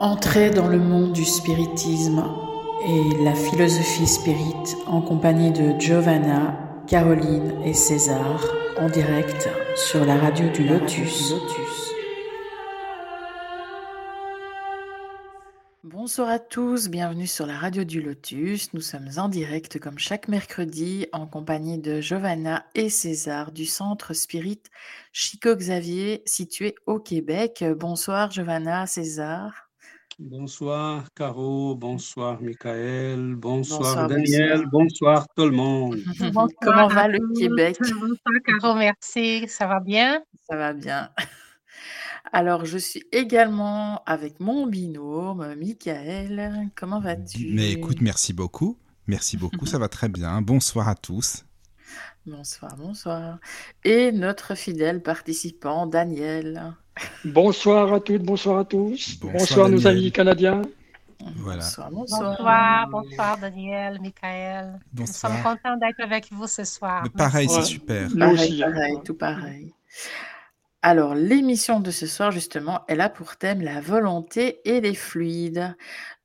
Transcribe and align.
Entrez 0.00 0.50
dans 0.50 0.66
le 0.66 0.78
monde 0.78 1.12
du 1.12 1.24
spiritisme 1.24 2.24
et 2.84 3.22
la 3.22 3.34
philosophie 3.34 4.06
spirit 4.06 4.74
en 4.86 5.00
compagnie 5.00 5.52
de 5.52 5.78
Giovanna, 5.78 6.82
Caroline 6.88 7.62
et 7.64 7.74
César 7.74 8.44
en 8.76 8.88
direct 8.88 9.48
sur 9.76 10.04
la 10.04 10.16
radio 10.16 10.48
du 10.48 10.64
Lotus. 10.66 11.34
Bonsoir 15.84 16.28
à 16.28 16.38
tous, 16.38 16.88
bienvenue 16.88 17.26
sur 17.28 17.46
la 17.46 17.56
radio 17.56 17.84
du 17.84 18.02
Lotus. 18.02 18.74
Nous 18.74 18.80
sommes 18.80 19.10
en 19.16 19.28
direct 19.28 19.78
comme 19.78 19.98
chaque 19.98 20.28
mercredi 20.28 21.06
en 21.12 21.26
compagnie 21.26 21.78
de 21.78 22.00
Giovanna 22.00 22.66
et 22.74 22.90
César 22.90 23.52
du 23.52 23.64
centre 23.64 24.12
Spirit 24.12 24.60
Chico 25.12 25.54
Xavier 25.54 26.22
situé 26.26 26.74
au 26.86 26.98
Québec. 26.98 27.64
Bonsoir 27.78 28.30
Giovanna, 28.30 28.86
César. 28.86 29.63
Bonsoir 30.20 31.12
Caro, 31.12 31.74
bonsoir 31.74 32.40
Michael, 32.40 33.34
bonsoir, 33.34 34.06
Daniel, 34.06 34.64
bonsoir. 34.70 35.26
tout 35.34 35.46
le 35.46 35.50
monde. 35.50 35.96
Comment 36.62 36.86
va 36.86 37.08
le 37.08 37.18
Québec? 37.36 37.78
Bonsoir 37.80 38.34
Caro, 38.46 38.74
merci, 38.74 39.48
ça 39.48 39.66
va 39.66 39.80
bien? 39.80 40.22
Ça 40.48 40.56
va 40.56 40.72
bien. 40.72 41.10
Alors, 42.32 42.64
je 42.64 42.78
suis 42.78 43.02
également 43.10 44.04
avec 44.04 44.38
mon 44.38 44.68
binôme, 44.68 45.56
Michael. 45.56 46.70
Comment 46.76 47.00
vas-tu? 47.00 47.52
Mais 47.52 47.72
écoute, 47.72 48.00
merci 48.00 48.32
beaucoup. 48.32 48.78
Merci 49.08 49.36
beaucoup, 49.36 49.66
ça 49.66 49.78
va 49.78 49.88
très 49.88 50.08
bien. 50.08 50.40
Bonsoir 50.42 50.88
à 50.88 50.94
tous. 50.94 51.44
Bonsoir, 52.24 52.76
bonsoir. 52.76 53.40
Et 53.82 54.12
notre 54.12 54.54
fidèle 54.54 55.02
participant, 55.02 55.86
Daniel. 55.86 56.74
Bonsoir 57.24 57.92
à 57.92 58.00
toutes, 58.00 58.22
bonsoir 58.22 58.58
à 58.58 58.64
tous. 58.64 59.18
Bonsoir, 59.20 59.68
nos 59.68 59.86
amis 59.86 60.12
canadiens. 60.12 60.62
Voilà. 61.36 61.62
Bonsoir, 61.62 61.90
bonsoir. 61.90 62.30
Bonsoir, 62.30 62.88
bonsoir 62.88 63.38
Daniel, 63.38 64.00
Michael. 64.00 64.78
Nous 64.94 65.06
sommes 65.06 65.42
contents 65.42 65.76
d'être 65.76 66.00
avec 66.00 66.30
vous 66.30 66.46
ce 66.46 66.64
soir. 66.64 67.02
Mais 67.04 67.10
pareil, 67.10 67.48
c'est 67.48 67.62
super. 67.62 68.08
Pareil, 68.18 68.60
pareil, 68.60 68.98
tout 69.04 69.14
pareil. 69.14 69.74
Alors, 70.82 71.14
l'émission 71.14 71.80
de 71.80 71.90
ce 71.90 72.06
soir, 72.06 72.30
justement, 72.30 72.82
elle 72.88 73.00
a 73.00 73.08
pour 73.08 73.36
thème 73.36 73.62
la 73.62 73.80
volonté 73.80 74.60
et 74.68 74.82
les 74.82 74.94
fluides. 74.94 75.74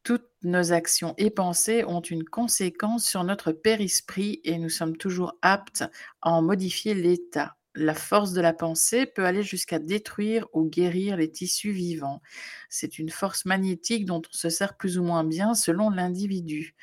Toutes 0.03 0.27
nos 0.43 0.73
actions 0.73 1.13
et 1.17 1.29
pensées 1.29 1.85
ont 1.85 2.01
une 2.01 2.25
conséquence 2.25 3.05
sur 3.05 3.23
notre 3.23 3.53
périsprit 3.53 4.41
et 4.43 4.57
nous 4.57 4.69
sommes 4.69 4.97
toujours 4.97 5.35
aptes 5.41 5.85
à 6.21 6.31
en 6.31 6.41
modifier 6.41 6.93
l'état. 6.93 7.55
La 7.75 7.93
force 7.93 8.33
de 8.33 8.41
la 8.41 8.53
pensée 8.53 9.05
peut 9.05 9.25
aller 9.25 9.43
jusqu'à 9.43 9.77
détruire 9.77 10.47
ou 10.53 10.67
guérir 10.67 11.17
les 11.17 11.29
tissus 11.29 11.71
vivants. 11.71 12.19
C'est 12.67 12.97
une 12.97 13.11
force 13.11 13.45
magnétique 13.45 14.05
dont 14.05 14.23
on 14.27 14.35
se 14.35 14.49
sert 14.49 14.75
plus 14.75 14.97
ou 14.97 15.03
moins 15.03 15.23
bien 15.23 15.53
selon 15.53 15.91
l'individu. 15.91 16.75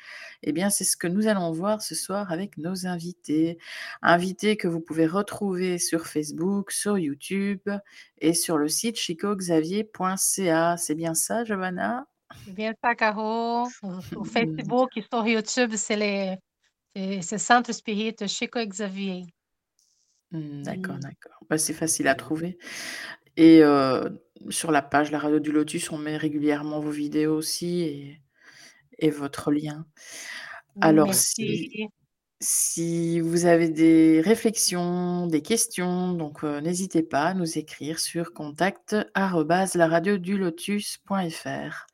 Eh 0.43 0.53
bien, 0.53 0.69
c'est 0.69 0.85
ce 0.85 0.95
que 0.95 1.07
nous 1.07 1.27
allons 1.27 1.51
voir 1.51 1.81
ce 1.81 1.93
soir 1.93 2.31
avec 2.31 2.57
nos 2.57 2.87
invités. 2.87 3.57
Invités 4.01 4.55
que 4.55 4.69
vous 4.69 4.79
pouvez 4.79 5.07
retrouver 5.07 5.77
sur 5.77 6.07
Facebook, 6.07 6.71
sur 6.71 6.97
YouTube 6.97 7.69
et 8.19 8.33
sur 8.33 8.57
le 8.57 8.69
site 8.69 8.97
chicoxavier.ca. 8.97 10.77
C'est 10.77 10.95
bien 10.95 11.13
ça, 11.15 11.43
Giovanna? 11.43 12.07
C'est 12.45 12.53
bien 12.53 12.73
ça, 12.81 12.95
Caro. 12.95 13.67
Au 14.15 14.23
Facebook 14.23 14.95
et 14.95 15.01
sur 15.01 15.27
YouTube, 15.27 15.73
c'est 15.75 16.37
le 16.95 17.21
Centre 17.21 17.73
Spirit 17.73 18.15
Chico 18.27 18.59
Xavier. 18.65 19.25
Mmh, 20.31 20.63
d'accord, 20.63 20.97
mmh. 20.97 21.01
d'accord. 21.01 21.39
Bah, 21.49 21.57
c'est 21.57 21.73
facile 21.73 22.07
à 22.07 22.15
trouver 22.15 22.57
et 23.37 23.61
sur 24.49 24.71
la 24.71 24.81
page 24.81 25.11
La 25.11 25.19
Radio 25.19 25.39
du 25.39 25.51
Lotus, 25.51 25.91
on 25.91 25.97
met 25.97 26.17
régulièrement 26.17 26.79
vos 26.79 26.91
vidéos 26.91 27.35
aussi 27.35 27.81
et 27.81 28.21
et 28.99 29.11
votre 29.11 29.51
lien. 29.51 29.85
Alors 30.81 31.13
si 31.13 31.87
si 32.39 33.19
vous 33.19 33.45
avez 33.45 33.69
des 33.69 34.21
réflexions, 34.21 35.27
des 35.27 35.41
questions, 35.41 36.13
donc 36.13 36.43
n'hésitez 36.43 37.01
pas 37.03 37.25
à 37.25 37.33
nous 37.33 37.57
écrire 37.57 37.99
sur 37.99 38.33
contact 38.33 38.95
lotus.fr. 40.35 41.87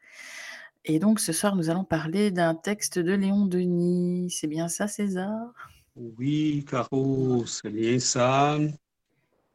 Et 0.86 1.00
donc 1.00 1.20
ce 1.22 1.32
soir, 1.32 1.56
nous 1.56 1.70
allons 1.70 1.86
parler 1.86 2.32
d'un 2.32 2.56
texte 2.56 3.00
de 3.00 3.14
Léon 3.14 3.46
Denis. 3.46 4.30
C'est 4.32 4.48
bien 4.48 4.68
ça, 4.68 4.88
César? 4.88 5.73
Oui, 5.96 6.66
Caro, 6.68 7.46
c'est 7.46 7.70
bien 7.70 8.00
ça. 8.00 8.58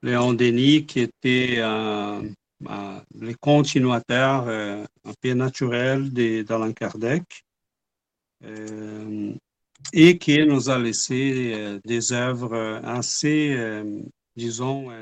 Léon 0.03 0.34
Denis, 0.34 0.87
qui 0.87 1.00
était 1.00 1.56
euh, 1.59 2.22
euh, 2.71 3.00
le 3.19 3.34
continuateur 3.34 4.47
euh, 4.47 4.84
un 5.04 5.12
peu 5.21 5.32
naturel 5.32 6.12
d'Alain 6.12 6.72
Kardec, 6.72 7.25
et 9.93 10.19
qui 10.19 10.47
nous 10.47 10.71
a 10.71 10.78
laissé 10.78 11.81
des 11.84 12.12
œuvres 12.12 12.81
assez, 12.84 13.82
disons, 14.37 14.93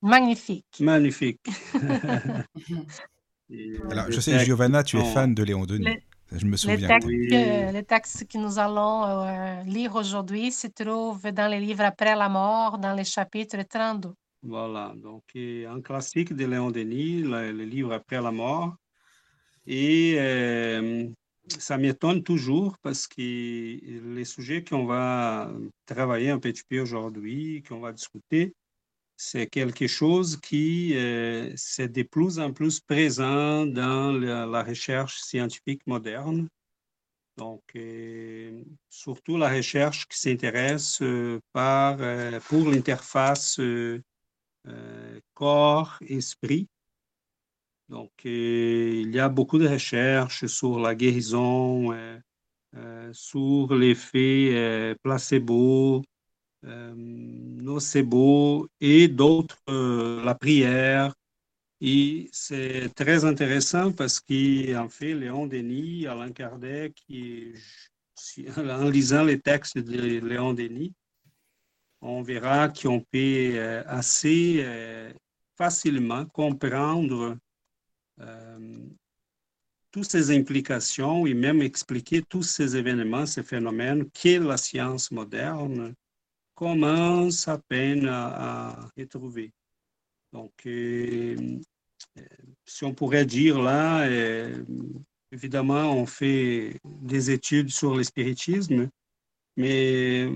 magnifiques. 0.00 0.78
Magnifiques. 0.78 1.40
Alors, 3.90 4.10
je 4.10 4.20
sais, 4.20 4.44
Giovanna, 4.44 4.84
tu 4.84 4.98
es 4.98 5.12
fan 5.12 5.34
de 5.34 5.42
Léon 5.42 5.66
Denis. 5.66 5.88
Je 6.36 6.46
me 6.46 6.56
souviens. 6.56 6.98
Le 6.98 7.80
texte, 7.82 8.26
que, 8.26 8.38
nous 8.38 8.58
allons 8.58 9.04
euh, 9.04 9.62
lire 9.64 9.94
aujourd'hui 9.94 10.50
se 10.50 10.66
trouve 10.66 11.22
dans 11.30 11.48
les 11.48 11.60
livres 11.60 11.84
Après 11.84 12.16
la 12.16 12.28
mort, 12.28 12.78
dans 12.78 12.94
le 12.96 13.04
chapitre 13.04 13.62
32. 13.62 14.12
Voilà, 14.42 14.92
donc 14.96 15.24
un 15.34 15.80
classique 15.80 16.34
de 16.34 16.44
Léon 16.44 16.70
Denis, 16.70 17.22
le, 17.22 17.50
livre 17.64 17.92
Après 17.92 18.20
la 18.20 18.32
mort. 18.32 18.74
Et 19.66 20.16
euh, 20.18 21.06
ça 21.46 21.78
m'étonne 21.78 22.22
toujours 22.22 22.76
parce 22.82 23.06
que 23.06 23.20
les 23.20 24.24
sujets 24.24 24.64
qu'on 24.64 24.84
va 24.84 25.50
travailler 25.86 26.30
un 26.30 26.38
petit 26.38 26.62
peu 26.68 26.80
aujourd'hui, 26.80 27.62
qu'on 27.66 27.80
va 27.80 27.92
discuter, 27.92 28.54
c'est 29.16 29.46
quelque 29.46 29.86
chose 29.86 30.38
qui 30.40 30.92
euh, 30.96 31.54
de 31.78 32.02
plus 32.02 32.38
en 32.38 32.52
plus 32.52 32.80
présent 32.80 33.66
dans 33.66 34.12
la, 34.12 34.62
recherche 34.62 35.20
scientifique 35.20 35.86
moderne. 35.86 36.48
Donc, 37.36 37.62
euh, 37.76 38.62
surtout 38.90 39.36
la 39.36 39.48
recherche 39.50 40.06
qui 40.08 40.18
s'intéresse 40.18 41.00
euh, 41.02 41.40
par 41.52 41.98
pour 42.48 42.70
l'interface 42.70 43.60
corps-esprit. 45.34 46.68
Donc, 47.88 48.12
il 48.24 49.10
y 49.14 49.20
a 49.20 49.28
beaucoup 49.28 49.58
de 49.58 49.68
recherches 49.68 50.46
sur 50.46 50.78
la 50.78 50.94
guérison, 50.94 51.92
sur 53.12 53.74
l'effet 53.74 54.96
placebo, 55.02 55.98
euh, 55.98 56.13
nocebo 56.66 58.68
et 58.80 59.08
d'autres, 59.08 59.58
euh, 59.68 60.24
la 60.24 60.34
prière. 60.34 61.14
Et 61.80 62.30
c'est 62.32 62.94
très 62.94 63.24
intéressant 63.24 63.92
parce 63.92 64.20
qu'en 64.20 64.88
fait, 64.88 65.14
Léon 65.14 65.46
Denis, 65.46 66.06
Alain 66.06 66.32
Kardec, 66.32 66.96
en 68.56 68.88
lisant 68.88 69.24
les 69.24 69.40
textes 69.40 69.78
de 69.78 70.20
Léon 70.20 70.54
Denis, 70.54 70.94
on 72.00 72.22
verra 72.22 72.68
qu'on 72.68 73.00
peut 73.00 73.52
euh, 73.54 73.82
assez 73.86 74.64
facilement 75.56 76.24
comprendre 76.26 77.36
toutes 79.90 80.10
ces 80.10 80.36
implications 80.36 81.26
et 81.26 81.34
même 81.34 81.62
expliquer 81.62 82.22
tous 82.22 82.42
ces 82.42 82.76
événements, 82.76 83.26
ces 83.26 83.42
phénomènes 83.42 84.08
qu'est 84.10 84.38
la 84.38 84.56
science 84.56 85.10
moderne 85.10 85.94
commence 86.54 87.48
à 87.48 87.58
peine 87.58 88.06
à, 88.06 88.88
retrouver. 88.96 89.52
Donc, 90.32 90.52
euh, 90.66 91.36
euh, 92.18 92.22
si 92.64 92.84
on 92.84 92.94
pourrait 92.94 93.26
dire 93.26 93.60
là, 93.60 94.06
euh, 94.06 94.64
évidemment, 95.32 95.92
on 95.92 96.06
fait 96.06 96.80
des 96.84 97.30
études 97.30 97.70
sur 97.70 97.94
le 97.94 98.02
spiritisme, 98.02 98.88
mais 99.56 100.28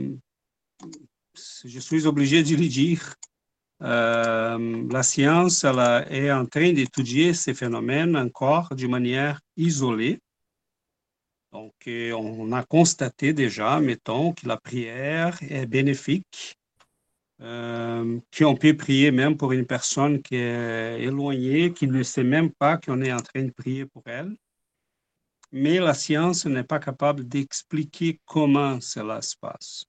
je 1.65 1.81
suis 1.81 2.07
obligé 2.07 2.43
de 2.43 2.57
le 2.57 2.69
dire. 2.69 3.15
la 3.81 5.03
science 5.03 5.65
elle 5.65 6.13
est 6.13 6.33
en 6.33 6.47
train 6.47 6.73
d'étudier 6.73 7.35
ces 7.35 7.55
phénomènes 7.55 8.17
encore 8.17 8.75
de 8.75 8.87
manière 8.87 9.41
isolée 9.57 10.21
donc, 11.59 11.75
euh, 11.89 12.13
on 12.13 12.53
a 12.53 12.63
constaté 12.63 13.33
déjà, 13.33 13.81
mettons, 13.81 14.33
que 14.33 14.47
la 14.47 14.57
prière 14.57 15.37
est 15.43 15.67
bénéfique, 15.67 16.57
euh, 17.41 18.21
qu'on 18.37 18.55
peut 18.55 18.77
prier 18.77 19.11
même 19.11 19.37
pour 19.37 19.51
une 19.51 19.67
personne 19.67 20.23
qui 20.23 20.37
est 20.37 21.03
éloignée, 21.03 21.73
qui 21.73 21.89
ne 21.89 22.05
sait 22.05 22.23
même 22.23 22.53
pas 22.53 22.77
qu'on 22.77 23.03
est 23.03 23.13
en 23.13 23.21
train 23.21 23.43
de 23.43 23.51
prier 23.51 23.87
pour 23.87 24.05
elle. 24.07 24.37
Mais 25.51 25.81
la 25.81 25.95
science 25.95 26.47
n'est 26.47 26.63
pas 26.63 26.79
capable 26.79 27.27
d'expliquer 27.27 28.21
comment 28.25 28.81
cela 28.81 29.21
se 29.21 29.35
passe. 29.41 29.85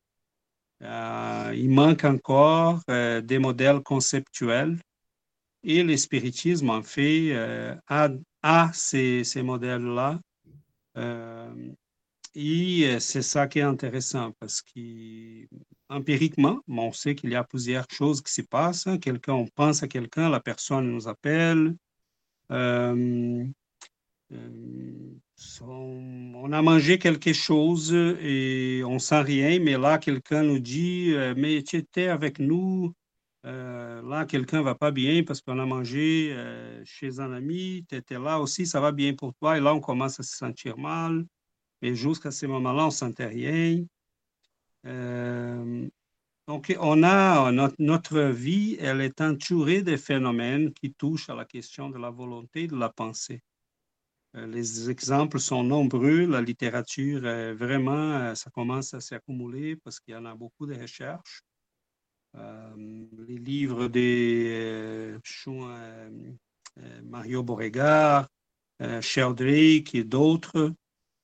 Euh, 0.81 1.54
il 1.56 1.69
manque 1.69 2.04
encore 2.04 2.81
des 2.88 3.38
modèles 3.39 3.81
conceptuels 3.81 4.80
et 5.62 5.83
le 5.83 5.95
spiritisme, 5.98 6.72
en 6.72 6.81
fait, 6.81 7.36
a 7.88 8.72
ces 8.74 9.44
modèles-là. 9.44 10.19
Euh, 11.00 11.72
et 12.36 13.00
c'est 13.00 13.24
ça 13.24 13.48
qui 13.48 13.60
est 13.60 13.63
intéressant 13.63 14.34
parce 14.40 14.62
qu'empiriquement, 14.62 16.60
on 16.68 16.92
sait 16.92 17.16
qu'il 17.16 17.31
y 17.31 17.36
a 17.36 17.44
plusieurs 17.44 17.86
choses 17.90 18.22
qui 18.22 18.31
se 18.31 18.42
passent. 18.44 18.88
Quelqu'un, 19.01 19.34
on 19.34 19.48
pense 19.48 19.81
à 19.84 19.88
quelqu'un, 19.88 20.30
la 20.30 20.40
personne 20.40 20.92
nous 20.92 21.07
appelle. 21.07 21.75
Euh, 22.51 23.46
euh, 24.31 25.16
on 25.62 26.51
a 26.51 26.62
mangé 26.62 27.00
quelque 27.00 27.34
chose 27.34 27.94
et 27.94 28.84
on 28.86 29.00
sent 29.00 29.22
rien, 29.22 29.60
mais 29.60 29.78
là, 29.78 29.98
quelqu'un 29.98 30.44
nous 30.44 30.60
dit, 30.60 31.13
euh, 31.13 31.34
mais 31.36 31.63
tu 31.63 31.78
étais 31.78 32.07
avec 32.07 32.40
nous, 32.40 32.94
euh, 33.45 34.01
là, 34.01 34.25
quelqu'un 34.25 34.62
va 34.62 34.75
pas 34.75 34.91
bien 34.91 35.24
parce 35.24 35.41
qu'on 35.41 35.59
a 35.59 35.65
mangé 35.65 36.36
chez 36.86 37.19
un 37.19 37.31
ami, 37.33 37.86
tu 37.89 37.95
étais 37.95 38.19
là 38.19 38.39
aussi, 38.39 38.65
ça 38.65 38.80
va 38.80 38.91
bien 38.91 39.13
pour 39.13 39.33
toi, 39.36 39.57
et 39.57 39.62
là, 39.62 39.74
on 39.74 39.80
commence 39.80 40.19
à 40.19 40.24
se 40.24 40.36
sentir 40.36 40.77
mal, 40.77 41.25
mais 41.81 41.95
jusqu'à 41.95 42.31
ce 42.31 42.45
moment-là, 42.47 42.83
on 42.83 42.88
ne 42.88 42.91
sentait 42.91 43.27
rien. 43.27 43.83
donc, 46.47 46.75
on 46.80 47.03
a 47.03 47.51
notre, 47.51 47.75
notre, 47.80 48.19
vie, 48.21 48.77
elle 48.80 49.01
est 49.01 49.21
entourée 49.21 49.83
de 49.83 49.95
phénomènes 49.95 50.74
qui 50.74 50.94
touchent 50.94 51.30
à 51.30 51.36
la 51.36 51.45
question 51.45 51.89
de 51.89 51.97
la 51.97 52.09
volonté, 52.09 52.68
de 52.68 52.75
la 52.75 52.89
pensée. 52.89 53.41
Euh, 54.36 54.45
les 54.47 54.89
exemples 54.89 55.39
sont 55.39 55.63
nombreux. 55.63 56.25
La 56.25 56.41
littérature, 56.41 57.21
vraiment, 57.56 58.13
euh, 58.18 58.36
ça 58.36 58.50
commence 58.51 58.94
à 58.94 59.01
s'accumuler 59.01 59.75
parce 59.77 60.00
qu'il 60.00 60.13
y 60.13 60.18
en 60.18 60.25
a 60.25 60.36
beaucoup 60.36 60.65
de 60.65 60.75
recherches. 60.75 61.44
Euh, 62.36 63.06
les 63.28 63.38
livres 63.38 63.88
de 63.88 65.20
Mario 67.04 67.44
Beauregard, 67.44 68.28
Sheldrake 69.02 69.96
et 69.96 70.04
d'autres, 70.04 70.74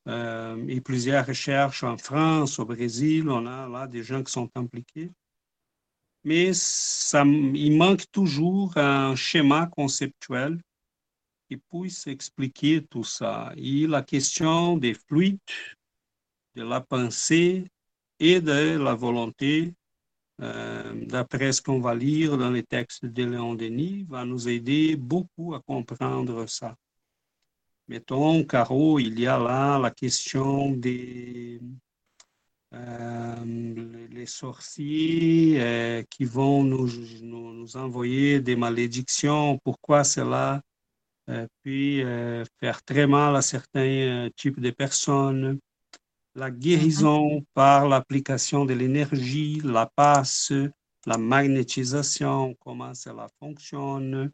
et 0.07 0.81
plusieurs 0.81 1.25
recherches 1.25 1.83
en 1.83 1.97
France, 1.97 2.59
au 2.59 2.65
Brésil, 2.65 3.29
on 3.29 3.45
a 3.45 3.67
là 3.67 3.87
des 3.87 4.03
gens 4.03 4.23
qui 4.23 4.31
sont 4.31 4.49
impliqués. 4.55 5.11
Mais 6.23 6.53
ça, 6.53 7.23
il 7.23 7.77
manque 7.77 8.11
toujours 8.11 8.75
un 8.77 9.15
schéma 9.15 9.67
conceptuel 9.67 10.59
qui 11.47 11.57
puisse 11.57 12.07
expliquer 12.07 12.83
tout 12.83 13.03
ça. 13.03 13.53
Et 13.55 13.85
la 13.85 14.01
question 14.01 14.77
des 14.77 14.95
fluides, 14.95 15.39
de 16.55 16.63
la 16.63 16.81
pensée 16.81 17.67
et 18.19 18.41
de 18.41 18.77
la 18.77 18.95
volonté, 18.95 19.73
euh, 20.41 20.93
d'après 21.05 21.53
ce 21.53 21.61
qu'on 21.61 21.79
va 21.79 21.95
lire 21.95 22.37
dans 22.37 22.51
les 22.51 22.63
textes 22.63 23.05
de 23.05 23.23
Léon 23.23 23.55
Denis, 23.55 24.05
va 24.09 24.25
nous 24.25 24.49
aider 24.49 24.95
beaucoup 24.95 25.53
à 25.53 25.61
comprendre 25.61 26.45
ça. 26.47 26.75
Mettons, 27.87 28.43
Caro, 28.43 28.99
il 28.99 29.19
y 29.19 29.27
a 29.27 29.37
là 29.37 29.77
la 29.79 29.91
question 29.91 30.71
des 30.71 31.61
euh, 32.75 34.07
les 34.11 34.25
sorciers 34.25 35.61
euh, 35.61 36.03
qui 36.09 36.25
vont 36.25 36.63
nous, 36.63 36.89
nous, 37.21 37.53
nous, 37.53 37.77
envoyer 37.77 38.41
des 38.41 38.57
malédictions. 38.57 39.59
Pourquoi 39.63 40.03
cela 40.03 40.61
euh, 41.29 41.47
faire 42.59 42.83
très 42.83 43.07
mal 43.07 43.35
à 43.35 43.41
certains 43.41 44.29
types 44.35 44.59
de 44.59 44.71
personnes? 44.71 45.59
La 46.35 46.51
guérison 46.51 47.37
mhm. 47.37 47.45
par 47.53 47.87
l'application 47.87 48.65
de 48.65 48.73
l'énergie, 48.73 49.61
la 49.63 49.85
passe, 49.85 50.51
la 51.05 51.17
magnétisation, 51.17 52.55
comment 52.59 52.93
cela 52.93 53.27
fonctionne. 53.39 54.31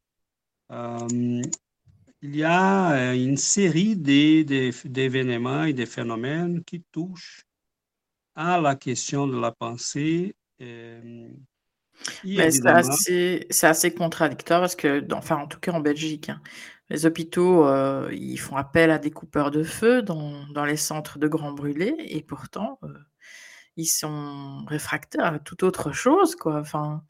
il 0.69 2.35
y 2.35 2.43
a 2.43 3.13
une 3.13 3.37
série 3.37 3.95
d'événements 3.95 5.65
et 5.65 5.73
de 5.73 5.85
phénomènes 5.85 6.63
qui 6.63 6.81
touchent 6.91 7.45
à 8.35 8.59
la 8.59 8.75
question 8.75 9.27
de 9.27 9.39
la 9.39 9.51
pensée 9.51 10.35
c'est 12.23 13.67
assez, 13.67 13.93
contradictoire 13.93 14.61
parce 14.61 14.75
que, 14.75 15.05
enfin, 15.13 15.37
en 15.37 15.47
tout 15.47 15.59
cas 15.59 15.71
en 15.71 15.79
Belgique, 15.79 16.29
hein, 16.29 16.41
les 16.89 17.05
hôpitaux, 17.05 17.65
euh, 17.65 18.09
ils 18.11 18.37
font 18.37 18.57
appel 18.57 18.91
à 18.91 18.99
des 18.99 19.11
coupeurs 19.11 19.51
de 19.51 19.63
feu 19.63 20.01
dans, 20.01 20.45
dans 20.47 20.65
les 20.65 20.77
centres 20.77 21.19
de 21.19 21.27
grands 21.27 21.53
brûlés 21.53 21.95
et 21.99 22.21
pourtant, 22.21 22.79
euh, 22.83 22.93
ils 23.77 23.85
sont 23.85 24.65
réfractaires 24.65 25.33
à 25.33 25.39
toute 25.39 25.63
autre 25.63 25.93
chose, 25.93 26.35
quoi. 26.35 26.59
Enfin, 26.59 27.03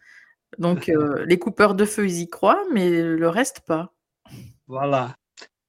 donc, 0.59 0.89
euh, 0.89 1.25
les 1.27 1.39
coupeurs 1.39 1.73
de 1.73 1.85
feu, 1.85 2.05
ils 2.05 2.21
y 2.21 2.29
croient, 2.29 2.63
mais 2.71 2.89
le 3.01 3.29
reste 3.29 3.61
pas. 3.61 3.93
Voilà. 4.67 5.15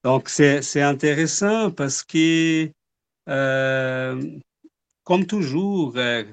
Donc, 0.05 0.29
c'est 0.29 0.83
intéressant 0.83 1.71
parce 1.71 2.03
que 2.03 2.71
comme 5.05 5.27
toujours, 5.27 5.95
euh, 5.97 6.25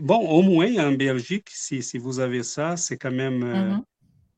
bon, 0.00 0.18
au 0.28 0.42
moins 0.42 0.74
en 0.78 0.92
Belgique, 0.92 1.48
si, 1.50 1.82
si 1.82 1.98
vous 1.98 2.20
avez 2.20 2.42
ça, 2.42 2.76
c'est 2.76 2.96
quand 2.96 3.10
même, 3.10 3.42
euh, 3.42 3.70
mm-hmm. 3.70 3.82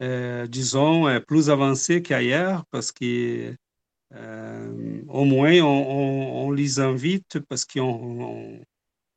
euh, 0.03 0.47
disons, 0.47 1.21
plus 1.27 1.51
avancé 1.51 2.03
qu'ailleurs 2.03 2.65
parce 2.71 2.93
que 2.93 3.55
au 5.09 5.25
moins 5.25 5.59
on, 5.63 6.47
on, 6.47 6.51
les 6.51 6.81
invite 6.81 7.39
parce 7.49 7.65
qu'on 7.65 8.61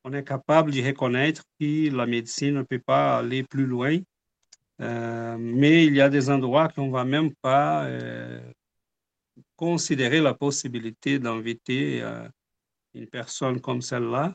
on, 0.04 0.12
est 0.14 0.24
capable 0.24 0.72
de 0.72 0.82
reconnaître 0.82 1.42
que 1.60 1.94
la 1.94 2.06
médecine 2.06 2.54
ne 2.54 2.62
peut 2.62 2.78
pas 2.78 3.18
aller 3.18 3.42
plus 3.42 3.66
loin. 3.66 3.98
mais 4.78 5.84
il 5.84 5.94
y 5.94 6.00
a 6.00 6.08
des 6.08 6.30
endroits 6.30 6.68
qu'on 6.68 6.86
ne 6.86 6.92
va 6.92 7.04
même 7.04 7.34
pas 7.42 7.86
considérer 9.56 10.22
la 10.22 10.32
possibilité 10.32 11.18
d'inviter 11.18 12.02
une 12.96 13.06
personne 13.06 13.60
comme 13.60 13.82
celle-là. 13.82 14.32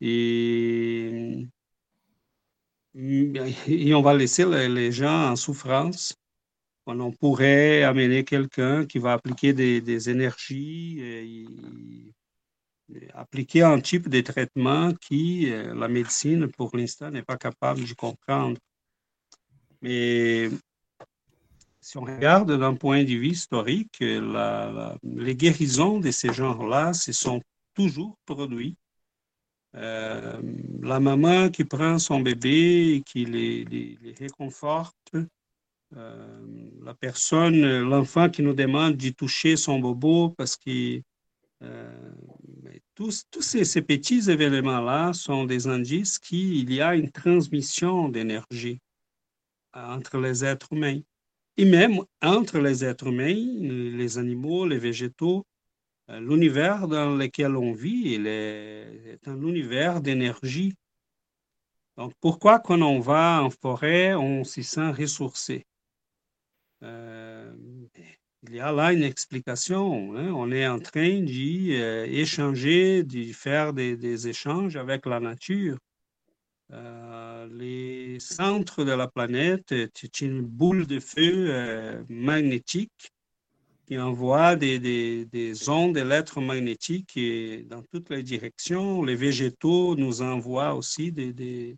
Et, 0.00 1.46
on 2.94 4.02
va 4.02 4.14
laisser 4.14 4.44
les, 4.44 4.92
gens 4.92 5.30
en 5.30 5.36
souffrance. 5.36 6.14
On 6.86 7.12
pourrait 7.12 7.84
amener 7.84 8.24
quelqu'un 8.24 8.84
qui 8.86 8.98
va 8.98 9.12
appliquer 9.12 9.52
des, 9.52 10.10
énergies, 10.10 11.46
appliquer 13.14 13.62
un 13.62 13.80
type 13.80 14.08
de 14.08 14.20
traitement 14.20 14.92
qui 14.94 15.50
euh, 15.50 15.74
la 15.74 15.88
médecine, 15.88 16.48
pour 16.48 16.76
l'instant, 16.76 17.10
n'est 17.10 17.22
pas 17.22 17.38
capable 17.38 17.86
de 17.88 17.94
comprendre. 17.94 18.58
Mais 19.80 20.50
si 21.80 21.96
on 21.96 22.02
regarde 22.02 22.58
d'un 22.58 22.74
point 22.74 23.02
de 23.04 23.08
vue 23.08 23.28
historique, 23.28 23.98
les 24.00 25.36
guérisons 25.36 26.00
de 26.00 26.10
ces 26.10 26.32
gens-là 26.32 26.92
se 26.92 27.12
sont 27.12 27.40
toujours 27.74 28.16
produit. 28.24 28.76
Euh, 29.74 30.40
la 30.82 31.00
maman 31.00 31.48
qui 31.48 31.64
prend 31.64 31.98
son 31.98 32.20
bébé 32.20 32.96
et 32.96 33.02
qui 33.02 33.24
les, 33.24 33.98
réconforte, 34.18 35.12
euh, 35.96 36.40
la 36.82 36.94
personne, 36.94 37.80
l'enfant 37.80 38.28
qui 38.28 38.42
nous 38.42 38.52
demande 38.52 38.96
de 38.96 39.10
toucher 39.10 39.56
son 39.56 39.78
bobo 39.78 40.30
parce 40.30 40.56
que 40.56 41.00
euh, 41.62 42.12
tous, 42.94 43.24
tous 43.30 43.40
ces, 43.40 43.64
ces, 43.64 43.82
petits 43.82 44.30
événements-là 44.30 45.12
sont 45.14 45.44
des 45.44 45.68
indices 45.68 46.18
qu'il 46.18 46.72
y 46.72 46.82
a 46.82 46.94
une 46.94 47.10
transmission 47.10 48.08
d'énergie 48.08 48.78
entre 49.72 50.18
les 50.18 50.44
êtres 50.44 50.72
humains. 50.72 51.00
Et 51.56 51.64
même 51.64 52.00
entre 52.22 52.58
les 52.58 52.84
êtres 52.84 53.06
humains, 53.06 53.34
les 53.34 54.18
animaux, 54.18 54.66
les 54.66 54.78
végétaux, 54.78 55.46
l'univers 56.20 56.88
dans 56.88 57.16
lequel 57.16 57.56
on 57.56 57.72
vit, 57.72 58.14
est, 58.14 59.26
un 59.26 59.42
univers 59.42 60.00
d'énergie. 60.00 60.74
Donc, 61.96 62.12
pourquoi 62.20 62.58
quand 62.58 62.80
on 62.82 63.00
va 63.00 63.42
en 63.42 63.50
forêt, 63.50 64.14
on 64.14 64.44
s'y 64.44 64.64
sent 64.64 64.90
ressourcé? 64.90 65.66
Euh, 66.82 67.52
il 68.44 68.54
y 68.56 68.60
a 68.60 68.72
là 68.72 68.92
une 68.92 69.04
explication. 69.04 70.16
Hein. 70.16 70.32
On 70.32 70.50
est 70.50 70.66
en 70.66 70.80
train 70.80 71.20
d'échanger, 71.20 73.00
euh, 73.00 73.02
de 73.04 73.32
faire 73.32 73.72
des, 73.72 74.28
échanges 74.28 74.76
avec 74.76 75.06
la 75.06 75.20
nature. 75.20 75.78
les 77.50 78.18
centres 78.20 78.84
de 78.84 78.92
la 78.92 79.06
planète, 79.06 79.74
c'est 79.94 80.20
une 80.22 80.42
boule 80.42 80.86
de 80.86 80.98
feu 80.98 82.04
magnétique 82.08 83.12
qui 83.92 83.98
envoie 83.98 84.56
des, 84.56 84.78
des, 84.78 85.26
des 85.26 85.68
ondes 85.68 85.98
électromagnétiques 85.98 87.18
dans 87.68 87.82
toutes 87.82 88.08
les 88.08 88.22
directions. 88.22 89.02
Les 89.02 89.16
végétaux 89.16 89.96
nous 89.96 90.22
envoient 90.22 90.74
aussi 90.74 91.12
des, 91.12 91.34
des 91.34 91.76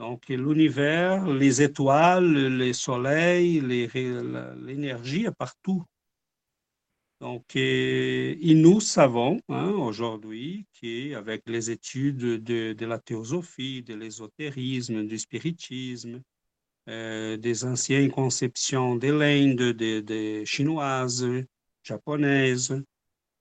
donc 0.00 0.28
l'univers, 0.28 1.26
les 1.26 1.62
étoiles, 1.62 2.56
les 2.56 2.72
soleils, 2.72 3.60
l'énergie 3.60 5.26
est 5.26 5.36
partout. 5.36 5.84
Donc, 7.20 7.54
et, 7.54 8.36
nous 8.42 8.80
savons 8.80 9.38
hein, 9.50 9.70
aujourd'hui 9.70 10.66
qu'avec 10.80 11.42
les 11.46 11.70
études 11.70 12.42
de, 12.42 12.72
de, 12.72 12.86
la 12.86 12.98
théosophie, 12.98 13.82
de 13.82 13.94
l'ésotérisme, 13.94 15.06
du 15.06 15.18
spiritisme, 15.18 16.22
des 16.90 17.64
anciennes 17.64 18.10
conceptions 18.10 18.96
de 18.96 19.12
l'Inde, 19.12 19.72
des 19.72 20.44
chinoises, 20.44 21.26
japonaises, 21.82 22.82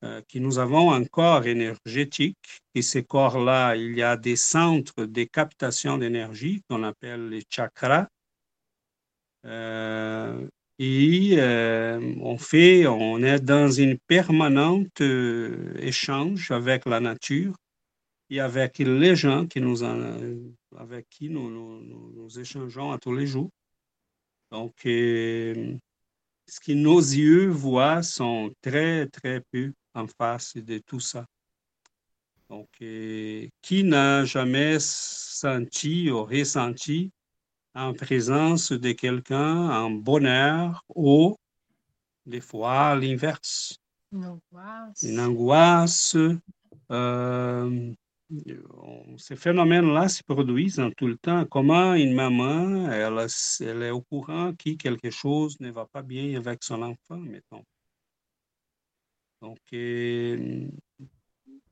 que 0.02 0.40
nous 0.40 0.60
avons 0.60 0.92
un 0.92 1.04
corps 1.06 1.46
énergétique. 1.46 2.38
Et 2.76 2.82
ces 2.82 3.04
corps-là, 3.04 3.76
il 3.76 3.98
y 3.98 4.04
a 4.04 4.18
des 4.18 4.36
centres 4.36 5.06
de 5.06 5.24
captation 5.24 5.98
d'énergie 5.98 6.62
qu'on 6.70 6.84
appelle 6.84 7.30
les 7.30 7.44
chakras. 7.50 8.08
et 10.80 11.38
on 12.22 12.38
fait, 12.38 12.88
on 12.88 13.24
est 13.24 13.40
dans 13.40 13.72
une 13.72 13.98
permanente 13.98 15.02
échange 15.80 16.52
avec 16.52 16.86
la 16.86 17.00
nature 17.00 17.56
et 18.30 18.40
avec 18.40 18.78
les 18.78 19.16
gens 19.16 19.48
qui 19.48 19.60
nous 19.60 19.84
avec 20.80 21.10
qui 21.10 21.30
nous, 21.30 21.50
nous, 21.52 22.40
échangeons 22.40 22.92
à 22.92 22.98
tous 22.98 23.14
les 23.14 23.28
jours. 23.28 23.52
Donc, 24.50 24.74
ce 24.84 26.60
que 26.66 26.72
nos 26.72 27.00
yeux 27.00 27.50
voient 27.50 28.02
sont 28.02 28.52
très, 28.62 29.06
très 29.08 29.42
peu 29.52 29.74
en 29.94 30.08
face 30.08 30.56
de 30.56 30.80
tout 30.80 31.02
ça. 31.02 31.26
Donc, 32.50 32.70
qui 33.62 33.84
n'a 33.84 34.24
jamais 34.26 34.78
senti 34.80 36.10
ou 36.10 36.24
ressenti 36.24 37.12
en 37.76 37.94
présence 37.94 38.72
de 38.72 38.94
quelqu'un 38.94 39.70
un 39.70 39.92
bonheur 39.92 40.84
ou 40.96 41.36
des 42.26 42.42
fois 42.42 42.96
l'inverse? 42.96 43.78
Une 44.12 44.26
angoisse. 44.26 45.04
Une 45.04 45.20
angoisse. 45.20 46.18
Euh, 46.92 47.94
ces 49.18 49.36
phénomènes-là 49.36 50.08
se 50.08 50.24
produisent 50.24 50.80
en 50.80 50.92
tout 50.92 51.08
le 51.08 51.18
temps. 51.18 51.46
Comment 51.46 51.96
une 51.96 52.14
maman, 52.14 52.90
elle, 52.92 53.28
elle 53.62 53.84
est 53.84 53.92
au 53.92 54.02
courant 54.02 54.54
que 54.54 54.76
quelque 54.76 55.10
chose 55.10 55.60
ne 55.60 55.72
va 55.72 55.86
pas 55.86 56.02
bien 56.04 56.38
avec 56.38 56.64
son 56.64 56.82
enfant, 56.82 57.18
mettons? 57.18 57.64
Donc, 59.42 59.60
euh, 59.74 60.68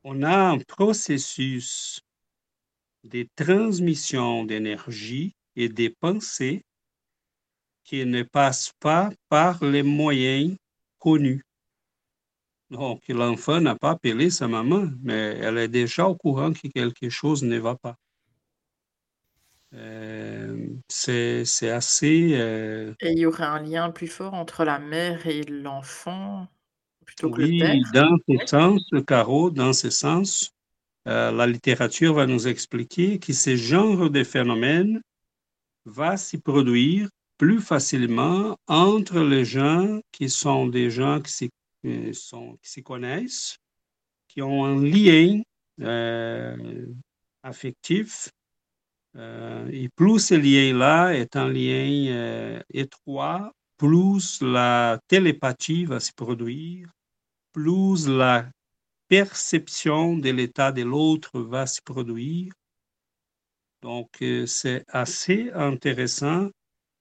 on 0.03 0.23
a 0.23 0.51
un 0.51 0.59
processus 0.59 2.01
de 3.03 3.27
transmission 3.35 4.45
d'énergie 4.45 5.35
et 5.55 5.69
des 5.69 5.89
pensées 5.89 6.63
qui 7.83 8.05
ne 8.05 8.23
passe 8.23 8.73
pas 8.79 9.11
par 9.29 9.63
les 9.63 9.83
moyens 9.83 10.55
connus. 10.97 11.46
Donc, 12.69 13.03
l'enfant 13.07 13.61
n'a 13.61 13.75
pas 13.75 13.91
appelé 13.91 14.29
sa 14.29 14.47
maman, 14.47 14.89
mais 15.01 15.37
elle 15.41 15.57
est 15.57 15.67
déjà 15.69 16.07
au 16.07 16.15
courant 16.15 16.51
que 16.51 16.67
quelque 16.67 17.09
chose 17.09 17.43
ne 17.43 17.57
va 17.57 17.75
pas. 17.75 17.95
Euh, 19.73 20.67
c'est 20.87 21.69
assez... 21.69 22.31
Euh, 22.33 22.93
et 23.01 23.11
il 23.11 23.19
y 23.19 23.25
aurait 23.25 23.43
un 23.43 23.61
lien 23.61 23.89
plus 23.91 24.07
fort 24.07 24.33
entre 24.33 24.63
la 24.63 24.79
mère 24.79 25.27
et 25.27 25.43
l'enfant 25.43 26.47
plutôt 27.05 27.29
que 27.31 27.41
oui, 27.41 27.59
le 27.59 27.91
père? 27.91 28.03
dans 28.03 28.17
ce 28.27 28.47
sens, 28.47 28.81
Caro, 29.05 29.49
dans 29.49 29.73
ce 29.73 29.89
sens, 29.89 30.51
euh, 31.07 31.31
la 31.31 31.47
littérature 31.47 32.13
va 32.13 32.27
nous 32.27 32.47
expliquer 32.47 33.17
que 33.17 33.33
ce 33.33 33.55
genre 33.55 34.09
de 34.09 34.23
phénomène 34.23 35.01
va 35.85 36.17
s'y 36.17 36.37
produire 36.37 37.09
plus 37.37 37.61
facilement 37.61 38.57
entre 38.67 39.19
les 39.19 39.45
gens 39.45 40.01
qui 40.11 40.29
sont 40.29 40.67
des 40.67 40.89
gens 40.89 41.21
qui 41.21 41.31
s'y 41.31 41.49
qui, 41.81 42.13
sont, 42.13 42.57
qui 42.61 42.69
se 42.69 42.79
connaissent, 42.81 43.57
qui 44.27 44.41
ont 44.41 44.65
un 44.65 44.81
lien 44.81 45.41
euh, 45.81 46.85
affectif. 47.43 48.29
Euh, 49.15 49.67
et 49.71 49.89
plus 49.89 50.19
ce 50.19 50.35
lien-là 50.35 51.11
est 51.13 51.35
un 51.35 51.49
lien 51.49 52.11
euh, 52.11 52.61
étroit, 52.71 53.51
plus 53.77 54.41
la 54.41 54.99
télépathie 55.07 55.85
va 55.85 55.99
se 55.99 56.11
produire, 56.13 56.89
plus 57.53 58.07
la 58.07 58.49
perception 59.07 60.17
de 60.17 60.29
l'état 60.29 60.71
de 60.71 60.83
l'autre 60.83 61.39
va 61.39 61.65
se 61.65 61.81
produire. 61.81 62.53
Donc, 63.81 64.09
c'est 64.47 64.83
assez 64.87 65.51
intéressant 65.53 66.49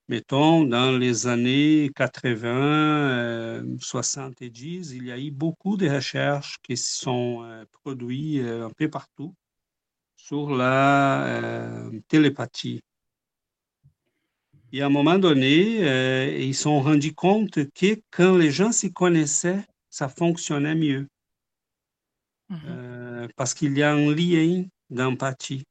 mettons, 0.09 0.65
dans 0.65 0.97
les 0.97 1.27
années 1.27 1.91
80, 1.95 3.79
70, 3.81 4.93
il 4.93 5.07
y 5.07 5.13
a 5.13 5.19
eu 5.19 5.31
beaucoup 5.31 5.77
de 5.77 5.89
recherches 5.89 6.57
qui 6.63 6.77
sont 6.77 7.43
euh, 7.45 7.65
produites 7.73 8.43
euh, 8.43 8.67
un 8.67 8.71
peu 8.71 8.89
partout 8.89 9.35
sur 10.17 10.51
la 10.51 11.27
euh, 11.27 12.01
télépathie. 12.09 12.81
Et 14.73 14.83
à 14.83 14.87
un 14.87 14.91
moment 14.91 15.19
donné, 15.19 16.41
ils 16.45 16.55
se 16.55 16.65
sont 16.65 16.81
rendus 16.81 17.15
compte 17.15 17.71
que 17.73 18.01
quand 18.11 18.37
les 18.37 18.51
gens 18.51 18.73
s'y 18.73 18.93
connaissaient, 18.93 19.65
ça 19.89 20.09
fonctionnait 20.09 20.75
mieux. 20.75 21.07
Mmh 22.49 22.97
parce 23.35 23.55
qu'il 23.55 23.77
y 23.77 23.83
a 23.83 23.93
un 23.93 24.15
lien 24.15 24.65
d'empathie. 24.89 25.65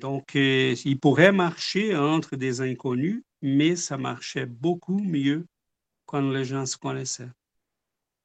Euh, 0.00 0.08
donc, 0.08 0.36
euh, 0.36 0.74
il 0.84 0.98
pourrait 0.98 1.32
marcher 1.32 1.96
entre 1.96 2.36
des 2.36 2.60
inconnus, 2.60 3.22
mais 3.42 3.76
ça 3.76 3.96
marchait 3.96 4.46
beaucoup 4.46 4.98
mieux 4.98 5.46
quand 6.06 6.30
les 6.30 6.44
gens 6.44 6.66
se 6.66 6.76
connaissaient. 6.76 7.30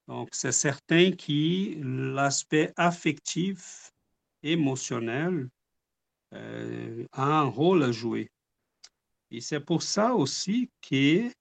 Donc, 0.08 0.30
c'est 0.34 0.52
certain 0.52 1.12
que 1.12 2.14
l'aspect 2.14 2.74
affectif, 2.76 3.92
émotionnel, 4.44 5.50
euh, 6.34 7.06
a 7.12 7.40
un 7.40 7.44
rôle 7.44 7.84
à 7.84 7.92
jouer. 7.92 8.30
Et 9.32 9.42
c'est 9.42 9.60
pour 9.60 9.82
ça 9.82 10.14
aussi 10.14 10.70
que 10.82 11.32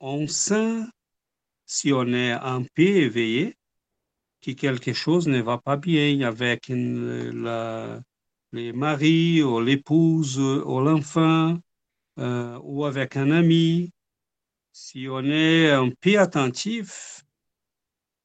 on 0.00 0.26
sent, 0.28 0.84
si 1.66 1.92
on 1.92 2.06
est 2.12 2.32
un 2.32 2.62
peu 2.74 2.82
éveillé, 2.82 3.57
que 4.40 4.52
quelque 4.52 4.92
chose 4.92 5.28
ne 5.28 5.40
va 5.40 5.58
pas 5.58 5.76
bien 5.76 6.20
avec 6.22 6.66
la, 6.68 8.00
les 8.52 8.72
maris 8.72 9.42
ou 9.42 9.60
l'épouse 9.60 10.38
ou 10.38 10.80
l'enfant 10.80 11.58
euh, 12.18 12.58
ou 12.62 12.84
avec 12.84 13.16
un 13.16 13.30
ami. 13.30 13.92
Si 14.72 15.08
on 15.08 15.24
est 15.24 15.70
un 15.70 15.90
peu 15.90 16.18
attentif 16.18 17.24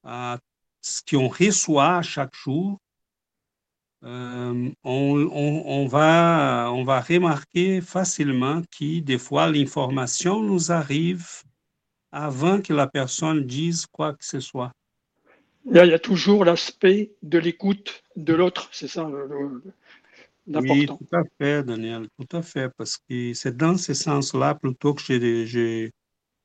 à 0.04 0.40
ce 0.82 1.02
qu'on 1.10 1.28
reçoit 1.28 2.02
chaque 2.02 2.36
jour, 2.36 2.80
euh, 4.04 4.70
on, 4.84 5.88
va, 5.88 6.70
on 6.74 6.84
va 6.84 7.00
remarquer 7.00 7.80
facilement 7.80 8.62
que 8.78 9.00
des 9.00 9.18
fois 9.18 9.50
l'information 9.50 10.42
nous 10.42 10.72
arrive 10.72 11.44
avant 12.12 12.62
que 12.62 12.74
la 12.74 12.88
personne 12.88 13.46
dise 13.46 13.86
quoi 13.86 14.14
que 14.14 14.26
ce 14.26 14.40
soit. 14.42 14.74
Il 15.66 15.76
y 15.76 15.94
a 15.94 16.00
toujours 16.00 16.46
l'aspect 16.46 17.12
de 17.22 17.38
l'écoute 17.40 18.04
de 18.16 18.34
l'autre, 18.34 18.70
c'est 18.72 18.88
ça 18.88 19.10
l'important. 20.48 20.74
Oui, 20.74 20.86
tout 20.88 21.16
à 21.16 21.24
fait, 21.38 21.64
Daniel, 21.64 22.08
tout 22.20 22.38
à 22.38 22.42
fait, 22.42 22.70
parce 22.78 22.98
que 22.98 23.34
c'est 23.34 23.56
dans 23.56 23.78
ce 23.78 23.94
sens-là 23.94 24.56
plutôt 24.56 24.94
que 24.94 25.02
je, 25.02 25.46
je, 25.46 25.90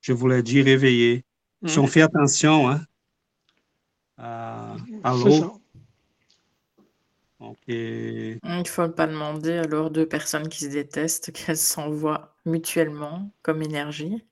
je 0.00 0.12
voulais 0.12 0.42
dire 0.42 0.64
réveiller. 0.64 1.24
Si 1.66 1.78
mmh. 1.78 1.82
on 1.82 1.86
fait 1.88 2.02
attention 2.02 2.68
hein, 2.68 2.80
à, 4.16 4.76
à 5.02 5.12
l'autre. 5.14 5.58
Il 7.68 8.38
ne 8.42 8.64
faut 8.64 8.88
pas 8.88 9.06
demander 9.06 9.52
alors 9.52 9.90
deux 9.90 10.06
personnes 10.06 10.48
qui 10.48 10.60
se 10.64 10.70
détestent 10.70 11.32
qu'elles 11.32 11.56
s'envoient 11.56 12.36
mutuellement 12.44 13.30
comme 13.42 13.62
énergie. 13.62 14.24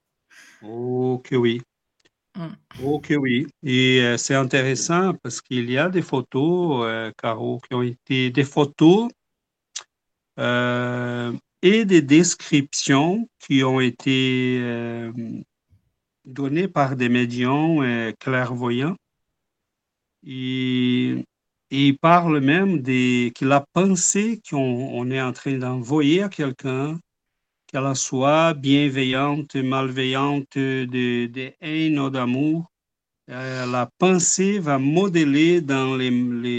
Ok, 0.63 1.29
oui. 1.33 1.63
Ok, 2.83 3.13
oui. 3.19 3.47
Et 3.63 4.01
euh, 4.01 4.17
c'est 4.17 4.35
intéressant 4.35 5.15
parce 5.23 5.41
qu'il 5.41 5.71
y 5.71 5.79
a 5.79 5.89
des 5.89 6.03
photos, 6.03 6.85
euh, 6.85 7.11
Caro, 7.21 7.61
qui 7.61 7.75
ont 7.75 7.83
été 7.83 8.31
des 8.31 8.45
photos 8.45 9.09
euh, 10.39 11.33
et 11.63 11.85
des 11.85 12.03
descriptions 12.03 13.29
qui 13.39 13.65
ont 13.65 13.81
été 13.81 14.61
données 16.25 16.69
par 16.69 16.97
des 16.97 17.09
médiums 17.09 18.13
clairvoyants. 18.21 18.97
Et, 20.23 21.25
et 21.71 21.87
il 21.89 21.99
parle 21.99 22.41
même 22.41 22.83
de, 22.83 23.29
qu'il 23.31 23.53
a 23.53 23.65
pensé 23.73 24.41
qu'on 24.49 24.59
on 24.59 25.11
est 25.11 25.23
en 25.23 25.33
train 25.33 25.57
d'envoyer 25.57 26.23
à 26.23 26.29
quelqu'un 26.29 26.99
qu'elle 27.77 27.95
soit 27.95 28.55
bienveillante, 28.55 29.55
malveillante, 29.57 30.57
de, 30.57 31.53
haine 31.61 31.99
ou 31.99 32.09
d'amour, 32.09 32.73
euh, 33.29 33.67
la 33.67 33.91
pensée 33.99 34.59
va 34.59 34.79
modeler 34.79 35.61
dans 35.61 35.95
les, 35.95 36.11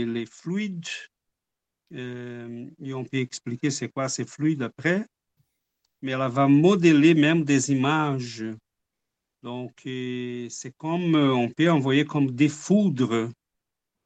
les, 0.05 0.25
fluides, 0.27 0.85
euh, 1.95 2.67
et 2.79 2.93
on 2.93 3.03
peut 3.03 3.17
expliquer 3.17 3.71
c'est 3.71 3.89
quoi 3.89 4.09
ces 4.09 4.25
fluides 4.25 4.61
après, 4.61 5.07
mais 6.03 6.11
elle 6.11 6.29
va 6.29 6.47
modeler 6.47 7.15
même 7.15 7.43
des 7.43 7.71
images. 7.71 8.45
Donc, 9.41 9.73
euh, 9.87 10.47
c'est 10.51 10.75
comme, 10.77 11.15
on 11.15 11.49
peut 11.49 11.71
envoyer 11.71 12.05
comme 12.05 12.29
des 12.29 12.49
foudres, 12.49 13.31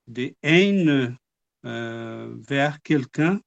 des 0.08 0.38
haines 0.44 1.18
vers 1.64 2.82
quelqu'un 2.82 3.42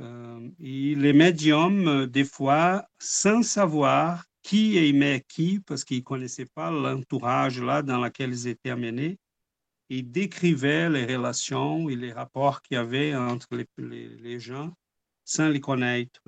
Euh, 0.00 0.48
et 0.60 0.94
les 0.94 1.12
médiums, 1.12 1.88
euh, 1.88 2.06
des 2.06 2.24
fois, 2.24 2.86
sans 2.98 3.42
savoir 3.42 4.24
qui 4.42 4.78
aimait 4.78 5.24
qui, 5.28 5.60
parce 5.60 5.84
qu'ils 5.84 5.98
ne 5.98 6.02
connaissaient 6.02 6.46
pas 6.46 6.70
l'entourage 6.70 7.60
là 7.60 7.82
dans 7.82 8.00
lequel 8.00 8.30
ils 8.30 8.46
étaient 8.48 8.70
amenés, 8.70 9.18
ils 9.88 10.10
décrivaient 10.10 10.90
les 10.90 11.06
relations 11.06 11.88
et 11.88 11.96
les 11.96 12.12
rapports 12.12 12.62
qu'il 12.62 12.76
y 12.76 12.78
avait 12.78 13.14
entre 13.14 13.48
les, 13.78 14.40
gens 14.40 14.72
sans 15.24 15.48
les 15.48 15.60
connaître. 15.60 16.22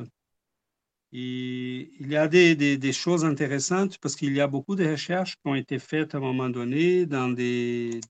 Et 1.12 1.90
il 2.00 2.08
y 2.10 2.16
a 2.16 2.28
des, 2.28 2.92
choses 2.92 3.24
intéressantes 3.24 3.98
parce 3.98 4.16
qu'il 4.16 4.34
y 4.34 4.40
a 4.40 4.46
beaucoup 4.46 4.76
de 4.76 4.86
recherches 4.86 5.36
qui 5.36 5.48
ont 5.48 5.54
été 5.54 5.78
faites 5.78 6.14
à 6.14 6.18
un 6.18 6.20
moment 6.20 6.50
donné 6.50 7.06
dans 7.06 7.28
des, 7.28 8.00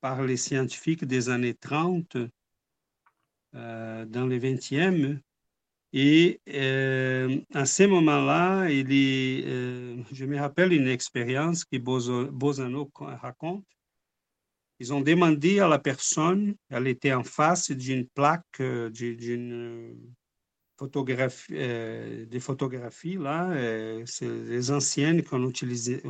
par 0.00 0.22
les 0.22 0.36
scientifiques 0.36 1.04
des 1.04 1.28
années 1.28 1.54
30 1.54 2.16
euh, 2.16 2.28
dans 3.52 4.26
les 4.28 4.38
20e. 4.38 5.20
Et 5.92 6.40
euh, 6.48 7.40
à 7.54 7.64
ce 7.64 7.84
moment-là, 7.84 8.66
euh, 8.68 10.02
je 10.12 10.24
me 10.26 10.38
rappelle 10.38 10.72
une 10.72 10.88
expérience 10.88 11.64
que 11.64 11.78
Bozano 11.78 12.90
raconte. 12.94 13.64
Ils 14.80 14.92
ont 14.92 15.00
demandé 15.00 15.60
à 15.60 15.66
la 15.66 15.78
personne, 15.78 16.54
elle 16.68 16.86
était 16.86 17.12
en 17.12 17.24
face 17.24 17.70
d'une 17.70 18.06
plaque, 18.06 18.60
d'une 18.60 20.12
photographie, 20.78 21.52
des 21.52 22.40
photographies, 22.40 23.16
là, 23.16 24.04
c'est 24.06 24.28
les 24.28 24.70
anciennes 24.70 25.24
qu'on 25.24 25.48
utilisait 25.48 26.00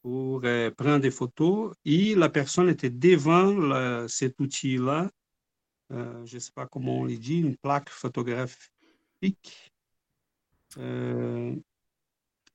pour 0.00 0.40
prendre 0.78 1.00
des 1.00 1.10
photos. 1.10 1.74
Et 1.84 2.14
la 2.14 2.30
personne 2.30 2.70
était 2.70 2.88
devant 2.88 4.08
cet 4.08 4.40
outil-là 4.40 5.10
euh, 5.92 6.24
je 6.24 6.36
ne 6.36 6.40
sais 6.40 6.52
pas 6.52 6.66
comment 6.66 7.00
on 7.00 7.04
le 7.04 7.16
dit, 7.16 7.38
une 7.40 7.56
plaque 7.56 7.90
photographique. 7.90 9.72
Euh, 10.78 11.54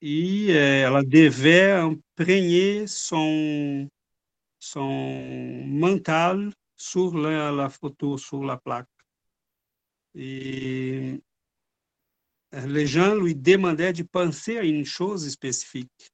et 0.01 0.48
euh, 0.50 0.98
elle 0.98 1.10
devait 1.10 1.72
imprégner 1.72 2.88
son, 2.88 3.88
son 4.60 5.63
mental 5.67 6.51
sur 6.75 7.15
la, 7.15 7.70
photo, 7.70 8.17
sur 8.17 8.44
la 8.44 8.58
plaque. 8.58 8.88
Et 10.15 11.22
les 12.51 12.88
gens 12.88 13.15
lui 13.15 13.36
demandaient 13.36 13.94
de 13.94 14.03
penser 14.03 14.58
à 14.58 14.63
une 14.63 14.86
chose 14.86 15.29
spécifique. 15.29 16.12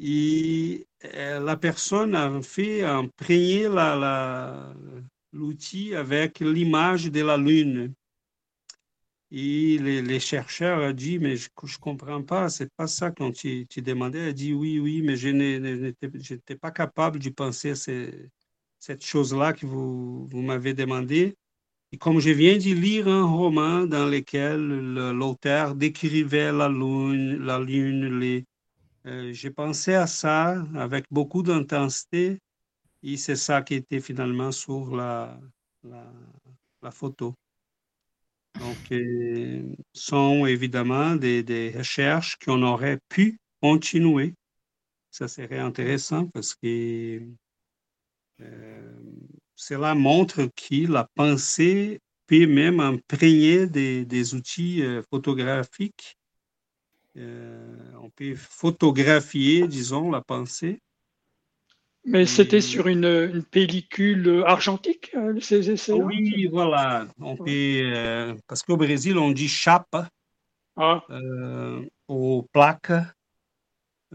Et 0.00 0.86
la 1.02 1.56
personne 1.56 2.14
a 2.14 2.42
fait 2.42 2.84
imprégner 2.84 3.68
la, 3.68 4.74
l'outil 5.32 5.94
avec 5.94 6.40
l'image 6.40 7.10
de 7.10 7.22
la 7.22 7.36
Lune. 7.36 7.94
Et 9.30 9.76
les, 9.78 10.20
chercheurs 10.20 10.80
ont 10.80 10.92
dit, 10.92 11.18
mais 11.18 11.36
je 11.36 11.48
ne 11.62 11.78
comprends 11.80 12.22
pas, 12.22 12.48
c'est 12.48 12.72
pas 12.74 12.86
ça 12.86 13.10
qu'on 13.10 13.30
tu, 13.30 13.66
tu 13.68 13.82
demandais. 13.82 14.28
Elle 14.28 14.34
dit, 14.34 14.54
oui, 14.54 14.78
oui, 14.78 15.02
mais 15.02 15.16
je 15.16 15.28
n'étais 15.28 16.56
pas 16.56 16.70
capable 16.70 17.18
de 17.18 17.28
penser 17.28 17.70
à 17.70 17.74
cette 18.78 19.04
chose-là 19.04 19.52
que 19.52 19.66
vous, 19.66 20.26
vous 20.28 20.40
m'avez 20.40 20.72
demandé. 20.72 21.36
Et 21.92 21.98
comme 21.98 22.20
je 22.20 22.30
viens 22.30 22.56
de 22.56 22.74
lire 22.74 23.08
un 23.08 23.24
roman 23.24 23.86
dans 23.86 24.06
lequel 24.06 24.60
l'auteur 25.12 25.74
décrivait 25.74 26.52
la 26.52 26.68
lune, 26.68 27.38
la 27.38 27.58
lune 27.58 28.18
les, 28.18 28.44
euh, 29.06 29.32
j'ai 29.32 29.50
pensé 29.50 29.94
à 29.94 30.06
ça 30.06 30.62
avec 30.74 31.06
beaucoup 31.10 31.42
d'intensité 31.42 32.38
et 33.02 33.16
c'est 33.16 33.36
ça 33.36 33.62
qui 33.62 33.74
était 33.74 34.00
finalement 34.00 34.52
sur 34.52 34.94
la, 34.94 35.38
photo. 36.90 37.34
Donc, 38.58 38.76
ce 38.88 38.94
euh, 38.94 39.76
sont 39.92 40.46
évidemment 40.46 41.14
des, 41.14 41.72
recherches 41.76 42.36
qu'on 42.44 42.62
aurait 42.62 42.98
pu 43.08 43.38
continuer. 43.62 44.34
Ça 45.10 45.28
serait 45.28 45.58
intéressant 45.58 46.26
parce 46.26 46.54
que 46.54 47.22
euh, 48.40 48.98
cela 49.54 49.94
montre 49.94 50.46
que 50.46 50.90
la 50.90 51.08
pensée 51.14 52.00
peut 52.26 52.46
même 52.46 52.80
imprégner 52.80 53.66
des, 53.66 54.04
des 54.04 54.34
outils 54.34 54.82
euh, 54.82 55.02
photographiques. 55.10 56.16
on 57.16 58.10
peut 58.16 58.34
photographier, 58.34 59.68
disons, 59.68 60.10
la 60.10 60.22
pensée 60.22 60.80
mais 62.08 62.26
c'était 62.26 62.60
sur 62.60 62.88
une, 62.88 63.42
pellicule 63.50 64.42
argentique, 64.46 65.10
euh, 65.14 65.38
ces 65.40 65.70
essais 65.70 65.92
Oui, 65.92 66.48
voilà. 66.50 67.06
On 67.20 67.36
peut, 67.36 67.44
euh, 67.48 68.34
parce 68.46 68.62
qu'au 68.62 68.76
Brésil, 68.76 69.18
on 69.18 69.30
dit 69.30 69.48
chape 69.48 69.96
ah. 70.76 71.02
euh, 71.10 71.84
aux 72.08 72.46
plaques 72.52 72.92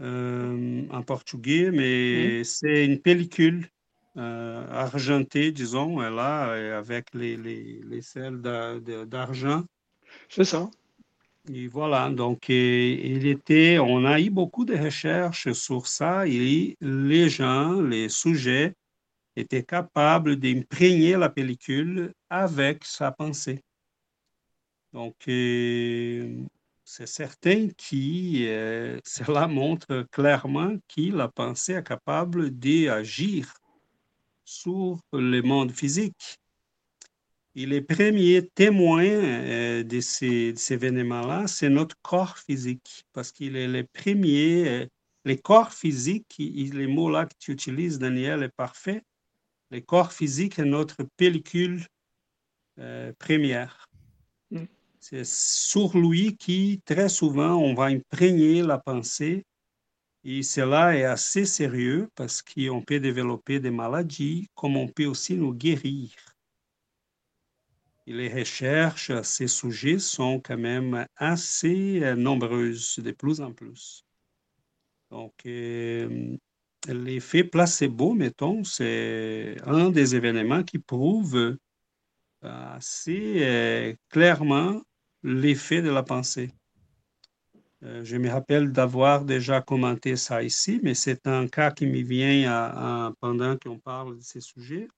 en 0.00 1.02
portugais, 1.06 1.70
mais 1.70 2.42
c'est 2.42 2.84
une 2.84 3.00
pellicule 3.00 3.68
argentée, 4.16 5.52
disons, 5.52 6.00
là, 6.00 6.76
avec 6.76 7.14
les, 7.14 7.36
les, 7.36 7.80
les 7.84 8.02
selles 8.02 8.40
d'argent. 8.40 9.62
C'est 10.28 10.44
ça. 10.44 10.68
Et 11.52 11.68
voilà, 11.68 12.08
donc 12.08 12.48
était, 12.48 13.78
on 13.78 14.06
a 14.06 14.18
eu 14.18 14.30
beaucoup 14.30 14.64
de 14.64 14.76
recherches 14.76 15.52
sur 15.52 15.86
ça 15.86 16.26
et 16.26 16.74
les 16.80 17.28
gens, 17.28 17.82
les 17.82 18.08
sujets 18.08 18.74
étaient 19.36 19.62
capables 19.62 20.36
d'imprégner 20.36 21.16
la 21.16 21.28
pellicule 21.28 22.14
avec 22.30 22.84
sa 22.84 23.12
pensée. 23.12 23.60
Donc, 24.94 25.16
c'est 26.84 27.06
certain 27.06 27.68
que 27.68 28.46
euh, 28.46 29.00
cela 29.04 29.46
montre 29.46 30.06
clairement 30.12 30.76
que 30.88 31.14
la 31.14 31.28
pensée 31.28 31.72
est 31.74 31.86
capable 31.86 32.50
d'agir 32.50 33.52
sur 34.44 34.98
le 35.12 35.42
monde 35.42 35.72
physique. 35.72 36.38
Et 37.56 37.66
les 37.66 37.80
premiers 37.80 38.48
témoins 38.48 39.04
euh, 39.04 39.84
de 39.84 40.00
ces, 40.00 40.54
événements-là, 40.70 41.46
c'est 41.46 41.68
notre 41.68 41.94
corps 42.02 42.36
physique, 42.36 43.04
parce 43.12 43.30
qu'il 43.30 43.54
est 43.56 43.68
le 43.68 43.84
premier, 43.84 44.68
euh, 44.68 44.86
les 45.24 45.38
corps 45.38 45.72
physiques, 45.72 46.34
les 46.38 46.86
mots 46.88 47.10
là 47.10 47.26
que 47.26 47.34
tu 47.38 47.52
utilises, 47.52 47.98
Daniel, 48.00 48.42
est 48.42 48.56
parfait. 48.56 49.02
Le 49.70 49.80
corps 49.80 50.12
physique 50.12 50.58
est 50.58 50.64
notre 50.64 51.04
pellicule 51.16 51.86
euh, 52.80 53.12
première. 53.20 53.88
Mm. 54.50 54.64
C'est 54.98 55.24
sur 55.24 55.96
lui 55.96 56.36
qui, 56.36 56.80
très 56.84 57.08
souvent, 57.08 57.54
on 57.54 57.74
va 57.74 57.84
imprégner 57.84 58.62
la 58.62 58.78
pensée. 58.78 59.44
Et 60.24 60.42
cela 60.42 60.96
est 60.96 61.04
assez 61.04 61.44
sérieux 61.44 62.08
parce 62.16 62.42
qu'on 62.42 62.82
peut 62.82 62.98
développer 62.98 63.60
des 63.60 63.70
maladies, 63.70 64.48
comme 64.54 64.76
on 64.76 64.88
peut 64.88 65.04
aussi 65.04 65.34
nous 65.34 65.52
guérir. 65.52 66.10
Les 68.06 68.28
recherches 68.28 69.08
à 69.10 69.22
ces 69.22 69.48
sujets 69.48 69.98
sont 69.98 70.38
quand 70.38 70.58
même 70.58 71.06
assez 71.16 72.02
euh, 72.02 72.14
nombreuses, 72.14 72.98
de 72.98 73.12
plus 73.12 73.40
en 73.40 73.52
plus. 73.52 74.04
Donc, 75.10 75.32
euh, 75.46 76.36
l'effet 76.86 77.44
placebo, 77.44 78.12
mettons, 78.12 78.62
c'est 78.62 79.56
un 79.64 79.88
des 79.88 80.14
événements 80.16 80.62
qui 80.62 80.78
prouve 80.78 81.56
assez 82.42 83.36
euh, 83.42 83.94
clairement 84.10 84.82
l'effet 85.22 85.80
de 85.80 85.88
la 85.88 86.02
pensée. 86.02 86.50
je 87.80 88.16
me 88.18 88.28
rappelle 88.28 88.70
d'avoir 88.70 89.24
déjà 89.24 89.62
commenté 89.62 90.16
ça 90.16 90.42
ici, 90.42 90.78
mais 90.82 90.92
c'est 90.92 91.26
un 91.26 91.48
cas 91.48 91.70
qui 91.70 91.86
me 91.86 92.02
vient 92.02 93.14
pendant 93.20 93.56
qu'on 93.56 93.78
parle 93.78 94.18
de 94.18 94.22
ces 94.22 94.42
sujets. 94.42 94.88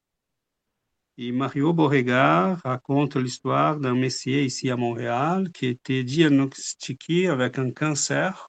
Et 1.19 1.33
Mario 1.33 1.73
Beauregard 1.73 2.61
raconte 2.63 3.17
l'histoire 3.17 3.79
d'un 3.81 3.95
messier 3.95 4.45
ici 4.45 4.71
à 4.71 4.77
Montréal 4.77 5.51
qui 5.53 5.67
était 5.67 6.05
diagnostiqué 6.05 7.29
avec 7.29 7.59
un 7.59 7.71
cancer. 7.71 8.49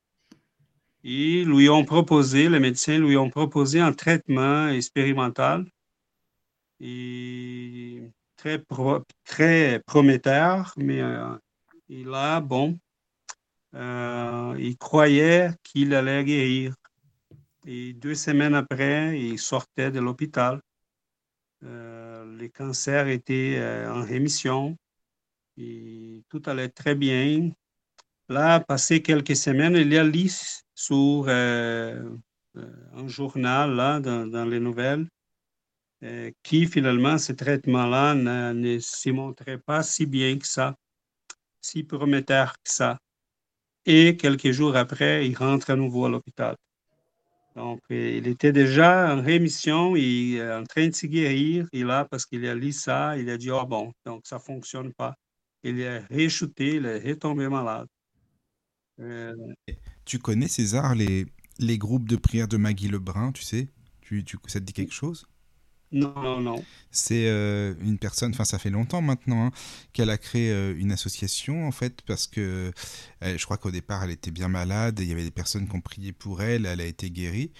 Et 1.03 1.45
lui 1.45 1.69
ont 1.69 1.86
proposé, 1.86 2.49
les 2.49 2.60
médecins 2.60 2.99
lui 2.99 3.15
ont 3.15 3.30
proposé 3.30 3.80
un 3.80 3.93
traitement 3.93 4.67
expérimental 4.67 5.65
et 6.82 8.01
très, 8.36 9.80
prometteur, 9.86 10.73
mais 10.77 11.01
euh, 11.01 11.36
il 11.89 12.13
a, 12.13 12.41
bon, 12.41 12.77
euh, 13.75 14.56
il 14.60 14.77
croyait 14.77 15.51
qu'il 15.63 15.93
allait 15.93 16.23
guérir. 16.23 16.75
Et 17.65 17.93
deux 17.93 18.15
semaines 18.15 18.56
après, 18.56 19.19
il 19.19 19.39
sortait 19.39 19.91
de 19.91 19.99
l'hôpital. 19.99 20.62
Euh, 21.63 22.38
les 22.38 22.50
cancers 22.50 23.08
étaient 23.08 23.56
euh, 23.58 23.91
en 23.91 24.04
rémission 24.04 24.78
et 25.58 26.24
tout 26.30 26.41
allait 26.46 26.70
très 26.70 26.96
bien. 26.96 27.50
Là, 28.30 28.60
passé 28.60 29.02
quelques 29.02 29.36
semaines, 29.36 29.76
il 29.76 29.91
y 29.91 29.98
a 29.98 30.04
lu 30.04 30.30
sur 30.76 31.26
euh, 31.28 32.10
un 32.56 33.08
journal, 33.08 33.74
là, 33.76 34.00
dans, 34.00 34.46
les 34.46 34.60
nouvelles, 34.60 35.08
qui 36.43 36.67
finalement, 36.67 37.17
ce 37.17 37.34
traitement-là 37.34 38.13
ne, 38.13 38.54
ne 38.54 38.80
s'y 38.80 39.12
montrait 39.12 39.58
pas 39.58 39.82
si 39.82 40.06
bien 40.06 40.38
que 40.38 40.46
ça, 40.48 40.76
si 41.62 41.84
prometteur 41.84 42.54
que 42.54 42.72
ça. 42.72 43.00
Et 43.86 44.17
quelques 44.17 44.52
jours 44.52 44.76
après, 44.76 45.28
il 45.28 45.36
rentre 45.36 45.72
à 45.72 45.76
nouveau 45.76 46.06
à 46.06 46.10
l'hôpital. 46.10 46.56
Donc, 47.58 47.82
euh, 47.89 48.17
il 48.20 48.28
était 48.28 48.52
déjà 48.54 49.15
en 49.15 49.24
rémission, 49.24 49.96
il 49.96 50.36
est 50.36 50.54
en 50.54 50.63
train 50.63 50.89
de 50.89 50.93
se 50.93 51.08
guérir. 51.08 51.67
Et 51.74 51.84
là, 51.84 52.06
parce 52.06 52.24
qu'il 52.28 52.46
a 52.46 52.54
lu 52.54 52.72
ça, 52.72 53.17
il 53.17 53.32
a 53.32 53.38
dit, 53.38 53.50
oh 53.50 53.65
bon, 53.65 53.91
donc 54.06 54.22
ça 54.28 54.36
ne 54.36 54.41
fonctionne 54.41 54.93
pas. 54.93 55.15
Il 55.63 55.80
est 55.80 55.98
réchuté, 56.06 56.76
il 56.76 56.86
est 56.86 57.00
retombé 57.00 57.50
malade. 57.50 57.88
Euh, 59.00 59.34
tu 60.06 60.20
connais, 60.20 60.48
César, 60.48 60.93
les, 60.93 61.26
les 61.58 61.80
groupes 61.80 62.08
de 62.08 62.15
prière 62.15 62.48
de 62.48 62.58
Maggie 62.58 62.89
Lebrun, 62.89 63.32
tu 63.32 63.41
sais? 63.41 63.70
Tu, 64.02 64.24
tu, 64.24 64.38
Ça 64.46 64.60
te 64.60 64.65
dit 64.65 64.74
quelque 64.74 64.93
chose? 64.93 65.28
Non, 65.91 66.13
non, 66.21 66.41
non. 66.41 66.63
C'est 66.91 67.28
euh, 67.28 67.73
une 67.82 67.97
personne, 67.97 68.32
enfin 68.32 68.43
ça 68.43 68.60
fait 68.60 68.69
longtemps 68.69 69.02
maintenant, 69.02 69.47
hein, 69.47 69.52
qu'elle 69.93 70.10
a 70.10 70.17
créé 70.17 70.52
euh, 70.52 70.76
une 70.78 70.91
association 70.91 71.67
en 71.67 71.71
fait, 71.71 72.02
parce 72.06 72.28
que 72.28 72.71
je 73.21 73.43
crois 73.45 73.58
qu'au 73.58 73.71
départ 73.71 74.04
elle 74.04 74.12
était 74.12 74.32
bien 74.32 74.47
malade, 74.47 75.00
il 75.00 75.08
y 75.08 75.12
avait 75.12 75.23
des 75.23 75.32
personnes 75.32 75.67
qui 75.67 75.76
ont 75.76 75.82
prié 75.82 76.12
pour 76.12 76.41
elle, 76.41 76.65
elle 76.65 76.82
a 76.82 76.86
été 76.86 77.10
guérie. 77.10 77.52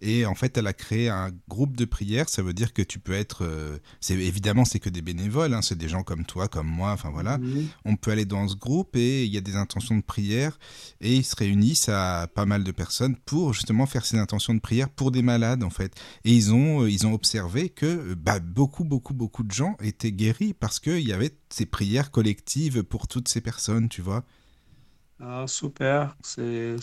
Et 0.00 0.26
en 0.26 0.34
fait, 0.34 0.56
elle 0.58 0.66
a 0.66 0.72
créé 0.72 1.08
un 1.08 1.30
groupe 1.48 1.76
de 1.76 1.84
prière. 1.84 2.28
Ça 2.28 2.42
veut 2.42 2.52
dire 2.52 2.72
que 2.72 2.82
tu 2.82 2.98
peux 2.98 3.12
être. 3.12 3.44
Euh, 3.44 3.78
c'est 4.00 4.14
évidemment, 4.14 4.64
c'est 4.64 4.80
que 4.80 4.90
des 4.90 5.02
bénévoles. 5.02 5.54
Hein, 5.54 5.62
c'est 5.62 5.78
des 5.78 5.88
gens 5.88 6.02
comme 6.02 6.24
toi, 6.24 6.48
comme 6.48 6.66
moi. 6.66 6.92
Enfin 6.92 7.10
voilà. 7.10 7.38
On 7.84 7.96
peut 7.96 8.10
aller 8.10 8.24
dans 8.24 8.46
ce 8.48 8.56
groupe 8.56 8.96
et 8.96 9.24
il 9.24 9.32
y 9.32 9.38
a 9.38 9.40
des 9.40 9.56
intentions 9.56 9.96
de 9.96 10.02
prière 10.02 10.58
et 11.00 11.14
ils 11.14 11.24
se 11.24 11.36
réunissent 11.36 11.88
à 11.88 12.28
pas 12.34 12.46
mal 12.46 12.64
de 12.64 12.72
personnes 12.72 13.16
pour 13.16 13.52
justement 13.54 13.86
faire 13.86 14.04
ces 14.04 14.18
intentions 14.18 14.54
de 14.54 14.60
prière 14.60 14.88
pour 14.88 15.10
des 15.10 15.22
malades 15.22 15.62
en 15.62 15.70
fait. 15.70 15.94
Et 16.24 16.32
ils 16.32 16.52
ont 16.52 16.82
euh, 16.82 16.90
ils 16.90 17.06
ont 17.06 17.14
observé 17.14 17.68
que 17.68 18.14
bah, 18.14 18.40
beaucoup 18.40 18.84
beaucoup 18.84 19.14
beaucoup 19.14 19.42
de 19.42 19.52
gens 19.52 19.76
étaient 19.82 20.12
guéris 20.12 20.54
parce 20.54 20.80
qu'il 20.80 21.00
y 21.00 21.12
avait 21.12 21.36
ces 21.48 21.66
prières 21.66 22.10
collectives 22.10 22.82
pour 22.82 23.08
toutes 23.08 23.28
ces 23.28 23.40
personnes, 23.40 23.88
tu 23.88 24.02
vois. 24.02 24.24
Ah, 25.20 25.44
super. 25.46 26.16
C'est 26.22 26.76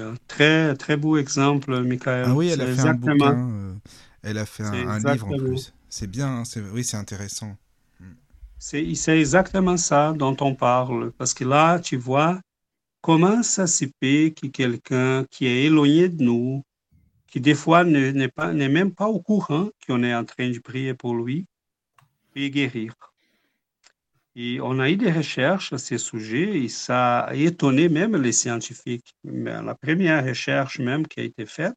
un 0.00 0.14
très, 0.26 0.74
très 0.76 0.96
beau 0.96 1.16
exemple, 1.16 1.80
Michael. 1.82 2.24
Ah 2.28 2.34
oui, 2.34 2.48
elle 2.48 2.60
a 2.60 2.66
fait 2.74 2.80
un 2.80 2.94
bouquin. 2.94 3.50
Euh, 3.50 3.74
elle 4.22 4.38
a 4.38 4.46
fait 4.46 4.64
un, 4.64 4.98
livre 4.98 5.26
en 5.26 5.36
plus. 5.36 5.72
C'est 5.88 6.10
bien, 6.10 6.40
hein, 6.40 6.42
oui, 6.72 6.84
c'est 6.84 6.96
intéressant. 6.96 7.56
Mm. 8.00 8.04
C'est 8.58 9.18
exactement 9.18 9.76
ça 9.76 10.12
dont 10.12 10.36
on 10.40 10.54
parle. 10.54 11.12
Parce 11.12 11.32
que 11.34 11.44
là, 11.44 11.78
tu 11.78 11.96
vois, 11.96 12.40
comment 13.00 13.42
ça 13.42 13.66
se 13.66 13.86
fait 14.02 14.34
que 14.40 14.48
quelqu'un 14.48 15.24
qui 15.30 15.46
est 15.46 15.64
éloigné 15.64 16.08
de 16.08 16.22
nous, 16.22 16.64
qui 17.28 17.40
des 17.40 17.54
fois 17.54 17.84
n'est 17.84 18.68
même 18.68 18.92
pas 18.92 19.08
au 19.08 19.20
courant 19.20 19.68
qu'on 19.86 20.02
est 20.02 20.14
en 20.14 20.24
train 20.24 20.50
de 20.50 20.58
prier 20.58 20.94
pour 20.94 21.14
lui, 21.14 21.46
peut 22.34 22.48
guérir? 22.48 22.94
On 24.38 24.78
a 24.78 24.88
eu 24.88 24.96
des 24.96 25.10
recherches 25.10 25.72
à 25.72 25.78
ce 25.78 25.98
sujet 25.98 26.58
et 26.62 26.68
ça 26.68 27.20
a 27.20 27.34
étonné 27.34 27.88
même 27.88 28.16
les 28.16 28.30
scientifiques. 28.32 29.14
Mais 29.24 29.60
la 29.62 29.74
première 29.74 30.24
recherche 30.24 30.78
même 30.78 31.08
qui 31.08 31.20
a 31.20 31.24
été 31.24 31.44
faite, 31.44 31.74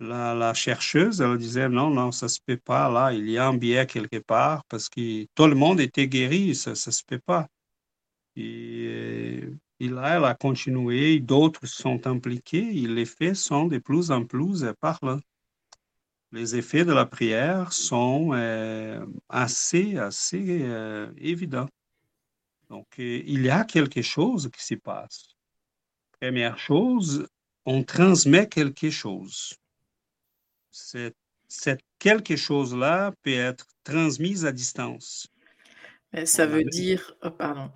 la, 0.00 0.54
chercheuse, 0.54 1.20
elle 1.20 1.36
disait 1.36 1.68
non, 1.68 1.90
non, 1.90 2.10
ça 2.10 2.26
ne 2.26 2.30
se 2.30 2.40
peut 2.46 2.56
pas 2.56 2.88
là, 2.90 3.12
il 3.12 3.28
y 3.28 3.36
a 3.36 3.48
un 3.48 3.54
biais 3.54 3.86
quelque 3.86 4.18
part 4.18 4.64
parce 4.68 4.88
que 4.88 5.26
tout 5.34 5.46
le 5.46 5.56
monde 5.56 5.80
était 5.80 6.08
guéri, 6.08 6.54
ça 6.54 6.70
ne 6.70 6.74
se 6.76 7.02
peut 7.04 7.18
pas. 7.18 7.46
Et, 8.36 9.42
et, 9.80 9.88
là, 9.88 10.16
elle 10.16 10.24
a 10.24 10.34
continué, 10.34 11.20
d'autres 11.20 11.66
sont 11.66 12.06
impliqués 12.06 12.68
et 12.78 12.86
les 12.86 13.04
faits 13.04 13.36
sont 13.36 13.66
de 13.66 13.78
plus 13.78 14.10
en 14.10 14.24
plus 14.24 14.64
parlants 14.80 15.20
les 16.32 16.56
effets 16.56 16.84
de 16.84 16.92
la 16.92 17.06
prière 17.06 17.72
sont 17.72 18.30
euh, 18.32 19.04
assez, 19.28 19.96
assez 19.96 20.62
euh, 20.62 21.10
évidents. 21.16 21.68
Donc, 22.68 22.86
euh, 22.98 23.22
il 23.24 23.42
y 23.42 23.50
a 23.50 23.64
quelque 23.64 24.02
chose 24.02 24.50
qui 24.52 24.64
se 24.64 24.74
passe. 24.74 25.28
Première 26.20 26.58
chose, 26.58 27.26
on 27.64 27.82
transmet 27.82 28.46
quelque 28.48 28.90
chose. 28.90 29.54
Cette, 30.70 31.16
cette 31.48 31.82
quelque 31.98 32.36
chose-là 32.36 33.12
peut 33.22 33.32
être 33.32 33.66
transmise 33.84 34.44
à 34.44 34.52
distance. 34.52 35.28
Mais 36.12 36.26
ça 36.26 36.46
veut 36.46 36.64
dire, 36.64 37.14
oh, 37.22 37.30
pardon, 37.30 37.70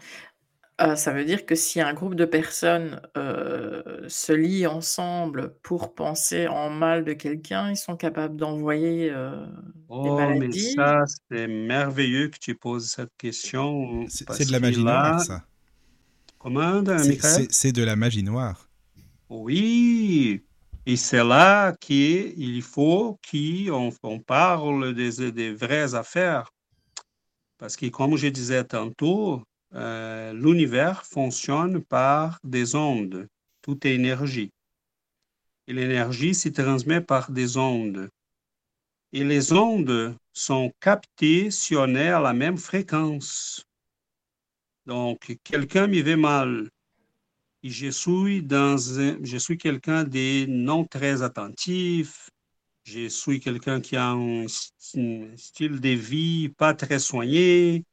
ah, 0.78 0.96
ça 0.96 1.12
veut 1.12 1.24
dire 1.24 1.44
que 1.46 1.54
si 1.54 1.80
un 1.80 1.92
groupe 1.92 2.14
de 2.14 2.24
personnes, 2.24 3.00
euh, 3.16 4.08
se 4.08 4.32
lient 4.32 4.66
ensemble 4.66 5.54
pour 5.62 5.94
penser 5.94 6.48
en 6.48 6.70
mal 6.70 7.04
de 7.04 7.12
quelqu'un, 7.12 7.70
ils 7.70 7.76
sont 7.76 7.96
capables 7.96 8.36
d'envoyer, 8.36 9.10
euh, 9.10 9.46
des 9.46 9.52
Oh, 9.88 10.18
mais 10.38 10.50
ça, 10.52 11.04
c'est 11.30 11.46
merveilleux 11.46 12.28
que 12.28 12.38
tu 12.38 12.54
poses 12.54 12.88
cette 12.88 13.12
question 13.18 14.06
C'est 14.08 14.46
de 14.46 14.52
la 14.52 14.60
magie 14.60 14.82
noire, 14.82 15.20
ça. 15.20 15.44
comment, 16.38 16.82
C'est 17.50 17.72
de 17.72 17.84
la 17.84 17.94
magie 17.94 18.22
noire. 18.22 18.68
Oui, 19.28 20.42
et 20.86 20.96
c'est 20.96 21.24
là 21.24 21.74
qu'il 21.80 22.62
faut 22.62 23.20
qu'on 23.30 23.92
on 24.02 24.18
parle 24.18 24.94
des, 24.94 25.30
des 25.32 25.52
vraies 25.52 25.94
affaires. 25.94 26.50
Parce 27.58 27.76
que, 27.76 27.86
comme 27.86 28.16
je 28.16 28.26
disais 28.26 28.64
tantôt, 28.64 29.42
euh, 29.74 30.32
l'univers 30.32 31.04
fonctionne 31.06 31.82
par 31.82 32.38
des 32.44 32.74
ondes. 32.74 33.28
Tout 33.62 33.86
est 33.86 33.94
énergie. 33.94 34.50
Et 35.66 35.72
l'énergie 35.72 36.34
se 36.34 36.48
transmet 36.48 37.00
par 37.00 37.30
des 37.30 37.56
ondes. 37.56 38.08
Et 39.12 39.24
les 39.24 39.52
ondes 39.52 40.16
sont 40.32 40.72
captées 40.80 41.50
si 41.50 41.76
on 41.76 41.94
est 41.94 42.08
à 42.08 42.20
la 42.20 42.32
même 42.32 42.58
fréquence. 42.58 43.64
Donc, 44.86 45.38
quelqu'un 45.44 45.86
me 45.86 46.02
veut 46.02 46.16
mal. 46.16 46.68
Et 47.62 47.70
je 47.70 47.88
suis, 47.88 48.42
dans 48.42 48.76
je 48.76 49.36
suis 49.38 49.56
quelqu'un 49.56 50.02
de 50.04 50.46
non 50.46 50.84
très 50.84 51.22
attentif. 51.22 52.30
Je 52.84 53.08
suis 53.08 53.38
quelqu'un 53.38 53.80
qui 53.80 53.96
a 53.96 54.10
un 54.10 54.48
style 54.48 55.80
de 55.80 55.88
vie 55.90 56.48
pas 56.48 56.74
très 56.74 56.98
soigné. 56.98 57.84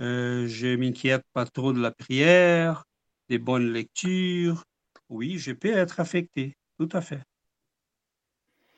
Euh, 0.00 0.46
je 0.46 0.76
m'inquiète 0.76 1.24
pas 1.32 1.46
trop 1.46 1.72
de 1.72 1.80
la 1.80 1.90
prière, 1.90 2.84
des 3.28 3.38
bonnes 3.38 3.72
lectures. 3.72 4.64
Oui, 5.08 5.38
je 5.38 5.52
peux 5.52 5.74
être 5.74 6.00
affecté, 6.00 6.56
tout 6.78 6.88
à 6.92 7.00
fait. 7.00 7.22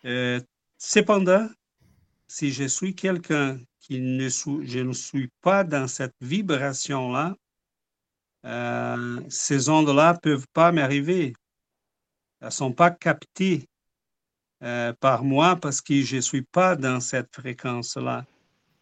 Euh, 0.05 0.41
cependant, 0.77 1.49
si 2.29 2.53
je 2.53 2.65
suis 2.65 2.95
quelqu'un 2.95 3.61
qui 3.81 4.01
ne 4.01 4.29
je 4.29 4.81
ne 4.81 4.93
suis 4.93 5.31
pas 5.41 5.65
dans 5.65 5.89
cette 5.89 6.15
vibration-là, 6.21 7.35
euh, 8.45 9.21
ces 9.29 9.69
ondes-là 9.69 10.13
ne 10.13 10.19
peuvent 10.19 10.47
pas 10.53 10.71
m'arriver. 10.71 11.35
Elles 12.41 12.47
ne 12.47 12.53
sont 12.53 12.73
pas 12.73 12.91
captées 12.91 13.69
par 15.01 15.23
moi 15.25 15.57
parce 15.57 15.81
que 15.81 16.03
je 16.03 16.17
ne 16.17 16.21
suis 16.21 16.43
pas 16.43 16.77
dans 16.77 17.01
cette 17.01 17.33
fréquence-là. 17.33 18.27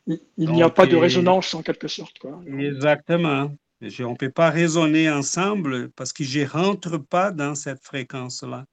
Il, 0.07 0.21
n'y 0.53 0.63
a 0.63 0.71
pas 0.71 0.87
de 0.87 0.97
résonance 0.97 1.53
en 1.55 1.63
quelque 1.63 1.89
sorte. 1.89 2.19
Quoi. 2.19 2.41
Exactement. 2.47 3.51
on 3.81 4.11
ne 4.11 4.17
peut 4.17 4.31
pas 4.31 4.51
raisonner 4.51 5.11
ensemble 5.11 5.91
parce 5.91 6.13
que 6.13 6.23
je 6.23 6.41
ne 6.41 6.47
rentre 6.47 6.99
pas 6.99 7.33
dans 7.33 7.55
cette 7.55 7.83
fréquence-là. 7.83 8.65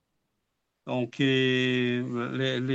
Donc, 0.85 1.17
les, 1.17 2.01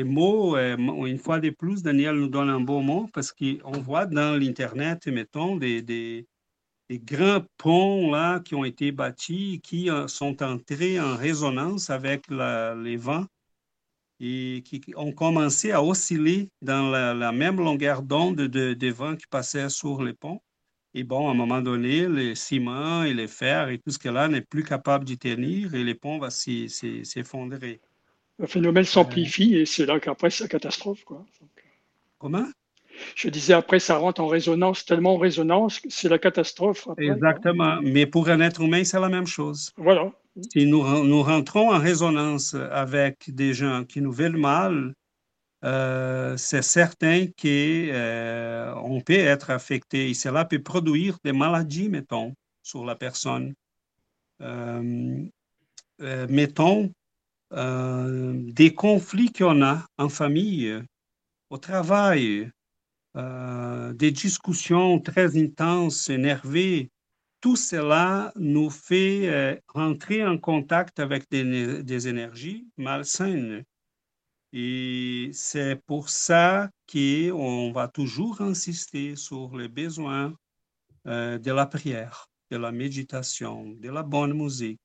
mots, 0.05 0.57
euh, 0.57 0.77
une 0.77 1.19
fois 1.19 1.41
de 1.41 1.51
plus, 1.51 1.83
Daniel 1.83 2.17
nous 2.17 2.29
donne 2.29 2.49
un 2.49 2.61
beau 2.61 2.81
mot 2.81 3.09
parce 3.13 3.33
qu'on 3.33 3.81
voit 3.81 4.07
dans 4.07 4.39
l'Internet, 4.39 5.07
mettons, 5.09 5.57
des, 5.57 5.83
des, 5.83 6.27
grands 6.91 7.45
ponts 7.59 8.11
là, 8.11 8.41
qui 8.41 8.55
ont 8.55 8.65
été 8.65 8.93
bâtis, 8.93 9.61
qui 9.63 9.91
euh, 9.91 10.09
sont 10.09 10.43
entrés 10.43 10.99
en 10.99 11.17
résonance 11.17 11.91
avec 11.91 12.29
les 12.31 12.97
vents 12.97 13.27
et 14.21 14.63
qui 14.65 14.83
ont 14.97 15.13
commencé 15.13 15.71
à 15.73 15.83
osciller 15.83 16.51
dans 16.61 16.91
la, 16.91 17.33
même 17.33 17.57
longueur 17.57 18.03
d'onde 18.03 18.37
de, 18.37 18.75
de, 18.75 18.89
vent 18.91 19.17
qui 19.17 19.27
passait 19.27 19.69
sur 19.69 20.03
les 20.03 20.13
ponts. 20.13 20.41
Et 20.95 21.05
bon, 21.05 21.29
à 21.29 21.33
un 21.33 21.35
moment 21.35 21.61
donné, 21.61 22.07
le 22.07 22.35
ciment 22.35 23.05
et 23.05 23.15
les 23.15 23.29
fers 23.29 23.69
et 23.69 23.79
tout 23.79 23.91
ce 23.91 24.09
là 24.09 24.27
n'est 24.27 24.41
plus 24.41 24.65
capable 24.65 25.05
d'y 25.05 25.19
tenir 25.19 25.75
et 25.75 25.85
les 25.85 25.95
ponts 25.95 26.19
vont 26.19 26.31
s'effondrer. 26.31 27.81
Le 28.39 28.47
phénomène 28.47 28.85
s'amplifie 28.85 29.57
et 29.57 29.67
c'est 29.67 29.87
là 29.87 30.01
qu'après, 30.01 30.31
c'est 30.31 30.45
la 30.45 30.49
catastrophe. 30.49 31.05
Quoi. 31.05 31.25
Comment? 32.19 32.47
je 33.15 33.29
disais, 33.29 33.53
après, 33.53 33.79
ça 33.79 33.97
rentre 33.97 34.21
en 34.21 34.27
résonance, 34.27 34.85
tellement 34.85 35.15
en 35.15 35.19
résonance, 35.19 35.81
c'est 35.89 36.09
la 36.09 36.19
catastrophe. 36.19 36.89
Exactement. 36.99 37.79
Mais 37.83 38.07
pour 38.07 38.29
un 38.29 38.41
être 38.41 38.61
humain, 38.61 38.85
c'est 38.85 39.01
la 39.01 39.09
même 39.09 39.27
chose. 39.27 39.73
Voilà. 39.77 40.11
Si 40.53 40.67
nous, 40.67 41.05
nous 41.05 41.23
rentrons 41.23 41.73
en 41.73 41.79
résonance 41.79 42.55
avec 42.55 43.35
des 43.35 43.55
gens 43.55 43.85
qui 43.85 44.01
nous 44.01 44.13
veulent 44.13 44.37
mal, 44.37 44.95
euh, 45.65 46.37
c'est 46.37 46.63
certain 46.63 47.27
qu'on 47.27 47.43
euh, 47.45 49.01
peut 49.05 49.15
être 49.15 49.51
affecté 49.51 50.11
et 50.11 50.15
cela 50.15 50.45
peut 50.45 50.63
produire 50.63 51.19
des 51.25 51.33
maladies, 51.33 51.89
mettons, 51.89 52.35
sur 52.63 52.85
la 52.85 52.95
personne. 52.95 53.55
Euh, 54.41 55.27
mettons, 56.29 56.93
des 57.51 58.75
conflits 58.75 59.33
qu'on 59.33 59.63
a 59.63 59.85
en 59.97 60.09
famille 60.09 60.81
au 61.51 61.59
travail, 61.59 62.51
des 63.17 64.11
discussions 64.13 65.01
très 65.01 65.37
intenses, 65.37 66.09
énervées, 66.09 66.91
tout 67.41 67.57
cela 67.57 68.33
nous 68.37 68.71
fait 68.71 69.29
euh, 69.29 69.57
rentrer 69.69 70.27
en 70.27 70.39
contact 70.39 70.99
avec 70.99 71.29
des, 71.31 72.09
énergies 72.09 72.67
malsaines. 72.77 73.65
Et 74.53 75.31
c'est 75.33 75.77
pour 75.87 76.09
ça 76.09 76.71
qu'on 76.91 77.71
va 77.73 77.89
toujours 77.89 78.41
insister 78.41 79.15
sur 79.15 79.57
les 79.57 79.69
besoins 79.69 80.35
euh, 81.07 81.39
de 81.39 81.53
la 81.53 81.67
prière, 81.67 82.29
de 82.51 82.57
la 82.57 82.73
méditation, 82.73 83.67
de 83.67 83.91
la 83.91 84.03
bonne 84.03 84.35
musique. 84.35 84.81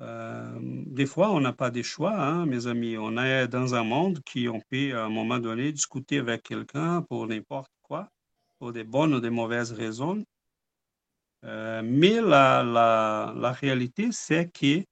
Euh, 0.00 0.58
des 0.60 1.06
fois, 1.06 1.30
on 1.30 1.40
n'a 1.40 1.52
pas 1.52 1.70
de 1.70 1.82
choix, 1.82 2.18
hein, 2.18 2.46
mes 2.46 2.66
amis. 2.66 2.96
On 2.98 3.16
est 3.18 3.46
dans 3.46 3.74
un 3.74 3.84
monde 3.84 4.20
qui, 4.24 4.48
on 4.48 4.60
peut 4.60 4.96
à 4.96 5.04
un 5.04 5.10
moment 5.10 5.38
donné 5.38 5.70
discuter 5.70 6.18
avec 6.18 6.42
quelqu'un 6.42 7.02
pour 7.02 7.26
n'importe 7.28 7.70
quoi, 7.82 8.08
pour 8.58 8.72
des 8.72 8.84
bonnes 8.84 9.14
ou 9.14 9.20
des 9.20 9.30
mauvaises 9.30 9.72
raisons. 9.72 10.24
Euh, 11.44 11.82
mais 11.84 12.20
la, 12.20 12.62
la, 12.62 13.52
réalité, 13.52 14.10
c'est 14.12 14.48
que 14.52 14.84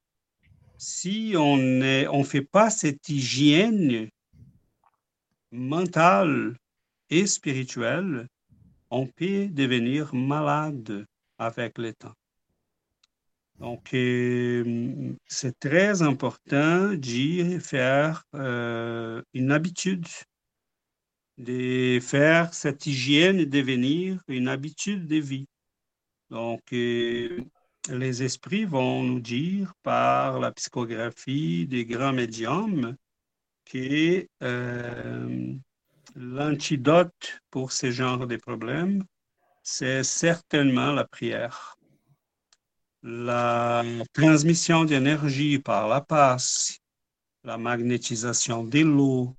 si 0.77 1.33
on 1.37 1.57
ne 1.57 2.23
fait 2.23 2.41
pas 2.41 2.69
cette 2.69 3.07
hygiène 3.07 4.09
mentale 5.51 6.55
et 7.09 7.25
spirituelle, 7.25 8.27
on 8.89 9.07
peut 9.07 9.47
devenir 9.47 10.13
malade 10.13 11.05
avec 11.37 11.77
le 11.77 11.93
temps. 11.93 12.13
Donc, 13.59 13.93
euh, 13.93 15.13
c'est 15.27 15.57
très 15.59 16.01
important 16.01 16.93
d'y 16.93 17.59
faire 17.59 18.23
euh, 18.33 19.21
une 19.35 19.51
habitude, 19.51 20.07
de 21.37 21.99
faire 22.01 22.53
cette 22.55 22.87
hygiène 22.87 23.45
devenir 23.45 24.19
une 24.27 24.47
habitude 24.47 25.05
de 25.07 25.17
vie. 25.17 25.45
Donc, 26.31 26.61
euh, 26.71 27.43
les 27.89 28.23
esprits 28.23 28.65
vont 28.65 29.03
nous 29.03 29.19
dire 29.19 29.73
par 29.83 30.39
la 30.39 30.51
psychographie 30.53 31.67
des 31.67 31.85
grands 31.85 32.13
médiums 32.13 32.95
que 33.65 34.25
l'antidote 36.15 37.41
pour 37.49 37.73
ce 37.73 37.91
genre 37.91 38.25
de 38.27 38.37
problèmes, 38.37 39.03
c'est 39.61 40.03
certainement 40.03 40.93
la 40.93 41.05
prière. 41.05 41.77
La 43.03 43.83
transmission 44.13 44.85
d'énergie 44.85 45.59
par 45.59 45.89
la 45.89 46.01
passe, 46.01 46.79
la 47.43 47.57
magnétisation 47.57 48.63
de 48.63 48.79
l'eau, 48.79 49.35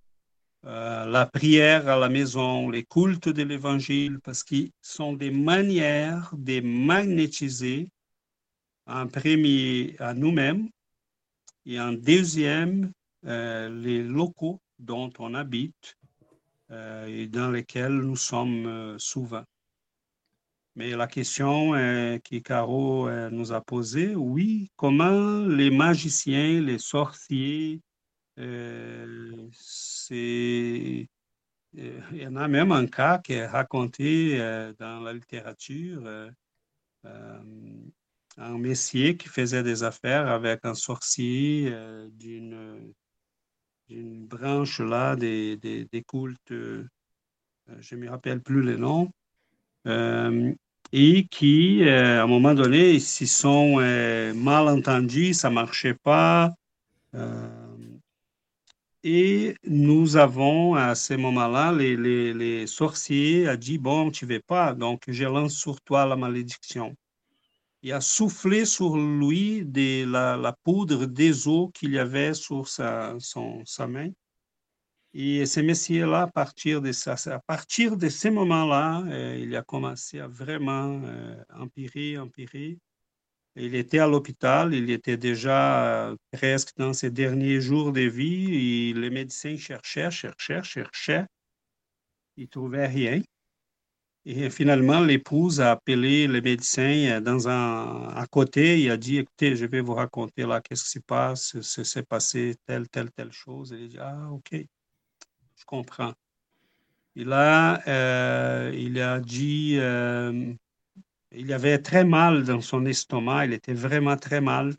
euh, 0.65 1.07
la 1.07 1.27
prière 1.27 1.89
à 1.89 1.97
la 1.97 2.09
maison, 2.09 2.71
les 2.71 2.85
cultes 2.85 3.29
de 3.29 3.43
l'évangile, 3.43 4.21
parce 4.21 4.45
qu'ils 4.45 4.71
sont 4.81 5.13
des 5.13 5.33
manières 5.33 6.33
de 6.37 6.61
magnétiser 6.61 7.89
en 8.87 9.09
premier 9.09 9.97
à 9.99 10.15
nous-mêmes 10.15 10.69
et 11.67 11.81
en 11.81 11.93
deuxième 11.93 12.93
euh, 13.27 13.71
les 13.71 14.05
locaux 14.05 14.61
dont 14.79 15.13
on 15.19 15.35
habite 15.35 15.97
euh, 16.71 17.07
et 17.07 17.27
dans 17.27 17.51
lesquels 17.51 17.99
nous 17.99 18.17
sommes 18.17 18.97
souvent. 18.99 19.45
Mais 20.77 20.91
la 20.91 21.09
question 21.09 21.73
que 21.73 22.39
Caro 22.39 23.11
nous 23.31 23.53
a 23.53 23.61
posée, 23.61 24.15
oui, 24.15 24.71
comment 24.77 25.45
les 25.45 25.71
magiciens, 25.71 26.61
les 26.63 26.79
sorciers, 26.79 27.81
euh, 28.39 29.49
c'est... 29.53 31.09
Il 31.75 32.03
y 32.13 32.27
en 32.27 32.37
a 32.37 32.49
même 32.49 32.71
un 32.71 32.87
cas 32.87 33.19
qui 33.19 33.33
est 33.33 33.47
raconté 33.47 34.37
dans 34.79 35.01
la 35.01 35.15
littérature, 35.15 36.03
un 37.03 38.59
messier 38.59 39.17
qui 39.17 39.29
faisait 39.29 39.63
des 39.63 39.83
affaires 39.83 40.29
avec 40.29 40.67
un 40.67 40.75
sorcier 40.75 41.75
d'une 42.11 42.93
d'une 43.89 44.27
branche 44.27 44.81
là 44.81 45.17
des, 45.17 45.57
des, 45.57 45.87
des 45.87 46.03
cultes, 46.03 46.53
je 46.53 47.95
ne 47.95 48.01
me 48.01 48.11
rappelle 48.11 48.41
plus 48.41 48.63
les 48.63 48.77
noms, 48.77 49.11
euh, 49.87 50.53
et 50.93 51.27
qui, 51.27 51.85
euh, 51.85 52.21
à 52.21 52.25
un 52.25 52.27
moment 52.27 52.55
donné, 52.55 52.93
ils 52.93 53.01
s'y 53.01 53.27
sont 53.27 53.77
euh, 53.81 54.35
mal 54.35 54.69
entendus, 54.69 55.35
ça 55.35 55.49
ne 55.49 55.55
marchait 55.55 55.95
pas. 55.95 56.53
Et 59.05 59.57
nous 59.65 60.17
avons, 60.17 60.75
à 60.75 60.95
ce 60.95 61.15
moment-là, 61.15 61.73
les, 61.73 62.67
sorciers 62.67 63.49
ont 63.49 63.57
dit, 63.57 63.79
bon, 63.79 64.11
tu 64.11 64.27
ne 64.27 64.35
veux 64.35 64.41
pas, 64.41 64.75
donc 64.75 65.03
je 65.09 65.25
lance 65.25 65.55
sur 65.55 65.81
toi 65.81 66.07
la 66.07 66.17
malédiction. 66.17 66.95
Il 67.83 67.93
a 67.93 68.01
soufflé 68.01 68.65
sur 68.65 68.97
lui 68.97 69.65
de 69.65 70.05
la, 70.05 70.57
poudre 70.63 71.07
des 71.07 71.49
eaux 71.49 71.69
qu'il 71.75 71.93
y 71.93 71.99
avait 71.99 72.35
sur 72.35 72.69
sa, 72.69 73.17
son, 73.19 73.65
main. 73.89 74.11
Et 75.15 75.47
ce 75.47 75.61
messieurs-là, 75.61 76.23
à 76.23 76.27
partir 76.29 76.81
de 76.81 76.93
à 77.09 77.39
partir 77.41 77.97
de 77.97 78.09
ce 78.09 78.29
moment-là, 78.29 79.03
euh, 79.09 79.37
il 79.39 79.55
a 79.57 79.63
commencé 79.63 80.21
à 80.21 80.29
vraiment 80.29 81.03
euh, 81.05 81.37
empirer, 81.55 82.19
empirer. 82.19 82.79
Il 83.57 83.75
était 83.75 83.99
à 83.99 84.07
l'hôpital, 84.07 84.75
il 84.75 84.91
était 84.91 85.17
déjà 85.17 86.09
euh, 86.11 86.17
presque 86.33 86.77
dans 86.77 86.93
ses 86.93 87.11
derniers 87.11 87.61
jours 87.61 87.93
de 87.93 88.01
vie. 88.01 88.91
Et 88.91 88.93
les 88.95 89.11
médecins 89.11 89.57
cherchaient, 89.57 90.11
cherchaient, 90.11 90.63
cherchaient. 90.63 91.27
Ils 92.37 92.45
ne 92.45 92.49
trouvaient 92.49 92.87
rien. 92.87 93.21
Et 94.25 94.51
finalement, 94.51 95.01
l'épouse 95.01 95.61
a 95.61 95.73
appelé 95.73 96.29
les 96.29 96.41
médecins 96.41 97.21
dans 97.21 97.49
un, 97.49 98.09
à 98.11 98.27
côté. 98.27 98.81
Il 98.81 98.91
a 98.91 98.97
dit, 98.97 99.19
écoutez, 99.19 99.57
je 99.57 99.67
vais 99.67 99.81
vous 99.81 99.95
raconter 99.95 100.47
là 100.47 100.61
qu'est-ce 100.61 100.85
qui 100.85 100.91
se 100.91 100.99
passe, 101.01 101.61
c'est 101.61 102.07
passé 102.07 102.55
telle, 102.67 102.89
telle, 102.89 103.11
telle 103.11 103.33
chose. 103.33 103.75
Il 103.77 103.85
a 103.85 103.89
dit, 103.89 103.99
ah, 103.99 104.31
OK 104.31 104.65
je 105.63 105.67
comprends. 105.67 106.13
Et 107.15 107.25
là, 107.25 107.81
euh, 107.87 108.73
il 108.75 109.01
a 109.01 109.21
dit, 109.21 109.77
euh, 109.79 110.53
il 111.35 111.53
avait 111.53 111.79
très 111.79 112.05
mal 112.05 112.45
dans 112.45 112.61
son 112.61 112.85
estomac, 112.87 113.47
il 113.47 113.53
était 113.53 113.75
vraiment 113.75 114.17
très 114.17 114.41
mal. 114.41 114.75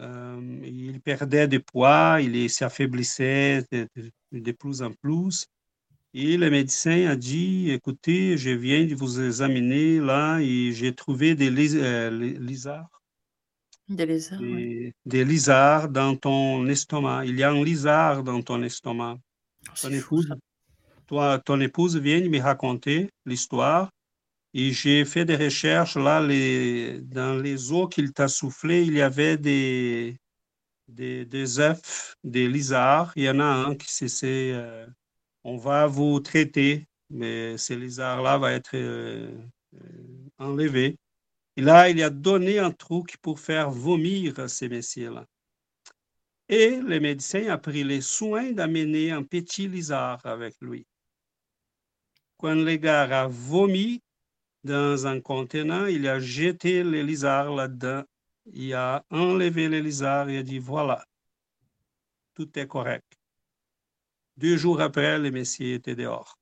Euh, 0.00 0.60
il 0.64 1.00
perdait 1.00 1.46
du 1.46 1.60
poids, 1.60 2.18
il 2.20 2.50
s'affaiblissait 2.50 3.64
de, 3.70 3.88
de, 4.32 4.52
plus 4.52 4.82
en 4.82 4.92
plus. 4.92 5.46
Et 6.12 6.36
le 6.36 6.50
médecin 6.50 7.06
a 7.06 7.16
dit, 7.16 7.70
écoutez, 7.70 8.36
je 8.36 8.50
viens 8.50 8.84
de 8.86 8.94
vous 8.94 9.20
examiner 9.20 10.00
là 10.00 10.38
et 10.40 10.72
j'ai 10.72 10.94
trouvé 10.94 11.34
des 11.34 11.50
lézards. 11.50 12.88
Des 13.88 14.06
lézards, 14.06 14.40
des, 14.40 14.94
des 15.04 15.24
lézards 15.24 15.88
dans 15.88 16.16
ton 16.16 16.66
estomac. 16.66 17.26
Il 17.26 17.36
y 17.36 17.42
a 17.42 17.50
un 17.50 17.62
lézard 17.62 18.24
dans 18.24 18.42
ton 18.42 18.62
estomac. 18.62 19.18
Ton 19.80 19.92
épouse, 19.92 20.28
toi, 21.06 21.38
ton 21.38 21.60
épouse 21.60 21.96
vient 21.96 22.20
de 22.20 22.28
me 22.28 22.40
raconter 22.40 23.10
l'histoire 23.26 23.90
et 24.54 24.72
j'ai 24.72 25.04
fait 25.04 25.24
des 25.24 25.36
recherches 25.36 25.96
là, 25.96 26.20
dans 26.20 27.42
les 27.42 27.72
eaux 27.72 27.88
qu'il 27.88 28.12
t'a 28.12 28.28
soufflé, 28.28 28.84
il 28.84 28.94
y 28.94 29.02
avait 29.02 29.36
des, 29.36 30.16
des, 30.86 31.24
des 31.24 31.58
œufs, 31.58 32.16
des 32.22 32.48
lézards. 32.48 33.12
Il 33.16 33.24
y 33.24 33.30
en 33.30 33.40
a 33.40 33.44
un 33.44 33.74
qui 33.74 33.88
c'est, 33.88 34.52
euh, 34.54 34.86
on 35.42 35.56
va 35.56 35.86
vous 35.88 36.20
traiter, 36.20 36.86
mais 37.10 37.58
ces 37.58 37.74
lézards-là 37.74 38.38
vont 38.38 38.46
être 38.46 38.76
euh, 38.76 39.36
euh, 39.74 40.28
enlevés. 40.38 40.98
Et 41.56 41.62
là, 41.62 41.88
il 41.90 42.00
a 42.00 42.10
donné 42.10 42.60
un 42.60 42.70
truc 42.70 43.16
pour 43.22 43.40
faire 43.40 43.70
vomir 43.70 44.48
ces 44.48 44.68
messieurs-là. 44.68 45.26
Et 46.48 46.76
le 46.76 47.00
médecin 47.00 47.48
a 47.48 47.58
pris 47.58 47.82
les 47.82 48.02
soins 48.02 48.52
d'amener 48.52 49.10
un 49.10 49.24
petit 49.24 49.66
lézard 49.66 50.24
avec 50.24 50.54
lui. 50.60 50.86
Quand 52.36 52.54
le 52.54 52.76
gars 52.76 53.22
a 53.22 53.26
vomi 53.26 54.03
dans 54.64 55.06
un 55.06 55.20
contenant, 55.20 55.86
il 55.86 56.08
a 56.08 56.18
jeté 56.18 56.82
le 56.82 57.02
lézard 57.02 57.54
là-dedans. 57.54 58.02
Il 58.46 58.74
a 58.74 59.04
enlevé 59.10 59.68
le 59.68 59.80
lézard 59.80 60.28
et 60.28 60.38
a 60.38 60.42
dit 60.42 60.58
voilà, 60.58 61.04
tout 62.34 62.58
est 62.58 62.66
correct. 62.66 63.06
Deux 64.36 64.56
jours 64.56 64.80
après, 64.80 65.18
le 65.18 65.30
messieurs 65.30 65.74
était 65.74 65.94
dehors. 65.94 66.38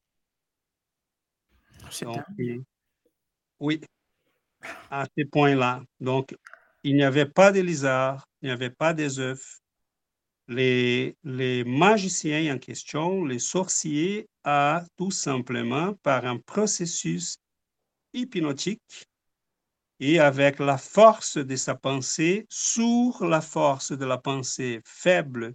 Donc, 2.00 2.22
oui, 3.61 3.80
à 4.90 5.06
ce 5.16 5.24
point-là. 5.24 5.82
Donc, 6.00 6.35
il 6.82 6.96
n'y 6.96 7.04
avait 7.04 7.26
pas 7.26 7.52
de 7.52 7.61
lézard, 7.61 8.26
il 8.40 8.46
n'y 8.46 8.52
avait 8.52 8.70
pas 8.70 8.94
des 8.94 9.18
œufs, 9.18 9.61
les, 10.48 11.16
les 11.22 11.64
magiciens 11.64 12.54
en 12.54 12.58
question, 12.58 13.24
les 13.24 13.38
sorciers, 13.38 14.28
a 14.44 14.85
tout 14.96 15.11
simplement 15.11 15.94
par 16.02 16.24
un 16.26 16.38
processus 16.38 17.37
hypnotique 18.12 19.07
et 20.01 20.18
avec 20.18 20.59
la 20.59 20.79
force 20.79 21.37
de 21.37 21.57
sa 21.57 21.75
pensée 21.75 22.46
sur 22.48 23.25
la 23.25 23.40
force 23.40 23.92
de 23.92 24.05
la 24.05 24.18
pensée 24.18 24.81
faible 24.85 25.55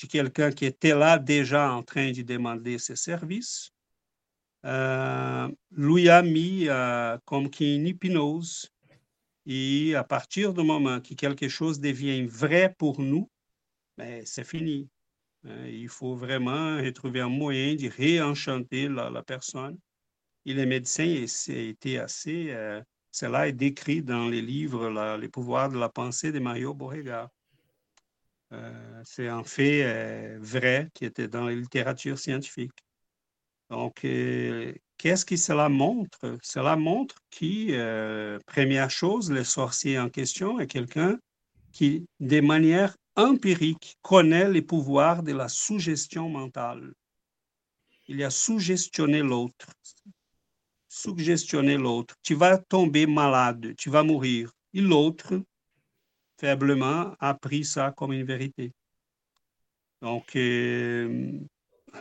de 0.00 0.06
quelqu'un 0.06 0.50
qui 0.50 0.64
était 0.64 0.94
là 0.94 1.18
déjà 1.18 1.70
en 1.70 1.82
train 1.82 2.10
de 2.10 2.22
demander 2.22 2.78
ses 2.78 2.96
services, 2.96 3.70
euh, 4.64 5.48
lui 5.72 6.08
a 6.08 6.22
mis 6.22 6.68
euh, 6.68 7.18
comme 7.24 7.50
une 7.60 7.86
hypnose. 7.86 8.70
Et 9.44 9.94
à 9.94 10.04
partir 10.04 10.54
du 10.54 10.62
moment 10.62 11.00
que 11.00 11.14
quelque 11.14 11.48
chose 11.48 11.80
devient 11.80 12.24
vrai 12.24 12.74
pour 12.78 13.00
nous, 13.00 13.28
ben, 13.98 14.22
c'est 14.24 14.46
fini. 14.46 14.88
Euh, 15.44 15.68
il 15.70 15.88
faut 15.88 16.14
vraiment 16.14 16.76
retrouver 16.76 17.20
un 17.20 17.28
moyen 17.28 17.74
de 17.74 17.88
réenchanter 17.88 18.88
la 18.88 19.22
personne. 19.22 19.78
Et 20.44 20.54
les 20.54 20.66
médecins 20.66 21.24
étaient 21.48 21.98
assez... 21.98 22.50
Euh, 22.50 22.82
cela 23.10 23.46
est 23.46 23.52
décrit 23.52 24.02
dans 24.02 24.28
les 24.28 24.40
livres 24.40 25.16
Les 25.18 25.28
pouvoirs 25.28 25.68
de 25.68 25.78
la 25.78 25.88
pensée 25.88 26.32
de 26.32 26.38
Mario 26.38 26.72
Beauregard. 26.72 27.28
Euh, 28.52 29.02
c'est 29.04 29.28
un 29.28 29.44
fait 29.44 29.82
euh, 29.84 30.38
vrai 30.40 30.88
qui 30.94 31.04
était 31.04 31.28
dans 31.28 31.44
la 31.44 31.54
littérature 31.54 32.18
scientifique. 32.18 32.72
Donc, 33.68 34.00
qu'est-ce 34.00 35.24
que 35.24 35.36
cela 35.36 35.70
montre? 35.70 36.36
Cela 36.42 36.76
montre 36.76 37.16
que, 37.30 38.38
première 38.44 38.90
chose, 38.90 39.30
le 39.30 39.44
sorcier 39.44 39.98
en 39.98 40.10
question 40.10 40.60
est 40.60 40.66
quelqu'un 40.66 41.18
qui, 41.72 42.06
de 42.20 42.40
manière 42.40 42.94
empirique, 43.16 43.96
connaît 44.02 44.50
les 44.50 44.60
pouvoirs 44.60 45.22
de 45.22 45.32
la 45.32 45.48
suggestion 45.48 46.28
mentale. 46.28 46.92
Il 48.08 48.22
a 48.22 48.30
suggestionné 48.30 49.20
l'autre 49.20 49.68
suggestionner 50.92 51.78
l'autre. 51.78 52.16
Tu 52.22 52.34
vas 52.34 52.58
tomber 52.58 53.06
malade, 53.06 53.74
tu 53.78 53.88
vas 53.88 54.02
mourir. 54.02 54.52
Et 54.74 54.82
l'autre, 54.82 55.40
faiblement, 56.38 57.14
a 57.18 57.32
pris 57.32 57.64
ça 57.64 57.92
comme 57.96 58.12
une 58.12 58.26
vérité. 58.26 58.72
Donc, 60.02 60.36
euh, 60.36 61.32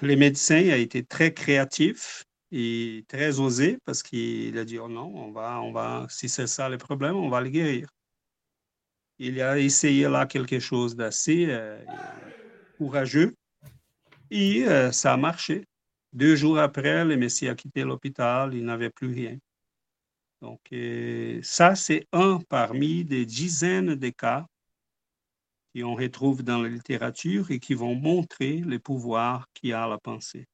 les 0.01 0.15
médecins 0.17 0.69
a 0.69 0.75
été 0.75 1.05
très 1.05 1.33
créatifs 1.33 2.25
et 2.51 3.05
très 3.07 3.39
osé 3.39 3.77
parce 3.85 4.03
qu'il 4.03 4.57
a 4.57 4.65
dit 4.65 4.77
oh 4.77 4.89
non, 4.89 5.09
on 5.15 5.31
va, 5.31 5.61
on 5.61 5.71
va, 5.71 6.05
si 6.09 6.27
c'est 6.27 6.47
ça 6.47 6.67
le 6.67 6.77
problème, 6.77 7.15
on 7.15 7.29
va 7.29 7.39
le 7.39 7.49
guérir. 7.49 7.87
Il 9.19 9.41
a 9.41 9.57
essayé 9.57 10.09
là 10.09 10.25
quelque 10.25 10.59
chose 10.59 10.97
d'assez 10.97 11.45
euh, 11.47 11.81
courageux 12.77 13.35
et 14.31 14.65
euh, 14.65 14.91
ça 14.91 15.13
a 15.13 15.17
marché. 15.17 15.63
Deux 16.13 16.35
jours 16.35 16.59
après, 16.59 17.05
le 17.05 17.15
Messie 17.15 17.47
a 17.47 17.55
quitté 17.55 17.83
l'hôpital, 17.83 18.53
il 18.53 18.65
n'avait 18.65 18.89
plus 18.89 19.13
rien. 19.13 19.37
Donc, 20.41 20.59
euh, 20.73 21.39
ça, 21.43 21.75
c'est 21.75 22.07
un 22.11 22.39
parmi 22.49 23.05
des 23.05 23.25
dizaines 23.25 23.95
de 23.95 24.09
cas 24.09 24.45
qu'on 25.73 25.95
retrouve 25.95 26.43
dans 26.43 26.61
la 26.61 26.67
littérature 26.67 27.51
et 27.51 27.59
qui 27.59 27.75
vont 27.75 27.95
montrer 27.95 28.57
le 28.57 28.79
pouvoir 28.79 29.45
qu'il 29.53 29.73
a 29.73 29.87
la 29.87 29.97
pensée. 29.97 30.47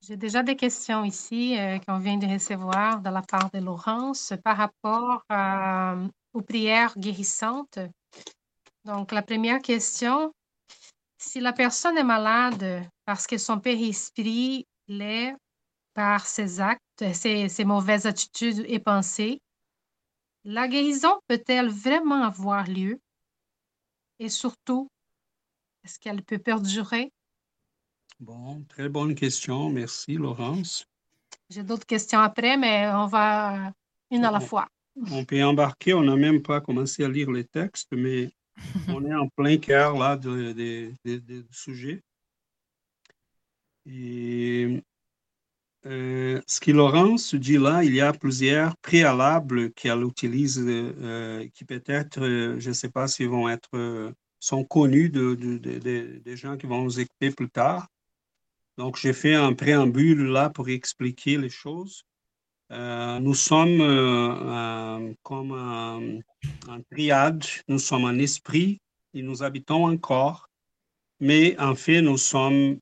J'ai 0.00 0.16
déjà 0.16 0.42
des 0.42 0.56
questions 0.56 1.04
ici 1.04 1.58
euh, 1.58 1.78
qu'on 1.80 1.98
vient 1.98 2.16
de 2.16 2.26
recevoir 2.26 3.00
de 3.02 3.10
la 3.10 3.22
part 3.22 3.50
de 3.50 3.58
Laurence 3.58 4.32
par 4.44 4.56
rapport 4.56 5.24
aux 6.32 6.42
prières 6.42 6.96
guérissantes. 6.96 7.80
Donc, 8.84 9.10
la 9.10 9.22
première 9.22 9.60
question, 9.60 10.32
si 11.18 11.40
la 11.40 11.52
personne 11.52 11.98
est 11.98 12.04
malade 12.04 12.88
parce 13.06 13.26
que 13.26 13.38
son 13.38 13.60
père-esprit 13.60 14.66
l'est 14.88 15.34
par 15.94 16.26
ses 16.26 16.60
actes, 16.60 16.82
ses, 17.14 17.64
mauvaises 17.64 18.04
attitudes 18.04 18.64
et 18.68 18.80
pensées, 18.80 19.40
la 20.44 20.68
guérison 20.68 21.18
peut-elle 21.28 21.70
vraiment 21.70 22.22
avoir 22.22 22.68
lieu? 22.68 23.00
Et 24.18 24.28
surtout, 24.28 24.88
est-ce 25.84 25.98
qu'elle 25.98 26.22
peut 26.22 26.38
perdurer? 26.38 27.12
Bon, 28.20 28.62
très 28.68 28.88
bonne 28.88 29.14
question. 29.14 29.70
Merci, 29.70 30.14
Laurence. 30.14 30.86
J'ai 31.48 31.62
d'autres 31.62 31.86
questions 31.86 32.20
après, 32.20 32.56
mais 32.56 32.88
on 32.88 33.06
va 33.06 33.72
une 34.10 34.24
à 34.24 34.30
la 34.30 34.40
fois. 34.40 34.66
On 35.10 35.24
peut 35.24 35.42
embarquer. 35.44 35.94
On 35.94 36.02
n'a 36.02 36.16
même 36.16 36.42
pas 36.42 36.60
commencé 36.60 37.04
à 37.04 37.08
lire 37.08 37.30
les 37.30 37.44
textes, 37.44 37.92
mais 37.92 38.30
on 38.88 39.04
est 39.04 39.14
en 39.14 39.28
plein 39.28 39.58
cœur 39.58 39.96
là 39.96 40.16
du 40.16 40.96
sujet. 41.50 42.02
Euh, 45.86 46.40
ce 46.46 46.58
que 46.58 46.72
Laurence 46.72 47.34
dit 47.34 47.58
là, 47.58 47.84
il 47.84 47.94
y 47.94 48.00
a 48.00 48.12
plusieurs 48.12 48.76
préalables 48.78 49.72
qu'elle 49.72 50.02
utilise, 50.02 50.60
euh, 50.66 51.46
qui 51.54 51.64
peut-être, 51.64 52.20
euh, 52.20 52.58
je 52.58 52.70
ne 52.70 52.74
sais 52.74 52.88
pas 52.88 53.06
s'ils 53.06 53.28
vont 53.28 53.48
être, 53.48 54.12
sont 54.40 54.64
connus 54.64 55.10
de, 55.10 55.34
des 55.34 56.36
gens 56.36 56.56
qui 56.56 56.66
vont 56.66 56.82
nous 56.82 56.98
écouter 57.00 57.30
plus 57.30 57.48
tard. 57.48 57.86
Donc, 58.78 58.96
j'ai 58.96 59.12
fait 59.12 59.34
un 59.34 59.54
préambule 59.54 60.26
là 60.26 60.50
pour 60.50 60.68
expliquer 60.68 61.38
les 61.38 61.48
choses. 61.50 62.04
nous 62.70 63.34
sommes 63.34 63.78
comme 65.22 65.52
un, 65.52 66.18
un, 66.68 66.80
triade, 66.90 67.44
nous 67.68 67.78
sommes 67.78 68.04
un 68.06 68.18
esprit 68.18 68.80
et 69.14 69.22
nous 69.22 69.42
habitons 69.42 69.86
un 69.88 69.96
corps, 69.96 70.48
mais 71.20 71.58
en 71.58 71.74
fait, 71.74 72.02
nous 72.02 72.18
sommes 72.18 72.78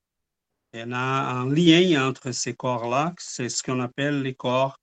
y 0.79 0.93
a 0.93 1.31
un 1.31 1.51
lien 1.51 2.09
entre 2.09 2.33
ces 2.33 2.55
corps-là, 2.55 3.15
c'est 3.19 3.49
ce 3.49 3.63
qu'on 3.63 3.81
appelle 3.81 4.23
les 4.23 4.35
corps 4.35 4.79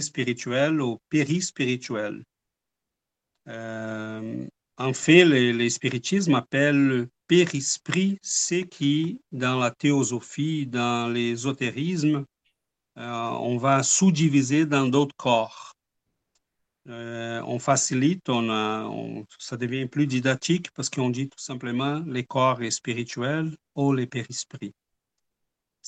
spirituels 0.00 0.80
ou 0.80 0.98
périspirituels. 1.08 2.24
Euh, 3.48 4.46
en 4.76 4.92
fait, 4.92 5.24
le, 5.24 5.68
spiritisme 5.70 6.34
appelle 6.34 7.08
périsprit 7.26 8.18
ce 8.22 8.56
qui, 8.56 9.20
dans 9.32 9.58
la 9.58 9.70
théosophie, 9.70 10.66
dans 10.66 11.12
l'ésotérisme, 11.12 12.24
euh, 12.98 13.30
on 13.40 13.56
va 13.56 13.82
sous-diviser 13.82 14.66
dans 14.66 14.86
d'autres 14.86 15.16
corps. 15.16 15.74
Euh, 16.88 17.42
on 17.46 17.58
facilite, 17.58 18.28
on, 18.28 19.24
ça 19.38 19.56
devient 19.56 19.86
plus 19.86 20.06
didactique 20.06 20.70
parce 20.72 20.88
qu'on 20.88 21.10
dit 21.10 21.28
tout 21.28 21.38
simplement 21.38 22.02
les 22.06 22.24
corps 22.24 22.60
spirituels 22.70 23.56
ou 23.74 23.92
les 23.92 24.06
périsprits. 24.06 24.74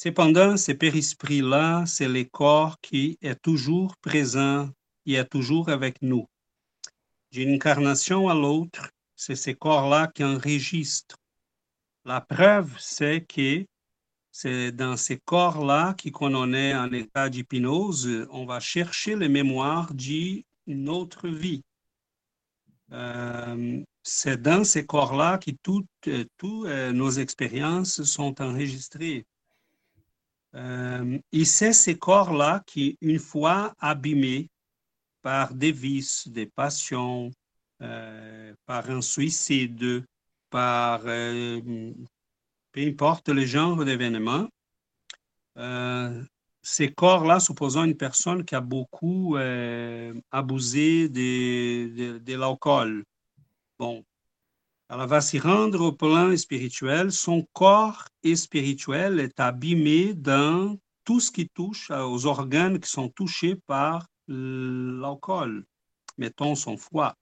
Cependant, 0.02 0.56
ce 0.56 0.72
périsprit-là, 0.72 1.84
c'est 1.84 2.08
le 2.08 2.24
corps 2.24 2.80
qui 2.80 3.18
est 3.20 3.34
toujours 3.34 3.94
présent 3.98 4.70
et 5.04 5.16
est 5.16 5.26
toujours 5.26 5.68
avec 5.68 6.00
nous. 6.00 6.26
D'une 7.32 7.56
incarnation 7.56 8.26
à 8.30 8.34
l'autre, 8.34 8.88
c'est 9.14 9.36
ce 9.36 9.50
corps-là 9.50 10.06
qui 10.06 10.24
enregistre. 10.24 11.16
La 12.06 12.22
preuve, 12.22 12.74
c'est 12.78 13.26
que 13.28 13.66
c'est 14.30 14.72
dans 14.72 14.96
ces 14.96 15.18
corps-là 15.18 15.94
qu'on 16.14 16.54
est 16.54 16.74
en 16.74 16.90
état 16.94 17.28
d'hypnose, 17.28 18.26
on 18.30 18.46
va 18.46 18.58
chercher 18.58 19.16
les 19.16 19.28
mémoires 19.28 19.92
d'une 19.92 20.88
autre 20.88 21.28
vie. 21.28 21.62
Euh, 22.92 23.82
c'est 24.02 24.40
dans 24.40 24.64
ces 24.64 24.86
corps-là 24.86 25.36
que 25.36 25.50
toutes, 25.62 25.86
toutes 26.38 26.66
euh, 26.68 26.90
nos 26.90 27.10
expériences 27.10 28.02
sont 28.04 28.40
enregistrées. 28.40 29.26
Euh, 30.54 31.18
et 31.32 31.44
c'est 31.44 31.72
ces 31.72 31.96
corps-là 31.96 32.62
qui, 32.66 32.96
une 33.00 33.18
fois 33.18 33.74
abîmés 33.78 34.48
par 35.22 35.54
des 35.54 35.72
vices, 35.72 36.26
des 36.28 36.46
passions, 36.46 37.30
euh, 37.82 38.54
par 38.66 38.90
un 38.90 39.00
suicide, 39.00 40.04
par 40.50 41.02
euh, 41.04 41.92
peu 42.72 42.80
importe 42.80 43.28
le 43.28 43.44
genre 43.44 43.84
d'événement, 43.84 44.48
ces 46.62 46.92
corps-là, 46.92 47.40
supposons 47.40 47.84
une 47.84 47.96
personne 47.96 48.44
qui 48.44 48.54
a 48.54 48.60
beaucoup 48.60 49.36
abusé 50.30 51.08
de, 51.08 52.18
de 52.18 52.34
l'alcool. 52.34 53.04
Bon, 53.78 54.04
elle 54.92 55.06
va 55.06 55.20
s'y 55.20 55.38
rendre 55.38 55.80
au 55.82 55.92
plan 55.92 56.36
spirituel. 56.36 57.12
Son 57.12 57.46
corps 57.52 58.08
spirituel 58.34 59.20
est 59.20 59.38
abîmé 59.38 60.14
dans 60.14 60.76
tout 61.04 61.20
ce 61.20 61.30
qui 61.30 61.48
touche 61.48 61.90
aux 61.90 62.26
organes 62.26 62.80
qui 62.80 62.90
sont 62.90 63.08
touchés 63.08 63.56
par 63.66 64.06
l'alcool, 64.26 65.64
mettons 66.18 66.54
son 66.56 66.76
foie. 66.76 67.16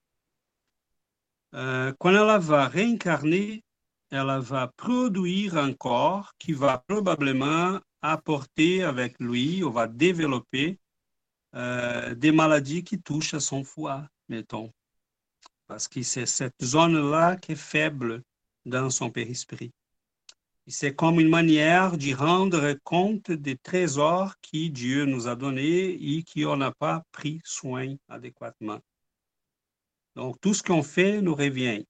Euh, 1.54 1.92
quand 1.98 2.10
elle 2.10 2.40
va 2.40 2.68
réincarner, 2.68 3.64
elle 4.10 4.38
va 4.40 4.68
produire 4.68 5.58
un 5.58 5.72
corps 5.74 6.32
qui 6.38 6.52
va 6.52 6.78
probablement 6.86 7.78
apporter 8.00 8.82
avec 8.82 9.18
lui, 9.18 9.62
ou 9.62 9.70
va 9.70 9.86
développer 9.86 10.78
euh, 11.54 12.14
des 12.14 12.32
maladies 12.32 12.84
qui 12.84 13.00
touchent 13.00 13.34
à 13.34 13.40
son 13.40 13.64
foie, 13.64 14.06
mettons 14.28 14.72
parce 15.68 15.86
que 15.86 16.02
c'est 16.02 16.26
cette 16.26 16.64
zone-là 16.64 17.36
qui 17.36 17.52
est 17.52 17.56
faible 17.56 18.22
dans 18.64 18.90
son 18.90 19.10
périsprit. 19.10 19.70
C'est 20.66 20.94
comme 20.94 21.20
une 21.20 21.30
manière 21.30 21.96
de 21.96 22.14
rendre 22.14 22.74
compte 22.84 23.30
des 23.30 23.56
trésors 23.56 24.34
que 24.40 24.68
Dieu 24.68 25.04
nous 25.04 25.28
a 25.28 25.36
donnés 25.36 25.90
et 25.92 26.24
qu'on 26.24 26.56
n'a 26.56 26.72
pas 26.72 27.04
pris 27.12 27.40
soin 27.44 27.94
adéquatement. 28.08 28.80
Donc, 30.16 30.40
tout 30.40 30.52
ce 30.52 30.62
qu'on 30.62 30.82
fait 30.82 31.22
nous 31.22 31.34
revient. 31.34 31.84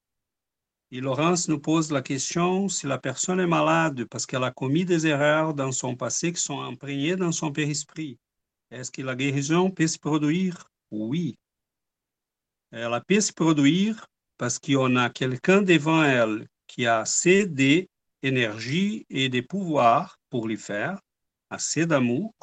Et 0.91 1.01
Laurence 1.01 1.49
nous 1.49 1.59
pose 1.59 1.91
la 1.91 2.03
question 2.03 2.69
si 2.69 2.87
la 2.87 2.99
personne 2.99 3.41
est 3.41 3.47
malade 3.47 4.05
parce 4.05 4.27
qu'elle 4.27 4.45
a 4.45 4.51
commis 4.51 4.85
des 4.85 5.07
erreurs 5.07 5.55
dans 5.55 5.73
son 5.73 5.97
passé 5.97 6.33
qui 6.33 6.41
sont 6.41 6.61
imprégnées 6.61 7.17
dans 7.17 7.33
son 7.33 7.53
périsprit. 7.53 8.19
Est-ce 8.71 8.91
que 8.91 9.03
la 9.03 9.17
guérison 9.17 9.71
peut 9.71 9.87
se 9.87 9.99
produire? 9.99 10.71
Oui. 10.91 11.37
Elle 12.71 13.01
peut 13.07 13.21
se 13.21 13.33
produire 13.33 14.07
parce 14.37 14.59
qu'on 14.59 14.97
a 14.97 15.11
quelqu'un 15.11 15.63
devant 15.63 16.03
elle 16.05 16.47
qui 16.67 16.87
a 16.87 17.01
assez 17.01 17.47
d'énergie 17.47 19.07
et 19.09 19.29
de 19.29 19.41
pouvoir 19.41 20.19
pour 20.31 20.47
le 20.47 20.57
faire, 20.57 21.01
assez 21.51 21.87
d'amour. 21.87 22.35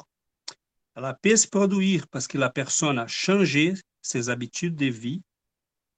Elle 0.94 1.16
peut 1.22 1.36
se 1.36 1.46
produire 1.46 2.08
parce 2.08 2.26
que 2.26 2.38
la 2.38 2.50
personne 2.50 2.98
a 2.98 3.06
changé 3.06 3.74
ses 4.02 4.28
habitudes 4.28 4.76
de 4.76 4.86
vie 4.86 5.22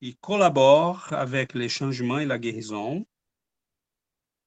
il 0.00 0.16
collabore 0.18 1.12
avec 1.12 1.54
les 1.54 1.68
changements 1.68 2.18
et 2.18 2.26
la 2.26 2.38
guérison. 2.38 3.04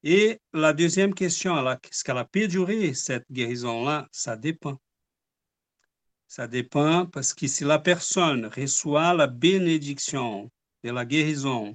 Et 0.02 0.40
la 0.52 0.72
deuxième 0.72 1.14
question, 1.14 1.56
est-ce 1.70 2.02
qu'elle 2.02 2.18
a 2.18 2.24
pu 2.24 2.48
durer 2.48 2.94
cette 2.94 3.30
guérison-là? 3.30 4.08
Ça 4.10 4.36
dépend. 4.36 4.78
Ça 6.34 6.48
dépend 6.48 7.04
parce 7.04 7.34
que 7.34 7.46
si 7.46 7.62
la 7.62 7.78
personne 7.78 8.46
reçoit 8.46 9.12
la 9.12 9.26
bénédiction 9.26 10.50
de 10.82 10.90
la 10.90 11.04
guérison, 11.04 11.74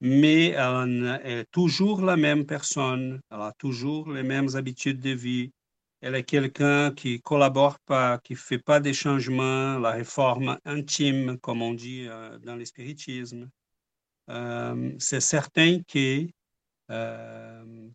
mais 0.00 0.52
elle 0.52 1.20
est 1.22 1.44
toujours 1.50 2.00
la 2.00 2.16
même 2.16 2.46
personne, 2.46 3.20
elle 3.30 3.42
a 3.42 3.52
toujours 3.58 4.10
les 4.10 4.22
mêmes 4.22 4.56
habitudes 4.56 5.00
de 5.00 5.10
vie, 5.10 5.52
elle 6.00 6.14
est 6.14 6.24
quelqu'un 6.24 6.94
qui 6.94 7.20
collabore 7.20 7.78
pas, 7.80 8.16
qui 8.16 8.36
fait 8.36 8.58
pas 8.58 8.80
des 8.80 8.94
changements, 8.94 9.78
la 9.78 9.90
réforme 9.90 10.58
intime, 10.64 11.38
comme 11.38 11.60
on 11.60 11.74
dit 11.74 12.06
euh, 12.08 12.38
dans 12.38 12.56
l'espiritisme. 12.56 13.50
Euh, 14.30 14.94
c'est 14.98 15.20
certain 15.20 15.82
que 15.82 16.26
euh, 16.90 17.88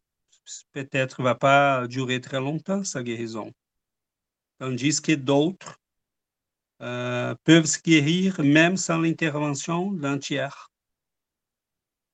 peut-être 0.72 1.24
va 1.24 1.34
pas 1.34 1.88
durer 1.88 2.22
très 2.22 2.40
longtemps 2.40 2.84
sa 2.84 3.02
guérison. 3.02 3.52
Tandis 4.60 5.02
que 5.02 5.14
d'autres 5.14 5.80
peuvent 6.80 7.66
se 7.66 7.82
guérir 7.82 8.42
même 8.42 8.78
sans 8.78 9.00
l'intervention 9.00 9.92
d'un 9.92 10.18
tiers 10.18 10.70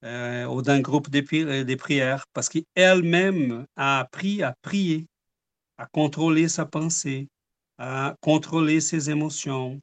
ou 0.04 0.62
d'un 0.62 0.82
groupe 0.82 1.10
de, 1.10 1.64
de 1.64 1.76
prières 1.76 2.26
parce 2.34 2.50
qu'elle-même 2.50 3.66
a 3.76 4.00
appris 4.00 4.44
à 4.44 4.56
prier 4.62 5.08
à 5.82 5.88
contrôler 5.88 6.48
sa 6.48 6.68
pensée, 6.68 7.28
à 7.80 8.16
contrôler 8.22 8.82
ses 8.82 9.10
émotions, 9.10 9.82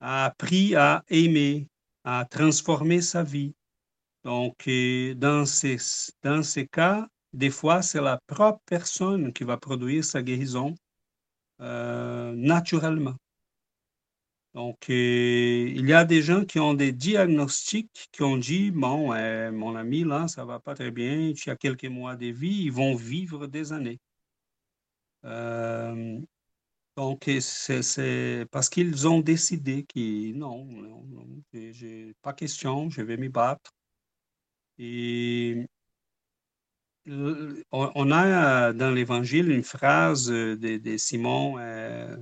a 0.00 0.26
appris 0.26 0.76
à 0.76 1.02
aimer, 1.08 1.66
à 2.04 2.24
transformer 2.24 3.02
sa 3.02 3.24
vie. 3.24 3.52
Donc, 4.22 4.68
dans 5.16 5.44
ces, 5.44 5.78
dans 6.22 6.44
ces 6.44 6.68
cas, 6.68 7.08
des 7.32 7.50
fois, 7.50 7.82
c'est 7.82 8.00
la 8.00 8.20
propre 8.28 8.60
personne 8.66 9.32
qui 9.32 9.42
va 9.42 9.56
produire 9.56 10.04
sa 10.04 10.22
guérison 10.22 10.76
euh, 11.60 12.32
naturellement. 12.36 13.16
Donc, 14.54 14.88
il 14.88 15.86
y 15.88 15.92
a 15.94 16.04
des 16.04 16.20
gens 16.22 16.44
qui 16.44 16.60
ont 16.60 16.74
des 16.74 16.92
diagnostics 16.92 18.08
qui 18.12 18.22
ont 18.22 18.36
dit, 18.36 18.70
bon, 18.70 19.12
euh, 19.14 19.50
mon 19.50 19.76
ami, 19.76 20.04
là, 20.04 20.28
ça 20.28 20.44
va 20.44 20.60
pas 20.60 20.74
très 20.74 20.90
bien, 20.90 21.32
tu 21.34 21.50
as 21.50 21.56
quelques 21.56 21.86
mois 21.86 22.16
de 22.16 22.26
vie, 22.26 22.64
ils 22.64 22.72
vont 22.72 22.94
vivre 22.94 23.46
des 23.46 23.72
années. 23.72 23.98
Euh, 25.24 26.20
donc, 26.96 27.30
c'est 27.40 28.46
parce 28.50 28.68
qu'ils 28.68 29.08
ont 29.08 29.20
décidé 29.20 29.84
que 29.84 30.32
non, 30.34 30.64
non, 30.66 31.04
non 31.04 31.26
j'ai 31.52 32.14
pas 32.22 32.32
question, 32.34 32.90
je 32.90 33.02
vais 33.02 33.16
m'y 33.16 33.28
battre. 33.28 33.72
Et 34.78 35.66
on 37.72 38.10
a 38.12 38.72
dans 38.72 38.90
l'Évangile 38.90 39.50
une 39.50 39.62
phrase 39.64 40.26
de, 40.28 40.96
Simon 40.98 41.58
euh, 41.58 42.16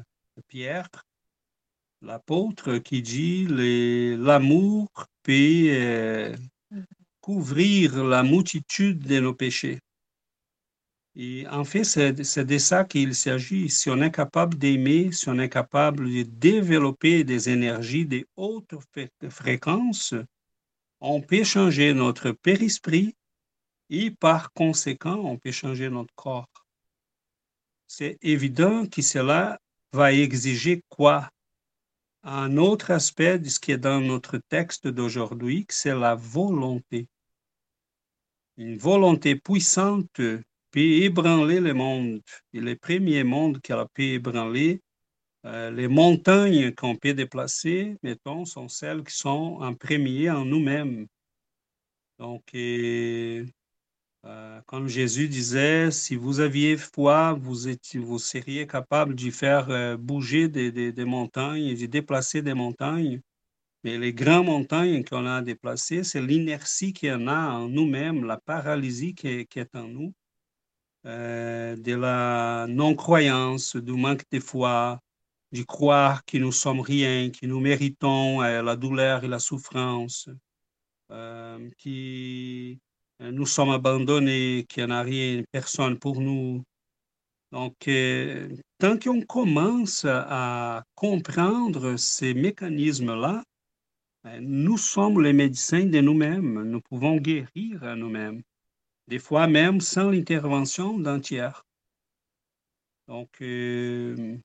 Pierre, 0.49 0.89
l'apôtre, 2.03 2.79
qui 2.79 3.03
dit 3.03 3.47
l'amour 3.49 4.89
peut 5.23 5.67
euh, 5.69 6.37
couvrir 7.21 8.05
la 8.05 8.23
multitude 8.23 9.07
de 9.07 9.21
nos 9.21 9.35
péchés. 9.35 9.79
Et 11.17 11.47
en 11.49 11.65
fait, 11.65 11.85
c'est 11.85 12.45
de 12.45 12.59
ça 12.59 12.85
qu'il 12.85 13.15
s'agit. 13.15 13.69
Si 13.69 13.91
on 13.91 14.01
est 14.01 14.13
capable 14.13 14.57
d'aimer, 14.57 15.11
si 15.13 15.29
on 15.29 15.39
est 15.39 15.49
capable 15.49 16.09
de 16.09 16.23
développer 16.23 17.25
des 17.25 17.49
énergies 17.51 18.07
de 18.07 18.27
hautes 18.37 18.75
fréquences, 19.29 20.15
on 21.01 21.21
peut 21.21 21.45
changer 21.45 21.95
notre 21.95 22.31
périsprit 22.31 23.15
et 23.91 24.13
par 24.13 24.53
conséquent, 24.53 25.17
on 25.25 25.37
peut 25.37 25.51
changer 25.51 25.91
notre 25.91 26.15
corps. 26.15 26.49
C'est 27.89 28.19
évident 28.23 28.87
que 28.87 29.03
cela 29.03 29.59
va 29.93 30.13
exiger 30.13 30.83
quoi? 30.89 31.29
Un 32.23 32.59
autre 32.59 32.91
aspect 32.91 33.39
de 33.39 33.49
ce 33.49 33.59
qui 33.59 33.73
est 33.73 33.79
dans 33.79 34.01
notre 34.01 34.37
texte 34.37 34.87
d'aujourd'hui, 34.87 35.67
c'est 35.71 35.95
la 35.95 36.15
volonté. 36.15 37.09
Une 38.59 38.77
volonté 38.77 39.37
puissante 39.37 40.07
peut 40.13 40.43
ébranler 40.75 41.61
le 41.61 41.73
monde. 41.73 42.21
Et 42.53 42.61
les 42.61 42.77
premiers 42.77 43.25
mondes 43.25 43.61
qu'elle 43.63 43.85
pu 43.95 44.15
ébranler, 44.15 44.83
euh, 45.47 45.71
les 45.71 45.89
montagnes 45.89 46.75
qu'on 46.75 46.97
peut 46.97 47.15
déplacer, 47.15 47.97
mettons, 48.03 48.45
sont 48.45 48.69
celles 48.69 49.03
qui 49.03 49.17
sont 49.17 49.59
en 49.61 49.75
premier 49.75 50.31
en 50.31 50.45
nous-mêmes. 50.45 51.07
Donc, 52.19 52.43
euh, 54.27 54.61
comme 54.67 54.87
Jésus 54.89 55.29
disait, 55.29 55.91
si 55.91 56.15
vous 56.15 56.41
aviez 56.41 56.77
foi, 56.77 57.33
vous, 57.33 58.19
seriez 58.19 58.67
capable 58.67 59.15
de 59.15 59.31
faire 59.31 59.71
euh, 59.71 59.97
bouger 59.97 60.49
des, 60.49 61.05
montagnes, 61.05 61.75
de 61.75 61.87
déplacer 61.87 62.43
des 62.43 62.55
montagnes. 62.55 63.23
Mais 63.85 63.99
les 63.99 64.13
grandes 64.13 64.47
montagnes 64.47 65.05
qu'on 65.05 65.27
a 65.27 65.41
déplacées, 65.43 66.05
c'est 66.05 66.21
l'inertie 66.21 66.93
qu'il 66.93 67.09
y 67.09 67.13
en 67.13 67.27
a 67.29 67.51
en 67.53 67.69
nous-mêmes, 67.69 68.25
la 68.27 68.37
paralysie 68.39 69.15
qui 69.15 69.47
qui 69.47 69.59
est 69.59 69.75
en 69.75 69.89
nous. 69.89 70.13
Euh, 71.07 71.77
de 71.77 71.95
la 71.95 72.67
non-croyance, 72.69 73.77
du 73.77 73.93
manque 73.93 74.25
de 74.31 74.41
foi, 74.41 75.01
de 75.53 75.63
croire 75.63 76.25
que 76.27 76.37
nous 76.39 76.53
sommes 76.53 76.81
rien, 76.81 77.31
que 77.31 77.47
nous 77.47 77.61
méritons 77.61 78.41
la 78.41 78.77
douleur 78.77 79.25
et 79.25 79.29
la 79.29 79.39
souffrance, 79.39 80.29
que 81.09 82.77
nous 83.21 83.47
sommes 83.47 83.71
abandonnés, 83.71 84.67
qu'il 84.69 84.87
n'y 84.87 84.93
a 84.93 85.03
rien, 85.03 85.43
personne 85.53 85.99
pour 85.99 86.21
nous. 86.21 86.63
Donc, 87.53 87.75
tant 88.79 88.99
qu'on 88.99 89.21
commence 89.23 90.05
à 90.09 90.85
comprendre 90.95 91.97
ces 91.97 92.35
mécanismes-là, 92.35 93.43
nous 94.41 94.79
sommes 94.79 95.23
les 95.23 95.33
médecins 95.33 95.87
de 95.87 96.01
nous-mêmes, 96.01 96.63
nous 96.63 96.81
pouvons 96.81 97.17
guérir 97.17 97.97
nous-mêmes 97.97 98.43
des 99.11 99.19
fois 99.19 99.49
même 99.49 99.81
sans 99.81 100.11
l'intervention 100.11 100.97
d'un 100.99 101.19
tiers. 101.19 101.67
Donc, 103.09 103.43
euh, 103.43 104.39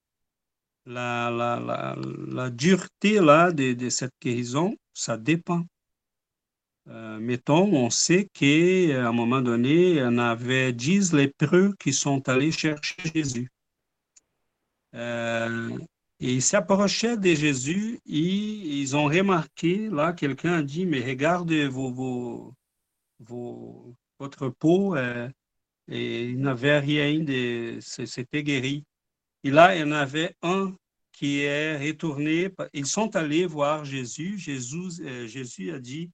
la, 0.86 1.30
la, 1.30 2.50
dureté 2.50 3.20
là, 3.20 3.52
de, 3.52 3.88
cette 3.88 4.14
guérison, 4.20 4.76
ça 4.92 5.16
dépend. 5.16 5.64
Euh, 6.88 7.18
mettons, 7.18 7.72
on 7.74 7.90
sait 7.90 8.28
qu'à 8.32 9.08
un 9.08 9.12
moment 9.12 9.40
donné, 9.42 10.02
on 10.02 10.18
avait 10.18 10.72
dix 10.72 11.12
lépreux 11.12 11.74
qui 11.80 11.92
sont 11.92 12.28
allés 12.28 12.52
chercher 12.52 12.94
Jésus. 13.14 13.50
Euh, 14.94 15.76
et 16.20 16.34
ils 16.34 16.42
s'approchaient 16.42 17.16
de 17.16 17.34
Jésus 17.34 18.00
et 18.06 18.18
ils 18.80 18.96
ont 18.96 19.06
remarqué, 19.06 19.88
là, 19.90 20.12
quelqu'un 20.12 20.54
a 20.54 20.62
dit, 20.62 20.86
mais 20.86 21.00
regarde 21.00 21.52
vos, 21.52 21.90
vos, 21.90 22.54
vos, 23.18 23.94
votre 24.18 24.48
peau, 24.48 24.96
euh, 24.96 25.28
et 25.88 26.30
il 26.30 26.40
n'avait 26.40 26.78
rien 26.78 27.20
de. 27.20 27.78
C'était 27.80 28.42
guéri. 28.42 28.84
Et 29.44 29.50
là, 29.50 29.76
il 29.76 29.80
y 29.80 29.84
en 29.84 29.92
avait 29.92 30.34
un 30.42 30.74
qui 31.12 31.40
est 31.42 31.76
retourné. 31.78 32.50
Ils 32.72 32.86
sont 32.86 33.14
allés 33.16 33.46
voir 33.46 33.84
Jésus. 33.84 34.38
Jésus, 34.38 35.02
euh, 35.02 35.26
Jésus 35.26 35.70
a 35.72 35.78
dit 35.78 36.10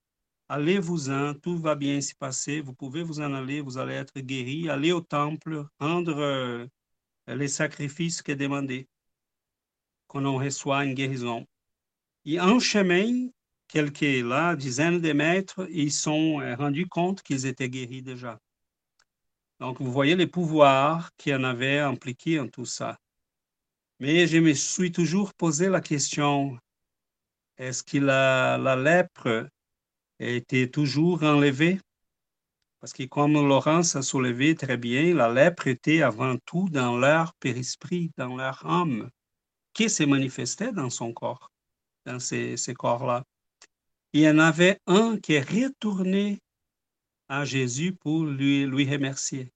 Allez-vous-en, 0.55 1.32
tout 1.32 1.57
va 1.57 1.74
bien 1.74 2.03
se 2.03 2.14
passer, 2.14 2.61
vous 2.61 2.74
pouvez 2.74 3.03
vous 3.03 3.20
en 3.20 3.32
aller, 3.32 3.62
vous 3.62 3.78
allez 3.78 3.94
être 3.94 4.20
guéri. 4.20 4.68
Allez 4.68 4.92
au 4.92 5.00
temple, 5.00 5.64
rendre 5.80 6.18
euh, 6.18 6.66
les 7.26 7.48
sacrifices 7.48 8.20
qui 8.20 8.32
est 8.32 8.36
demandé, 8.36 8.86
qu'on 10.09 10.26
en 10.26 10.36
reçoit 10.36 10.84
une 10.84 10.92
guérison. 10.92 11.46
Et 12.26 12.38
en 12.38 12.59
chemin, 12.59 13.30
quelques 13.66 14.03
là, 14.03 14.55
dizaines 14.55 15.00
de 15.00 15.14
mètres, 15.14 15.66
ils 15.70 15.90
sont 15.90 16.42
euh, 16.42 16.55
rendus 16.55 16.86
compte 16.86 17.22
qu'ils 17.22 17.46
étaient 17.46 17.70
guéris 17.70 18.03
déjà. 18.03 18.38
Donc, 19.59 19.80
vous 19.80 19.90
voyez 19.90 20.16
les 20.16 20.26
pouvoirs 20.26 21.16
qui 21.16 21.34
en 21.34 21.44
avaient 21.44 21.78
impliqué 21.78 22.38
en 22.38 22.48
tout 22.48 22.66
ça. 22.66 22.98
Mais 24.00 24.26
je 24.26 24.36
me 24.36 24.53
suis 24.53 24.92
toujours 24.92 25.32
posé 25.32 25.70
la 25.70 25.80
question, 25.80 26.59
est-ce 27.57 27.82
que 27.82 27.96
la, 27.96 28.59
la 28.59 28.76
lèpre 28.76 29.48
était 30.22 30.68
toujours 30.68 31.22
enlevée? 31.22 31.80
Parce 32.80 32.92
que 32.92 33.04
comme 33.04 33.34
Laurence 33.34 33.94
a 33.94 34.02
soulevé 34.02 34.54
très 34.54 34.76
bien, 34.76 35.14
la 35.14 35.32
lèpre 35.32 35.68
était 35.68 36.02
avant 36.02 36.36
tout 36.46 36.68
dans 36.68 36.98
leur 36.98 37.32
périsprit, 37.34 38.10
dans 38.16 38.36
leur 38.36 38.66
âme, 38.66 39.08
qui 39.72 39.88
se 39.88 40.02
manifestait 40.02 40.72
dans 40.72 40.90
son 40.90 41.12
corps, 41.12 41.50
dans 42.06 42.18
ces, 42.18 42.56
corps-là. 42.76 43.24
Il 44.12 44.22
y 44.22 44.28
en 44.28 44.38
avait 44.38 44.78
un 44.86 45.16
qui 45.16 45.34
est 45.34 45.48
retourné 45.48 46.40
à 47.28 47.44
Jésus 47.44 47.92
pour 47.94 48.24
lui, 48.24 48.66
lui 48.66 48.90
remercier. 48.90 49.52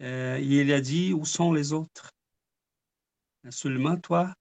Euh, 0.00 0.38
il 0.42 0.72
a 0.72 0.80
dit, 0.80 1.12
où 1.12 1.24
sont 1.24 1.52
les 1.52 1.72
autres? 1.72 2.10
Seulement 3.50 3.96
toi. 3.98 4.34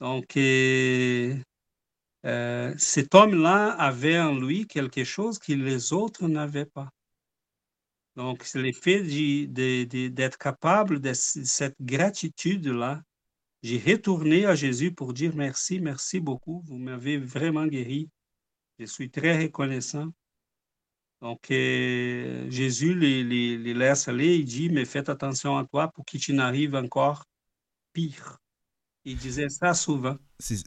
Donc, 0.00 0.36
euh, 0.36 1.36
euh, 2.24 2.74
cet 2.78 3.14
homme-là 3.14 3.72
avait 3.72 4.18
en 4.18 4.34
lui 4.34 4.66
quelque 4.66 5.04
chose 5.04 5.38
que 5.38 5.52
les 5.52 5.92
autres 5.92 6.26
n'avaient 6.28 6.66
pas. 6.66 6.90
Donc, 8.16 8.42
c'est 8.42 8.60
l'effet 8.60 9.02
d'être 9.46 10.38
capable 10.38 11.00
de 11.00 11.12
cette 11.14 11.76
gratitude-là. 11.80 13.02
J'ai 13.62 13.78
retourné 13.78 14.44
à 14.44 14.56
Jésus 14.56 14.92
pour 14.92 15.12
dire 15.12 15.36
merci, 15.36 15.80
merci 15.80 16.18
beaucoup, 16.18 16.62
vous 16.66 16.78
m'avez 16.78 17.16
vraiment 17.18 17.66
guéri. 17.66 18.10
Je 18.80 18.86
suis 18.86 19.10
très 19.10 19.40
reconnaissant. 19.40 20.08
Donc, 21.20 21.50
euh, 21.50 22.48
Jésus 22.50 22.94
les, 22.94 23.56
laisse 23.74 24.08
aller, 24.08 24.36
il 24.36 24.44
dit, 24.44 24.68
mais 24.68 24.84
faites 24.84 25.08
attention 25.08 25.56
à 25.56 25.64
toi 25.64 25.88
pour 25.88 26.04
qu'il 26.04 26.34
n'arrive 26.34 26.74
encore 26.74 27.24
pire. 27.92 28.38
Il 29.04 29.16
disait 29.16 29.48
ça 29.48 29.74
souvent. 29.74 30.16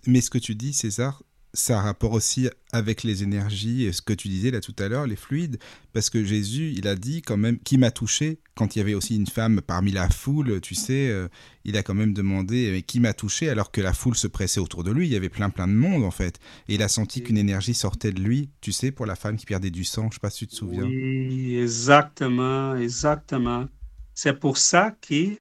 Mais 0.08 0.22
ce 0.22 0.30
que 0.30 0.38
tu 0.38 0.56
dis, 0.56 0.74
César, 0.74 1.24
ça 1.54 1.80
a 1.80 1.82
rapport 1.82 2.14
aussi 2.14 2.50
avec 2.72 3.04
les 3.04 3.24
énergies, 3.24 3.92
ce 3.92 4.02
que 4.02 4.14
tu 4.14 4.30
disais 4.30 4.52
là 4.52 4.62
tout 4.62 4.76
à 4.80 4.88
l'heure, 4.88 5.06
les 5.06 5.16
fluides, 5.16 5.60
parce 5.94 6.10
que 6.10 6.24
Jésus, 6.24 6.74
il 6.76 6.88
a 6.88 6.96
dit 6.96 7.22
quand 7.22 7.38
même 7.38 7.60
qui 7.60 7.78
m'a 7.78 7.92
touché, 7.92 8.40
quand 8.56 8.76
il 8.76 8.80
y 8.80 8.82
avait 8.82 8.94
aussi 8.94 9.16
une 9.16 9.28
femme 9.28 9.62
parmi 9.62 9.92
la 9.92 10.10
foule, 10.10 10.62
tu 10.62 10.76
sais, 10.76 11.10
euh, 11.10 11.28
il 11.66 11.76
a 11.76 11.84
quand 11.84 11.94
même 11.94 12.14
demandé 12.14 12.84
qui 12.88 13.00
m'a 13.00 13.14
touché, 13.14 13.50
alors 13.50 13.72
que 13.72 13.82
la 13.82 13.94
foule 13.94 14.16
se 14.16 14.28
pressait 14.28 14.60
autour 14.62 14.84
de 14.84 14.92
lui, 14.92 15.08
il 15.08 15.12
y 15.12 15.16
avait 15.16 15.30
plein 15.30 15.50
plein 15.50 15.68
de 15.68 15.74
monde 15.74 16.04
en 16.04 16.12
fait, 16.12 16.40
et 16.70 16.76
il 16.76 16.84
a 16.84 16.88
senti 16.88 17.22
qu'une 17.22 17.38
énergie 17.38 17.74
sortait 17.74 18.14
de 18.14 18.22
lui, 18.22 18.50
tu 18.62 18.72
sais, 18.72 18.92
pour 18.92 19.06
la 19.06 19.16
femme 19.16 19.36
qui 19.36 19.46
perdait 19.46 19.72
du 19.72 19.84
sang, 19.84 20.10
je 20.10 20.16
sais 20.16 20.22
pas 20.22 20.30
si 20.30 20.40
tu 20.40 20.48
te 20.48 20.56
souviens. 20.56 20.84
Oui, 20.84 21.58
exactement, 21.58 22.76
exactement. 22.76 23.68
C'est 24.14 24.40
pour 24.40 24.58
ça 24.58 24.96
que 25.02 25.36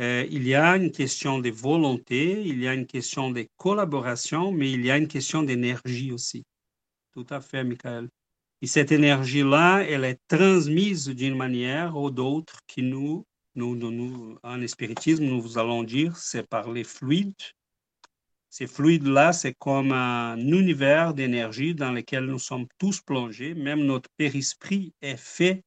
euh, 0.00 0.26
il 0.30 0.48
y 0.48 0.54
a 0.54 0.76
une 0.76 0.90
question 0.90 1.38
de 1.38 1.50
volonté, 1.50 2.42
il 2.42 2.62
y 2.62 2.68
a 2.68 2.72
une 2.72 2.86
question 2.86 3.30
de 3.30 3.46
collaboration, 3.56 4.50
mais 4.50 4.72
il 4.72 4.84
y 4.84 4.90
a 4.90 4.96
une 4.96 5.08
question 5.08 5.42
d'énergie 5.42 6.10
aussi. 6.10 6.44
Tout 7.12 7.26
à 7.28 7.40
fait, 7.40 7.64
Michael. 7.64 8.08
Et 8.62 8.66
cette 8.66 8.92
énergie-là, 8.92 9.80
elle 9.80 10.04
est 10.04 10.20
transmise 10.26 11.08
d'une 11.08 11.36
manière 11.36 11.96
ou 11.96 12.10
d'autre 12.10 12.60
qui 12.66 12.82
nous, 12.82 13.26
nous, 13.54 14.38
en 14.42 14.66
spiritisme, 14.66 15.24
nous 15.24 15.58
allons 15.58 15.82
dire, 15.82 16.16
c'est 16.16 16.46
par 16.46 16.70
les 16.70 16.84
fluides. 16.84 17.34
Ces 18.48 18.66
fluides-là, 18.66 19.32
c'est 19.32 19.54
comme 19.54 19.92
un 19.92 20.38
univers 20.38 21.14
d'énergie 21.14 21.74
dans 21.74 21.92
lequel 21.92 22.24
nous 22.24 22.38
sommes 22.38 22.66
tous 22.78 23.00
plongés. 23.00 23.54
Même 23.54 23.84
notre 23.84 24.10
périsprit 24.16 24.92
est 25.02 25.18
fait 25.18 25.62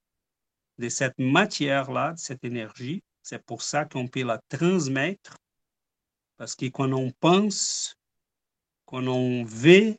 de 0.80 0.90
cette 0.90 1.18
matière-là, 1.18 2.14
de 2.14 2.20
cette 2.20 2.44
énergie. 2.44 3.02
C'est 3.24 3.44
pour 3.44 3.62
ça 3.62 3.86
qu'on 3.86 4.08
peut 4.08 4.24
la 4.24 4.38
transmettre, 4.50 5.38
parce 6.38 6.56
que 6.56 6.66
quand 6.66 6.92
on 6.92 7.10
pense, 7.10 7.96
quand 8.86 9.08
on 9.08 9.46
veut, 9.46 9.96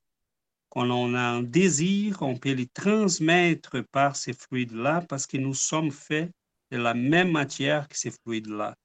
quand 0.68 0.90
on 0.90 1.14
a 1.14 1.22
un 1.22 1.42
désir, 1.42 2.20
on 2.20 2.36
peut 2.36 2.52
les 2.52 2.66
transmettre 2.66 3.82
par 3.90 4.14
ces 4.14 4.34
fluides-là, 4.34 5.06
parce 5.08 5.26
que 5.26 5.38
nous 5.38 5.54
sommes 5.54 5.90
faits 5.90 6.30
de 6.70 6.76
la 6.76 6.92
même 6.92 7.30
matière 7.30 7.88
que 7.88 7.96
ces 7.96 8.10
fluides-là. 8.10 8.76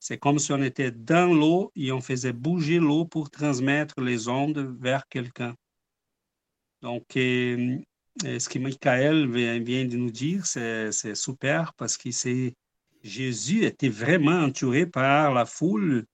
C'est 0.00 0.18
comme 0.18 0.38
si 0.38 0.52
on 0.52 0.62
était 0.62 0.90
dans 0.90 1.32
l'eau 1.32 1.70
et 1.76 1.92
on 1.92 2.00
faisait 2.00 2.32
bouger 2.32 2.78
l'eau 2.78 3.04
pour 3.04 3.30
transmettre 3.30 4.00
les 4.00 4.28
ondes 4.28 4.76
vers 4.80 5.06
quelqu'un. 5.08 5.54
Donc, 6.82 7.16
euh, 7.16 7.78
ce 8.22 8.48
que 8.48 8.58
Michael 8.58 9.30
vient 9.30 9.84
de 9.86 9.96
nous 9.96 10.10
dire, 10.10 10.44
c'est 10.46 11.14
super 11.14 11.72
parce 11.74 11.96
que 11.96 12.10
c'est 12.10 12.54
Jésus 13.04 13.64
était 13.64 13.90
vraiment 13.90 14.40
entouré 14.40 14.86
par 14.86 15.34
la 15.34 15.44
foule. 15.44 16.06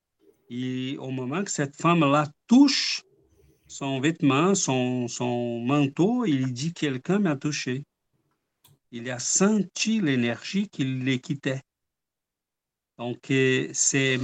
Et 0.51 0.97
au 0.99 1.11
moment 1.11 1.45
que 1.45 1.51
cette 1.51 1.77
femme-là 1.77 2.27
touche 2.49 3.03
son 3.69 4.01
vêtement, 4.01 4.57
son, 4.57 5.07
son 5.07 5.61
manteau, 5.61 6.25
il 6.25 6.53
dit 6.53 6.75
Quelqu'un 6.75 7.21
m'a 7.21 7.37
touché. 7.37 7.85
Il 8.91 9.09
a 9.09 9.21
senti 9.21 10.01
l'énergie 10.01 10.69
qui 10.69 10.83
les 10.83 11.21
quittait. 11.21 11.63
Donc, 12.99 13.31
euh, 13.31 13.69
c'est 13.73 14.19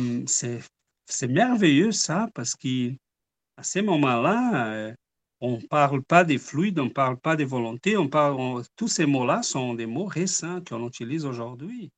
merveilleux 1.28 1.92
ça, 1.92 2.28
parce 2.34 2.56
qu'à 2.56 3.62
ce 3.62 3.78
moment-là, 3.78 4.66
euh, 4.66 4.94
on 5.40 5.58
ne 5.58 5.66
parle 5.66 6.02
pas 6.02 6.24
des 6.24 6.38
fluides, 6.38 6.80
on 6.80 6.86
ne 6.86 6.90
parle 6.90 7.16
pas 7.16 7.36
des 7.36 7.44
volontés, 7.44 7.96
on 7.96 8.08
parle, 8.08 8.64
tous 8.74 8.88
ces 8.88 9.06
mots-là 9.06 9.44
sont 9.44 9.74
des 9.74 9.86
mots 9.86 10.06
récents 10.06 10.60
qu'on 10.64 10.88
utilise 10.88 11.24
aujourd'hui 11.24 11.92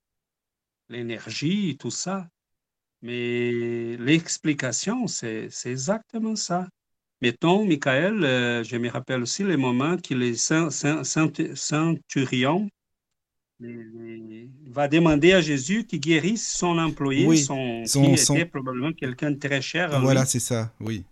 l'énergie, 0.89 1.77
tout 1.79 1.91
ça. 1.91 2.29
Mais 3.03 3.97
l'explication, 3.97 5.07
c'est 5.07 5.51
exactement 5.67 6.37
ça. 6.37 6.69
Mettons, 7.21 7.65
Michael, 7.65 8.23
euh, 8.25 8.63
je 8.63 8.77
me 8.77 8.89
rappelle 8.89 9.23
aussi 9.23 9.43
les 9.43 9.57
moments 9.57 9.97
que 9.97 10.15
les 10.15 10.35
centurions 11.55 12.69
va 14.71 14.87
demander 14.87 15.33
à 15.33 15.41
Jésus 15.41 15.85
qu'il 15.85 15.99
guérisse 16.01 16.49
son 16.49 16.79
employé, 16.79 17.37
son, 17.37 17.83
qui 17.85 18.13
était 18.13 18.45
probablement 18.45 18.93
quelqu'un 18.93 19.33
de 19.33 19.39
très 19.39 19.61
cher. 19.61 20.01
voilà, 20.01 20.25
c'est 20.27 20.39
ça, 20.39 20.73
oui. 20.81 21.05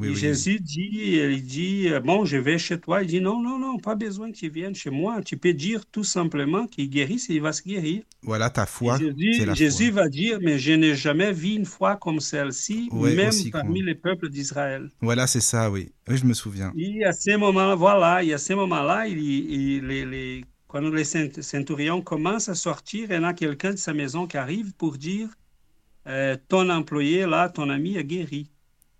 Jésus 0.00 0.58
dit, 0.60 0.90
il 0.92 1.42
dit, 1.42 1.88
euh, 1.88 2.00
bon, 2.00 2.24
je 2.24 2.36
vais 2.38 2.58
chez 2.58 2.80
toi. 2.80 3.02
Il 3.02 3.08
dit, 3.08 3.20
non, 3.20 3.42
non, 3.42 3.58
non, 3.58 3.78
pas 3.78 3.94
besoin 3.94 4.30
que 4.32 4.36
tu 4.36 4.48
viennes 4.48 4.74
chez 4.74 4.90
moi. 4.90 5.20
Tu 5.22 5.36
peux 5.36 5.52
dire 5.52 5.84
tout 5.86 6.04
simplement 6.04 6.66
qu'il 6.66 6.88
guérisse 6.88 7.28
et 7.28 7.34
il 7.34 7.42
va 7.42 7.52
se 7.52 7.62
guérir. 7.62 8.02
Voilà 8.22 8.48
ta 8.48 8.66
foi. 8.66 8.98
Jésus, 9.54 9.90
va 9.90 10.08
dire, 10.08 10.38
mais 10.40 10.58
je 10.58 10.72
n'ai 10.72 10.94
jamais 10.94 11.32
vu 11.32 11.50
une 11.50 11.66
foi 11.66 11.96
comme 11.96 12.20
celle-ci, 12.20 12.88
même 12.92 13.30
parmi 13.50 13.82
les 13.82 13.94
peuples 13.94 14.28
d'Israël. 14.30 14.90
Voilà, 15.00 15.26
c'est 15.26 15.40
ça, 15.40 15.70
oui. 15.70 15.92
Oui, 16.08 16.16
je 16.16 16.24
me 16.24 16.34
souviens. 16.34 16.72
Et 16.76 17.04
à 17.04 17.12
ce 17.12 17.36
moment-là, 17.36 17.74
voilà, 17.74 18.24
et 18.24 18.32
à 18.32 18.38
ce 18.38 18.54
moment-là, 18.54 19.06
il, 19.06 19.18
il, 19.18 19.84
les, 19.86 20.06
les, 20.06 20.44
quand 20.68 20.80
les 20.80 21.04
centurions 21.04 22.00
commencent 22.00 22.48
à 22.48 22.54
sortir, 22.54 23.08
il 23.10 23.20
y 23.20 23.24
a 23.24 23.32
quelqu'un 23.34 23.72
de 23.72 23.76
sa 23.76 23.92
maison 23.92 24.26
qui 24.26 24.38
arrive 24.38 24.72
pour 24.72 24.96
dire, 24.96 25.28
euh, 26.06 26.36
ton 26.48 26.70
employé, 26.70 27.26
là, 27.26 27.48
ton 27.50 27.68
ami 27.68 27.98
a 27.98 28.02
guéri. 28.02 28.50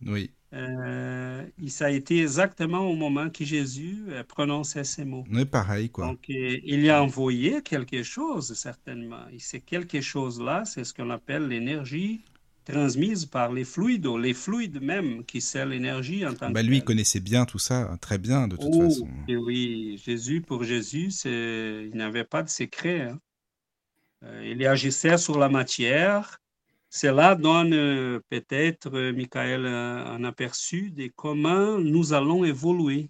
Oui. 0.07 0.31
Euh, 0.55 1.47
ça 1.69 1.87
a 1.87 1.91
été 1.91 2.21
exactement 2.21 2.81
au 2.81 2.95
moment 2.95 3.31
que 3.31 3.45
Jésus 3.45 4.05
euh, 4.09 4.23
prononçait 4.23 4.85
ces 4.85 5.05
mots. 5.05 5.25
Oui, 5.31 5.47
pareil, 5.47 5.89
quoi. 5.89 6.09
Donc, 6.09 6.29
euh, 6.29 6.59
il 6.65 6.89
a 6.91 7.03
envoyé 7.03 7.63
quelque 7.63 8.03
chose, 8.03 8.53
certainement. 8.53 9.27
Et 9.33 9.39
c'est 9.39 9.61
quelque 9.61 10.01
chose-là, 10.01 10.65
c'est 10.67 10.85
ce 10.85 10.93
qu'on 10.93 11.11
appelle 11.11 11.49
l'énergie 11.49 12.21
transmise 12.65 13.27
par 13.27 13.51
les 13.51 13.65
fluides, 13.65 14.07
les 14.07 14.35
fluides 14.35 14.81
même, 14.81 15.25
qui 15.25 15.41
c'est 15.41 15.67
l'énergie 15.67 16.25
en 16.25 16.35
tant 16.35 16.51
bah, 16.51 16.63
que 16.63 16.67
Lui, 16.67 16.77
il 16.77 16.85
connaissait 16.85 17.19
bien 17.19 17.45
tout 17.45 17.59
ça, 17.59 17.91
hein, 17.91 17.97
très 17.97 18.19
bien, 18.19 18.47
de 18.47 18.57
toute 18.57 18.71
oh, 18.73 18.83
façon. 18.83 19.09
Et 19.27 19.37
oui, 19.37 20.01
Jésus, 20.05 20.43
pour 20.43 20.63
Jésus, 20.63 21.09
il 21.25 21.91
n'avait 21.95 22.25
pas 22.25 22.45
de 22.45 22.49
secret. 22.49 23.11
Hein. 23.11 23.19
il 24.45 24.65
agissait 24.65 25.19
sur 25.19 25.39
la 25.41 25.49
matière, 25.49 26.42
cela 26.95 27.35
donne 27.35 27.73
euh, 27.73 28.21
peut-être, 28.29 28.95
euh, 28.95 29.15
Michael, 29.15 29.65
un 29.65 30.23
aperçu 30.25 30.91
de 30.91 31.11
comment 31.17 31.79
nous 31.79 32.13
allons 32.13 32.45
évoluer. 32.45 33.09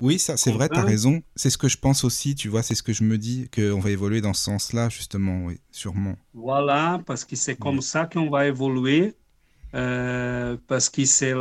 Oui, 0.00 0.18
ça, 0.18 0.38
c'est 0.38 0.50
vrai, 0.50 0.70
tu 0.70 0.78
as 0.78 0.82
raison. 0.82 1.20
C'est 1.36 1.50
ce 1.50 1.58
que 1.58 1.68
je 1.68 1.76
pense 1.76 2.04
aussi, 2.04 2.34
tu 2.34 2.48
vois, 2.48 2.62
c'est 2.62 2.74
ce 2.74 2.82
que 2.82 2.94
je 2.94 3.04
me 3.04 3.18
dis, 3.18 3.50
qu'on 3.54 3.80
va 3.80 3.90
évoluer 3.90 4.22
dans 4.22 4.32
ce 4.32 4.44
sens-là, 4.44 4.88
justement, 4.88 5.44
oui, 5.44 5.60
sûrement. 5.70 6.16
Voilà, 6.32 7.02
parce 7.04 7.26
que 7.26 7.36
c'est 7.36 7.56
comme 7.56 7.82
ça 7.82 8.06
qu'on 8.06 8.30
va 8.30 8.46
évoluer, 8.46 9.14
euh, 9.74 10.56
parce 10.68 10.88
que 10.88 11.04
c'est 11.04 11.34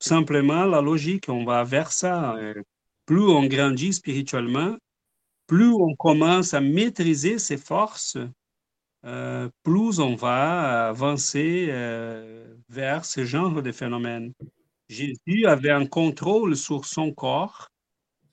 simplement 0.00 0.64
la 0.64 0.80
logique, 0.80 1.26
on 1.28 1.44
va 1.44 1.62
vers 1.62 1.92
ça. 1.92 2.36
Plus 3.04 3.22
on 3.22 3.44
grandit 3.44 3.92
spirituellement, 3.92 4.76
plus 5.46 5.74
on 5.74 5.94
commence 5.94 6.54
à 6.54 6.60
maîtriser 6.62 7.38
ses 7.38 7.58
forces, 7.58 8.16
euh, 9.04 9.48
plus 9.62 10.00
on 10.00 10.14
va 10.16 10.88
avancer 10.88 11.68
euh, 11.70 12.54
vers 12.68 13.04
ce 13.04 13.24
genre 13.24 13.62
de 13.62 13.72
phénomène. 13.72 14.32
Jésus 14.88 15.46
avait 15.46 15.70
un 15.70 15.86
contrôle 15.86 16.56
sur 16.56 16.84
son 16.84 17.12
corps, 17.12 17.68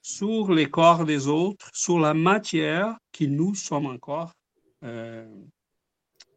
sur 0.01 0.51
les 0.53 0.69
corps 0.69 1.05
des 1.05 1.27
autres, 1.27 1.69
sur 1.73 1.99
la 1.99 2.13
matière 2.13 2.97
qui 3.11 3.27
nous 3.27 3.55
sommes 3.55 3.87
encore 3.87 4.33
euh, 4.83 5.27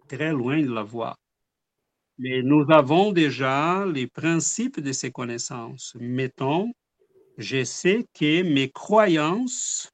très 0.08 0.32
loin 0.32 0.60
de 0.60 0.72
la 0.72 0.82
voir. 0.82 1.16
Mais 2.18 2.42
nous 2.42 2.64
avons 2.70 3.12
déjà 3.12 3.84
les 3.86 4.06
principes 4.06 4.80
de 4.80 4.92
ces 4.92 5.10
connaissances. 5.10 5.94
Mettons, 6.00 6.72
je 7.36 7.64
sais 7.64 8.06
que 8.14 8.42
mes 8.42 8.70
croyances 8.70 9.90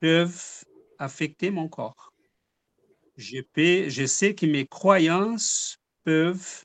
peuvent 0.00 0.64
affecter 0.98 1.50
mon 1.50 1.68
corps. 1.68 2.11
Je, 3.22 4.06
sais 4.06 4.34
que 4.34 4.46
mes 4.46 4.66
croyances 4.66 5.78
peuvent 6.04 6.64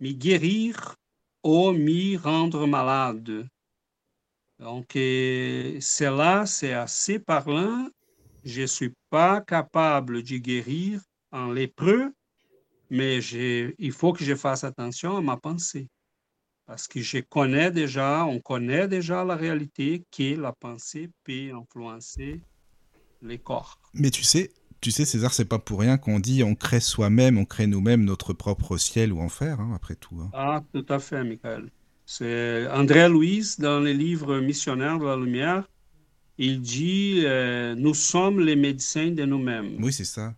me 0.00 0.12
guérir 0.12 0.94
ou 1.42 1.72
m'y 1.72 2.16
rendre 2.16 2.66
malade. 2.66 3.48
Donc, 4.58 4.92
cela, 4.92 6.46
c'est 6.46 6.72
assez 6.72 7.18
parlant. 7.18 7.88
Je 8.44 8.62
ne 8.62 8.66
suis 8.66 8.92
pas 9.10 9.40
capable 9.40 10.22
de 10.22 10.36
guérir 10.36 11.00
en 11.32 11.50
lépreux, 11.50 12.12
mais 12.90 13.18
il 13.18 13.92
faut 13.92 14.12
que 14.12 14.24
je 14.24 14.34
fasse 14.34 14.64
attention 14.64 15.16
à 15.16 15.20
ma 15.20 15.36
pensée. 15.36 15.88
Parce 16.66 16.86
que 16.86 17.00
je 17.00 17.18
connais 17.18 17.70
déjà, 17.72 18.24
on 18.24 18.40
connaît 18.40 18.86
déjà 18.86 19.24
la 19.24 19.34
réalité 19.34 20.04
que 20.10 20.40
la 20.40 20.52
pensée 20.52 21.10
peut 21.24 21.50
influencer 21.52 22.40
les 23.20 23.38
corps. 23.38 23.78
Mais 23.94 24.10
tu 24.10 24.22
sais, 24.22 24.52
tu 24.82 24.90
sais, 24.90 25.04
César, 25.04 25.32
c'est 25.32 25.44
pas 25.44 25.60
pour 25.60 25.78
rien 25.80 25.96
qu'on 25.96 26.18
dit 26.18 26.42
on 26.42 26.56
crée 26.56 26.80
soi-même, 26.80 27.38
on 27.38 27.44
crée 27.44 27.68
nous-mêmes 27.68 28.04
notre 28.04 28.32
propre 28.32 28.76
ciel 28.76 29.12
ou 29.12 29.20
enfer, 29.20 29.60
hein, 29.60 29.72
après 29.76 29.94
tout. 29.94 30.16
Hein. 30.20 30.30
Ah, 30.34 30.62
tout 30.74 30.84
à 30.88 30.98
fait, 30.98 31.22
Michael. 31.22 31.70
C'est 32.04 32.66
André 32.68 33.08
Louis, 33.08 33.54
dans 33.60 33.78
les 33.78 33.94
livres 33.94 34.40
Missionnaires 34.40 34.98
de 34.98 35.06
la 35.06 35.16
Lumière, 35.16 35.68
il 36.36 36.60
dit 36.60 37.22
euh, 37.24 37.76
Nous 37.76 37.94
sommes 37.94 38.40
les 38.40 38.56
médecins 38.56 39.12
de 39.12 39.24
nous-mêmes. 39.24 39.76
Oui, 39.78 39.92
c'est 39.92 40.04
ça. 40.04 40.34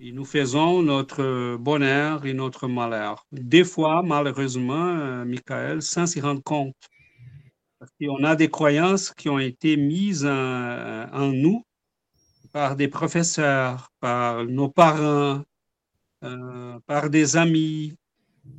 Et 0.00 0.12
nous 0.12 0.24
faisons 0.24 0.82
notre 0.82 1.58
bonheur 1.58 2.24
et 2.24 2.32
notre 2.32 2.66
malheur. 2.66 3.26
Des 3.30 3.64
fois, 3.64 4.02
malheureusement, 4.02 4.86
euh, 4.86 5.24
Michael, 5.26 5.82
sans 5.82 6.06
s'y 6.06 6.22
rendre 6.22 6.42
compte. 6.42 6.74
Parce 7.78 7.92
qu'on 8.00 8.24
a 8.24 8.36
des 8.36 8.48
croyances 8.48 9.12
qui 9.12 9.28
ont 9.28 9.38
été 9.38 9.76
mises 9.76 10.24
en, 10.24 11.06
en, 11.12 11.28
nous 11.28 11.62
par 12.52 12.76
des 12.76 12.88
professeurs, 12.88 13.92
par 14.00 14.44
nos 14.44 14.68
parents, 14.68 15.42
euh, 16.24 16.78
par 16.86 17.10
des 17.10 17.36
amis, 17.36 17.94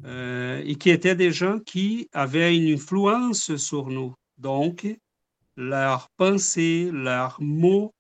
euh, 0.06 0.62
et 0.66 0.76
qui 0.76 0.90
étaient 0.90 1.16
des 1.16 1.32
gens 1.32 1.60
qui 1.60 2.10
avaient 2.14 2.56
une 2.56 2.74
influence 2.74 3.56
sur 3.58 3.88
nous. 3.88 4.16
Donc, 4.38 4.88
leurs 5.58 6.10
pensées, 6.18 6.90
leurs 6.92 7.42
mots 7.42 7.94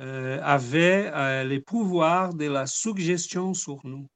euh, 0.00 0.40
avaient 0.42 1.44
les 1.44 1.60
pouvoirs 1.60 2.34
de 2.34 2.46
la 2.46 2.66
suggestion 2.66 3.54
sur 3.54 3.80
nous. 3.84 4.06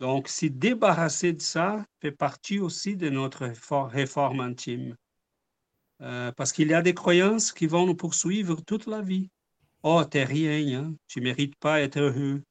Donc, 0.00 0.28
s'y 0.28 0.50
débarrasser 0.50 1.32
de 1.32 1.42
ça 1.42 1.84
fait 2.00 2.12
partie 2.12 2.58
aussi 2.58 2.96
de 2.96 3.08
notre 3.08 3.50
réforme 3.88 4.40
intime. 4.40 4.96
parce 6.36 6.52
qu'il 6.52 6.68
y 6.68 6.74
a 6.74 6.82
des 6.82 6.94
croyances 6.94 7.52
qui 7.52 7.66
vont 7.66 7.86
nous 7.86 7.94
poursuivre 7.94 8.60
toute 8.62 8.86
la 8.86 9.00
vie. 9.00 9.30
Oh, 9.86 10.02
t'es 10.02 10.24
rien, 10.24 10.80
hein? 10.80 10.94
tu 11.08 11.20
mérites 11.20 11.56
pas 11.56 11.82
être 11.82 11.98
heureux. 11.98 12.42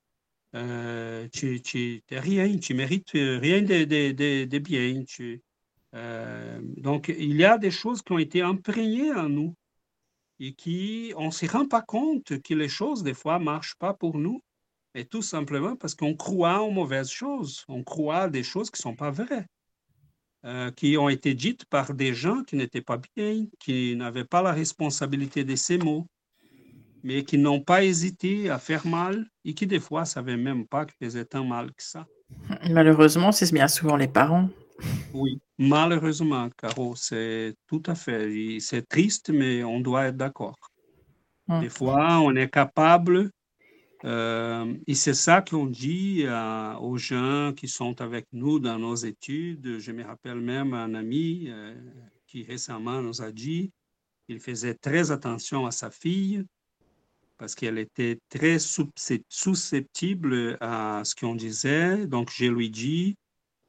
Euh, 0.54 1.28
tu, 1.34 1.64
tu 1.64 2.04
rien, 2.12 2.60
tu 2.60 2.76
mérites 2.76 3.10
rien 3.14 3.64
de, 3.64 3.86
de, 3.86 4.46
de, 4.46 4.60
bien. 4.60 5.04
Tu, 5.04 5.42
euh, 5.96 6.60
donc, 6.78 7.08
il 7.10 7.36
y 7.36 7.44
a 7.44 7.58
des 7.58 7.72
choses 7.72 8.04
qui 8.04 8.12
ont 8.12 8.20
été 8.20 8.44
imprégnées 8.44 9.12
en 9.14 9.30
nous 9.30 9.56
et 10.40 10.54
qui, 10.54 11.12
on 11.18 11.28
ne 11.28 11.32
se 11.32 11.48
rend 11.48 11.68
pas 11.68 11.82
compte 11.82 12.40
que 12.44 12.54
les 12.54 12.70
choses, 12.70 13.02
des 13.02 13.16
fois, 13.16 13.40
ne 13.40 13.46
marchent 13.46 13.78
pas 13.80 13.96
pour 13.96 14.20
nous. 14.20 14.40
Et 14.94 15.06
tout 15.06 15.24
simplement 15.24 15.76
parce 15.76 15.96
qu'on 15.96 16.16
croit 16.16 16.62
en 16.62 16.70
mauvaises 16.70 17.10
choses. 17.10 17.66
On 17.68 17.84
croit 17.84 18.30
des 18.30 18.44
choses 18.44 18.70
qui 18.70 18.80
ne 18.80 18.92
sont 18.92 18.96
pas 18.96 19.10
vraies, 19.10 19.48
euh, 20.46 20.70
qui 20.70 20.98
ont 20.98 21.10
été 21.10 21.34
dites 21.34 21.66
par 21.66 21.96
des 21.96 22.14
gens 22.14 22.44
qui 22.44 22.58
n'étaient 22.58 22.84
pas 22.84 23.02
bien, 23.16 23.48
qui 23.60 23.96
n'avaient 23.96 24.24
pas 24.24 24.44
la 24.44 24.52
responsabilité 24.52 25.44
de 25.44 25.56
ces 25.56 25.80
mots 25.80 26.06
mais 27.04 27.24
qui 27.24 27.38
n'ont 27.38 27.62
pas 27.62 27.84
hésité 27.84 28.50
à 28.50 28.58
faire 28.58 28.88
mal 28.88 29.26
et 29.46 29.54
qui, 29.54 29.68
des 29.68 29.80
fois, 29.80 30.02
ne 30.02 30.06
savaient 30.06 30.38
même 30.38 30.66
pas 30.66 30.86
qu'ils 30.86 31.06
faisaient 31.06 31.26
tant 31.26 31.44
mal 31.44 31.68
que 31.74 31.84
ça. 31.84 32.08
Malheureusement, 32.70 33.32
c'est 33.32 33.52
bien 33.54 33.68
souvent 33.68 33.98
les 33.98 34.08
parents. 34.08 34.50
Oui, 35.14 35.40
malheureusement, 35.58 36.50
Caro, 36.58 36.96
c'est 36.96 37.56
tout 37.68 37.84
à 37.86 37.96
fait. 37.96 38.58
C'est 38.60 38.88
triste, 38.88 39.30
mais 39.30 39.64
on 39.64 39.80
doit 39.80 40.06
être 40.06 40.18
d'accord. 40.18 40.58
Hum. 41.48 41.62
Des 41.62 41.70
fois, 41.70 42.20
on 42.20 42.36
est 42.36 42.50
capable, 42.50 43.30
euh, 44.06 44.74
et 44.86 44.96
c'est 44.96 45.14
ça 45.14 45.42
qu'on 45.42 45.66
dit 45.66 46.24
euh, 46.26 46.76
aux 46.76 46.98
gens 46.98 47.54
qui 47.56 47.68
sont 47.68 48.02
avec 48.02 48.28
nous 48.34 48.60
dans 48.60 48.78
nos 48.78 48.96
études. 48.96 49.80
Je 49.80 49.92
me 49.92 50.04
rappelle 50.04 50.42
même 50.42 50.74
un 50.74 50.94
ami 50.94 51.46
euh, 51.48 51.74
qui 52.28 52.44
récemment 52.44 53.02
nous 53.02 53.22
a 53.22 53.32
dit 53.32 53.72
qu'il 54.26 54.40
faisait 54.40 54.74
très 54.74 55.12
attention 55.12 55.66
à 55.66 55.72
sa 55.72 55.90
fille 55.90 56.44
parce 57.44 57.56
qu'elle 57.56 57.78
était 57.78 58.20
très 58.30 58.58
susceptible 58.58 60.58
à 60.62 61.02
ce 61.04 61.14
qu'on 61.14 61.36
disait. 61.36 62.08
Donc, 62.08 62.32
je 62.34 62.46
lui 62.46 62.70
dis, 62.70 63.18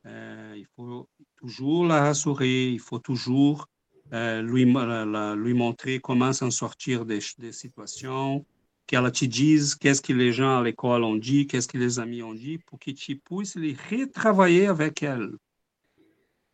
euh, 0.06 0.54
il 0.56 0.66
faut 0.76 1.08
toujours 1.38 1.84
la 1.84 2.02
rassurer, 2.02 2.68
il 2.68 2.78
faut 2.78 3.00
toujours 3.00 3.66
euh, 4.12 4.42
lui, 4.42 4.64
lui 4.64 5.54
montrer 5.54 5.98
comment 5.98 6.32
s'en 6.32 6.52
sortir 6.52 7.04
des, 7.04 7.20
situations, 7.20 8.46
qu'elle 8.86 9.10
te 9.10 9.24
dise 9.24 9.74
qu'est-ce 9.74 10.02
que 10.02 10.12
les 10.12 10.32
gens 10.32 10.60
à 10.60 10.62
l'école 10.62 11.02
ont 11.02 11.16
dit, 11.16 11.48
qu'est-ce 11.48 11.66
que 11.66 11.76
les 11.76 11.98
amis 11.98 12.22
ont 12.22 12.34
dit, 12.34 12.58
pour 12.58 12.78
que 12.78 12.92
tu 12.92 13.16
puisses 13.16 13.56
les 13.56 13.76
retravailler 13.90 14.68
avec 14.68 15.02
elle. 15.02 15.32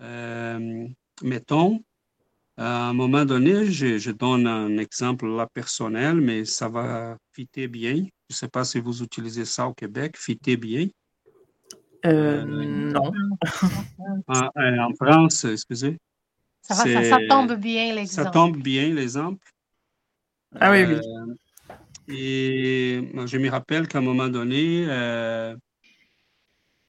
Euh, 0.01 0.89
mettons, 1.21 1.85
à 2.61 2.91
un 2.91 2.93
moment 2.93 3.25
donné, 3.25 3.71
je, 3.71 4.11
donne 4.11 4.47
un 4.47 4.77
exemple 4.77 5.27
là 5.27 5.47
personnel, 5.47 6.17
mais 6.17 6.45
ça 6.45 6.69
va 6.69 7.17
fitter 7.33 7.69
bien. 7.69 7.95
Je 7.95 8.35
ne 8.35 8.35
sais 8.35 8.49
pas 8.49 8.65
si 8.65 8.81
vous 8.81 9.03
utilisez 9.03 9.47
ça 9.47 9.67
au 9.67 9.73
Québec, 9.73 10.19
fitter 10.19 10.59
bien. 10.59 10.87
Euh, 12.05 12.45
non. 12.45 13.13
En, 14.27 14.49
en, 14.57 14.95
France, 14.95 15.45
excusez. 15.45 15.99
Ça, 16.61 16.75
va, 16.75 17.05
ça, 17.05 17.19
tombe 17.29 17.55
bien 17.55 17.95
l'exemple. 17.95 18.25
Ça 18.25 18.31
tombe 18.31 18.57
bien 18.57 18.93
l'exemple. 18.93 19.47
Ah 20.61 20.71
oui, 20.71 20.85
oui. 20.85 20.95
Euh, 20.95 21.35
et 22.09 23.11
je 23.27 23.39
me 23.39 23.51
rappelle 23.51 23.89
qu'à 23.89 23.99
un 23.99 24.03
moment 24.03 24.29
donné, 24.29 24.85
euh, 24.89 25.57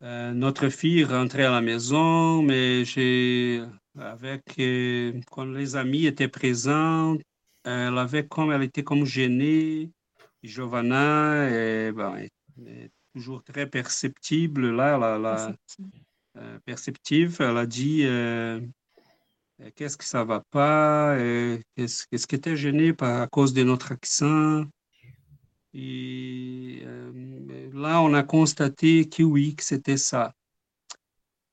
notre 0.01 0.69
fille 0.69 1.03
rentrait 1.03 1.45
à 1.45 1.51
la 1.51 1.61
maison, 1.61 2.41
mais 2.41 2.86
j'ai 2.86 3.63
avec 3.97 4.57
euh, 4.59 5.19
quand 5.31 5.45
les 5.45 5.75
amis 5.75 6.05
étaient 6.05 6.27
présents, 6.27 7.17
elle 7.63 7.97
avait 7.97 8.27
comme 8.27 8.51
elle 8.51 8.63
était 8.63 8.83
comme 8.83 9.05
gênée. 9.05 9.91
Giovanna 10.43 11.49
est, 11.49 11.91
ben, 11.91 12.27
toujours 13.13 13.43
très 13.43 13.67
perceptible 13.67 14.71
là, 14.71 14.97
la, 14.97 15.17
la 15.17 15.55
euh, 16.37 16.59
perceptive. 16.65 17.37
Elle 17.39 17.57
a 17.57 17.65
dit 17.65 18.01
euh, 18.05 18.59
qu'est-ce 19.75 19.97
que 19.97 20.05
ça 20.05 20.23
va 20.23 20.41
pas, 20.49 21.15
qu'est-ce 21.75 22.07
qu'est-ce 22.07 22.25
qui 22.25 22.35
était 22.35 22.55
gêné 22.55 22.93
par 22.93 23.21
à 23.21 23.27
cause 23.27 23.53
de 23.53 23.63
notre 23.63 23.91
accent? 23.91 24.63
Et 25.73 26.83
là, 27.73 28.01
on 28.01 28.13
a 28.13 28.23
constaté 28.23 29.07
que 29.07 29.23
oui, 29.23 29.55
que 29.55 29.63
c'était 29.63 29.97
ça. 29.97 30.33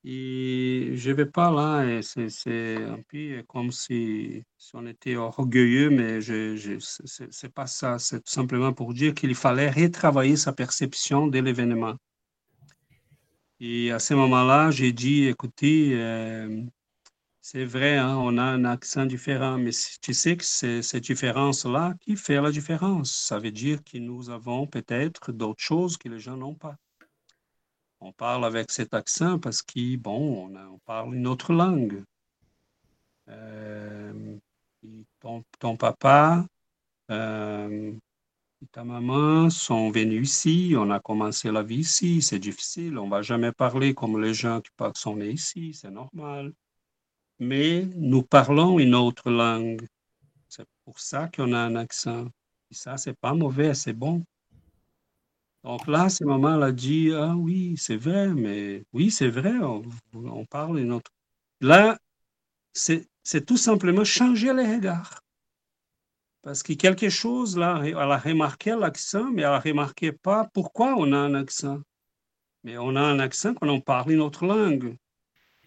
Et 0.04 0.92
je 0.94 1.10
vais 1.10 1.26
pas 1.26 1.50
là, 1.50 2.00
c'est 2.02 2.76
un 2.76 3.00
peu 3.08 3.42
comme 3.48 3.72
si, 3.72 4.44
on 4.74 4.86
était 4.86 5.16
orgueilleux, 5.16 5.90
mais 5.90 6.20
je, 6.20 6.56
je 6.56 6.78
ce 6.78 7.24
n'est 7.24 7.52
pas 7.52 7.66
ça. 7.66 7.98
C'est 7.98 8.20
tout 8.20 8.30
simplement 8.32 8.72
pour 8.72 8.94
dire 8.94 9.14
qu'il 9.14 9.34
fallait 9.34 9.70
retravailler 9.70 10.36
sa 10.36 10.52
perception 10.52 11.26
de 11.26 11.38
l'événement. 11.40 11.96
Et 13.60 13.90
à 13.90 13.98
ce 13.98 14.14
moment-là, 14.14 14.70
j'ai 14.70 14.92
dit, 14.92 15.24
écoutez, 15.24 15.90
euh, 15.94 16.62
c'est 17.40 17.64
vrai, 17.64 17.96
hein, 17.96 18.16
on 18.16 18.38
a 18.38 18.42
un 18.42 18.64
accent 18.64 19.04
différent, 19.04 19.58
mais 19.58 19.72
tu 20.00 20.14
sais 20.14 20.36
que 20.36 20.44
c'est 20.44 20.82
cette 20.82 21.04
différence-là 21.04 21.94
qui 22.00 22.16
fait 22.16 22.40
la 22.40 22.52
différence. 22.52 23.10
Ça 23.10 23.38
veut 23.40 23.50
dire 23.50 23.82
que 23.84 23.98
nous 23.98 24.30
avons 24.30 24.66
peut-être 24.66 25.32
d'autres 25.32 25.62
choses 25.62 25.96
que 25.98 26.08
les 26.08 26.20
gens 26.20 26.36
n'ont 26.36 26.54
pas 26.54 26.76
on 28.00 28.12
parle 28.12 28.44
avec 28.44 28.70
cet 28.70 28.94
accent 28.94 29.38
parce 29.38 29.62
qu'on 29.62 29.96
bon, 29.98 30.56
on, 30.56 30.78
parle 30.78 31.14
une 31.14 31.26
autre 31.26 31.52
langue. 31.52 32.02
Euh, 33.28 34.38
ton, 35.20 35.76
papa 35.76 36.46
euh, 37.10 37.92
et 38.62 38.66
ta 38.72 38.84
maman 38.84 39.50
sont 39.50 39.90
venus 39.90 40.30
ici, 40.30 40.74
on 40.76 40.90
a 40.90 41.00
commencé 41.00 41.50
la 41.50 41.62
vie 41.62 41.78
ici, 41.80 42.22
c'est 42.22 42.38
difficile, 42.38 42.98
on 42.98 43.06
ne 43.06 43.10
va 43.10 43.22
jamais 43.22 43.52
parler 43.52 43.94
comme 43.94 44.20
les 44.20 44.34
gens 44.34 44.60
qui 44.60 44.70
sont 44.94 45.16
nés 45.16 45.30
ici, 45.30 45.74
c'est 45.74 45.90
normal. 45.90 46.52
Mais 47.38 47.86
nous 47.96 48.22
parlons 48.22 48.78
une 48.78 48.94
autre 48.94 49.30
langue. 49.30 49.86
C'est 50.48 50.66
pour 50.84 50.98
ça 50.98 51.28
qu'on 51.28 51.52
a 51.52 51.58
un 51.58 51.76
accent. 51.76 52.26
Et 52.70 52.74
ça, 52.74 52.96
c'est 52.96 53.16
pas 53.18 53.34
mauvais, 53.34 53.74
c'est 53.74 53.92
bon. 53.92 54.24
Donc 55.68 55.86
là, 55.86 56.04
à 56.04 56.08
ce 56.08 56.24
moment, 56.24 56.54
elle 56.54 56.62
a 56.62 56.72
dit 56.72 57.12
Ah 57.14 57.34
oui, 57.36 57.74
c'est 57.76 57.98
vrai, 57.98 58.28
mais 58.28 58.84
oui, 58.94 59.10
c'est 59.10 59.28
vrai, 59.28 59.52
on, 60.14 60.46
parle 60.46 60.78
une 60.78 60.92
autre. 60.92 61.10
Là, 61.60 61.98
c'est 62.72 63.06
c'est 63.22 63.44
tout 63.44 63.58
simplement 63.58 64.02
changer 64.02 64.54
les 64.54 64.66
regards. 64.76 65.20
Parce 66.40 66.62
que 66.62 66.72
quelque 66.72 67.10
chose, 67.10 67.58
là, 67.58 67.82
elle 67.84 67.96
a 67.98 68.16
remarqué 68.16 68.74
l'accent, 68.80 69.24
mais 69.30 69.42
elle 69.42 69.50
n'a 69.50 69.60
remarqué 69.60 70.10
pas 70.10 70.48
pourquoi 70.54 70.94
on 70.96 71.12
a 71.12 71.18
un 71.18 71.34
accent. 71.34 71.80
Mais 72.64 72.78
on 72.78 72.96
a 72.96 73.02
un 73.02 73.18
accent 73.18 73.52
quand 73.52 73.68
on 73.68 73.82
parle 73.82 74.12
une 74.12 74.22
autre 74.22 74.46
langue. 74.46 74.96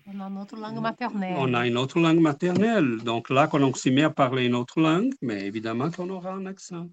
On 0.08 0.20
a 0.20 0.28
une 0.30 0.38
autre 0.40 0.56
langue 0.56 0.82
maternelle. 0.82 1.36
On 1.38 1.54
a 1.54 1.68
une 1.68 1.78
autre 1.78 2.00
langue 2.00 2.22
maternelle. 2.22 2.98
Donc 3.04 3.30
là, 3.30 3.48
quand 3.48 3.62
on 3.62 3.72
se 3.76 3.90
met 3.90 4.02
à 4.02 4.10
parler 4.10 4.48
une 4.48 4.56
autre 4.56 4.82
langue, 4.82 5.14
mais 5.22 5.46
évidemment 5.46 5.92
qu'on 5.92 6.10
aura 6.10 6.34
un 6.34 6.48
accent. 6.48 6.90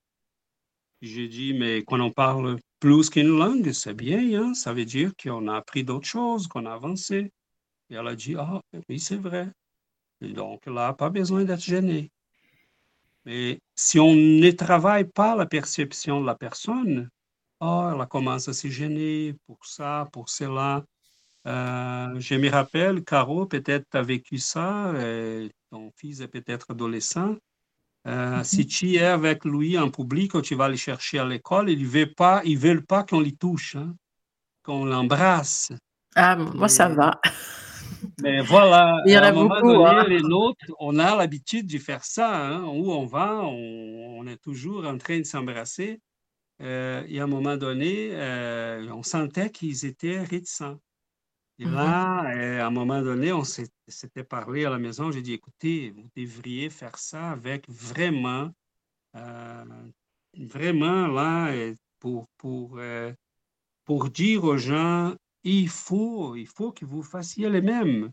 J'ai 1.00 1.28
dit, 1.28 1.54
mais 1.54 1.84
quand 1.86 2.00
on 2.00 2.10
parle 2.10 2.58
plus 2.80 3.10
qu'une 3.10 3.38
langue, 3.38 3.70
c'est 3.72 3.94
bien, 3.94 4.42
hein? 4.42 4.54
ça 4.54 4.72
veut 4.72 4.84
dire 4.84 5.12
qu'on 5.22 5.46
a 5.48 5.56
appris 5.56 5.84
d'autres 5.84 6.06
choses, 6.06 6.48
qu'on 6.48 6.66
a 6.66 6.72
avancé. 6.72 7.32
Et 7.90 7.94
elle 7.94 8.06
a 8.06 8.16
dit, 8.16 8.34
ah, 8.36 8.60
oui, 8.88 8.98
c'est 8.98 9.16
vrai. 9.16 9.48
Et 10.20 10.32
donc 10.32 10.66
là, 10.66 10.92
pas 10.92 11.10
besoin 11.10 11.44
d'être 11.44 11.62
gêné. 11.62 12.10
Mais 13.24 13.60
si 13.76 14.00
on 14.00 14.14
ne 14.14 14.50
travaille 14.50 15.04
pas 15.04 15.36
la 15.36 15.46
perception 15.46 16.20
de 16.20 16.26
la 16.26 16.34
personne, 16.34 17.08
oh, 17.60 17.90
elle 17.92 18.06
commence 18.08 18.48
à 18.48 18.52
se 18.52 18.68
gêner 18.68 19.34
pour 19.46 19.64
ça, 19.64 20.08
pour 20.12 20.28
cela. 20.28 20.84
Euh, 21.46 22.18
je 22.18 22.34
me 22.34 22.50
rappelle, 22.50 23.04
Caro, 23.04 23.46
peut-être 23.46 23.94
a 23.94 24.02
vécu 24.02 24.38
ça, 24.38 24.92
ton 25.70 25.92
fils 25.96 26.20
est 26.20 26.28
peut-être 26.28 26.70
adolescent. 26.70 27.36
Euh, 28.08 28.42
si 28.42 28.66
tu 28.66 28.94
es 28.94 29.04
avec 29.04 29.44
lui 29.44 29.78
en 29.78 29.90
public 29.90 30.34
ou 30.34 30.40
tu 30.40 30.54
vas 30.54 30.68
le 30.68 30.76
chercher 30.76 31.18
à 31.18 31.26
l'école, 31.26 31.68
ils 31.68 31.82
ne 31.82 31.86
veulent 31.86 32.14
pas, 32.14 32.40
ils 32.44 32.58
veulent 32.58 32.84
pas 32.84 33.04
qu'on 33.04 33.20
les 33.20 33.36
touche, 33.36 33.76
hein, 33.76 33.94
qu'on 34.62 34.86
l'embrasse. 34.86 35.72
Ah, 36.14 36.36
moi, 36.36 36.68
ça 36.68 36.88
va. 36.88 37.20
Mais 38.22 38.40
voilà, 38.40 39.02
Il 39.06 39.12
y 39.12 39.18
en 39.18 39.22
à 39.22 39.26
a 39.26 39.32
moment 39.32 39.54
beaucoup, 39.56 39.72
donné, 39.72 39.90
hein. 39.90 40.04
les 40.08 40.22
nôtres, 40.22 40.64
on 40.80 40.98
a 40.98 41.16
l'habitude 41.16 41.66
de 41.66 41.78
faire 41.78 42.02
ça, 42.02 42.34
hein, 42.34 42.64
où 42.64 42.92
on 42.92 43.04
va, 43.04 43.40
on, 43.42 44.18
on 44.20 44.26
est 44.26 44.40
toujours 44.42 44.86
en 44.86 44.96
train 44.96 45.18
de 45.18 45.24
s'embrasser. 45.24 46.00
Euh, 46.62 47.04
et 47.08 47.20
à 47.20 47.24
un 47.24 47.28
moment 47.28 47.56
donné, 47.56 48.10
euh, 48.12 48.90
on 48.92 49.02
sentait 49.02 49.50
qu'ils 49.50 49.84
étaient 49.84 50.20
réticents. 50.22 50.78
Et 51.60 51.64
Mhm. 51.64 51.74
là, 51.74 52.30
euh, 52.36 52.60
à 52.62 52.66
un 52.66 52.70
moment 52.70 53.02
donné, 53.02 53.32
on 53.32 53.42
s'était 53.44 54.22
parlé 54.24 54.64
à 54.64 54.70
la 54.70 54.78
maison. 54.78 55.10
J'ai 55.10 55.22
dit, 55.22 55.32
écoutez, 55.32 55.90
vous 55.90 56.08
devriez 56.16 56.70
faire 56.70 56.96
ça 56.98 57.30
avec 57.32 57.68
vraiment, 57.68 58.50
euh, 59.16 59.64
vraiment 60.38 61.08
là, 61.08 61.48
euh, 61.48 61.74
pour, 61.98 62.28
pour, 62.36 62.78
euh, 62.78 63.12
pour 63.84 64.08
dire 64.10 64.44
aux 64.44 64.56
gens, 64.56 65.14
il 65.42 65.68
faut, 65.68 66.36
il 66.36 66.46
faut 66.46 66.70
que 66.72 66.84
vous 66.84 67.02
fassiez 67.02 67.48
les 67.50 67.60
mêmes. 67.62 68.10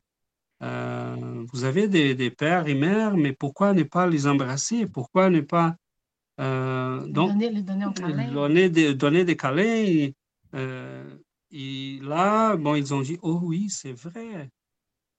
Euh, 0.64 1.46
vous 1.52 1.66
avez 1.66 1.88
des, 1.88 2.16
des 2.16 2.32
pères 2.32 2.66
et 2.68 2.74
mères, 2.76 3.16
mais 3.16 3.34
pourquoi 3.34 3.74
ne 3.74 3.84
pas 3.84 4.08
les 4.08 4.26
embrasser? 4.26 4.88
Pourquoi 4.88 5.30
ne 5.30 5.42
pas... 5.42 5.76
donc, 6.40 7.38
Donner, 7.94 8.28
donner 8.32 8.70
des, 8.70 8.96
donner 8.96 9.24
des 9.24 9.38
câlins. 9.38 10.10
Et, 11.52 11.96
et 11.96 12.00
là, 12.02 12.56
bon, 12.58 12.76
ils 12.76 12.94
ont 12.94 13.02
dit, 13.02 13.18
oh 13.22 13.40
oui, 13.44 13.70
c'est 13.70 13.94
vrai. 13.94 14.50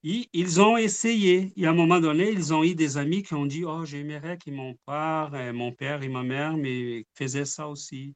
Ils, 0.03 0.27
ils 0.33 0.61
ont 0.61 0.77
essayé. 0.77 1.53
Et 1.57 1.66
à 1.66 1.70
un 1.70 1.74
moment 1.74 2.01
donné, 2.01 2.31
ils 2.31 2.55
ont 2.55 2.62
eu 2.64 2.74
des 2.74 2.97
amis 2.97 3.22
qui 3.22 3.35
ont 3.35 3.47
dit, 3.47 3.64
oh, 3.64 3.85
j'aimerais 3.85 4.39
que 4.39 4.51
mon 4.51 4.74
père, 4.87 5.31
euh, 5.35 5.53
mon 5.53 5.72
père 5.72 6.03
et 6.03 6.09
ma 6.09 6.22
mère 6.22 6.57
mais 6.57 7.05
faisaient 7.14 7.45
ça 7.45 7.68
aussi. 7.68 8.14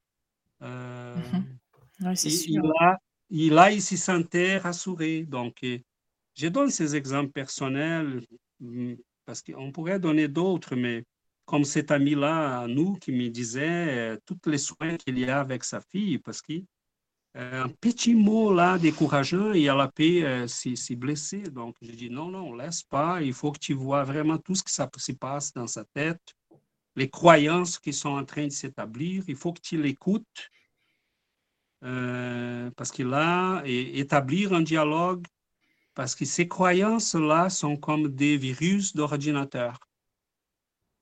Euh. 0.63 1.17
Oui, 2.03 2.17
c'est 2.17 2.29
et, 2.29 2.31
sûr. 2.31 2.65
et 2.65 2.69
là, 2.69 2.99
et 3.31 3.51
là, 3.51 3.71
ils 3.71 3.83
se 3.83 3.97
sentaient 3.97 4.59
rassurés. 4.59 5.25
Donc, 5.25 5.57
euh, 5.65 5.79
je 6.35 6.49
donne 6.49 6.71
ces 6.71 6.97
exemples 6.97 7.33
personnels 7.33 8.27
mm, 8.61 8.95
parce 9.25 9.43
qu'on 9.43 9.73
pourrait 9.73 10.01
donner 10.01 10.29
d'autres, 10.29 10.77
mais 10.77 11.05
comme 11.45 11.65
cet 11.65 11.91
ami-là, 11.91 12.61
à 12.61 12.67
nous, 12.67 12.95
qui 12.97 13.13
me 13.13 13.29
disait 13.29 14.15
euh, 14.15 14.17
tous 14.25 14.39
les 14.49 14.59
soins 14.59 14.97
qu'il 14.97 15.19
y 15.19 15.25
a 15.27 15.41
avec 15.41 15.65
sa 15.65 15.81
fille, 15.81 16.19
parce 16.19 16.43
euh, 16.51 16.63
un 17.35 17.69
petit 17.69 18.15
mot 18.15 18.53
là 18.53 18.79
décourageant 18.79 19.53
et 19.53 19.69
pu 19.95 20.25
euh, 20.25 20.47
s'y 20.49 20.97
blesser. 20.97 21.43
Donc, 21.43 21.77
j'ai 21.81 21.93
dit 21.93 22.11
non, 22.11 22.29
non, 22.29 22.55
laisse 22.55 22.83
pas. 22.83 23.23
Il 23.23 23.33
faut 23.33 23.53
que 23.53 23.59
tu 23.59 23.75
vois 23.75 24.05
vraiment 24.05 24.39
tout 24.39 24.55
ce 24.55 24.65
qui 24.65 24.73
se 24.73 25.13
passe 25.13 25.53
dans 25.53 25.67
sa 25.67 25.85
tête, 25.85 26.35
les 26.97 27.09
croyances 27.09 27.79
qui 27.79 27.93
sont 27.93 28.11
en 28.11 28.25
train 28.25 28.47
de 28.47 28.53
s'établir. 28.53 29.23
Il 29.29 29.37
faut 29.37 29.53
que 29.53 29.61
tu 29.61 29.81
l'écoutes. 29.81 30.51
Euh, 31.83 32.71
parce 32.77 32.91
que 32.91 33.03
là, 33.03 33.63
et- 33.65 34.01
établir 34.01 34.53
un 34.53 34.61
dialogue, 34.61 35.25
parce 35.95 36.15
que 36.15 36.25
ces 36.25 36.47
croyances-là 36.47 37.49
sont 37.49 37.77
comme 37.77 38.09
des 38.09 38.37
virus 38.37 38.95
d'ordinateur. 38.95 39.79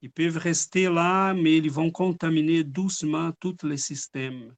Ils 0.03 0.11
peuvent 0.13 0.37
rester 0.37 0.89
là, 0.89 1.35
mais 1.35 1.57
ils 1.57 1.71
vont 1.71 1.91
contaminer 1.91 2.63
doucement 2.63 3.33
tous 3.41 3.57
les 3.65 3.77
systèmes. 3.77 4.55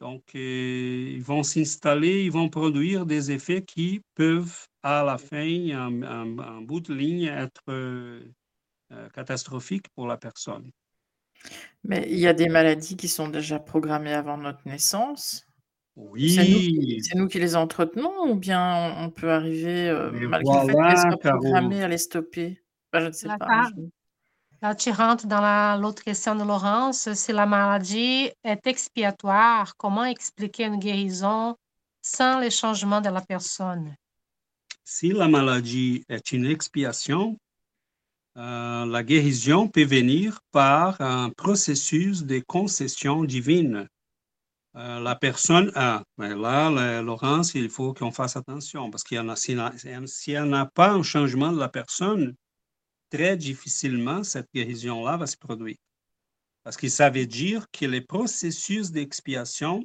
Donc, 0.00 0.22
euh, 0.34 1.10
ils 1.12 1.22
vont 1.22 1.42
s'installer, 1.42 2.24
ils 2.24 2.32
vont 2.32 2.48
produire 2.48 3.04
des 3.04 3.30
effets 3.32 3.62
qui 3.62 4.00
peuvent, 4.14 4.64
à 4.82 5.04
la 5.04 5.18
fin, 5.18 5.46
en, 5.76 6.02
en- 6.02 6.38
en 6.38 6.60
bout 6.62 6.80
de 6.80 6.94
ligne, 6.94 7.24
être 7.24 7.62
euh, 7.68 8.24
euh, 8.92 9.08
catastrophiques 9.10 9.88
pour 9.94 10.06
la 10.06 10.16
personne. 10.16 10.70
Mais 11.84 12.06
il 12.10 12.18
y 12.18 12.26
a 12.26 12.32
des 12.32 12.48
maladies 12.48 12.96
qui 12.96 13.08
sont 13.08 13.28
déjà 13.28 13.58
programmées 13.58 14.12
avant 14.12 14.36
notre 14.38 14.66
naissance. 14.66 15.46
Oui, 15.96 17.00
c'est 17.02 17.16
nous 17.18 17.28
qui 17.28 17.38
les 17.38 17.56
entretenons 17.56 18.30
ou 18.30 18.36
bien 18.36 18.94
on, 18.98 19.10
peut 19.10 19.30
arriver, 19.30 19.88
euh, 19.88 20.10
malgré 20.28 20.54
le 20.54 20.60
fait 20.60 20.66
qu'elles 20.66 20.74
voilà, 20.76 21.10
soient 21.10 21.18
programmées, 21.18 21.82
à 21.82 21.88
les 21.88 21.98
stopper? 21.98 22.62
Bah, 22.92 23.00
je 23.00 23.06
ne 23.06 23.12
sais 23.12 23.28
pas. 23.38 23.62
je- 23.76 23.82
Tu 24.78 24.90
rentres 24.90 25.26
dans 25.26 25.40
la- 25.40 25.78
l'autre 25.80 26.02
question 26.02 26.34
de 26.34 26.44
Laurence. 26.44 27.12
Si 27.14 27.32
la 27.32 27.46
maladie 27.46 28.30
est 28.44 28.66
expiatoire, 28.66 29.74
comment 29.76 30.04
expliquer 30.04 30.64
une 30.64 30.78
guérison 30.78 31.56
sans 32.02 32.38
les 32.40 32.50
changements 32.50 33.00
de 33.00 33.08
la 33.08 33.22
personne? 33.22 33.94
Si 34.84 35.12
la 35.12 35.28
maladie 35.28 36.04
est 36.10 36.32
une 36.32 36.44
expiation, 36.44 37.38
euh, 38.36 38.84
la 38.84 39.02
guérison 39.02 39.66
peut 39.66 39.84
venir 39.84 40.40
par 40.52 41.00
un 41.00 41.30
processus 41.30 42.24
de 42.24 42.42
concession 42.46 43.24
divine. 43.24 43.88
Euh, 44.76 45.00
la 45.00 45.16
personne 45.16 45.72
a, 45.74 46.02
mais 46.18 46.34
là, 46.34 46.70
la- 46.70 47.02
Laurence, 47.02 47.54
il 47.54 47.70
faut 47.70 47.94
qu'on 47.94 48.12
fasse 48.12 48.36
attention 48.36 48.90
parce 48.90 49.04
qu'il 49.04 49.16
y 49.16 49.20
en 49.20 49.28
a, 49.30 49.36
s'il 49.36 49.56
y 49.58 50.38
en 50.38 50.46
n'y 50.46 50.54
a 50.54 50.66
pas 50.66 50.90
un 50.90 51.02
changement 51.02 51.50
de 51.50 51.58
la 51.58 51.68
personne, 51.68 52.34
très 53.10 53.36
difficilement 53.36 54.24
cette 54.24 54.48
guérison-là 54.54 55.16
va 55.16 55.26
se 55.26 55.36
produire. 55.36 55.76
Parce 56.62 56.76
que 56.76 56.88
ça 56.88 57.10
veut 57.10 57.26
dire 57.26 57.66
que 57.70 57.86
le 57.86 58.04
processus 58.04 58.90
d'expiation 58.90 59.84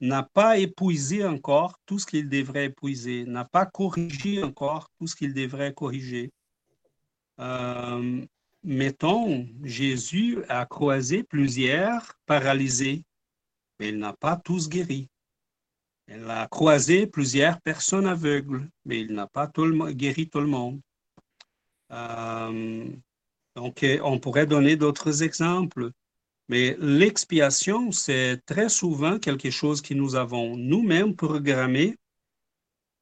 n'a 0.00 0.22
pas 0.22 0.58
épuisé 0.58 1.24
encore 1.24 1.78
tout 1.84 1.98
ce 1.98 2.06
qu'il 2.06 2.28
devrait 2.28 2.66
épuiser, 2.66 3.24
n'a 3.24 3.44
pas 3.44 3.66
corrigé 3.66 4.42
encore 4.42 4.90
tout 4.98 5.06
ce 5.06 5.16
qu'il 5.16 5.34
devrait 5.34 5.74
corriger. 5.74 6.30
Euh, 7.40 8.24
mettons, 8.62 9.48
Jésus 9.62 10.38
a 10.48 10.66
croisé 10.66 11.24
plusieurs 11.24 12.14
paralysés, 12.26 13.02
mais 13.78 13.88
il 13.88 13.98
n'a 13.98 14.12
pas 14.12 14.36
tous 14.36 14.68
guéri. 14.68 15.08
Il 16.06 16.24
a 16.30 16.46
croisé 16.48 17.06
plusieurs 17.06 17.60
personnes 17.60 18.06
aveugles, 18.06 18.68
mais 18.84 19.00
il 19.00 19.12
n'a 19.12 19.26
pas 19.26 19.50
guéri 19.92 20.28
tout 20.28 20.40
le 20.40 20.46
monde. 20.46 20.80
Donc, 21.90 23.82
euh, 23.82 23.98
on 24.02 24.18
pourrait 24.18 24.46
donner 24.46 24.76
d'autres 24.76 25.22
exemples. 25.22 25.90
Mais 26.48 26.76
l'expiation, 26.78 27.92
c'est 27.92 28.40
très 28.46 28.68
souvent 28.68 29.18
quelque 29.18 29.50
chose 29.50 29.82
que 29.82 29.94
nous 29.94 30.14
avons 30.14 30.56
nous-mêmes 30.56 31.14
programmé 31.14 31.96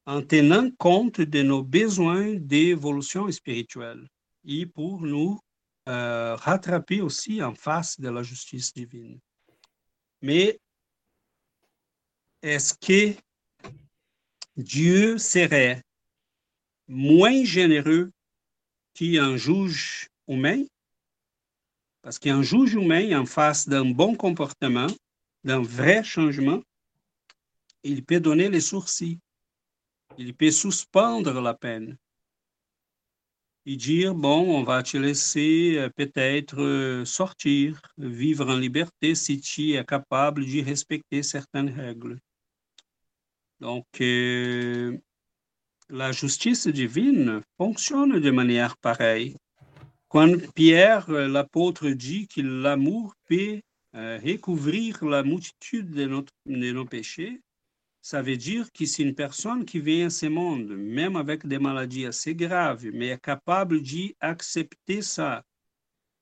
en 0.06 0.22
tenant 0.22 0.70
compte 0.78 1.20
de 1.20 1.42
nos 1.42 1.62
besoins 1.62 2.34
d'évolution 2.34 3.30
spirituelle 3.30 4.08
et 4.44 4.66
pour 4.66 5.02
nous 5.02 5.38
euh, 5.88 6.34
rattraper 6.36 7.00
aussi 7.00 7.42
en 7.42 7.54
face 7.54 8.00
de 8.00 8.08
la 8.08 8.22
justice 8.22 8.72
divine. 8.72 9.20
Mais 10.22 10.58
est-ce 12.42 12.74
que 12.74 13.16
Dieu 14.56 15.18
serait 15.18 15.82
moins 16.88 17.44
généreux 17.44 18.10
qu'un 18.96 19.36
juge 19.36 20.08
humain? 20.26 20.64
Parce 22.02 22.18
qu'un 22.18 22.42
juge 22.42 22.74
humain, 22.74 23.20
en 23.20 23.26
face 23.26 23.68
d'un 23.68 23.84
bon 23.84 24.14
comportement, 24.14 24.86
d'un 25.44 25.60
vrai 25.60 26.02
changement, 26.02 26.62
il 27.82 28.04
peut 28.04 28.20
donner 28.20 28.48
les 28.48 28.60
sourcils. 28.60 29.18
Il 30.18 30.34
peut 30.34 30.50
suspendre 30.50 31.40
la 31.40 31.54
peine. 31.54 31.96
Et 33.66 33.76
dire, 33.76 34.14
bon, 34.14 34.56
on 34.56 34.62
va 34.62 34.82
te 34.82 34.96
laisser 34.96 35.74
euh, 35.76 35.90
peut-être 35.90 36.60
euh, 36.60 37.04
sortir, 37.04 37.82
vivre 37.98 38.48
en 38.48 38.56
liberté 38.56 39.16
si 39.16 39.40
tu 39.40 39.72
es 39.72 39.84
capable 39.84 40.44
de 40.44 40.64
respecter 40.64 41.24
certaines 41.24 41.70
règles. 41.70 42.20
Donc, 43.58 43.86
euh, 44.00 44.96
la 45.88 46.12
justice 46.12 46.66
divine 46.66 47.42
fonctionne 47.56 48.18
de 48.18 48.30
manière 48.30 48.76
pareille. 48.76 49.36
Quand 50.08 50.36
Pierre, 50.54 51.08
euh, 51.10 51.28
l'apôtre, 51.28 51.88
dit 51.90 52.28
que 52.28 52.40
l'amour 52.40 53.14
peut 53.28 53.60
euh, 53.94 54.18
recouvrir 54.24 55.04
la 55.04 55.22
multitude 55.22 55.90
de, 55.90 56.06
de 56.46 56.72
nos 56.72 56.84
péchés, 56.84 57.40
ça 58.00 58.22
veut 58.22 58.36
dire 58.36 58.70
que 58.72 58.86
c'est 58.86 59.02
une 59.02 59.16
personne 59.16 59.64
qui 59.64 59.80
vient 59.80 60.06
à 60.06 60.10
ce 60.10 60.26
monde, 60.26 60.68
même 60.76 61.16
avec 61.16 61.46
des 61.46 61.58
maladies 61.58 62.06
assez 62.06 62.34
graves, 62.34 62.86
mais 62.92 63.08
est 63.08 63.20
capable 63.20 63.80
d'accepter 63.82 65.02
ça 65.02 65.42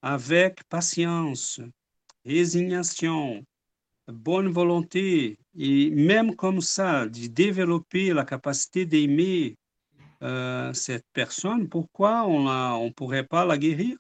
avec 0.01 0.65
patience, 0.65 1.61
résignation, 2.25 3.45
bonne 4.09 4.49
volonté, 4.49 5.39
et 5.57 5.91
même 5.91 6.37
comme 6.37 6.61
ça, 6.61 7.07
de 7.07 7.27
développer 7.27 8.13
la 8.13 8.25
capacité 8.25 8.85
d'aimer 8.85 9.57
euh, 10.23 10.73
cette 10.73 11.07
personne, 11.13 11.69
pourquoi 11.69 12.27
on 12.27 12.45
ne 12.45 12.85
on 12.85 12.93
pourrait 12.93 13.27
pas 13.27 13.45
la 13.45 13.59
guérir? 13.59 13.97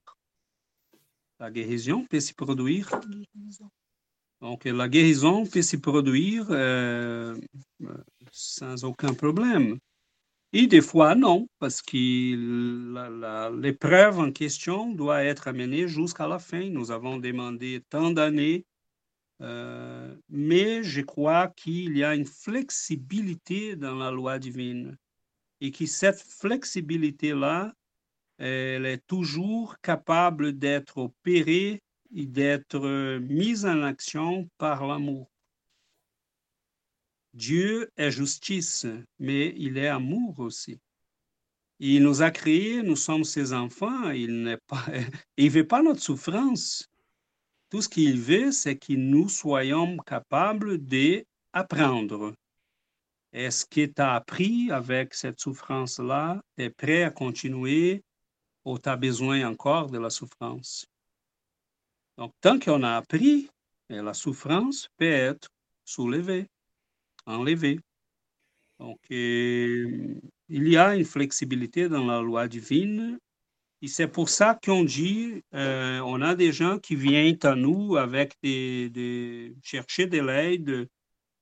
La 1.41 1.51
guérison 1.51 2.07
peut 2.09 2.21
se 2.21 2.33
produire. 2.33 2.89
Donc, 4.41 4.65
la 4.65 4.89
guérison 4.89 5.47
peut 5.47 5.63
se 5.63 5.77
produire 5.77 6.47
euh, 6.51 7.37
sans 8.31 8.85
aucun 8.85 9.15
problème. 9.15 9.79
Et 10.53 10.69
des 10.69 10.81
fois, 10.81 11.17
non, 11.17 11.49
parce 11.59 11.83
que 11.83 11.97
l'épreuve 13.61 14.21
en 14.21 14.31
question 14.31 14.93
doit 14.93 15.25
être 15.25 15.49
amenée 15.49 15.89
jusqu'à 15.89 16.29
la 16.29 16.39
fin. 16.39 16.71
Nous 16.71 16.93
avons 16.93 17.19
demandé 17.19 17.83
tant 17.91 18.13
d'années, 18.13 18.65
euh, 19.45 20.16
mais 20.30 20.82
je 20.82 21.03
crois 21.03 21.49
qu'il 21.49 21.99
y 21.99 22.03
a 22.03 22.14
une 22.14 22.24
flexibilité 22.24 23.76
dans 23.76 23.95
la 23.95 24.11
loi 24.11 24.38
divine 24.38 24.97
et 25.61 25.70
que 25.70 25.84
cette 25.84 26.20
flexibilité-là, 26.20 27.74
elle 28.38 28.86
est 28.86 29.07
toujours 29.07 29.76
capable 29.82 30.59
d'être 30.59 30.97
opérée 30.97 31.82
et 32.14 32.24
d'être 32.24 33.18
mise 33.18 33.66
en 33.66 33.82
action 33.82 34.49
par 34.57 34.86
l'amour. 34.86 35.30
Dieu 37.34 37.90
est 37.99 38.11
justice, 38.11 38.86
mais 39.18 39.55
il 39.59 39.76
est 39.76 39.88
amour 39.88 40.38
aussi. 40.38 40.80
Il 41.80 42.03
nous 42.03 42.22
a 42.22 42.30
créés, 42.30 42.82
nous 42.82 42.97
sommes 42.97 43.24
ses 43.24 43.53
enfants, 43.53 44.11
il 44.11 44.42
ne 44.42 44.57
pas, 44.57 44.86
il 45.36 45.51
veut 45.51 45.66
pas 45.66 45.82
notre 45.82 46.01
souffrance. 46.01 46.88
Tout 47.71 47.83
ce 47.83 47.89
qu'il 47.89 48.21
veut, 48.21 48.53
c'est 48.53 48.77
que 48.77 48.93
nous 48.93 49.29
soyons 49.29 49.97
capables 49.99 50.79
d'apprendre. 50.79 52.35
Est-ce 53.33 53.67
que 53.67 53.87
tu 53.87 54.01
as 54.01 54.15
appris 54.15 54.71
avec 54.71 55.15
cette 55.15 55.41
souffrance-là? 55.41 56.41
Tu 56.57 56.65
es 56.65 56.71
prêt 56.71 57.03
à 57.03 57.11
continuer 57.11 58.03
ou 58.65 58.79
tu 58.79 58.89
as 58.89 58.97
besoin 58.97 59.49
encore 59.49 59.91
de 59.91 59.99
la 59.99 60.11
souffrance? 60.11 60.87
Donc, 62.17 62.33
tant 62.41 62.61
qu'on 62.61 62.85
a 62.85 62.97
appris, 62.97 63.51
la 63.89 64.15
souffrance 64.15 64.89
peut 64.97 65.07
être 65.07 65.49
soulevée 65.85 66.47
enlevé. 67.27 67.81
Donc, 68.79 68.99
euh, 69.11 70.15
il 70.49 70.69
y 70.69 70.77
a 70.77 70.95
une 70.95 71.05
flexibilité 71.05 71.89
dans 71.89 72.05
la 72.05 72.21
loi 72.21 72.49
divine. 72.49 73.19
Et 73.85 73.89
c'est 73.89 74.09
pour 74.09 74.30
ça 74.30 74.59
qu'on 74.64 74.82
dit, 74.82 75.43
euh, 75.53 76.01
on 76.01 76.22
a 76.22 76.35
des 76.35 76.53
gens 76.53 76.78
qui 76.78 76.97
viennent 76.97 77.37
à 77.43 77.55
nous 77.55 77.97
avec 77.99 78.32
des, 78.43 78.89
des 78.89 79.55
chercher 79.62 80.07
de 80.07 80.22
l'aide 80.22 80.89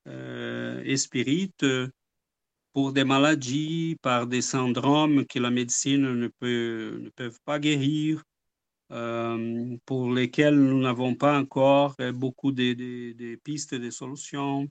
euh, 0.09 0.83
pour 2.73 2.93
des 2.93 3.05
maladies, 3.05 3.97
par 4.03 4.27
des 4.27 4.43
syndromes 4.43 5.25
que 5.25 5.39
la 5.39 5.51
médecine 5.51 6.15
ne 6.15 6.27
peut 6.27 6.99
ne 7.01 7.11
peuvent 7.11 7.39
pas 7.45 7.61
guérir, 7.61 8.25
euh, 8.91 9.77
pour 9.87 10.13
lesquels 10.13 10.59
nous 10.59 10.81
n'avons 10.81 11.15
pas 11.15 11.39
encore 11.39 11.95
beaucoup 12.13 12.51
de, 12.51 12.73
de, 12.73 13.13
de 13.13 13.37
pistes 13.37 13.77
de 13.77 13.91
solutions. 13.91 14.67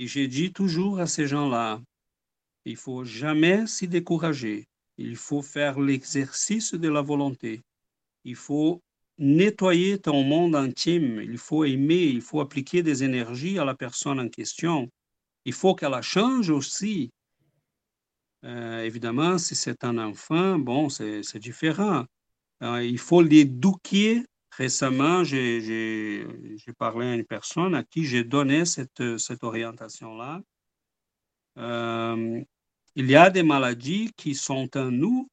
Et 0.00 0.08
j'ai 0.08 0.26
dit 0.26 0.52
toujours 0.52 0.98
à 0.98 1.06
ces 1.06 1.28
gens-là, 1.28 1.80
il 2.64 2.76
faut 2.76 3.04
jamais 3.04 3.64
s'y 3.68 3.86
décourager. 3.86 4.66
Il 4.96 5.16
faut 5.16 5.42
faire 5.42 5.80
l'exercice 5.80 6.74
de 6.74 6.88
la 6.88 7.02
volonté. 7.02 7.62
Il 8.24 8.36
faut 8.36 8.82
nettoyer 9.18 9.98
ton 9.98 10.22
monde 10.22 10.56
intime. 10.56 11.20
Il 11.20 11.38
faut 11.38 11.64
aimer. 11.64 12.02
Il 12.04 12.22
faut 12.22 12.40
appliquer 12.40 12.82
des 12.82 13.04
énergies 13.04 13.58
à 13.58 13.64
la 13.64 13.74
personne 13.74 14.20
en 14.20 14.28
question. 14.28 14.88
Il 15.44 15.52
faut 15.52 15.74
qu'elle 15.74 16.00
change 16.02 16.50
aussi. 16.50 17.10
Euh, 18.44 18.82
évidemment, 18.82 19.38
si 19.38 19.54
c'est 19.54 19.84
un 19.84 19.98
enfant, 19.98 20.58
bon, 20.58 20.88
c'est 20.88 21.38
différent. 21.38 22.04
Euh, 22.62 22.84
il 22.84 22.98
faut 22.98 23.22
l'éduquer 23.22 24.22
Récemment, 24.56 25.24
j'ai 25.24 26.24
parlé 26.78 27.06
à 27.06 27.14
une 27.14 27.24
personne 27.24 27.74
à 27.74 27.82
qui 27.82 28.04
j'ai 28.04 28.22
donné 28.22 28.64
cette, 28.64 29.18
cette 29.18 29.42
orientation-là. 29.42 30.40
Euh, 31.58 32.40
il 32.96 33.10
y 33.10 33.16
a 33.16 33.28
des 33.30 33.42
maladies 33.42 34.12
qui 34.16 34.34
sont 34.34 34.68
en 34.76 34.90
nous 34.90 35.28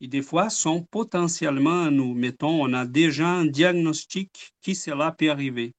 et 0.00 0.08
des 0.08 0.22
fois 0.22 0.50
sont 0.50 0.84
potentiellement 0.84 1.82
en 1.82 1.90
nous. 1.90 2.14
Mettons, 2.14 2.62
on 2.62 2.72
a 2.72 2.86
déjà 2.86 3.28
un 3.28 3.46
diagnostic 3.46 4.52
qui 4.60 4.74
cela 4.74 5.12
peut 5.12 5.30
arriver. 5.30 5.72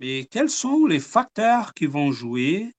Mais 0.00 0.26
quels 0.30 0.50
sont 0.50 0.86
les 0.86 1.00
facteurs 1.00 1.74
qui 1.74 1.86
vont 1.86 2.12
jouer 2.12 2.72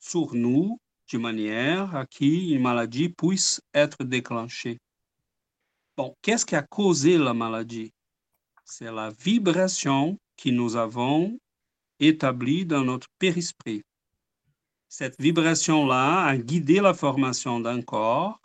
sur 0.00 0.34
nous 0.34 0.78
de 1.12 1.18
manière 1.18 1.94
à 1.94 2.04
qui 2.04 2.50
une 2.50 2.62
maladie 2.62 3.08
puisse 3.08 3.60
être 3.72 4.02
déclenchée? 4.02 4.78
Bon, 5.96 6.14
qu'est-ce 6.20 6.44
qui 6.44 6.56
a 6.56 6.62
causé 6.62 7.16
la 7.16 7.32
maladie? 7.32 7.92
C'est 8.64 8.90
la 8.90 9.10
vibration 9.10 10.18
que 10.36 10.50
nous 10.50 10.74
avons 10.74 11.38
établie 12.00 12.66
dans 12.66 12.84
notre 12.84 13.06
périsprit. 13.18 13.82
Cette 14.88 15.20
vibration-là 15.20 16.24
a 16.24 16.36
guidé 16.36 16.80
la 16.80 16.94
formation 16.94 17.60
d'un 17.60 17.82
corps 17.82 18.40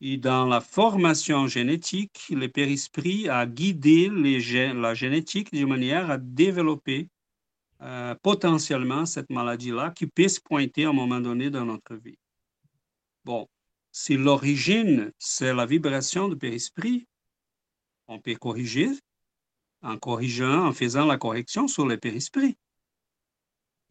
et 0.00 0.18
dans 0.18 0.44
la 0.46 0.60
formation 0.60 1.46
génétique, 1.46 2.26
le 2.30 2.48
périsprit 2.48 3.28
a 3.28 3.46
guidé 3.46 4.10
la 4.10 4.94
génétique 4.94 5.52
de 5.52 5.64
manière 5.64 6.10
à 6.10 6.18
développer 6.18 7.08
euh, 7.80 8.14
potentiellement 8.22 9.06
cette 9.06 9.30
maladie-là 9.30 9.90
qui 9.90 10.06
peut 10.06 10.28
se 10.28 10.40
pointer 10.40 10.84
à 10.84 10.90
un 10.90 10.92
moment 10.92 11.20
donné 11.20 11.50
dans 11.50 11.64
notre 11.64 11.94
vie. 11.94 12.18
Bon, 13.24 13.48
si 13.92 14.16
l'origine, 14.16 15.12
c'est 15.18 15.54
la 15.54 15.66
vibration 15.66 16.28
du 16.28 16.36
périsprit, 16.36 17.06
on 18.06 18.18
peut 18.18 18.34
corriger 18.34 18.90
en 19.82 19.98
corrigeant, 19.98 20.66
en 20.66 20.72
faisant 20.72 21.06
la 21.06 21.18
correction 21.18 21.68
sur 21.68 21.86
le 21.86 21.96
périsprit. 21.96 22.56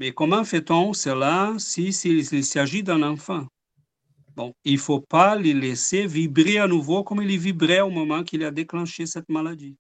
Mais 0.04 0.12
comment 0.12 0.44
fait-on 0.44 0.92
cela 0.92 1.56
s'il 1.60 1.94
si, 1.94 2.44
s'agit 2.44 2.84
d'un 2.84 3.04
enfant? 3.04 3.48
Bon, 4.36 4.54
il 4.66 4.74
ne 4.74 4.78
faut 4.78 5.00
pas 5.00 5.38
le 5.38 5.54
laisser 5.54 6.08
vibrer 6.08 6.58
à 6.58 6.68
nouveau 6.68 7.06
comme 7.06 7.22
il 7.22 7.40
vibrait 7.40 7.80
au 7.80 7.90
moment 7.90 8.22
qu'il 8.26 8.44
a 8.44 8.52
déclenché 8.52 9.06
cette 9.06 9.30
maladie. 9.30 9.78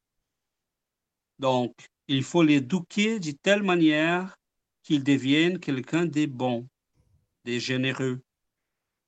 Donc, 1.40 1.74
il 2.08 2.24
faut 2.24 2.42
l'éduquer 2.42 3.20
de 3.20 3.32
telle 3.32 3.64
manière 3.64 4.38
qu'il 4.82 5.04
devienne 5.04 5.60
quelqu'un 5.60 6.06
de 6.06 6.26
bon, 6.26 6.70
de 7.44 7.60
généreux, 7.60 8.22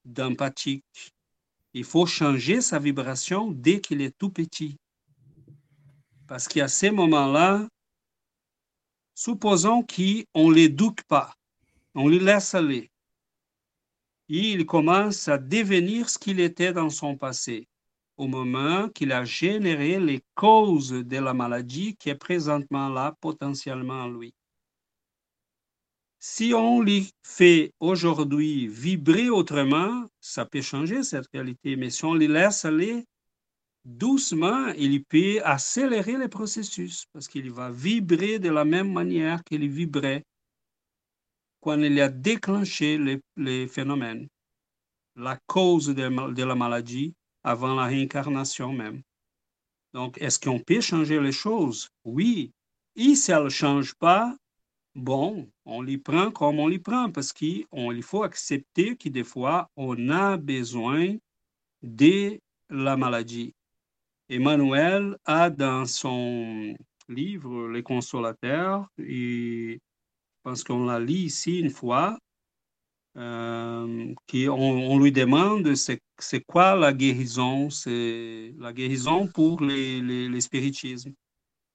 d'empathique. 0.03 1.13
Il 1.73 1.85
faut 1.85 2.05
changer 2.05 2.59
sa 2.59 2.77
vibration 2.77 3.51
dès 3.51 3.79
qu'il 3.79 4.01
est 4.01 4.17
tout 4.17 4.31
petit. 4.31 4.75
Parce 6.27 6.49
qu'à 6.49 6.67
ces 6.67 6.91
moments-là, 6.91 7.69
supposons 9.15 9.81
qu'on 9.81 10.49
ne 10.49 10.53
l'éduque 10.53 11.03
pas, 11.03 11.33
on 11.95 12.07
le 12.07 12.17
laisse 12.17 12.53
aller. 12.53 12.91
Il 14.27 14.65
commence 14.65 15.27
à 15.27 15.37
devenir 15.37 16.09
ce 16.09 16.19
qu'il 16.19 16.39
était 16.39 16.73
dans 16.73 16.89
son 16.89 17.15
passé, 17.15 17.67
au 18.17 18.27
moment 18.27 18.89
qu'il 18.89 19.11
a 19.11 19.23
généré 19.23 19.99
les 19.99 20.21
causes 20.35 20.91
de 20.91 21.17
la 21.17 21.33
maladie 21.33 21.95
qui 21.95 22.09
est 22.09 22.15
présentement 22.15 22.89
là, 22.89 23.15
potentiellement 23.21 24.03
en 24.03 24.09
lui. 24.09 24.33
Si 26.19 26.53
on 26.55 26.81
les 26.81 27.05
fait 27.23 27.71
aujourd'hui 27.79 28.67
vibrer 28.67 29.29
autrement, 29.29 30.05
ça 30.19 30.43
peut 30.45 30.61
changer 30.61 31.03
cette 31.03 31.27
réalité. 31.31 31.75
Mais 31.75 31.91
si 31.91 32.03
on 32.03 32.15
les 32.15 32.27
laisse 32.27 32.65
aller 32.65 33.05
doucement, 33.85 34.67
il 34.77 35.03
peut 35.05 35.39
accélérer 35.43 36.13
le 36.13 36.27
processus 36.27 37.05
parce 37.13 37.27
qu'il 37.27 37.51
va 37.51 37.71
vibrer 37.71 38.39
de 38.39 38.49
la 38.49 38.65
même 38.65 38.91
manière 38.91 39.43
qu'il 39.43 39.69
vibrait 39.69 40.23
quand 41.61 41.79
il 41.79 41.99
a 42.01 42.09
déclenché 42.09 42.99
les, 43.37 43.67
phénomènes, 43.67 44.27
la 45.15 45.37
cause 45.47 45.87
de, 45.87 46.33
de 46.33 46.43
la 46.43 46.55
maladie 46.55 47.13
avant 47.43 47.75
la 47.75 47.85
réincarnation 47.85 48.73
même. 48.73 49.01
Donc, 49.93 50.17
est-ce 50.21 50.39
qu'on 50.39 50.59
peut 50.59 50.81
changer 50.81 51.19
les 51.21 51.31
choses? 51.31 51.89
Oui. 52.03 52.51
Et 52.95 53.15
si 53.15 53.31
elle 53.31 53.45
ne 53.45 53.49
change 53.49 53.95
pas, 53.95 54.35
bon, 54.93 55.49
on 55.65 55.81
les 55.81 55.97
prend 55.97 56.31
comme 56.31 56.59
on 56.59 56.67
les 56.67 56.79
prend 56.79 57.11
parce 57.11 57.31
qu'il 57.31 57.65
faut 58.03 58.23
accepter 58.23 58.95
que 58.95 59.09
des 59.09 59.23
fois, 59.23 59.69
on 59.75 60.09
a 60.09 60.37
besoin 60.37 61.15
de 61.81 62.39
la 62.69 62.97
maladie. 62.97 63.53
Emmanuel 64.29 65.17
a 65.25 65.49
dans 65.49 65.85
son 65.85 66.75
livre 67.07 67.69
Les 67.69 67.83
Consolateurs, 67.83 68.87
et 68.97 69.79
pense 70.45 70.63
qu'on 70.63 70.85
l'a 70.85 70.99
lu 70.99 71.13
ici 71.13 71.59
une 71.59 71.71
fois, 71.71 72.17
euh, 73.17 74.13
qui 74.27 74.47
on, 74.47 74.99
lui 74.99 75.11
demande 75.11 75.73
c'est 75.75 76.41
quoi 76.45 76.75
la 76.75 76.93
guérison, 76.93 77.69
c'est 77.69 78.53
la 78.59 78.71
guérison 78.71 79.27
pour 79.27 79.61
les, 79.61 80.41
spiritismes. 80.41 81.13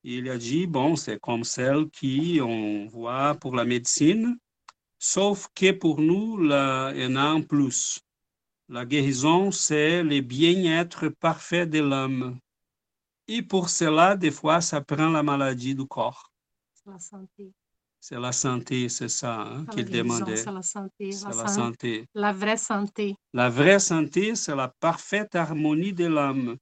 il 0.05 0.31
a 0.31 0.39
dit, 0.39 0.67
bon, 0.67 0.97
c'est 0.97 1.19
comme 1.19 1.45
celle 1.45 1.87
qu'on 1.99 2.87
voit 2.87 3.35
pour 3.35 3.57
la 3.57 3.65
médecine, 3.65 4.39
sauf 4.99 5.49
que 5.55 5.73
pour 5.73 6.01
nous, 6.01 6.39
il 6.41 7.01
y 7.01 7.07
en 7.07 7.17
a 7.17 7.23
un 7.23 7.43
plus. 7.43 8.01
La 8.73 8.85
guérison, 8.85 9.51
c'est 9.51 10.05
le 10.05 10.21
bien-être 10.21 11.09
parfait 11.09 11.67
de 11.67 11.81
l'homme. 11.81 12.39
Et 13.27 13.43
pour 13.43 13.69
cela, 13.69 14.15
des 14.15 14.31
fois, 14.31 14.61
ça 14.61 14.81
prend 14.81 15.09
la 15.09 15.25
maladie 15.25 15.75
du 15.75 15.85
corps. 15.87 16.31
La 16.87 17.01
santé. 17.01 17.53
C'est 17.99 18.21
la 18.21 18.31
santé, 18.31 18.89
c'est 18.89 19.09
ça 19.09 19.41
hein, 19.41 19.67
qu'il 19.67 19.91
demandait. 19.91 20.37
C'est 20.37 20.53
la 20.53 20.63
santé. 20.63 21.11
C'est 21.11 21.29
la, 21.29 21.49
santé. 21.49 22.07
La 22.15 22.33
vraie 22.33 22.57
santé. 22.57 23.17
La 23.33 23.51
vraie 23.51 23.81
santé, 23.81 24.37
c'est 24.37 24.55
la 24.55 24.69
parfaite 24.69 25.35
harmonie 25.35 25.93
de 25.93 26.07
l'âme. 26.07 26.57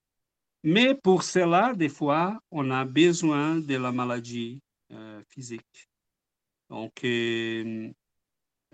Mais 0.64 0.94
pour 0.94 1.22
cela, 1.22 1.74
des 1.74 1.90
fois, 1.90 2.40
on 2.50 2.70
a 2.70 2.86
besoin 2.86 3.56
de 3.56 3.76
la 3.76 3.92
maladie 3.92 4.62
euh, 4.92 5.22
physique. 5.28 5.90
Donc, 6.70 7.04
euh, 7.04 7.92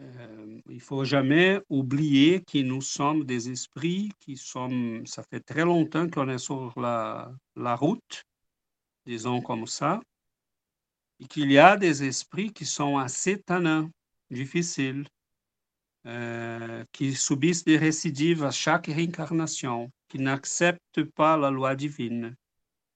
euh, 0.01 0.61
il 0.69 0.81
faut 0.81 1.05
jamais 1.05 1.61
oublier 1.69 2.43
que 2.43 2.59
nous 2.59 2.83
sommes 2.83 3.25
des 3.25 3.51
esprits 3.51 4.11
qui 4.21 4.37
sommes, 4.37 5.07
ça 5.07 5.23
fait 5.23 5.41
très 5.41 5.65
longtemps 5.65 6.09
qu'on 6.09 6.29
est 6.29 6.39
sur 6.39 6.73
la, 6.79 7.33
la 7.57 7.77
route, 7.77 8.25
disons 9.07 9.41
comme 9.41 9.67
ça 9.67 10.01
et 11.21 11.27
qu'il 11.27 11.51
y 11.51 11.59
a 11.59 11.77
des 11.77 12.05
esprits 12.05 12.53
qui 12.53 12.67
sont 12.67 12.99
assez 12.99 13.41
tannants, 13.41 13.91
difficiles, 14.31 15.07
euh, 16.07 16.85
qui 16.93 17.15
subissent 17.15 17.65
des 17.65 17.79
récidives 17.79 18.45
à 18.45 18.51
chaque 18.51 18.87
réincarnation, 18.87 19.91
qui 20.09 20.19
n'acceptent 20.19 21.05
pas 21.15 21.37
la 21.37 21.51
loi 21.51 21.75
divine, 21.77 22.35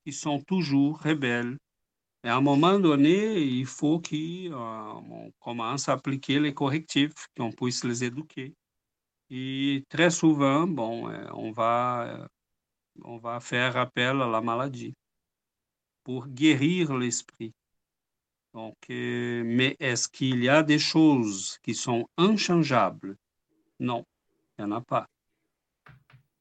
qui 0.04 0.12
sont 0.12 0.40
toujours 0.40 1.00
rebelles. 1.00 1.56
À 2.24 2.34
un 2.36 2.40
moment 2.40 2.78
donné, 2.78 3.40
il 3.40 3.66
faut 3.66 4.00
qu'on 4.00 4.10
euh, 4.12 5.30
commence 5.40 5.88
à 5.88 5.92
appliquer 5.92 6.40
les 6.40 6.52
correctifs, 6.52 7.28
qu'on 7.36 7.52
puisse 7.52 7.84
les 7.84 8.04
éduquer. 8.04 8.54
Et 9.30 9.84
très 9.88 10.10
souvent, 10.10 10.66
bon, 10.66 11.08
euh, 11.08 11.26
on 11.34 11.52
va, 11.52 12.28
on 13.04 13.18
va 13.18 13.40
faire 13.40 13.76
appel 13.76 14.20
à 14.20 14.28
la 14.28 14.40
maladie 14.40 14.94
pour 16.02 16.26
guérir 16.26 16.96
l'esprit. 16.96 17.52
Donc, 18.54 18.76
euh, 18.90 19.42
mais 19.44 19.76
est-ce 19.78 20.08
qu'il 20.08 20.42
y 20.42 20.48
a 20.48 20.62
des 20.62 20.78
choses 20.78 21.58
qui 21.62 21.74
sont 21.74 22.08
inchangeables? 22.16 23.16
Non, 23.78 24.04
il 24.58 24.64
n'y 24.64 24.72
en 24.72 24.76
a 24.76 24.80
pas. 24.80 25.06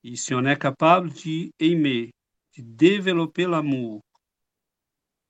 Et 0.04 0.16
si 0.16 0.34
on 0.34 0.46
est 0.46 0.58
capable 0.58 1.12
d'aimer, 1.60 2.12
de 2.58 2.64
développer 2.64 3.46
l'amour, 3.46 4.00
euh, 4.00 4.07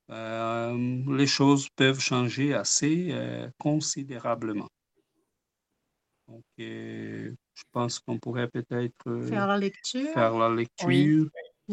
les 0.08 1.26
choses 1.26 1.68
peuvent 1.70 2.00
changer 2.00 2.54
assez 2.54 3.08
euh, 3.10 3.48
considérablement. 3.58 4.68
Donc, 6.28 6.42
je 6.58 7.62
pense 7.72 7.98
qu'on 8.00 8.18
pourrait 8.18 8.48
peut-être 8.48 9.22
faire 9.28 9.46
la 9.46 9.58
lecture. 9.58 10.12
Faire 10.12 10.38
la 10.38 10.54
lecture. 10.54 11.28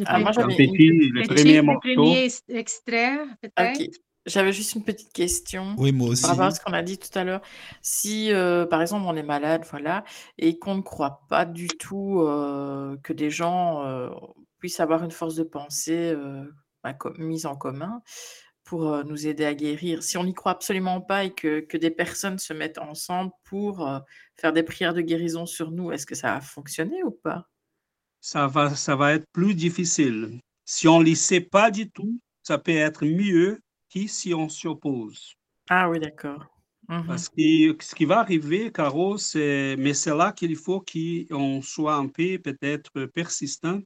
Ah, 0.06 0.20
moi, 0.20 0.32
le 0.32 1.28
premier 1.28 1.62
morceau. 1.62 2.16
extrait, 2.50 3.18
peut-être. 3.42 4.00
J'avais 4.26 4.54
juste 4.54 4.74
une 4.74 4.84
petite 4.84 5.14
question. 5.14 5.76
Oui, 5.78 5.92
moi 5.92 6.10
aussi. 6.10 6.24
Par 6.24 6.32
rapport 6.32 6.46
à 6.46 6.52
ce 6.52 6.60
qu'on 6.60 6.74
a 6.74 6.82
dit 6.82 6.98
tout 6.98 7.18
à 7.18 7.24
l'heure. 7.24 7.42
Si, 7.84 8.34
euh, 8.34 8.66
par 8.66 8.82
exemple, 8.82 9.06
on 9.08 9.16
est 9.16 9.24
malade, 9.24 9.64
voilà, 9.70 10.04
et 10.40 10.58
qu'on 10.58 10.76
ne 10.76 10.82
croit 10.82 11.22
pas 11.30 11.46
du 11.46 11.68
tout 11.68 12.22
euh, 12.22 12.98
que 13.04 13.14
des 13.14 13.30
gens 13.30 13.86
euh, 13.86 14.10
puissent 14.58 14.80
avoir 14.80 15.04
une 15.04 15.12
force 15.12 15.36
de 15.36 15.44
pensée 15.44 16.16
mise 17.18 17.46
en 17.46 17.56
commun 17.56 18.02
pour 18.64 19.04
nous 19.04 19.28
aider 19.28 19.46
à 19.46 19.54
guérir, 19.54 20.02
si 20.02 20.18
on 20.18 20.24
n'y 20.24 20.34
croit 20.34 20.54
absolument 20.54 21.00
pas 21.00 21.26
et 21.26 21.34
que, 21.34 21.60
que, 21.60 21.78
des 21.78 21.92
personnes 21.92 22.40
se 22.40 22.52
mettent 22.52 22.80
ensemble 22.80 23.32
pour 23.44 23.88
faire 24.38 24.54
des 24.54 24.64
prières 24.64 24.96
de 24.96 25.02
guérison 25.02 25.46
sur 25.46 25.70
nous, 25.70 25.92
est-ce 25.92 26.08
que 26.08 26.16
ça 26.16 26.34
va 26.34 26.42
fonctionner 26.42 27.04
ou 27.04 27.12
pas? 27.12 27.48
Ça 28.22 28.48
va, 28.48 28.74
ça 28.74 28.96
va 28.96 29.14
être 29.14 29.28
plus 29.32 29.54
difficile. 29.54 30.40
Si 30.66 30.88
on 30.88 31.00
ne 31.00 31.06
le 31.06 31.14
sait 31.14 31.42
pas 31.42 31.70
du 31.70 31.92
tout, 31.92 32.20
ça 32.42 32.58
peut 32.58 32.72
être 32.72 33.06
mieux 33.06 33.60
si 34.08 34.34
on 34.34 34.50
s'y 34.50 34.68
oppose. 34.68 35.36
Ah 35.70 35.90
oui, 35.90 36.00
d'accord. 36.00 36.46
Mhm. 36.88 37.08
Parce 37.08 37.30
que 37.30 37.76
ce 37.80 37.96
qui 37.96 38.06
va 38.06 38.20
arriver, 38.20 38.72
Caro, 38.72 39.18
c'est, 39.18 39.76
mais 39.78 39.94
c'est 39.94 40.16
là 40.16 40.32
qu'il 40.32 40.56
faut 40.56 40.82
qu'on 40.82 41.62
soit 41.62 41.96
un 41.96 42.08
peu 42.08 42.38
peut-être 42.38 43.06
persistant, 43.08 43.82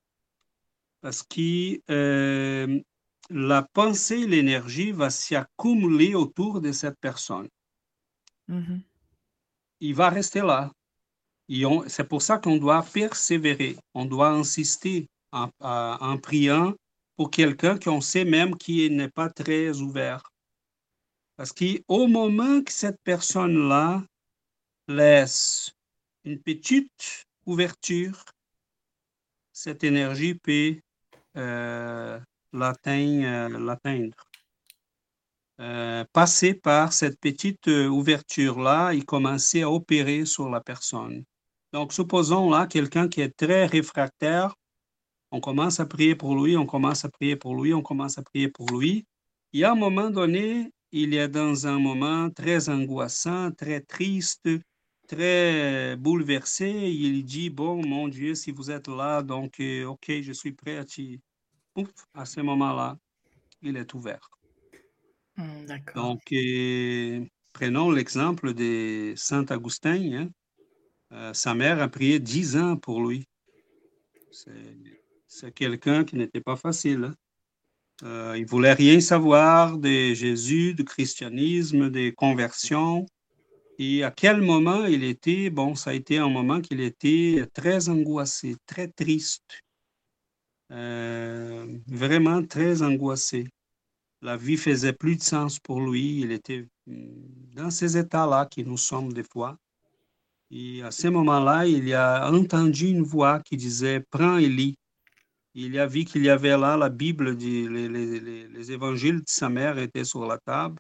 parce 1.02 1.24
que 1.24 1.80
euh, 1.90 2.82
la 3.30 3.62
pensée, 3.74 4.26
l'énergie 4.26 4.92
va 4.92 5.10
s'y 5.10 5.36
accumuler 5.36 6.16
autour 6.16 6.62
de 6.62 6.72
cette 6.72 7.00
personne. 7.00 7.48
Mhm. 8.48 8.82
Il 9.82 9.96
va 9.96 10.10
rester 10.10 10.42
là. 10.42 10.72
C'est 11.88 12.08
pour 12.08 12.22
ça 12.22 12.38
qu'on 12.38 12.58
doit 12.58 12.84
persévérer, 12.84 13.76
on 13.96 14.06
doit 14.06 14.30
insister 14.30 15.08
en, 15.32 15.50
en 15.60 16.18
priant 16.18 16.76
pour 17.16 17.32
quelqu'un 17.32 17.78
qu'on 17.78 18.02
sait 18.02 18.26
même 18.26 18.56
qui 18.56 18.90
n'est 18.90 19.10
pas 19.10 19.30
très 19.30 19.80
ouvert. 19.82 20.32
Parce 21.38 21.52
qu'au 21.54 22.08
moment 22.08 22.62
que 22.62 22.72
cette 22.72 23.02
personne-là 23.04 24.04
laisse 24.88 25.72
une 26.24 26.40
petite 26.40 27.26
ouverture, 27.46 28.24
cette 29.54 29.84
énergie 29.84 30.36
peut 30.36 30.80
euh, 31.38 32.20
l'atteindre. 32.54 34.16
Euh, 35.62 36.06
passer 36.14 36.54
par 36.54 36.94
cette 36.94 37.20
petite 37.20 37.68
ouverture-là 37.68 38.94
et 38.94 39.02
commencer 39.02 39.62
à 39.62 39.70
opérer 39.70 40.26
sur 40.26 40.50
la 40.50 40.62
personne. 40.62 41.26
Donc, 41.74 41.94
supposons 41.94 42.50
là 42.50 42.66
quelqu'un 42.66 43.08
qui 43.10 43.22
est 43.22 43.36
très 43.36 43.66
réfractaire 43.66 44.56
on 45.32 45.42
commence 45.42 45.80
à 45.80 45.86
prier 45.86 46.16
pour 46.16 46.36
lui, 46.44 46.58
on 46.58 46.66
commence 46.66 47.06
à 47.06 47.10
prier 47.10 47.36
pour 47.36 47.56
lui, 47.62 47.74
on 47.74 47.82
commence 47.84 48.18
à 48.18 48.24
prier 48.24 48.50
pour 48.50 48.72
lui. 48.72 49.06
Et 49.54 49.64
à 49.64 49.72
un 49.74 49.76
moment 49.76 50.10
donné, 50.10 50.72
il 50.92 51.14
est 51.14 51.28
dans 51.28 51.68
un 51.68 51.80
moment 51.80 52.30
très 52.32 52.70
angoissant, 52.70 53.52
très 53.52 53.82
triste, 53.82 54.50
très 55.08 55.96
bouleversé. 55.98 56.70
Il 56.70 57.24
dit, 57.26 57.50
bon, 57.52 57.86
mon 57.86 58.08
Dieu, 58.08 58.34
si 58.34 58.52
vous 58.52 58.72
êtes 58.72 58.88
là, 58.88 59.22
donc, 59.22 59.60
euh, 59.60 59.86
OK, 59.86 60.12
je 60.22 60.32
suis 60.32 60.52
prêt 60.54 60.78
à. 60.78 60.86
Ouf, 61.82 61.92
à 62.14 62.26
ce 62.26 62.42
moment-là, 62.42 62.98
il 63.62 63.78
est 63.78 63.94
ouvert. 63.94 64.30
Hmm. 65.38 65.66
Donc, 65.96 66.34
prenons 67.54 67.92
l'exemple 67.92 68.54
de 68.54 69.14
Saint 69.16 69.46
Augustin. 69.50 70.02
Hein. 70.14 70.30
Euh, 71.12 71.34
sa 71.34 71.54
mère 71.54 71.82
a 71.82 71.88
prié 71.88 72.20
dix 72.20 72.58
ans 72.58 72.78
pour 72.78 73.06
lui. 73.06 73.26
C'est 74.32 74.76
c'est 75.30 75.54
quelqu'un 75.54 76.04
qui 76.04 76.16
n'était 76.16 76.42
pas 76.42 76.56
facile. 76.56 77.04
Hein. 77.04 77.14
Euh, 78.04 78.36
il 78.38 78.48
voulait 78.48 78.74
rien 78.74 79.00
savoir 79.00 79.78
de 79.78 80.14
Jésus, 80.14 80.74
du 80.74 80.84
christianisme, 80.84 81.92
des 81.92 82.14
conversions. 82.14 83.06
Et 83.78 84.04
à 84.04 84.12
quel 84.12 84.42
moment 84.42 84.86
il 84.86 85.04
était, 85.04 85.52
bon, 85.52 85.76
ça 85.76 85.92
a 85.92 85.94
été 85.94 86.18
un 86.18 86.30
moment 86.30 86.62
qu'il 86.62 86.82
était 86.82 87.46
très 87.54 87.90
angoissé, 87.90 88.56
très 88.66 88.88
triste, 88.88 89.44
euh, 90.72 91.66
vraiment 91.88 92.44
très 92.46 92.82
angoissé. 92.82 93.48
La 94.22 94.38
vie 94.38 94.58
faisait 94.58 94.94
plus 94.94 95.16
de 95.16 95.24
sens 95.24 95.60
pour 95.60 95.82
lui. 95.82 96.22
Il 96.22 96.32
était 96.32 96.68
mm, 96.88 97.54
dans 97.56 97.72
ces 97.72 97.98
états-là 97.98 98.46
qui 98.46 98.64
nous 98.64 98.78
sommes 98.78 99.14
des 99.14 99.24
fois. 99.24 99.58
Et 100.52 100.82
à 100.84 100.92
ce 100.92 101.08
moment-là, 101.08 101.66
il 101.68 101.94
a 101.94 102.32
entendu 102.32 102.88
une 102.88 103.04
voix 103.04 103.40
qui 103.42 103.58
disait 103.58 104.04
Prends 104.12 104.38
et 104.38 104.50
lis 104.50 104.76
il 105.56 105.80
a 105.80 105.88
vu 105.88 106.06
qu'il 106.06 106.24
y 106.24 106.30
avait 106.30 106.58
là 106.58 106.78
la 106.78 106.90
Bible, 106.90 107.32
les, 107.32 108.72
évangiles 108.72 109.20
de 109.20 109.28
sa 109.28 109.50
mère 109.50 109.78
étaient 109.78 110.04
sur 110.04 110.26
la 110.26 110.38
table. 110.38 110.78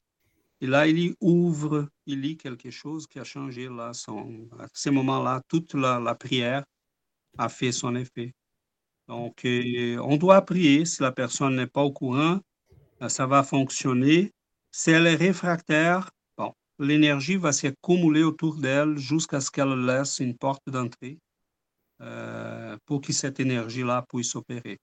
Et 0.61 0.67
là, 0.67 0.87
il 0.87 1.15
ouvre, 1.21 1.89
il 2.05 2.21
lit 2.21 2.37
quelque 2.37 2.69
chose 2.69 3.07
qui 3.07 3.19
a 3.19 3.23
changé 3.23 3.69
là. 3.69 3.93
Son, 3.93 4.47
à 4.59 4.67
ce 4.73 4.89
moment-là, 4.89 5.41
toute 5.47 5.73
la, 5.73 6.15
prière 6.15 6.63
a 7.37 7.49
fait 7.49 7.71
son 7.71 7.95
effet. 7.95 8.33
Donc, 9.10 9.43
euh, 9.45 9.97
on 10.03 10.18
doit 10.18 10.41
prier. 10.45 10.86
Si 10.86 11.01
la 11.03 11.12
personne 11.12 11.57
n'est 11.57 11.68
pas 11.68 11.82
au 11.84 11.91
courant, 11.91 12.39
euh, 13.01 13.10
ça 13.10 13.26
va 13.28 13.43
fonctionner. 13.43 14.32
Si 14.72 14.91
elle 14.91 15.07
est 15.07 15.16
réfractaire, 15.16 16.12
bon, 16.38 16.53
l'énergie 16.80 17.36
va 17.36 17.51
s'accumuler 17.51 18.24
autour 18.24 18.57
d'elle 18.57 18.97
jusqu'à 18.97 19.41
ce 19.41 19.51
qu'elle 19.51 19.86
laisse 19.86 20.20
une 20.20 20.38
porte 20.38 20.70
d'entrée 20.70 21.18
euh, 22.01 22.78
pour 22.86 23.01
que 23.01 23.12
cette 23.12 23.39
énergie-là 23.39 24.05
puisse 24.07 24.36
opérer. 24.36 24.80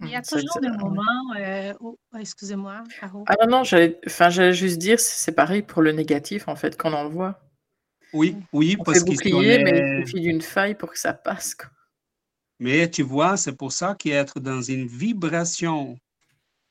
Il 0.00 0.10
y 0.10 0.14
a 0.14 0.20
Mmh, 0.20 0.24
toujours 0.24 0.60
des 0.60 0.70
moments 0.70 1.34
euh, 1.38 1.72
où... 1.80 1.96
oh, 2.12 2.18
Excusez-moi, 2.18 2.84
Caro. 3.00 3.24
Ah 3.26 3.34
non, 3.42 3.58
non, 3.58 3.64
j'allais 3.64 3.98
enfin, 4.06 4.28
juste 4.52 4.78
dire, 4.78 5.00
c'est 5.00 5.32
pareil 5.32 5.62
pour 5.62 5.82
le 5.82 5.92
négatif, 5.92 6.48
en 6.48 6.56
fait, 6.56 6.76
qu'on 6.76 6.92
envoie. 6.92 7.40
Oui, 8.12 8.36
oui, 8.52 8.76
On 8.78 8.84
parce 8.84 9.02
on 9.02 9.06
bouclier, 9.06 9.58
mais 9.64 9.70
il 9.70 9.76
est... 9.76 10.06
suffit 10.06 10.20
d'une 10.20 10.42
faille 10.42 10.74
pour 10.74 10.90
que 10.92 10.98
ça 10.98 11.14
passe, 11.14 11.54
quoi. 11.54 11.70
Mais 12.58 12.90
tu 12.90 13.02
vois, 13.02 13.36
c'est 13.36 13.56
pour 13.56 13.72
ça 13.72 13.94
qu'être 13.94 14.40
dans 14.40 14.62
une 14.62 14.86
vibration, 14.86 15.98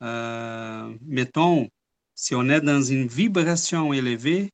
euh, 0.01 0.93
mettons, 1.01 1.67
si 2.15 2.35
on 2.35 2.47
est 2.49 2.61
dans 2.61 2.81
une 2.81 3.07
vibration 3.07 3.93
élevée, 3.93 4.51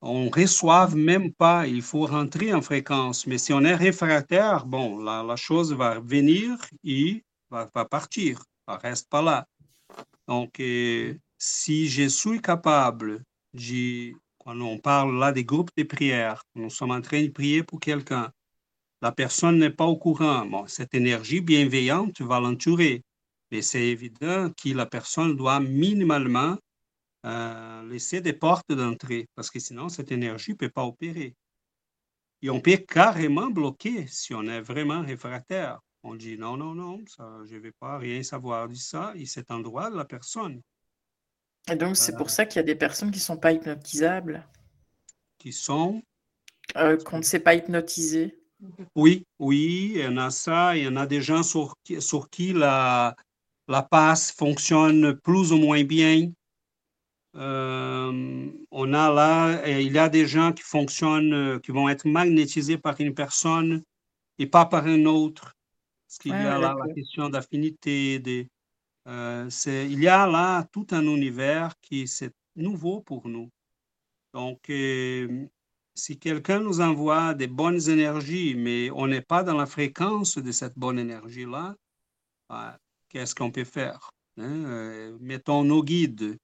on 0.00 0.24
ne 0.26 0.30
reçoit 0.30 0.88
même 0.94 1.32
pas, 1.32 1.66
il 1.66 1.80
faut 1.80 2.06
rentrer 2.06 2.52
en 2.52 2.60
fréquence. 2.60 3.26
Mais 3.26 3.38
si 3.38 3.52
on 3.54 3.60
est 3.62 3.74
réfractaire, 3.74 4.66
bon, 4.66 4.98
la, 4.98 5.22
la 5.22 5.36
chose 5.36 5.72
va 5.72 5.98
venir 6.00 6.58
et 6.84 7.24
va, 7.50 7.66
partir, 7.86 8.44
elle 8.68 8.74
reste 8.76 9.08
pas 9.08 9.22
là. 9.22 9.46
Donc, 10.28 10.60
euh, 10.60 11.14
si 11.38 11.88
je 11.88 12.08
suis 12.08 12.40
capable, 12.40 13.22
quand 14.38 14.60
on 14.60 14.78
parle 14.78 15.18
là 15.18 15.32
des 15.32 15.44
groupes 15.44 15.70
de 15.76 15.84
prière, 15.84 16.42
nous 16.54 16.70
sommes 16.70 16.90
en 16.90 17.00
train 17.00 17.22
de 17.22 17.28
prier 17.28 17.62
pour 17.62 17.80
quelqu'un, 17.80 18.30
la 19.04 19.12
personne 19.12 19.58
n'est 19.58 19.76
pas 19.80 19.84
au 19.84 19.98
courant. 19.98 20.46
Bon, 20.46 20.66
cette 20.66 20.94
énergie 20.94 21.42
bienveillante 21.42 22.22
va 22.22 22.40
l'entourer, 22.40 23.02
mais 23.50 23.60
c'est 23.60 23.82
évident 23.82 24.50
que 24.50 24.70
la 24.70 24.86
personne 24.86 25.36
doit 25.36 25.60
minimalement 25.60 26.56
euh, 27.26 27.82
laisser 27.90 28.22
des 28.22 28.32
portes 28.32 28.72
d'entrée, 28.72 29.28
parce 29.34 29.50
que 29.50 29.60
sinon, 29.60 29.90
cette 29.90 30.10
énergie 30.10 30.52
ne 30.52 30.56
peut 30.56 30.70
pas 30.70 30.84
opérer. 30.86 31.34
Et 32.40 32.48
on 32.48 32.60
peut 32.62 32.78
carrément 32.78 33.50
bloquer 33.50 34.06
si 34.06 34.32
on 34.32 34.44
est 34.44 34.62
vraiment 34.62 35.02
réfractaire. 35.02 35.80
On 36.02 36.14
dit 36.14 36.38
non, 36.38 36.56
non, 36.56 36.74
non, 36.74 37.04
ça, 37.06 37.28
je 37.44 37.56
ne 37.56 37.60
vais 37.60 37.72
pas 37.72 37.98
rien 37.98 38.22
savoir 38.22 38.68
de 38.70 38.74
ça, 38.74 39.12
et 39.16 39.26
cet 39.26 39.50
endroit 39.50 39.90
de 39.90 39.96
la 39.96 40.06
personne 40.06 40.62
Et 41.70 41.76
donc, 41.76 41.98
c'est 41.98 42.14
Euh. 42.14 42.16
pour 42.16 42.30
ça 42.30 42.46
qu'il 42.46 42.56
y 42.56 42.60
a 42.60 42.62
des 42.62 42.74
personnes 42.74 43.10
qui 43.10 43.20
sont 43.20 43.36
pas 43.36 43.52
hypnotisables, 43.52 44.48
qui 45.38 45.52
sont 45.52 46.02
euh, 46.78 46.96
qu'on 47.04 47.18
ne 47.18 47.22
sait 47.22 47.40
pas 47.40 47.54
hypnotiser. 47.54 48.43
Oui, 48.94 49.26
oui, 49.38 49.92
il 49.94 50.00
y 50.00 50.06
en 50.06 50.16
a 50.16 50.30
ça. 50.30 50.76
Il 50.76 50.84
y 50.84 50.88
en 50.88 50.96
a 50.96 51.06
des 51.06 51.20
gens 51.20 51.42
sur 51.42 51.74
qui, 51.84 52.00
sur 52.00 52.28
qui 52.30 52.52
la, 52.52 53.14
la 53.68 53.82
passe 53.82 54.32
fonctionne 54.32 55.14
plus 55.20 55.52
ou 55.52 55.58
moins 55.58 55.84
bien. 55.84 56.30
Euh, 57.36 58.50
on 58.70 58.92
a 58.94 59.12
là, 59.12 59.68
il 59.68 59.92
y 59.92 59.98
a 59.98 60.08
des 60.08 60.26
gens 60.26 60.52
qui 60.52 60.62
fonctionnent, 60.62 61.60
qui 61.60 61.72
vont 61.72 61.88
être 61.88 62.06
magnétisés 62.08 62.78
par 62.78 63.00
une 63.00 63.14
personne 63.14 63.82
et 64.38 64.46
pas 64.46 64.66
par 64.66 64.86
un 64.86 65.04
autre. 65.06 65.54
Parce 66.06 66.18
qu'il 66.18 66.32
y 66.32 66.34
Ouais, 66.34 66.44
a 66.46 66.58
là 66.58 66.74
la 66.86 66.94
question 66.94 67.28
d'affinité. 67.28 68.20
Des, 68.20 68.48
euh, 69.08 69.50
il 69.66 70.00
y 70.00 70.08
a 70.08 70.26
là 70.26 70.64
tout 70.72 70.86
un 70.92 71.02
univers 71.02 71.74
qui 71.80 72.06
c'est 72.06 72.32
nouveau 72.56 73.00
pour 73.00 73.28
nous. 73.28 73.50
Donc, 74.32 74.70
euh, 74.70 75.46
si 75.94 76.18
quelqu'un 76.18 76.60
nous 76.60 76.80
envoie 76.80 77.34
des 77.34 77.46
bonnes 77.46 77.88
énergies, 77.88 78.54
mais 78.56 78.90
on 78.92 79.06
n'est 79.06 79.22
pas 79.22 79.42
dans 79.42 79.56
la 79.56 79.66
fréquence 79.66 80.38
de 80.38 80.52
cette 80.52 80.78
bonne 80.78 80.98
énergie-là, 80.98 81.76
ah, 82.48 82.78
qu'est-ce 83.08 83.34
qu'on 83.34 83.50
peut 83.50 83.64
faire? 83.64 84.10
hein? 84.38 84.64
Euh, 84.66 85.16
mettons 85.20 85.64
nos 85.64 85.82
guides. 85.82 86.36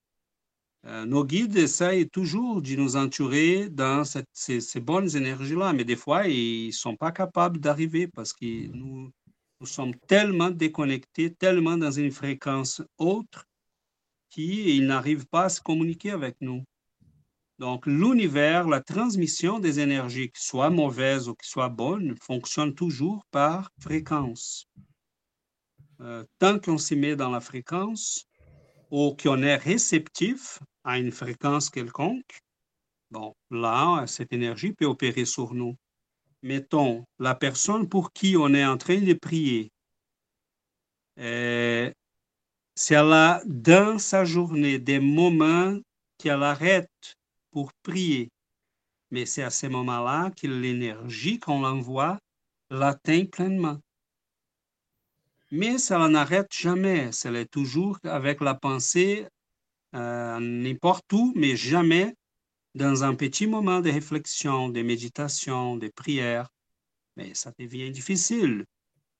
Euh, 0.85 1.05
nos 1.05 1.23
guides 1.23 1.57
essayent 1.57 2.09
toujours 2.09 2.61
de 2.61 2.75
nous 2.75 2.95
entourer 2.95 3.69
dans 3.69 4.03
cette- 4.03 4.25
ces, 4.33 4.61
ces 4.61 4.79
bonnes 4.79 5.15
énergies-là, 5.15 5.73
mais 5.73 5.83
des 5.83 5.95
fois, 5.95 6.27
ils 6.27 6.67
ne 6.67 6.71
sont 6.71 6.95
pas 6.95 7.11
capables 7.11 7.59
d'arriver 7.59 8.07
parce 8.07 8.33
que 8.33 8.67
nous, 8.67 9.11
nous 9.59 9.67
sommes 9.67 9.93
tellement 10.07 10.49
déconnectés, 10.49 11.33
tellement 11.35 11.77
dans 11.77 11.91
une 11.91 12.11
fréquence 12.11 12.81
autre 12.97 13.45
qu'ils 14.29 14.85
n'arrivent 14.87 15.27
pas 15.27 15.43
à 15.45 15.49
se 15.49 15.61
communiquer 15.61 16.11
avec 16.11 16.35
nous. 16.41 16.63
Donc, 17.61 17.85
l'univers, 17.85 18.67
la 18.67 18.81
transmission 18.81 19.59
des 19.59 19.79
énergies, 19.79 20.31
qui 20.31 20.43
soient 20.43 20.71
mauvaises 20.71 21.29
ou 21.29 21.35
qui 21.35 21.47
soient 21.47 21.69
bonnes, 21.69 22.15
fonctionne 22.19 22.73
toujours 22.73 23.23
par 23.29 23.69
fréquence. 23.79 24.65
Euh, 25.99 26.25
tant 26.39 26.57
qu'on 26.57 26.79
s'y 26.79 26.95
met 26.95 27.15
dans 27.15 27.29
la 27.29 27.39
fréquence 27.39 28.25
ou 28.89 29.15
qu'on 29.15 29.43
est 29.43 29.57
réceptif 29.57 30.57
à 30.83 30.97
une 30.97 31.11
fréquence 31.11 31.69
quelconque, 31.69 32.39
bon, 33.11 33.35
là, 33.51 34.07
cette 34.07 34.33
énergie 34.33 34.73
peut 34.73 34.85
opérer 34.85 35.25
sur 35.25 35.53
nous. 35.53 35.77
Mettons, 36.41 37.05
la 37.19 37.35
personne 37.35 37.87
pour 37.87 38.11
qui 38.11 38.35
on 38.37 38.55
est 38.55 38.65
en 38.65 38.79
train 38.79 39.01
de 39.01 39.13
prier, 39.13 39.71
euh, 41.19 41.91
si 42.73 42.95
elle 42.95 43.13
a 43.13 43.39
dans 43.45 43.99
sa 43.99 44.25
journée 44.25 44.79
des 44.79 44.99
moments 44.99 45.77
qu'elle 46.17 46.41
arrête 46.41 47.20
pour 47.51 47.71
prier. 47.83 48.29
Mais 49.11 49.25
c'est 49.25 49.43
à 49.43 49.49
ces 49.49 49.69
moments-là 49.69 50.31
que 50.31 50.47
l'énergie 50.47 51.39
qu'on 51.39 51.61
l'envoie 51.61 52.19
l'atteint 52.69 53.25
pleinement. 53.25 53.79
Mais 55.51 55.77
ça 55.77 56.07
n'arrête 56.07 56.51
jamais. 56.53 57.11
Ça 57.11 57.31
est 57.31 57.51
toujours 57.51 57.99
avec 58.03 58.39
la 58.39 58.55
pensée 58.55 59.27
euh, 59.93 60.39
n'importe 60.39 61.11
où, 61.11 61.33
mais 61.35 61.57
jamais 61.57 62.15
dans 62.73 63.03
un 63.03 63.15
petit 63.15 63.47
moment 63.47 63.81
de 63.81 63.91
réflexion, 63.91 64.69
de 64.69 64.81
méditation, 64.81 65.75
de 65.75 65.89
prière. 65.89 66.47
Mais 67.17 67.33
ça 67.33 67.51
devient 67.59 67.91
difficile. 67.91 68.65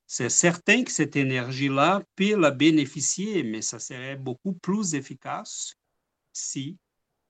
C'est 0.08 0.30
certain 0.30 0.84
que 0.84 0.92
cette 0.92 1.16
énergie-là 1.16 2.02
peut 2.16 2.36
la 2.38 2.52
bénéficier, 2.52 3.44
mais 3.44 3.62
ça 3.62 3.80
serait 3.80 4.16
beaucoup 4.16 4.54
plus 4.54 4.94
efficace 4.94 5.76
si 6.32 6.78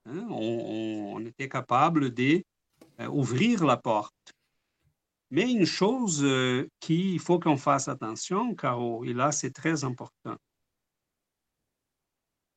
Hein, 0.06 0.28
on, 0.30 1.24
était 1.26 1.48
capable 1.48 2.12
d'ouvrir 2.12 3.64
euh, 3.64 3.68
la 3.68 3.78
porte. 3.78 4.34
Mais 5.30 5.50
une 5.50 5.66
chose 5.66 6.24
euh, 6.24 6.68
qu'il 6.80 7.20
faut 7.20 7.40
qu'on 7.40 7.58
fasse 7.58 7.88
attention, 7.88 8.56
Caro, 8.56 9.06
et 9.06 9.14
là 9.14 9.32
c'est 9.32 9.52
très 9.52 9.84
important. 9.84 10.36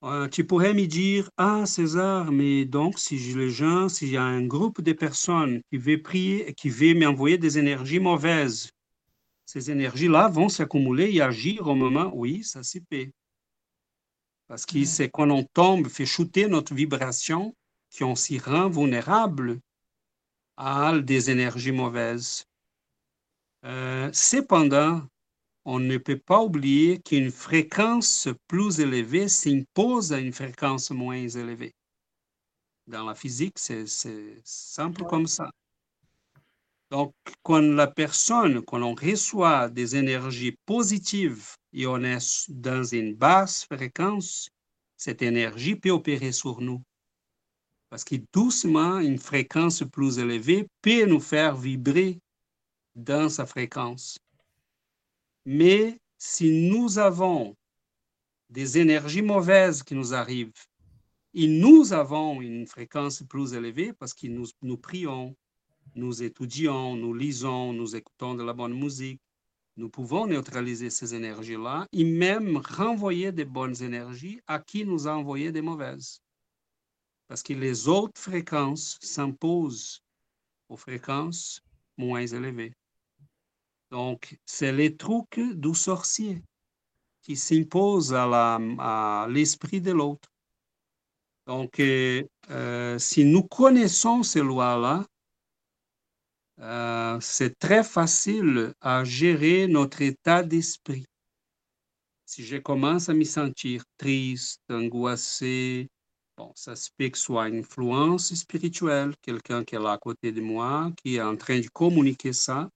Euh, 0.04 0.28
tu 0.28 0.44
pourrais 0.44 0.74
me 0.74 0.86
dire, 0.86 1.30
ah 1.36 1.64
César, 1.66 2.30
mais 2.32 2.64
donc 2.64 2.98
si 2.98 3.16
les 3.34 3.50
gens, 3.50 3.88
s'il 3.88 4.10
y 4.10 4.16
a 4.16 4.22
un 4.22 4.44
groupe 4.46 4.82
de 4.82 4.92
personnes 4.92 5.62
qui 5.70 5.78
veut 5.78 6.02
prier, 6.02 6.52
qui 6.54 6.68
veut 6.68 6.94
m'envoyer 6.94 7.38
des 7.38 7.58
énergies 7.58 8.00
mauvaises, 8.00 8.70
ces 9.46 9.70
énergies-là 9.70 10.28
vont 10.28 10.48
s'accumuler 10.48 11.14
et 11.14 11.22
agir 11.22 11.68
au 11.68 11.74
moment, 11.74 12.10
oui, 12.14 12.42
ça 12.42 12.62
s'y 12.62 12.80
peut. 12.80 13.10
Parce 14.46 14.66
que 14.66 14.84
c'est 14.84 15.08
quand 15.08 15.30
on 15.30 15.44
tombe, 15.44 15.88
fait 15.88 16.06
chuter 16.06 16.48
notre 16.48 16.74
vibration, 16.74 17.54
qu'on 17.98 18.14
s'y 18.14 18.38
rend 18.38 18.68
vulnérable 18.68 19.60
à 20.56 20.98
des 20.98 21.30
énergies 21.30 21.72
mauvaises. 21.72 22.44
Euh, 23.64 24.10
cependant, 24.12 25.02
on 25.64 25.78
ne 25.78 25.96
peut 25.96 26.18
pas 26.18 26.42
oublier 26.42 27.00
qu'une 27.00 27.30
fréquence 27.30 28.28
plus 28.46 28.80
élevée 28.80 29.28
s'impose 29.28 30.12
à 30.12 30.18
une 30.18 30.32
fréquence 30.32 30.90
moins 30.90 31.26
élevée. 31.26 31.74
Dans 32.86 33.04
la 33.04 33.14
physique, 33.14 33.58
c'est 33.58 33.86
simple 34.44 35.04
comme 35.04 35.26
ça. 35.26 35.50
Donc, 36.90 37.14
quand 37.42 37.62
la 37.62 37.86
personne, 37.86 38.62
quand 38.62 38.82
on 38.82 38.94
reçoit 38.94 39.70
des 39.70 39.96
énergies 39.96 40.56
positives 40.66 41.56
et 41.74 41.86
on 41.88 42.02
est 42.04 42.50
dans 42.50 42.84
une 42.84 43.14
basse 43.14 43.64
fréquence, 43.64 44.48
cette 44.96 45.22
énergie 45.22 45.74
peut 45.74 45.90
opérer 45.90 46.30
sur 46.30 46.60
nous. 46.60 46.80
Parce 47.90 48.04
que 48.04 48.14
doucement, 48.32 49.00
une 49.00 49.18
fréquence 49.18 49.82
plus 49.92 50.18
élevée 50.18 50.68
peut 50.80 51.04
nous 51.04 51.20
faire 51.20 51.56
vibrer 51.56 52.20
dans 52.94 53.28
sa 53.28 53.44
fréquence. 53.44 54.18
Mais 55.44 55.98
si 56.16 56.70
nous 56.70 56.98
avons 56.98 57.56
des 58.48 58.78
énergies 58.78 59.22
mauvaises 59.22 59.82
qui 59.82 59.96
nous 59.96 60.14
arrivent 60.14 60.52
et 61.34 61.48
nous 61.48 61.92
avons 61.92 62.40
une 62.40 62.66
fréquence 62.66 63.24
plus 63.28 63.52
élevée 63.52 63.92
parce 63.92 64.14
que 64.14 64.28
nous, 64.28 64.46
nous 64.62 64.76
prions, 64.76 65.34
nous 65.96 66.22
étudions, 66.22 66.94
nous 66.94 67.14
lisons, 67.14 67.72
nous 67.72 67.96
écoutons 67.96 68.34
de 68.34 68.44
la 68.44 68.52
bonne 68.52 68.78
musique, 68.78 69.20
nous 69.76 69.88
pouvons 69.88 70.26
neutraliser 70.26 70.90
ces 70.90 71.14
énergies-là 71.14 71.86
et 71.92 72.04
même 72.04 72.56
renvoyer 72.58 73.32
des 73.32 73.44
bonnes 73.44 73.82
énergies 73.82 74.40
à 74.46 74.58
qui 74.60 74.84
nous 74.84 75.08
a 75.08 75.12
envoyé 75.12 75.50
des 75.50 75.62
mauvaises. 75.62 76.20
Parce 77.26 77.42
que 77.42 77.54
les 77.54 77.88
autres 77.88 78.20
fréquences 78.20 78.98
s'imposent 79.00 80.02
aux 80.68 80.76
fréquences 80.76 81.60
moins 81.96 82.26
élevées. 82.26 82.74
Donc, 83.90 84.38
c'est 84.44 84.72
les 84.72 84.96
trucs 84.96 85.40
du 85.40 85.74
sorcier 85.74 86.42
qui 87.22 87.36
s'impose 87.36 88.14
à 88.14 89.26
l'esprit 89.30 89.80
de 89.80 89.92
l'autre. 89.92 90.28
Donc, 91.46 91.80
euh, 91.80 92.98
si 92.98 93.24
nous 93.24 93.42
connaissons 93.42 94.22
ces 94.22 94.40
lois-là, 94.40 95.06
euh, 96.60 97.18
c'est 97.20 97.58
très 97.58 97.82
facile 97.82 98.74
à 98.80 99.04
gérer 99.04 99.66
notre 99.66 100.02
état 100.02 100.42
d'esprit. 100.42 101.04
Si 102.26 102.44
je 102.44 102.56
commence 102.56 103.08
à 103.08 103.14
me 103.14 103.24
sentir 103.24 103.84
triste, 103.98 104.60
angoissé, 104.70 105.88
bon, 106.36 106.52
ça 106.54 106.76
se 106.76 106.90
peut 106.96 107.08
que 107.08 107.18
soit 107.18 107.48
une 107.48 107.58
influence 107.58 108.34
spirituelle, 108.34 109.14
quelqu'un 109.20 109.64
qui 109.64 109.74
est 109.74 109.80
là 109.80 109.92
à 109.92 109.98
côté 109.98 110.32
de 110.32 110.40
moi, 110.40 110.92
qui 111.02 111.16
est 111.16 111.22
en 111.22 111.36
train 111.36 111.60
de 111.60 111.68
communiquer 111.68 112.32
ça, 112.32 112.70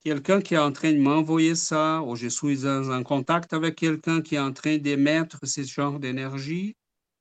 quelqu'un 0.00 0.40
qui 0.40 0.54
est 0.54 0.58
en 0.58 0.72
train 0.72 0.92
de 0.92 0.98
m'envoyer 0.98 1.54
ça, 1.54 2.02
ou 2.02 2.16
je 2.16 2.28
suis 2.28 2.66
en, 2.66 3.02
contact 3.02 3.52
avec 3.52 3.76
quelqu'un 3.76 4.22
qui 4.22 4.36
est 4.36 4.40
en 4.40 4.52
train 4.52 4.78
d'émettre 4.78 5.38
ce 5.46 5.62
genre 5.62 5.98
d'énergie. 5.98 6.76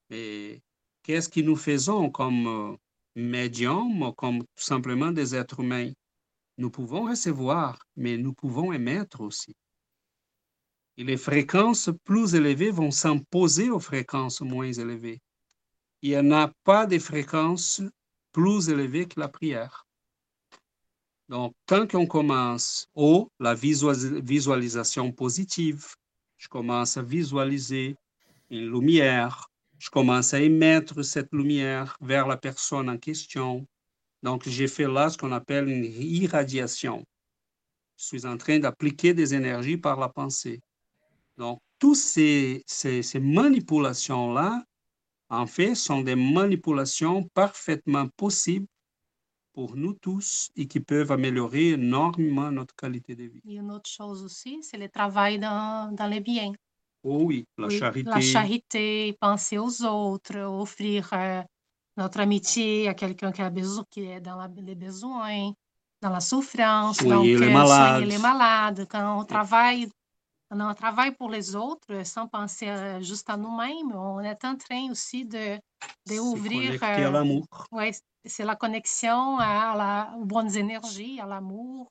Et 0.10 0.62
qu'est-ce 1.04 1.30
que 1.30 1.42
nous 1.42 1.56
faisons 1.56 2.10
comme 2.10 2.78
euh, 3.18 3.22
médium, 3.22 4.14
comme 4.16 4.40
tout 4.40 4.64
simplement 4.64 5.12
des 5.12 5.36
êtres 5.36 5.60
humains? 5.60 5.92
Nous 6.58 6.70
pouvons 6.70 7.10
recevoir, 7.10 7.80
mais 7.96 8.18
nous 8.18 8.34
pouvons 8.34 8.74
émettre 8.74 9.22
aussi. 9.22 9.56
Et 10.98 11.04
les 11.04 11.18
fréquences 11.18 11.90
plus 12.04 12.36
élevées 12.36 12.72
vont 12.72 12.92
s'imposer 12.92 13.70
aux 13.70 13.80
fréquences 13.80 14.42
moins 14.42 14.72
élevées. 14.72 15.22
Il 16.02 16.10
n'y 16.10 16.18
en 16.18 16.32
a 16.32 16.52
pas 16.64 16.86
de 16.86 17.00
fréquences 17.00 17.82
plus 18.32 18.70
élevées 18.70 19.08
que 19.08 19.20
la 19.20 19.30
prière. 19.30 19.86
Donc, 21.30 21.54
tant 21.66 21.88
qu'on 21.88 22.08
commence 22.08 22.88
au 22.96 23.30
la 23.40 23.54
visualisation 23.54 25.12
positive, 25.12 25.86
je 26.38 26.48
commence 26.48 26.98
à 26.98 27.04
visualiser 27.04 27.96
une 28.50 28.72
lumière, 28.72 29.49
je 29.80 29.90
commence 29.90 30.34
à 30.34 30.42
émettre 30.42 31.04
cette 31.04 31.32
lumière 31.32 31.98
vers 32.02 32.28
la 32.28 32.38
personne 32.38 32.90
en 32.90 32.98
question. 32.98 33.66
Donc, 34.22 34.48
j'ai 34.48 34.68
fait 34.68 34.88
là 34.88 35.10
ce 35.10 35.18
qu'on 35.18 35.32
appelle 35.32 35.70
une 35.70 35.86
irradiation. 35.86 37.06
Je 37.96 38.06
suis 38.06 38.26
en 38.26 38.38
train 38.38 38.60
d'appliquer 38.60 39.14
des 39.14 39.34
énergies 39.34 39.78
par 39.78 39.98
la 39.98 40.10
pensée. 40.10 40.62
Donc, 41.38 41.62
toutes 41.80 41.96
ces, 41.96 42.66
manipulations-là, 43.16 44.64
en 45.30 45.48
fait, 45.48 45.76
sont 45.76 46.02
des 46.02 46.16
manipulations 46.16 47.24
parfaitement 47.34 48.10
possibles 48.18 48.68
pour 49.54 49.78
nous 49.78 49.94
tous 49.94 50.50
et 50.58 50.68
qui 50.68 50.82
peuvent 50.82 51.12
améliorer 51.12 51.70
énormément 51.70 52.52
notre 52.52 52.76
qualité 52.76 53.16
de 53.16 53.24
vie. 53.24 53.42
Et 53.48 53.56
une 53.56 53.72
autre 53.72 53.90
chose 53.90 54.24
aussi, 54.24 54.62
c'est 54.62 54.78
le 54.78 54.90
travail 54.90 55.40
dans, 55.40 55.94
dans 55.96 56.08
les 56.08 56.20
biens. 56.20 56.52
Oh 57.04 57.24
oui, 57.24 57.46
la 57.58 57.68
Oui, 57.68 57.80
charité. 57.80 58.10
La 58.10 58.20
charité, 58.22 59.18
penser 59.20 59.58
aux 59.58 59.84
autres, 59.86 60.38
offrir 60.40 61.10
euh, 61.14 61.42
notre 61.98 62.20
amitié 62.20 62.88
à 62.90 62.94
quelqu'un 62.94 63.32
qui, 63.32 63.42
a 63.42 63.50
besoin, 63.50 63.86
qui 63.90 64.04
est 64.06 64.20
dans 64.22 64.36
la- 64.36 64.50
les 64.58 64.76
besoins, 64.76 65.52
dans 66.02 66.10
la 66.10 66.20
souffrance. 66.20 66.98
Soigner 66.98 67.34
donc, 67.34 67.42
les 67.42 67.50
euh, 67.50 67.54
malades. 67.54 67.90
soigner 67.92 68.06
les 68.06 68.18
malades. 68.18 68.88
Quand 68.90 69.20
on 69.20 69.24
travaille, 69.24 69.90
quand 70.50 70.60
on 70.60 70.74
travaille 70.74 71.16
pour 71.16 71.30
les 71.30 71.56
autres 71.56 72.06
sans 72.06 72.28
penser 72.28 72.68
euh, 72.68 73.02
juste 73.02 73.30
à 73.30 73.38
nous-mêmes, 73.38 73.94
on 73.94 74.20
est 74.20 74.44
en 74.44 74.56
train 74.58 74.92
aussi 74.92 75.26
de, 75.26 75.58
de 76.08 76.20
ouvrir. 76.20 76.84
à 76.84 77.00
euh, 77.00 77.12
l'amour. 77.12 77.46
ouais, 77.72 77.92
c'est 78.26 78.44
la 78.46 78.56
connexion 78.56 79.38
à 79.40 79.76
la, 79.76 80.18
aux 80.18 80.26
bonnes 80.26 80.54
énergies, 80.56 81.20
à 81.22 81.26
l'amour. 81.26 81.90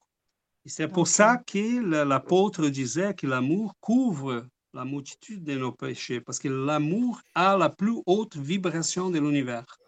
C'est 0.66 0.88
pour 0.88 0.96
Donc, 0.96 1.06
ça 1.06 1.38
que 1.46 1.80
le- 1.80 2.04
l'apôtre 2.04 2.68
disait 2.68 3.14
que 3.14 3.26
l'amour 3.26 3.72
couvre 3.80 4.46
la 4.72 4.84
multitude 4.84 5.44
de 5.44 5.56
nos 5.56 5.72
péchés, 5.72 6.20
parce 6.20 6.38
que 6.38 6.48
l'amour 6.48 7.20
a 7.34 7.56
la 7.56 7.70
plus 7.70 8.02
haute 8.06 8.36
vibration 8.36 9.10
de 9.10 9.18
l'univers. 9.18 9.78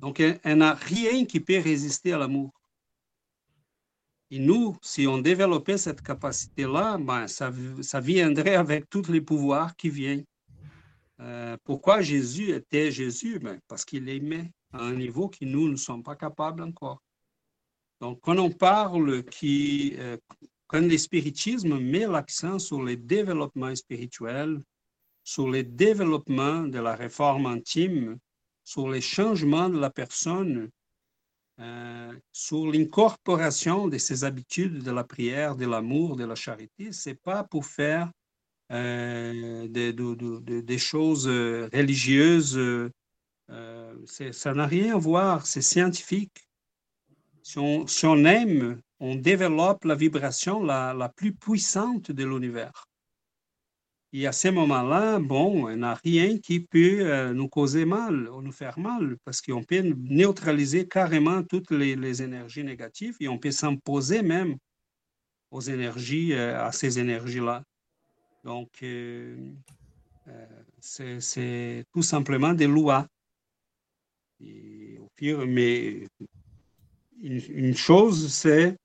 Donc, 0.00 0.18
il 0.18 0.38
n'y 0.44 0.62
a 0.62 0.74
rien 0.74 1.24
qui 1.24 1.40
peut 1.40 1.60
résister 1.60 2.12
à 2.12 2.18
l'amour. 2.18 2.52
Et 4.30 4.38
nous, 4.38 4.76
si 4.82 5.06
on 5.06 5.18
développait 5.18 5.78
cette 5.78 6.02
capacité-là, 6.02 6.98
ben, 6.98 7.28
ça, 7.28 7.52
ça 7.82 8.00
viendrait 8.00 8.56
avec 8.56 8.90
tous 8.90 9.08
les 9.08 9.20
pouvoirs 9.20 9.76
qui 9.76 9.90
viennent. 9.90 10.24
Euh, 11.20 11.56
pourquoi 11.62 12.00
Jésus 12.00 12.50
était 12.50 12.90
Jésus? 12.90 13.38
Ben, 13.38 13.60
parce 13.68 13.84
qu'il 13.84 14.08
aimait 14.08 14.50
à 14.72 14.82
un 14.82 14.94
niveau 14.94 15.28
que 15.28 15.44
nous 15.44 15.68
ne 15.68 15.76
sommes 15.76 16.02
pas 16.02 16.16
capables 16.16 16.62
encore. 16.62 17.00
Donc, 18.00 18.20
quand 18.22 18.36
on 18.38 18.50
parle 18.50 19.24
qui, 19.24 19.94
euh, 19.98 20.16
quand 20.66 20.80
le 20.80 20.98
spiritisme 20.98 21.78
met 21.78 22.06
l'accent 22.06 22.58
sur 22.58 22.82
le 22.82 22.96
développement 22.96 23.74
spirituel, 23.74 24.60
sur 25.22 25.48
le 25.48 25.62
développement 25.62 26.62
de 26.62 26.78
la 26.78 26.94
réforme 26.94 27.46
intime, 27.46 28.18
sur 28.64 28.88
les 28.88 29.00
changements 29.00 29.68
de 29.68 29.78
la 29.78 29.90
personne, 29.90 30.70
euh, 31.60 32.12
sur 32.32 32.66
l'incorporation 32.66 33.88
de 33.88 33.98
ses 33.98 34.24
habitudes 34.24 34.82
de 34.82 34.90
la 34.90 35.04
prière, 35.04 35.54
de 35.54 35.66
l'amour, 35.66 36.16
de 36.16 36.24
la 36.24 36.34
charité, 36.34 36.92
c'est 36.92 37.14
pas 37.14 37.44
pour 37.44 37.66
faire 37.66 38.10
euh, 38.72 39.68
des, 39.68 39.92
de- 39.92 40.14
de- 40.14 40.38
de- 40.40 40.60
des 40.60 40.78
choses 40.78 41.28
euh, 41.28 41.68
religieuses. 41.72 42.58
ça 44.06 44.54
n'a 44.54 44.66
rien 44.66 44.94
à 44.94 44.98
voir, 44.98 45.46
c'est 45.46 45.62
scientifique. 45.62 46.48
Si 47.42 47.58
on 48.06 48.24
aime, 48.24 48.80
on 49.04 49.16
développe 49.16 49.84
la 49.84 49.94
vibration 49.94 50.62
la, 50.62 50.94
la 50.94 51.10
plus 51.10 51.34
puissante 51.34 52.10
de 52.10 52.24
l'univers. 52.24 52.86
Et 54.14 54.26
à 54.26 54.32
ce 54.32 54.48
moment-là, 54.48 55.18
bon, 55.18 55.68
il 55.68 55.76
n'y 55.78 55.84
a 55.84 55.94
rien 55.94 56.38
qui 56.38 56.60
peut 56.60 57.00
euh, 57.00 57.34
nous 57.34 57.48
causer 57.48 57.84
mal 57.84 58.28
ou 58.30 58.40
nous 58.40 58.52
faire 58.52 58.78
mal, 58.78 59.18
parce 59.24 59.42
qu'on 59.42 59.62
peut 59.62 59.82
neutraliser 59.82 60.88
carrément 60.88 61.42
toutes 61.42 61.70
les, 61.70 62.22
énergies 62.22 62.64
négatives 62.64 63.16
et 63.20 63.28
on 63.28 63.38
peut 63.38 63.50
s'imposer 63.50 64.22
même 64.22 64.56
aux 65.50 65.60
énergies, 65.60 66.32
euh, 66.32 66.64
à 66.64 66.72
ces 66.72 66.98
énergies-là. 66.98 67.62
Donc, 68.42 68.70
euh, 68.82 69.36
euh, 70.28 70.46
c'est 70.78 71.84
tout 71.92 72.02
simplement 72.02 72.54
des 72.54 72.68
lois. 72.68 73.06
Au 74.40 75.10
pire, 75.14 75.46
mais 75.46 76.06
une 77.20 77.76
chose, 77.76 78.32
c'est 78.32 78.76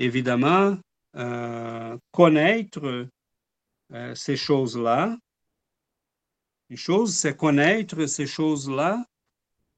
évidemment 0.00 0.78
euh, 1.16 1.96
connaître 2.10 3.08
euh, 3.92 4.14
ces 4.14 4.36
choses-là. 4.36 5.16
Une 6.70 6.76
chose, 6.76 7.14
c'est 7.14 7.36
connaître 7.36 8.06
ces 8.06 8.26
choses-là. 8.26 9.04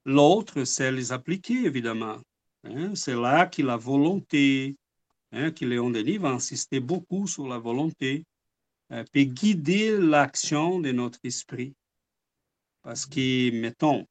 L'autre, 0.05 0.65
c'est 0.65 0.93
les 0.93 1.13
appliquer, 1.13 1.65
évidemment. 1.65 2.19
Hein, 2.65 2.95
C'est 2.95 3.15
là 3.15 3.47
que 3.47 3.63
la 3.63 3.77
volonté, 3.77 4.77
hein, 5.33 5.51
que 5.51 5.65
Léon 5.65 5.91
Denis 5.91 6.19
va 6.19 6.31
insister 6.31 6.81
beaucoup 6.81 7.27
sur 7.27 7.49
la 7.49 7.59
volonté, 7.59 8.25
euh, 8.93 9.05
peut 9.13 9.23
guider 9.23 9.99
l'action 9.99 10.81
de 10.81 10.93
notre 10.93 11.19
esprit. 11.25 11.75
Parce 12.83 13.07
que, 13.07 13.51
mettons, 13.53 14.07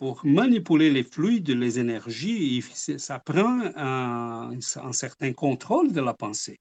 pour 0.00 0.24
manipuler 0.24 0.88
les 0.90 1.04
fluides, 1.04 1.50
les 1.50 1.78
énergies, 1.78 2.62
ça 2.62 3.18
prend 3.18 3.60
un, 3.76 4.50
un 4.50 4.92
certain 4.94 5.34
contrôle 5.34 5.92
de 5.92 6.00
la 6.00 6.14
pensée. 6.14 6.58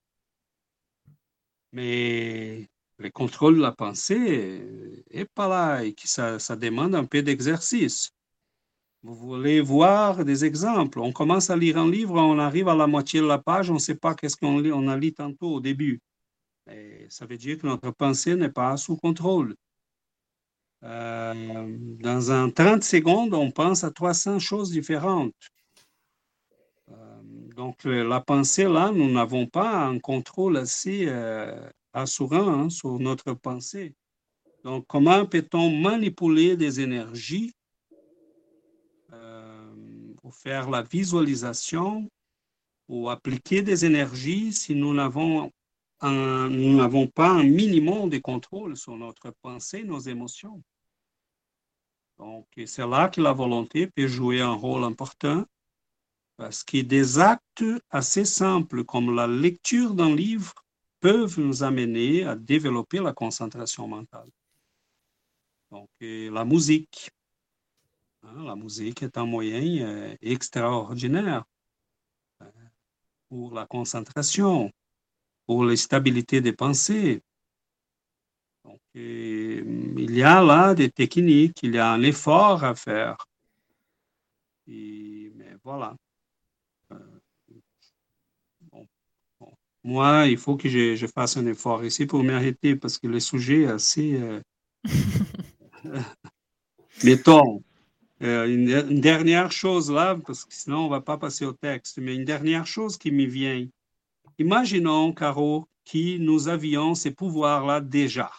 Mais 1.71 2.67
le 2.97 3.09
contrôle 3.09 3.55
de 3.55 3.61
la 3.61 3.71
pensée 3.71 4.61
est 5.09 5.29
pas 5.33 5.47
là 5.47 5.85
et 5.85 5.95
ça, 6.03 6.37
ça 6.37 6.57
demande 6.57 6.95
un 6.95 7.05
peu 7.05 7.21
d'exercice. 7.21 8.11
Vous 9.03 9.15
voulez 9.15 9.61
voir 9.61 10.25
des 10.25 10.43
exemples. 10.43 10.99
On 10.99 11.13
commence 11.13 11.49
à 11.49 11.55
lire 11.55 11.77
un 11.77 11.89
livre, 11.89 12.15
on 12.15 12.39
arrive 12.39 12.67
à 12.67 12.75
la 12.75 12.87
moitié 12.87 13.21
de 13.21 13.25
la 13.25 13.39
page, 13.39 13.71
on 13.71 13.75
ne 13.75 13.79
sait 13.79 13.95
pas 13.95 14.15
qu'est-ce 14.15 14.35
qu'on 14.35 14.61
on 14.65 14.87
a 14.89 14.97
lu 14.97 15.13
tantôt 15.13 15.53
au 15.53 15.59
début. 15.61 16.01
Et 16.69 17.07
ça 17.07 17.25
veut 17.25 17.37
dire 17.37 17.57
que 17.57 17.67
notre 17.67 17.91
pensée 17.91 18.35
n'est 18.35 18.51
pas 18.51 18.75
sous 18.75 18.97
contrôle. 18.97 19.55
Euh, 20.83 21.77
dans 21.99 22.31
un 22.31 22.49
30 22.49 22.83
secondes, 22.83 23.33
on 23.33 23.51
pense 23.51 23.83
à 23.83 23.91
300 23.91 24.39
choses 24.39 24.71
différentes. 24.71 25.33
Euh, 26.89 27.21
donc, 27.55 27.83
la 27.83 28.21
pensée, 28.21 28.63
là, 28.63 28.91
nous 28.91 29.11
n'avons 29.11 29.45
pas 29.45 29.85
un 29.85 29.99
contrôle 29.99 30.57
assez 30.57 31.05
euh, 31.07 31.69
assurant 31.93 32.47
hein, 32.47 32.69
sur 32.69 32.97
notre 32.99 33.33
pensée. 33.33 33.93
Donc, 34.63 34.85
comment 34.87 35.25
peut-on 35.25 35.69
manipuler 35.69 36.55
des 36.55 36.79
énergies 36.79 37.53
ou 40.23 40.31
faire 40.31 40.69
la 40.69 40.81
visualisation 40.83 42.09
ou 42.89 43.09
appliquer 43.09 43.61
des 43.61 43.85
énergies 43.85 44.51
si 44.51 44.75
nous 44.75 44.93
n'avons 44.93 45.49
nous 46.03 46.77
n'avons 46.77 47.07
pas 47.07 47.29
un 47.29 47.43
minimum 47.43 48.09
de 48.09 48.19
contrôle 48.19 48.77
sur 48.77 48.95
notre 48.95 49.31
pensée, 49.41 49.83
nos 49.83 49.99
émotions. 49.99 50.61
Donc, 52.17 52.47
c'est 52.65 52.87
là 52.87 53.07
que 53.09 53.21
la 53.21 53.33
volonté 53.33 53.87
peut 53.87 54.07
jouer 54.07 54.41
un 54.41 54.53
rôle 54.53 54.83
important 54.83 55.45
parce 56.35 56.63
que 56.63 56.81
des 56.81 57.19
actes 57.19 57.65
assez 57.89 58.25
simples 58.25 58.83
comme 58.83 59.15
la 59.15 59.27
lecture 59.27 59.93
d'un 59.93 60.15
livre 60.15 60.53
peuvent 60.99 61.39
nous 61.39 61.63
amener 61.63 62.23
à 62.23 62.35
développer 62.35 62.99
la 62.99 63.13
concentration 63.13 63.87
mentale. 63.87 64.29
Donc, 65.71 65.89
la 65.99 66.45
musique. 66.45 67.11
Hein, 68.23 68.43
la 68.43 68.55
musique 68.55 69.03
est 69.03 69.17
un 69.17 69.25
moyen 69.25 69.85
euh, 69.85 70.15
extraordinaire 70.21 71.45
euh, 72.41 72.51
pour 73.29 73.53
la 73.53 73.65
concentration, 73.65 74.71
pour 75.49 75.65
la 75.65 75.75
stabilité 75.75 76.41
des 76.41 76.53
pensées. 76.53 77.23
Donc, 78.63 78.79
il 78.93 80.15
y 80.15 80.21
a 80.21 80.43
là 80.43 80.75
des 80.75 80.91
techniques, 80.91 81.63
il 81.63 81.73
y 81.73 81.79
a 81.79 81.91
un 81.91 82.03
effort 82.03 82.63
à 82.63 82.75
faire. 82.75 83.17
mais 84.67 85.55
voilà. 85.63 85.95
Moi, 89.83 90.27
il 90.27 90.37
faut 90.37 90.55
que 90.55 90.69
je, 90.69 91.07
fasse 91.07 91.37
un 91.37 91.47
effort 91.47 91.83
ici 91.83 92.05
pour 92.05 92.23
m'arrêter 92.23 92.75
parce 92.75 92.99
que 92.99 93.07
le 93.07 93.19
sujet 93.19 93.61
est 93.61 93.71
assez... 93.71 94.21
Euh, 94.21 94.39
mettons, 97.03 97.63
euh, 98.21 98.45
une, 98.45 99.01
dernière 99.01 99.51
chose 99.51 99.89
là, 99.89 100.15
parce 100.15 100.45
que 100.45 100.53
sinon 100.53 100.81
on 100.81 100.85
ne 100.85 100.91
va 100.91 101.01
pas 101.01 101.17
passer 101.17 101.45
au 101.45 101.53
texte, 101.53 101.97
mais 101.97 102.13
une 102.13 102.25
dernière 102.25 102.67
chose 102.67 102.99
qui 102.99 103.11
me 103.11 103.25
vient. 103.25 103.67
Imaginons, 104.39 105.13
Caro, 105.13 105.67
que 105.85 106.17
nous 106.17 106.47
avions 106.47 106.95
ces 106.95 107.11
pouvoirs-là 107.11 107.81
déjà, 107.81 108.31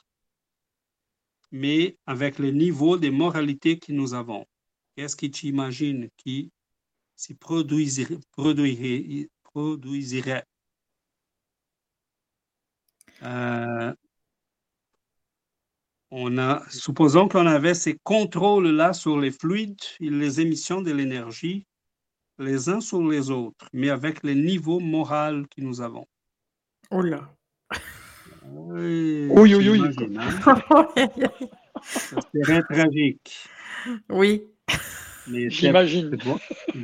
mais 1.51 1.99
avec 2.07 2.39
le 2.39 2.51
niveau 2.51 2.97
de 2.97 3.11
moralité 3.11 3.79
que 3.79 3.93
nous 3.93 4.15
avons. 4.15 4.47
Qu'est-ce 4.97 5.15
que 5.15 5.27
tu 5.27 5.49
imagines 5.49 6.09
qui 6.17 6.51
se 7.17 7.35
produirait, 7.35 8.19
produirait 8.33 9.29
euh, 13.23 13.95
on 16.11 16.39
a, 16.39 16.63
supposons 16.71 17.29
qu'on 17.29 17.47
avait 17.47 17.75
ces 17.75 17.99
contrôles-là 18.05 18.95
sur 18.95 19.21
les 19.21 19.31
fluides 19.31 19.77
et 20.01 20.09
les 20.09 20.41
émissions 20.41 20.81
de 20.81 20.93
l'énergie, 20.93 21.67
les 22.41 22.69
uns 22.69 22.81
sur 22.81 23.07
les 23.07 23.31
autres, 23.31 23.67
mais 23.73 23.91
avec 23.91 24.23
le 24.23 24.35
niveau 24.35 24.81
moral 24.81 25.47
que 25.49 25.61
nous 25.61 25.81
avons. 25.81 26.07
Oh 26.91 27.03
là. 27.03 27.33
Oui, 28.53 29.29
oui, 29.31 29.69
oui. 29.69 29.83
Hein? 30.19 30.31
Ça 31.83 32.17
serait 32.35 32.63
tragique. 32.63 33.49
Oui. 34.09 34.43
J'imagine. 35.29 36.17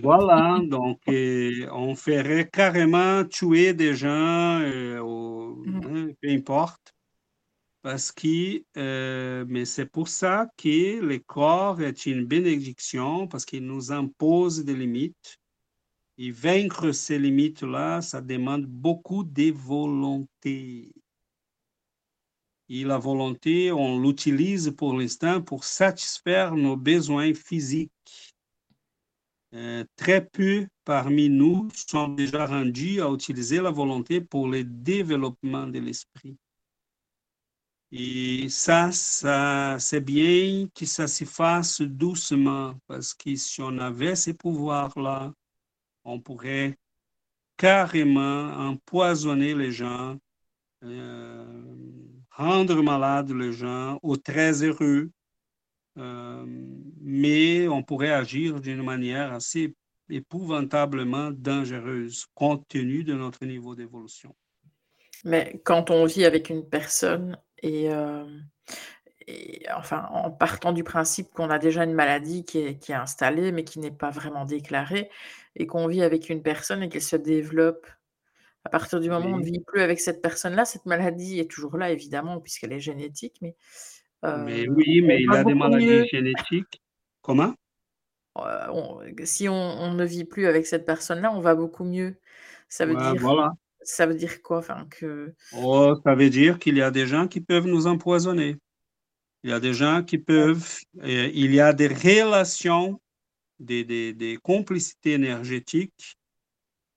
Voilà, 0.02 0.60
donc 0.62 1.00
on 1.06 1.94
ferait 1.96 2.48
carrément 2.48 3.24
tuer 3.24 3.72
des 3.72 3.94
gens, 3.94 4.60
euh, 4.60 5.00
mm. 5.00 5.80
hein, 5.84 6.08
peu 6.20 6.30
importe. 6.30 6.94
Parce 7.82 8.10
que, 8.10 8.64
euh, 8.76 9.44
mais 9.48 9.64
c'est 9.64 9.86
pour 9.86 10.08
ça 10.08 10.48
que 10.56 11.00
le 11.00 11.18
corps 11.20 11.80
est 11.80 12.06
une 12.06 12.24
bénédiction, 12.24 13.28
parce 13.28 13.44
qu'il 13.44 13.64
nous 13.64 13.92
impose 13.92 14.64
des 14.64 14.74
limites. 14.74 15.38
Et 16.18 16.30
vaincre 16.30 16.92
ces 16.92 17.18
limites-là, 17.18 18.00
ça 18.00 18.20
demande 18.20 18.64
beaucoup 18.64 19.22
de 19.22 19.50
volonté. 19.50 20.92
Et 22.68 22.84
la 22.84 22.98
volonté, 22.98 23.70
on 23.70 24.00
l'utilise 24.00 24.72
pour 24.76 24.96
l'instant 24.96 25.42
pour 25.42 25.64
satisfaire 25.64 26.56
nos 26.56 26.76
besoins 26.76 27.32
physiques. 27.34 28.34
Euh, 29.54 29.84
très 29.94 30.24
peu 30.26 30.66
parmi 30.84 31.28
nous 31.28 31.68
sont 31.74 32.08
déjà 32.08 32.46
rendus 32.46 33.00
à 33.00 33.10
utiliser 33.10 33.60
la 33.60 33.70
volonté 33.70 34.20
pour 34.20 34.48
le 34.48 34.64
développement 34.64 35.66
de 35.66 35.78
l'esprit. 35.78 36.36
Et 37.92 38.48
ça, 38.48 38.90
ça 38.90 39.76
c'est 39.78 40.00
bien 40.00 40.66
que 40.74 40.84
ça 40.84 41.06
se 41.06 41.24
fasse 41.24 41.80
doucement, 41.80 42.74
parce 42.88 43.14
que 43.14 43.36
si 43.36 43.62
on 43.62 43.78
avait 43.78 44.16
ces 44.16 44.34
pouvoirs-là, 44.34 45.32
on 46.06 46.20
pourrait 46.20 46.78
carrément 47.56 48.52
empoisonner 48.70 49.54
les 49.54 49.72
gens, 49.72 50.16
euh, 50.84 51.44
rendre 52.30 52.82
malades 52.82 53.32
les 53.32 53.52
gens, 53.52 53.98
ou 54.02 54.16
très 54.16 54.62
heureux, 54.62 55.10
euh, 55.98 56.44
mais 57.00 57.66
on 57.68 57.82
pourrait 57.82 58.12
agir 58.12 58.60
d'une 58.60 58.82
manière 58.82 59.32
assez 59.32 59.74
épouvantablement 60.08 61.30
dangereuse 61.32 62.26
compte 62.34 62.66
tenu 62.68 63.02
de 63.02 63.14
notre 63.14 63.44
niveau 63.44 63.74
d'évolution. 63.74 64.34
Mais 65.24 65.60
quand 65.64 65.90
on 65.90 66.04
vit 66.04 66.24
avec 66.24 66.50
une 66.50 66.68
personne 66.68 67.38
et, 67.62 67.90
euh, 67.90 68.24
enfin 69.74 70.06
en 70.12 70.30
partant 70.30 70.72
du 70.72 70.84
principe 70.84 71.30
qu'on 71.32 71.50
a 71.50 71.58
déjà 71.58 71.82
une 71.82 71.94
maladie 71.94 72.44
qui 72.44 72.58
est, 72.58 72.78
qui 72.78 72.92
est 72.92 72.96
installée 72.96 73.50
mais 73.50 73.64
qui 73.64 73.80
n'est 73.80 73.90
pas 73.90 74.10
vraiment 74.10 74.44
déclarée 74.44 75.10
et 75.56 75.66
qu'on 75.66 75.88
vit 75.88 76.02
avec 76.02 76.28
une 76.28 76.42
personne 76.42 76.82
et 76.82 76.88
qu'elle 76.88 77.02
se 77.02 77.16
développe 77.16 77.86
à 78.64 78.68
partir 78.68 78.98
du 78.98 79.08
moment 79.08 79.26
où 79.26 79.34
on 79.34 79.38
ne 79.38 79.44
vit 79.44 79.60
plus 79.60 79.80
avec 79.80 80.00
cette 80.00 80.20
personne-là, 80.20 80.64
cette 80.64 80.86
maladie 80.86 81.38
est 81.38 81.48
toujours 81.48 81.76
là, 81.76 81.92
évidemment, 81.92 82.40
puisqu'elle 82.40 82.72
est 82.72 82.80
génétique, 82.80 83.36
mais 83.40 83.54
mais 84.22 84.66
euh, 84.66 84.74
oui, 84.74 85.02
mais 85.02 85.22
il 85.22 85.32
a 85.32 85.44
des 85.44 85.54
maladies 85.54 86.08
génétiques. 86.08 86.82
Comment? 87.22 87.54
Euh, 88.38 89.12
si 89.24 89.48
on, 89.48 89.94
ne 89.94 90.04
vit 90.04 90.24
plus 90.24 90.46
avec 90.46 90.66
cette 90.66 90.84
personne-là, 90.84 91.32
on 91.32 91.40
va 91.40 91.54
beaucoup 91.54 91.84
mieux. 91.84 92.16
Ça 92.68 92.86
veut 92.86 92.96
dire, 92.96 93.14
voilà. 93.16 93.52
ça 93.82 94.06
veut 94.06 94.14
dire 94.14 94.42
quoi? 94.42 94.58
Enfin, 94.58 94.86
que... 94.90 95.32
Oh, 95.56 95.94
ça 96.04 96.14
veut 96.14 96.30
dire 96.30 96.58
qu'il 96.58 96.76
y 96.76 96.82
a 96.82 96.90
des 96.90 97.06
gens 97.06 97.28
qui 97.28 97.40
peuvent 97.40 97.66
nous 97.66 97.86
empoisonner. 97.86 98.56
Il 99.42 99.50
y 99.50 99.52
a 99.52 99.60
des 99.60 99.74
gens 99.74 100.02
qui 100.02 100.18
peuvent. 100.18 100.80
il 101.04 101.54
y 101.54 101.60
a 101.60 101.72
des 101.72 101.88
relations, 101.88 103.00
des, 103.58 103.84
des, 103.84 104.38
complicités 104.42 105.12
énergétiques 105.12 106.16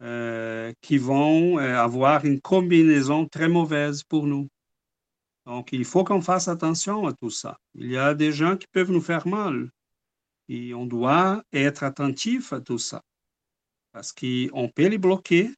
euh, 0.02 0.74
qui 0.82 0.98
vont 0.98 1.58
avoir 1.58 2.26
une 2.26 2.42
combinaison 2.42 3.28
très 3.28 3.50
mauvaise 3.50 4.04
pour 4.04 4.28
nous. 4.28 4.50
Donc, 5.46 5.70
il 5.72 5.84
faut 5.84 6.04
qu'on 6.04 6.22
fasse 6.22 6.48
attention 6.48 7.08
à 7.08 7.14
tout 7.14 7.32
ça. 7.32 7.58
Il 7.74 7.90
y 7.90 7.98
a 7.98 8.14
des 8.14 8.32
gens 8.32 8.56
qui 8.56 8.68
peuvent 8.72 8.92
nous 8.92 9.02
faire 9.02 9.28
mal. 9.28 9.72
Et 10.48 10.76
on 10.76 10.86
doit 10.86 11.44
être 11.54 11.84
attentif 11.84 12.54
à 12.54 12.62
tout 12.62 12.78
ça. 12.78 13.02
Parce 13.92 14.12
qu'on 14.12 14.70
peut 14.74 14.88
les 14.88 15.00
bloquer. 15.00 15.52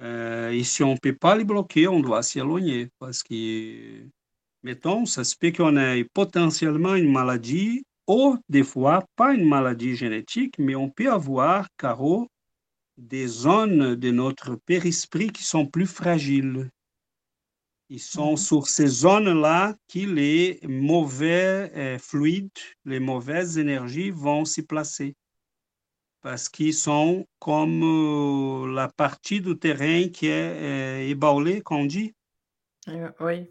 Euh, 0.00 0.50
et 0.50 0.64
si 0.64 0.82
on 0.82 0.94
ne 0.94 0.98
peut 0.98 1.14
pas 1.14 1.36
les 1.36 1.44
bloquer, 1.44 1.86
on 1.86 2.00
doit 2.00 2.24
s'y 2.24 2.40
éloigner. 2.40 2.88
Parce 2.98 3.22
que, 3.22 4.04
mettons, 4.64 5.06
ça 5.06 5.22
se 5.22 5.36
peut 5.36 5.52
qu'on 5.52 5.76
ait 5.76 6.04
potentiellement 6.04 6.96
une 6.96 7.12
maladie, 7.12 7.84
ou 8.06 8.36
des 8.48 8.62
fois, 8.62 9.04
pas 9.16 9.34
une 9.34 9.48
maladie 9.48 9.96
génétique, 9.96 10.54
mais 10.58 10.74
on 10.74 10.90
peut 10.90 11.10
avoir, 11.10 11.66
Caro, 11.76 12.28
des 12.96 13.26
zones 13.26 13.94
de 13.94 14.10
notre 14.10 14.54
périsprit 14.54 15.30
qui 15.30 15.44
sont 15.44 15.66
plus 15.66 15.86
fragiles. 15.86 16.70
Ils 17.88 18.00
sont 18.00 18.32
mhm. 18.32 18.36
sur 18.36 18.66
ces 18.66 18.86
zones-là 18.86 19.76
que 19.88 19.98
les 20.00 20.60
mauvais 20.66 21.70
euh, 21.76 21.98
fluides, 21.98 22.50
les 22.84 23.00
mauvaises 23.00 23.58
énergies 23.58 24.10
vont 24.10 24.44
s'y 24.44 24.62
placer. 24.62 25.14
Parce 26.20 26.48
qu'ils 26.48 26.74
sont 26.74 27.26
comme 27.38 27.82
euh, 27.84 28.74
la 28.74 28.88
partie 28.88 29.40
du 29.40 29.56
terrain 29.56 30.08
qui 30.08 30.26
est 30.26 30.30
euh, 30.32 31.08
ébranlée, 31.08 31.60
qu'on 31.60 31.84
dit. 31.84 32.14
oui, 33.20 33.48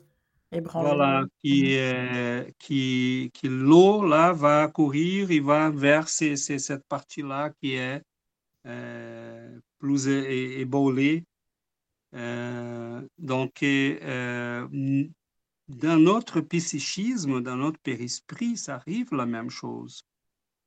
Voilà, 0.73 1.25
qui, 1.43 1.77
mhm. 1.77 2.51
qui, 2.59 3.31
qui 3.33 3.47
l'eau 3.47 4.05
là 4.05 4.33
va 4.33 4.67
courir, 4.67 5.31
il 5.31 5.41
va 5.43 5.69
vers 5.69 6.07
cette 6.09 6.87
partie-là 6.87 7.51
qui 7.61 7.75
est 7.75 8.01
plus 9.79 10.07
ébranlée 10.07 11.23
euh, 12.15 13.01
donc, 13.17 13.61
euh, 13.61 14.67
dans 15.67 15.97
notre 15.97 16.41
psychisme, 16.41 17.41
dans 17.41 17.57
notre 17.57 17.79
périsprit, 17.79 18.57
ça 18.57 18.75
arrive 18.75 19.13
la 19.13 19.25
même 19.25 19.49
chose. 19.49 20.03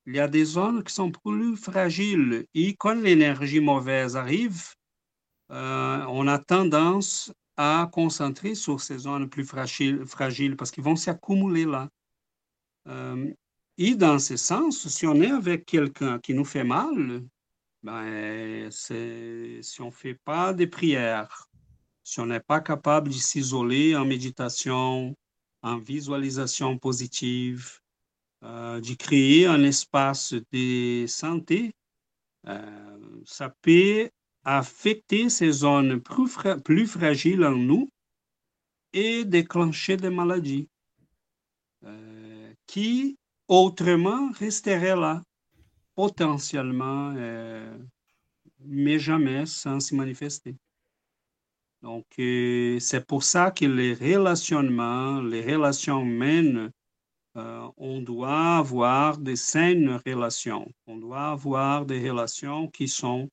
Il 0.07 0.15
y 0.17 0.21
a 0.21 0.29
des 0.29 0.45
zones 0.45 0.83
qui 0.85 0.93
sont 0.93 1.11
plus 1.11 1.57
fragiles 1.57 2.47
et 2.55 2.75
quand 2.77 2.95
l'énergie 2.95 3.61
mauvaise 3.61 4.17
arrive, 4.17 4.75
euh, 5.51 6.05
on 6.09 6.27
a 6.29 6.39
tendance 6.39 7.33
à 7.59 7.91
concentrer 7.93 8.55
sur 8.55 8.81
ces 8.81 8.99
zones 8.99 9.29
plus 9.29 9.45
fragiles, 9.45 10.07
fragiles 10.07 10.57
parce 10.57 10.71
qu'ils 10.71 10.85
vont 10.85 10.97
s'accumuler 10.97 11.67
là. 11.67 11.91
et 13.77 13.95
dans 13.95 14.19
ce 14.19 14.37
sens, 14.37 14.89
si 14.89 15.07
on 15.07 15.21
est 15.21 15.31
avec 15.31 15.67
quelqu'un 15.67 16.19
qui 16.21 16.33
nous 16.35 16.45
fait 16.45 16.65
mal, 16.65 17.23
ben, 17.83 18.71
si 18.71 19.81
on 19.81 19.87
ne 19.87 19.91
fait 19.91 20.15
pas 20.25 20.55
de 20.55 20.65
prières, 20.65 21.49
si 22.05 22.21
on 22.21 22.27
n'est 22.27 22.41
pas 22.41 22.61
capable 22.61 23.11
de 23.11 23.15
s'isoler 23.15 23.95
en 23.95 24.07
méditation, 24.07 25.15
en 25.63 25.79
visualisation 25.79 26.79
positive, 26.79 27.81
euh, 28.45 28.81
de 28.81 28.95
créer 28.95 29.47
un 29.47 29.63
espace 29.65 30.33
de 30.53 31.07
santé, 31.09 31.75
euh, 32.47 33.23
ça 33.27 33.53
peut 33.63 34.09
affecter 34.45 35.29
ces 35.29 35.53
zones 35.53 36.01
plus, 36.01 36.87
fragiles 36.87 37.45
en 37.45 37.57
nous 37.57 37.91
et 38.93 39.25
déclencher 39.25 39.97
des 39.97 40.11
maladies. 40.11 40.69
Euh, 41.85 42.53
qui 42.67 43.17
autrement 43.47 44.31
resterait 44.33 44.97
là, 44.97 45.23
potentiellement, 45.95 47.15
euh, 47.17 47.79
mais 48.61 48.99
jamais 48.99 49.47
sans 49.47 49.81
se 49.81 49.95
manifester. 49.95 50.57
Donc, 51.83 52.07
euh, 52.19 52.81
c'est 52.81 53.07
pour 53.07 53.23
ça 53.23 53.53
que 53.53 53.65
les 53.65 53.95
relationnements, 53.95 55.21
les 55.21 55.43
relations 55.43 56.01
humaines, 56.03 56.71
on 57.77 58.01
doit 58.01 58.57
avoir 58.57 59.17
des 59.17 59.37
saines 59.37 60.01
relations. 60.05 60.69
On 60.89 60.97
doit 60.97 61.29
avoir 61.29 61.87
des 61.87 62.11
relations 62.11 62.67
qui 62.67 62.89
sont 62.89 63.29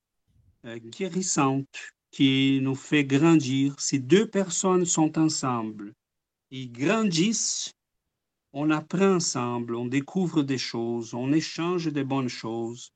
euh, 0.64 0.78
guérissantes, 0.78 1.66
qui 2.10 2.60
nous 2.62 2.74
fait 2.74 3.04
grandir. 3.04 3.78
Si 3.78 4.00
deux 4.00 4.26
personnes 4.26 4.86
sont 4.86 5.18
ensemble, 5.18 5.92
ils 6.50 6.72
grandissent, 6.72 7.72
on 8.52 8.70
apprend 8.70 9.16
ensemble, 9.16 9.74
on 9.74 9.86
découvre 9.86 10.42
des 10.42 10.58
choses, 10.58 11.12
on 11.12 11.32
échange 11.32 11.92
des 11.92 12.04
bonnes 12.04 12.28
choses. 12.30 12.90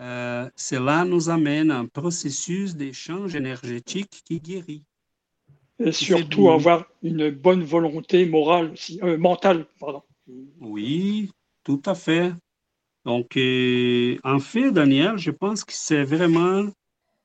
Euh, 0.00 0.50
cela 0.56 1.04
nous 1.04 1.30
amène 1.30 1.70
à 1.70 1.78
un 1.78 1.86
processus 1.86 2.74
d'échange 2.74 3.36
énergétique 3.36 4.22
qui 4.24 4.40
guérit. 4.40 4.82
Et 5.78 5.92
surtout 5.92 6.50
avoir 6.50 6.86
une 7.02 7.30
bonne 7.30 7.62
volonté 7.62 8.26
morale, 8.26 8.72
aussi, 8.72 8.98
euh, 9.02 9.16
mentale. 9.16 9.66
Pardon. 9.78 10.02
Oui, 10.60 11.30
tout 11.62 11.82
à 11.86 11.94
fait. 11.94 12.32
Donc, 13.06 13.38
euh, 13.38 14.18
en 14.24 14.38
fait, 14.40 14.70
Daniel, 14.72 15.16
je 15.16 15.30
pense 15.30 15.64
que 15.64 15.72
c'est 15.72 16.04
vraiment 16.04 16.68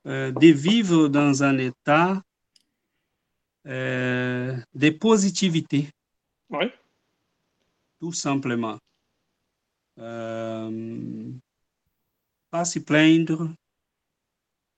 de 0.05 0.47
vivre 0.51 1.09
dans 1.09 1.43
un 1.43 1.57
état 1.57 2.21
de 3.65 4.89
positivité. 4.91 5.89
Oui. 6.49 6.65
Tout 7.99 8.13
simplement. 8.13 8.77
Euh, 9.99 11.31
pas 12.49 12.65
s'y 12.65 12.83
plaindre. 12.83 13.53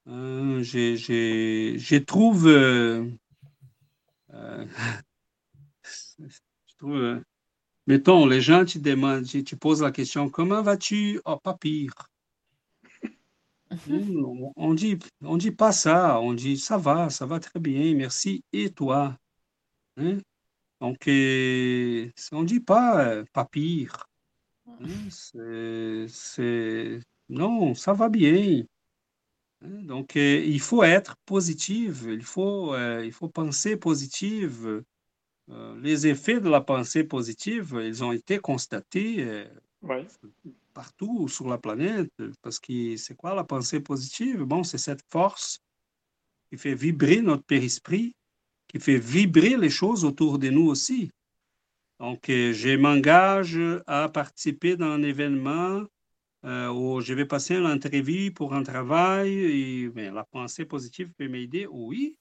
Euh, 0.08 0.62
je, 0.62 1.98
trouve, 2.00 2.48
euh, 2.48 3.06
euh, 4.34 4.66
je 6.20 6.76
trouve 6.78 6.96
euh, 6.96 7.22
mettons, 7.88 8.26
les 8.26 8.42
gens 8.42 8.66
te 8.66 8.78
demandent, 8.78 9.26
tu, 9.26 9.44
tu 9.44 9.58
poses 9.58 9.82
la 9.82 9.92
question, 9.92 10.30
comment 10.30 10.62
vas-tu? 10.62 11.22
Oh, 11.26 11.38
pas 11.38 11.56
pire. 11.56 11.94
on 14.56 14.74
dit, 14.74 15.00
on 15.22 15.38
dit 15.38 15.52
pas 15.52 15.72
ça, 15.72 16.20
on 16.20 16.34
dit 16.34 16.58
ça 16.58 16.78
va, 16.78 17.10
ça 17.10 17.26
va 17.26 17.40
très 17.40 17.60
bien, 17.60 17.96
merci. 17.96 18.44
Et 18.54 18.70
toi? 18.72 19.18
Hein? 19.98 20.20
Donc, 20.82 21.08
on 21.08 22.44
dit 22.44 22.60
pas 22.60 23.24
pas 23.34 23.46
pire. 23.46 24.06
Hein? 24.68 25.10
C'est 25.10 27.00
non, 27.30 27.74
ça 27.74 27.94
va 27.94 28.10
bien. 28.10 28.64
Hein, 29.62 29.84
donc, 29.84 30.16
euh, 30.18 30.44
il 30.46 30.60
faut 30.60 30.84
être 30.84 31.16
positif, 31.26 32.04
il 32.08 32.24
faut, 32.24 32.74
euh, 32.74 33.06
il 33.06 33.12
faut 33.12 33.30
penser 33.30 33.78
positive. 33.78 34.84
Euh, 35.50 35.80
les 35.82 36.08
effets 36.08 36.40
de 36.40 36.50
la 36.50 36.62
pensée 36.62 37.04
positive, 37.04 37.80
ils 37.84 38.04
ont 38.04 38.12
été 38.12 38.40
constatés 38.40 39.46
partout 40.74 41.28
sur 41.28 41.50
la 41.50 41.58
planète. 41.58 42.12
Parce 42.42 42.60
que 42.60 42.96
c'est 42.98 43.16
quoi 43.16 43.36
la 43.36 43.44
pensée 43.44 43.80
positive? 43.80 44.44
Bon, 44.44 44.64
c'est 44.64 44.78
cette 44.78 45.04
force 45.12 45.60
qui 46.50 46.58
fait 46.58 46.76
vibrer 46.76 47.22
notre 47.22 47.44
périsprit, 47.44 48.16
qui 48.68 48.80
fait 48.80 48.98
vibrer 48.98 49.58
les 49.58 49.70
choses 49.70 50.06
autour 50.06 50.40
de 50.40 50.50
nous 50.50 50.68
aussi. 50.68 51.12
Donc, 52.00 52.24
je 52.28 52.76
m'engage 52.76 53.60
à 53.86 54.10
participer 54.10 54.76
dans 54.76 54.88
un 54.88 55.04
événement 55.04 55.84
euh, 56.46 57.00
je 57.00 57.14
vais 57.14 57.26
passer 57.26 57.56
une 57.56 57.66
entrevue 57.66 58.32
pour 58.32 58.54
un 58.54 58.64
travail 58.64 59.34
et 59.34 59.90
ben, 59.90 60.14
la 60.14 60.26
pensée 60.26 60.66
positive 60.66 61.10
peut 61.18 61.28
m'aider. 61.28 61.68
Oui. 61.68 62.18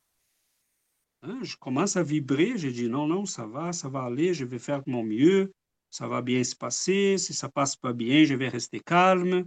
Hein, 1.22 1.38
je 1.42 1.56
commence 1.56 1.96
à 1.96 2.02
vibrer. 2.02 2.58
Je 2.58 2.68
dis 2.68 2.88
non, 2.88 3.06
non, 3.06 3.26
ça 3.26 3.46
va, 3.46 3.72
ça 3.72 3.88
va 3.88 4.02
aller, 4.02 4.34
je 4.34 4.44
vais 4.44 4.58
faire 4.58 4.82
mon 4.86 5.04
mieux, 5.04 5.52
ça 5.90 6.08
va 6.08 6.20
bien 6.22 6.42
se 6.42 6.56
passer. 6.56 7.16
Si 7.18 7.32
ça 7.32 7.48
passe 7.48 7.76
pas 7.76 7.92
bien, 7.92 8.24
je 8.24 8.34
vais 8.34 8.48
rester 8.48 8.80
calme. 8.80 9.46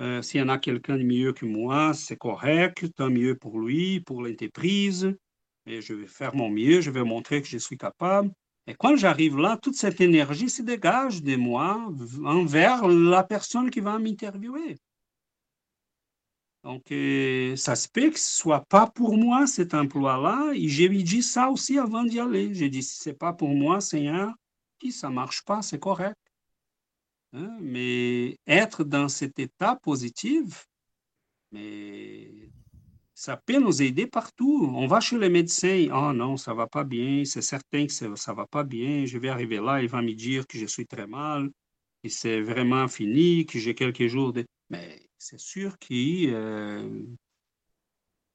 Euh, 0.00 0.22
s'il 0.22 0.40
y 0.40 0.42
en 0.42 0.48
a 0.48 0.58
quelqu'un 0.58 0.98
de 0.98 1.04
mieux 1.04 1.32
que 1.32 1.46
moi, 1.46 1.94
c'est 1.94 2.16
correct, 2.16 2.86
tant 2.96 3.10
mieux 3.10 3.36
pour 3.36 3.60
lui, 3.60 4.00
pour 4.00 4.22
l'entreprise. 4.22 5.14
Mais 5.66 5.80
je 5.80 5.94
vais 5.94 6.06
faire 6.06 6.34
mon 6.34 6.50
mieux, 6.50 6.80
je 6.80 6.90
vais 6.90 7.04
montrer 7.04 7.40
que 7.40 7.48
je 7.48 7.58
suis 7.58 7.78
capable. 7.78 8.30
Et 8.66 8.74
quand 8.74 8.96
j'arrive 8.96 9.38
là, 9.38 9.58
toute 9.62 9.76
cette 9.76 10.00
énergie 10.00 10.50
se 10.50 10.62
dégage 10.62 11.22
de 11.22 11.36
moi 11.36 11.90
envers 12.24 12.86
la 12.88 13.22
personne 13.22 13.70
qui 13.70 13.80
va 13.80 13.98
m'interviewer. 13.98 14.76
Donc, 16.64 16.90
euh, 16.92 17.56
ça 17.56 17.76
se 17.76 17.86
peut 17.88 18.10
que 18.10 18.18
ce 18.18 18.38
soit 18.38 18.64
pas 18.64 18.86
pour 18.86 19.18
moi 19.18 19.46
cet 19.46 19.74
emploi-là. 19.74 20.52
Et 20.54 20.68
j'ai 20.68 20.88
dit 20.88 21.22
ça 21.22 21.50
aussi 21.50 21.78
avant 21.78 22.04
d'y 22.04 22.18
aller. 22.18 22.54
J'ai 22.54 22.70
dit, 22.70 22.82
si 22.82 22.96
c'est 22.96 23.18
pas 23.18 23.34
pour 23.34 23.50
moi, 23.50 23.82
Seigneur, 23.82 24.32
si 24.80 24.90
ça 24.90 25.10
marche 25.10 25.44
pas, 25.44 25.60
c'est 25.60 25.78
correct. 25.78 26.16
Hein? 27.34 27.58
Mais 27.60 28.38
être 28.46 28.82
dans 28.82 29.08
cet 29.08 29.38
état 29.38 29.76
positif, 29.76 30.66
mais 31.52 32.30
ça 33.14 33.36
peut 33.36 33.58
nous 33.60 33.82
aider 33.82 34.06
partout. 34.06 34.70
On 34.74 34.86
va 34.86 35.00
chez 35.00 35.18
le 35.18 35.28
médecin. 35.28 35.88
Ah 35.92 36.12
non, 36.14 36.38
ça 36.38 36.54
va 36.54 36.66
pas 36.66 36.84
bien. 36.84 37.24
C'est 37.26 37.42
certain 37.42 37.86
que 37.86 37.92
ça, 37.92 38.08
ne 38.08 38.34
va 38.34 38.46
pas 38.46 38.64
bien. 38.64 39.04
Je 39.04 39.18
vais 39.18 39.28
arriver 39.28 39.58
là, 39.60 39.82
il 39.82 39.88
va 39.88 40.00
me 40.00 40.14
dire 40.14 40.46
que 40.46 40.58
je 40.58 40.66
suis 40.66 40.86
très 40.86 41.06
mal, 41.06 41.50
que 42.02 42.08
c'est 42.08 42.40
vraiment 42.40 42.88
fini, 42.88 43.44
que 43.44 43.58
j'ai 43.58 43.74
quelques 43.74 44.06
jours 44.06 44.32
de. 44.32 44.46
Mais 44.70 45.06
c'est 45.24 45.40
sûr 45.40 45.78
qu'on 45.78 45.88
euh, 45.90 47.06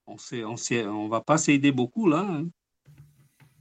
on 0.07 1.07
va 1.07 1.21
pas 1.21 1.37
s'aider 1.37 1.71
beaucoup 1.71 2.09
là. 2.09 2.21
Hein. 2.27 2.47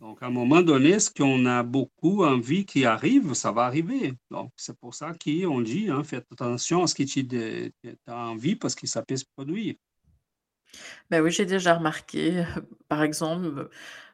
Donc, 0.01 0.23
à 0.23 0.27
un 0.27 0.31
moment 0.31 0.63
donné, 0.63 0.99
ce 0.99 1.11
qu'on 1.11 1.45
a 1.45 1.63
beaucoup 1.63 2.25
envie 2.25 2.65
qui 2.65 2.87
arrive, 2.87 3.35
ça 3.35 3.53
va 3.53 3.65
arriver. 3.65 4.15
Donc, 4.31 4.51
c'est 4.57 4.79
pour 4.79 4.95
ça 4.95 5.13
qu'on 5.13 5.61
dit, 5.61 5.91
hein, 5.91 6.05
faites 6.05 6.25
attention 6.33 6.85
à 6.85 6.87
ce 6.87 6.95
que 6.95 7.03
tu 7.03 7.73
as 8.07 8.17
envie 8.17 8.57
parce 8.57 8.75
que 8.75 8.87
ça 8.87 9.03
peut 9.03 9.17
se 9.17 9.27
produire. 9.37 9.75
Ben 11.11 11.21
oui, 11.21 11.31
j'ai 11.31 11.45
déjà 11.45 11.75
remarqué, 11.75 12.45
par 12.89 13.03
exemple, 13.03 13.69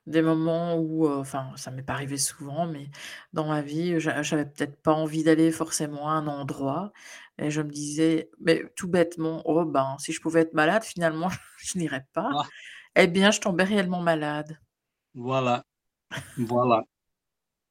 des 0.06 0.22
moments 0.22 0.76
où, 0.76 1.08
enfin, 1.08 1.52
ça 1.56 1.70
m'est 1.70 1.82
pas 1.82 1.94
arrivé 1.94 2.18
souvent, 2.18 2.66
mais 2.66 2.88
dans 3.32 3.46
ma 3.46 3.62
vie, 3.62 4.00
j'avais 4.00 4.46
peut-être 4.46 4.80
pas 4.82 4.92
envie 4.92 5.22
d'aller 5.22 5.52
forcément 5.52 6.08
à 6.08 6.14
un 6.14 6.26
endroit 6.26 6.92
et 7.38 7.50
je 7.50 7.60
me 7.62 7.70
disais, 7.70 8.30
mais 8.40 8.64
tout 8.76 8.88
bêtement: 8.88 9.42
«Oh 9.44 9.64
ben, 9.64 9.96
si 9.98 10.12
je 10.12 10.20
pouvais 10.20 10.40
être 10.42 10.54
malade, 10.54 10.84
finalement, 10.84 11.28
je 11.58 11.78
n'irais 11.78 12.06
pas». 12.12 12.30
Ah. 12.34 12.44
Eh 12.96 13.06
bien, 13.08 13.30
je 13.30 13.40
tombais 13.40 13.64
réellement 13.64 14.00
malade. 14.00 14.58
Voilà, 15.14 15.64
voilà. 16.38 16.82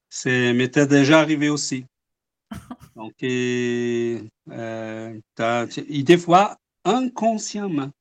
C'est 0.10 0.53
m'était 0.53 0.88
déjà 0.88 1.19
arrivé 1.22 1.49
aussi. 1.49 1.85
Donc 2.95 3.14
et 3.23 4.30
des 4.48 6.18
fois, 6.18 6.57
inconsciemment 6.85 7.91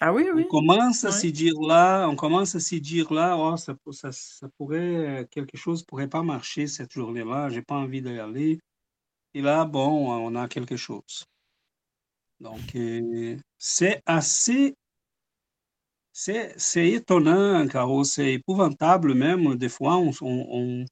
ah 0.00 0.12
oui, 0.12 0.26
on 0.30 0.44
commence 0.44 1.04
à 1.06 1.12
s'y 1.12 1.32
dire 1.32 1.54
là, 1.66 2.06
on 2.06 2.16
commence 2.16 2.54
à 2.54 2.60
s'y 2.60 2.82
dire 2.82 3.10
là, 3.14 3.34
oh, 3.38 3.56
ça, 3.56 3.74
ça, 4.12 4.48
pourrait, 4.58 5.26
quelque 5.30 5.56
chose 5.56 5.84
pourrait 5.84 6.08
pas 6.08 6.22
marcher 6.22 6.66
cette 6.66 6.92
journée-là, 6.92 7.48
j'ai 7.48 7.62
pas 7.62 7.76
envie 7.76 8.02
d'y 8.02 8.18
aller. 8.18 8.60
Et 9.36 9.42
là, 9.42 9.66
bon, 9.66 10.10
on 10.10 10.34
a 10.34 10.48
quelque 10.48 10.78
chose. 10.78 11.26
Donc, 12.40 12.74
euh, 12.74 13.36
c'est 13.58 14.00
assez, 14.06 14.74
c'est, 16.10 16.54
c'est 16.58 16.88
étonnant, 16.88 17.68
Caro, 17.68 18.02
c'est 18.02 18.32
épouvantable 18.32 19.12
même. 19.12 19.56
Des 19.56 19.68
fois, 19.68 19.98
on, 19.98 20.10
on, 20.22 20.86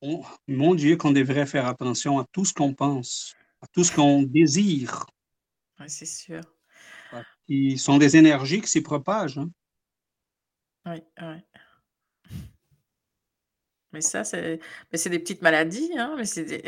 on, 0.00 0.22
mon 0.46 0.76
Dieu, 0.76 0.96
qu'on 0.96 1.10
devrait 1.10 1.44
faire 1.44 1.66
attention 1.66 2.20
à 2.20 2.24
tout 2.30 2.44
ce 2.44 2.54
qu'on 2.54 2.72
pense, 2.72 3.34
à 3.60 3.66
tout 3.66 3.82
ce 3.82 3.90
qu'on 3.90 4.22
désire. 4.22 5.04
Oui, 5.80 5.86
c'est 5.88 6.06
sûr 6.06 6.40
qui 7.48 7.78
sont 7.78 7.98
des 7.98 8.16
énergies 8.16 8.60
qui 8.60 8.70
s'y 8.70 8.80
propagent. 8.80 9.38
Hein. 9.38 9.50
Oui, 10.86 11.02
oui. 11.20 12.38
Mais 13.90 14.00
ça, 14.00 14.22
c'est 14.22 14.60
c'est 14.94 15.10
des 15.10 15.18
petites 15.18 15.42
maladies, 15.42 15.90
hein, 15.98 16.14
mais 16.16 16.26
c'est 16.26 16.44
des 16.44 16.62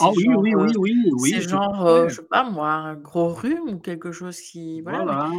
Ah 0.00 0.10
oui, 0.14 0.26
oui, 0.28 0.54
oui, 0.54 0.72
oui, 0.76 1.10
oui, 1.12 1.30
c'est 1.30 1.48
genre, 1.48 1.86
euh, 1.86 2.08
je 2.08 2.16
sais 2.16 2.22
pas 2.22 2.48
moi, 2.50 2.70
un 2.70 2.94
gros 2.96 3.32
rhume 3.32 3.68
ou 3.68 3.78
quelque 3.78 4.12
chose 4.12 4.38
qui 4.38 4.82
voilà, 4.82 5.30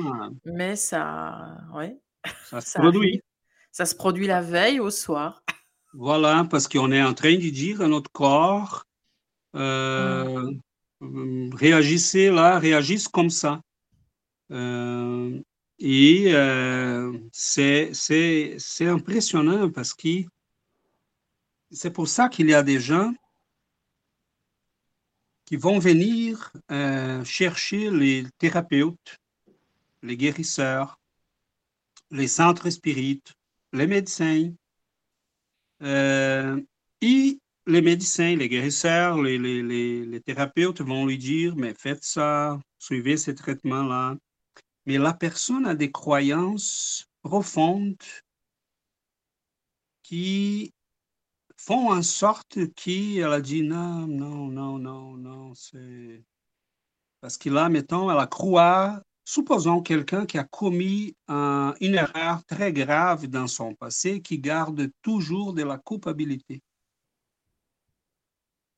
mais 0.45 0.76
ça 0.76 1.57
ouais, 1.73 1.99
Ça 2.45 2.60
se 2.60 2.80
produit. 2.80 3.22
Ça 3.72 3.85
se 3.85 3.93
produit 3.93 4.26
la 4.26 4.41
veille 4.41 4.80
au 4.80 4.89
soir. 4.89 5.43
Voilà, 5.93 6.45
parce 6.49 6.68
qu'on 6.68 6.91
est 6.91 7.03
en 7.03 7.14
train 7.14 7.35
de 7.35 7.49
dire 7.49 7.81
à 7.81 7.88
notre 7.88 8.11
corps, 8.11 8.85
euh, 9.56 10.52
mmh. 11.02 11.53
réagissez 11.53 12.31
là, 12.31 12.57
réagissez 12.57 13.10
comme 13.11 13.30
ça. 13.30 13.61
Euh, 14.52 15.39
et 15.77 16.31
c'est 17.31 17.91
impressionnant 18.81 19.69
parce 19.69 19.93
que 19.93 20.23
c'est 21.69 21.91
pour 21.91 22.07
ça 22.07 22.27
qu'il 22.30 22.49
y 22.49 22.53
a 22.53 22.64
des 22.64 22.80
gens 22.80 23.14
qui 25.45 25.57
vont 25.57 25.80
venir 25.80 26.51
euh, 26.72 27.23
chercher 27.23 27.91
les 27.91 28.26
thérapeutes, 28.38 29.17
les 30.01 30.17
guérisseurs, 30.17 30.99
les 32.11 32.27
centres 32.27 32.69
spirites, 32.69 33.34
les 33.72 33.88
médecins, 33.88 34.51
euh, 35.81 36.61
et 37.01 37.39
les 37.67 37.81
médecins, 37.81 38.35
les 38.35 38.49
guérisseurs, 38.49 39.22
les, 39.22 40.22
thérapeutes 40.26 40.81
vont 40.81 41.05
lui 41.05 41.17
dire, 41.17 41.55
mais 41.55 41.73
faites 41.73 42.03
ça, 42.03 42.59
suivez 42.80 43.17
ces 43.17 43.35
traitements-là. 43.35 44.17
Mais 44.85 44.97
la 44.97 45.13
personne 45.13 45.65
a 45.65 45.76
des 45.76 45.91
croyances 45.91 47.07
profondes 47.23 47.95
qui 50.03 50.74
font 51.65 51.91
en 51.91 52.03
sorte 52.03 52.59
qu'elle 52.75 53.33
a 53.33 53.41
dit 53.41 53.63
non, 53.63 54.07
non, 54.07 54.47
non, 54.47 54.77
non, 54.77 55.17
non, 55.17 55.53
c'est... 55.55 56.23
Parce 57.21 57.37
que 57.37 57.49
là, 57.49 57.69
mettons, 57.69 58.11
elle 58.11 58.19
a 58.19 58.27
croit, 58.27 59.01
supposons 59.23 59.81
quelqu'un 59.81 60.27
qui 60.27 60.37
a 60.37 60.43
commis 60.43 61.15
une 61.27 61.95
erreur 61.95 62.45
très 62.45 62.71
grave 62.71 63.27
dans 63.27 63.47
son 63.47 63.73
passé, 63.73 64.21
qui 64.21 64.37
garde 64.37 64.91
toujours 65.01 65.53
de 65.53 65.63
la 65.63 65.79
culpabilité. 65.79 66.61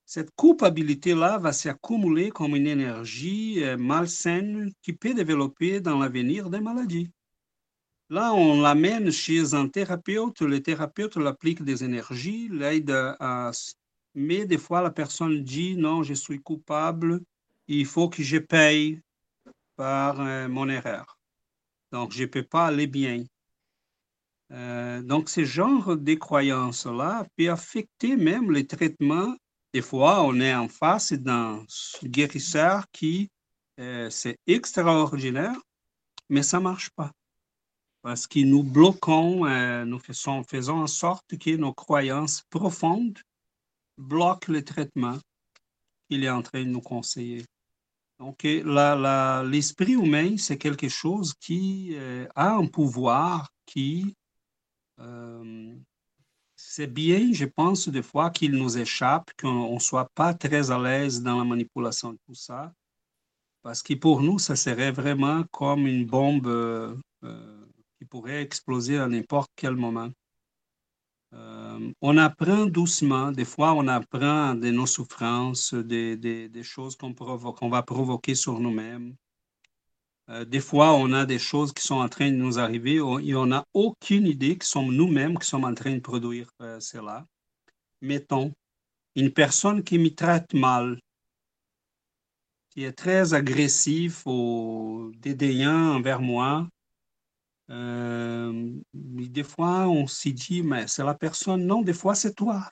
Cette 0.05 0.33
culpabilité-là 0.37 1.37
va 1.39 1.51
s'accumuler 1.51 2.29
comme 2.29 2.55
une 2.55 2.67
énergie 2.67 3.61
euh, 3.61 3.75
malsaine 3.75 4.71
qui 4.81 4.93
peut 4.93 5.13
développer 5.13 5.81
dans 5.81 5.99
l'avenir 5.99 6.49
des 6.49 6.61
maladies. 6.61 7.11
Là, 8.09 8.33
on 8.33 8.61
l'amène 8.61 9.11
chez 9.11 9.53
un 9.53 9.67
thérapeute, 9.67 10.41
le 10.41 10.63
thérapeute 10.63 11.17
l'applique 11.17 11.63
des 11.63 11.83
énergies, 11.83 12.47
l'aide 12.49 12.91
à... 12.91 13.51
Mais 14.15 14.45
des 14.45 14.57
fois, 14.57 14.81
la 14.81 14.91
personne 14.91 15.43
dit, 15.43 15.75
non, 15.75 16.03
je 16.03 16.13
suis 16.13 16.41
coupable, 16.41 17.21
il 17.67 17.85
faut 17.85 18.07
que 18.07 18.23
je 18.23 18.37
paye 18.37 19.01
par 19.75 20.21
euh, 20.21 20.47
mon 20.47 20.69
erreur. 20.69 21.19
Donc, 21.91 22.13
je 22.13 22.21
ne 22.21 22.27
peux 22.27 22.43
pas 22.43 22.67
aller 22.67 22.87
bien. 22.87 23.25
Euh, 24.53 25.01
donc, 25.01 25.27
ce 25.27 25.43
genre 25.43 25.97
de 25.97 26.13
croyances-là 26.13 27.27
peut 27.35 27.51
affecter 27.51 28.15
même 28.15 28.51
les 28.51 28.65
traitements. 28.65 29.35
Des 29.73 29.81
fois, 29.81 30.23
on 30.23 30.39
est 30.39 30.55
en 30.55 30.69
face 30.69 31.11
d'un 31.11 31.65
guérisseur 32.05 32.85
qui, 32.93 33.29
euh, 33.81 34.09
c'est 34.09 34.39
extraordinaire, 34.47 35.59
mais 36.29 36.41
ça 36.41 36.59
ne 36.59 36.63
marche 36.63 36.89
pas 36.91 37.11
parce 38.07 38.25
que 38.25 38.39
nous 38.39 38.63
bloquons, 38.63 39.45
euh, 39.45 39.83
nous 39.83 39.99
faisons, 39.99 40.45
en 40.69 40.87
sorte 40.87 41.37
que 41.37 41.57
nos 41.57 41.73
croyances 41.73 42.41
profondes 42.49 43.19
bloquent 43.97 44.49
le 44.49 44.63
traitement 44.63 45.17
qu'il 46.07 46.23
est 46.23 46.29
en 46.29 46.41
train 46.41 46.63
de 46.63 46.69
nous 46.69 46.79
conseiller. 46.79 47.43
Donc, 48.17 48.43
l'esprit 48.43 49.91
humain, 49.91 50.37
c'est 50.37 50.57
quelque 50.57 50.87
chose 50.87 51.33
qui 51.33 51.89
euh, 51.95 52.25
a 52.33 52.51
un 52.51 52.67
pouvoir 52.67 53.49
qui, 53.65 54.15
euh, 55.01 55.75
c'est 56.55 56.87
bien, 56.87 57.33
je 57.33 57.43
pense, 57.43 57.89
des 57.89 58.03
fois 58.03 58.29
qu'il 58.29 58.53
nous 58.53 58.77
échappe, 58.77 59.31
qu'on 59.37 59.73
ne 59.73 59.79
soit 59.79 60.09
pas 60.15 60.33
très 60.33 60.71
à 60.71 60.79
l'aise 60.79 61.21
dans 61.21 61.39
la 61.39 61.43
manipulation 61.43 62.13
de 62.13 62.19
tout 62.25 62.35
ça, 62.35 62.71
parce 63.63 63.83
que 63.83 63.95
pour 63.95 64.21
nous, 64.21 64.39
ça 64.39 64.55
serait 64.55 64.93
vraiment 64.93 65.43
comme 65.51 65.87
une 65.87 66.05
bombe 66.05 66.47
qui 67.97 68.05
pourrait 68.05 68.41
exploser 68.41 68.97
à 68.97 69.07
n'importe 69.07 69.51
quel 69.55 69.75
moment. 69.75 70.11
Euh, 71.33 71.91
on 72.01 72.17
apprend 72.17 72.65
doucement, 72.65 73.31
des 73.31 73.43
fois 73.43 73.73
on 73.73 73.87
apprend 73.87 74.55
de 74.55 74.71
nos 74.71 74.85
souffrances, 74.85 75.73
des, 75.73 76.15
des, 76.15 76.63
choses 76.63 76.95
qu'on 76.95 77.69
va 77.69 77.83
provoquer 77.83 78.33
sur 78.33 78.59
nous-mêmes. 78.59 79.15
Euh, 80.29 80.45
des 80.45 80.59
fois, 80.59 80.93
on 80.93 81.13
a 81.13 81.25
des 81.25 81.39
choses 81.39 81.73
qui 81.73 81.83
sont 81.83 81.95
en 81.95 82.09
train 82.09 82.29
de 82.29 82.35
nous 82.35 82.59
arriver 82.59 82.95
et 82.95 83.35
on 83.35 83.45
n'a 83.45 83.65
aucune 83.73 84.27
idée 84.27 84.57
que 84.57 84.65
sommes 84.65 84.93
nous-mêmes 84.93 85.37
qui 85.37 85.47
sommes 85.47 85.63
en 85.63 85.73
train 85.73 85.95
de 85.95 86.01
produire 86.01 86.51
euh, 86.61 86.79
cela. 86.81 87.25
Mettons, 88.01 88.53
une 89.15 89.31
personne 89.31 89.83
qui 89.83 89.97
me 89.97 90.09
traite 90.13 90.53
mal, 90.53 90.99
qui 92.69 92.83
est 92.83 92.93
très 92.93 93.33
agressif 93.33 94.23
ou 94.25 95.11
dédaillant 95.17 95.95
envers 95.95 96.21
moi, 96.21 96.67
euh, 97.69 98.71
des 98.93 99.43
fois, 99.43 99.87
on 99.87 100.07
s'y 100.07 100.33
dit, 100.33 100.63
mais 100.63 100.87
c'est 100.87 101.03
la 101.03 101.13
personne. 101.13 101.65
Non, 101.65 101.81
des 101.81 101.93
fois, 101.93 102.15
c'est 102.15 102.33
toi. 102.33 102.71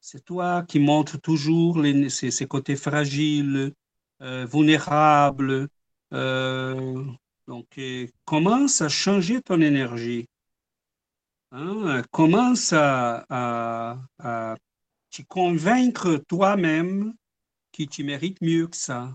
C'est 0.00 0.24
toi 0.24 0.62
qui 0.68 0.78
montres 0.80 1.20
toujours 1.20 1.78
les, 1.80 2.10
ces, 2.10 2.46
côtés 2.46 2.76
fragiles, 2.76 3.72
euh, 4.20 4.44
vulnérables. 4.44 5.68
Euh, 6.12 7.04
donc, 7.46 7.80
commence 8.24 8.82
à 8.82 8.88
changer 8.88 9.40
ton 9.40 9.60
énergie. 9.60 10.28
Hein? 11.52 12.02
Commence 12.10 12.72
à, 12.74 13.24
à, 13.30 13.98
à 14.18 14.56
te 15.10 15.22
convaincre 15.22 16.16
toi-même 16.28 17.14
que 17.72 17.84
tu 17.84 18.04
mérites 18.04 18.40
mieux 18.42 18.66
que 18.66 18.76
ça. 18.76 19.14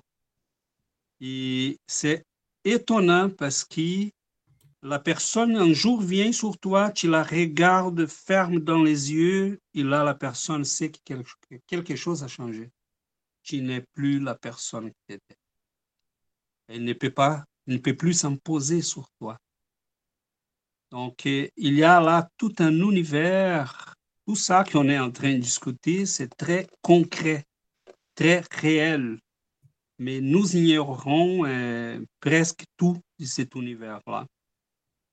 Et 1.22 1.78
c'est 1.88 2.26
étonnant 2.64 3.30
parce 3.30 3.64
que 3.66 4.10
la 4.82 5.00
personne 5.00 5.58
un 5.58 5.74
jour 5.74 6.02
vient 6.02 6.32
sur 6.32 6.58
toi, 6.58 6.92
tu 6.92 7.10
la 7.10 7.24
regardes 7.24 8.06
ferme 8.08 8.60
dans 8.60 8.82
les 8.82 9.12
yeux, 9.12 9.60
et 9.74 9.84
là, 9.84 10.04
la 10.04 10.16
personne 10.16 10.64
sait 10.64 10.90
que 10.90 11.00
quelque 11.68 11.96
chose 11.96 12.24
a 12.24 12.28
changé. 12.28 12.72
Tu 13.44 13.62
n'es 13.62 13.82
plus 13.94 14.20
la 14.20 14.36
personne 14.36 14.90
que 14.90 14.98
tu 15.08 15.16
étais. 15.16 15.38
Elle 16.68 16.84
ne 16.84 16.94
peut 16.94 17.10
pas, 17.10 17.44
ne 17.68 17.78
peut 17.78 17.96
plus 17.96 18.14
s'imposer 18.14 18.82
sur 18.82 19.10
toi. 19.20 19.38
Donc, 20.92 21.26
il 21.26 21.50
y 21.56 21.84
a 21.84 22.00
là 22.00 22.30
tout 22.38 22.54
un 22.60 22.74
univers, 22.74 23.94
tout 24.26 24.36
ça 24.36 24.64
qu'on 24.64 24.90
est 24.90 25.00
en 25.00 25.12
train 25.12 25.34
de 25.34 25.40
discuter, 25.40 26.06
c'est 26.06 26.30
très 26.36 26.68
concret, 26.82 27.44
très 28.16 28.44
réel. 28.52 29.20
Mais 29.98 30.22
nous 30.22 30.56
ignorons 30.56 31.46
euh, 31.46 32.00
presque 32.22 32.64
tout 32.78 32.98
de 33.20 33.26
cet 33.26 33.56
univers-là. 33.56 34.26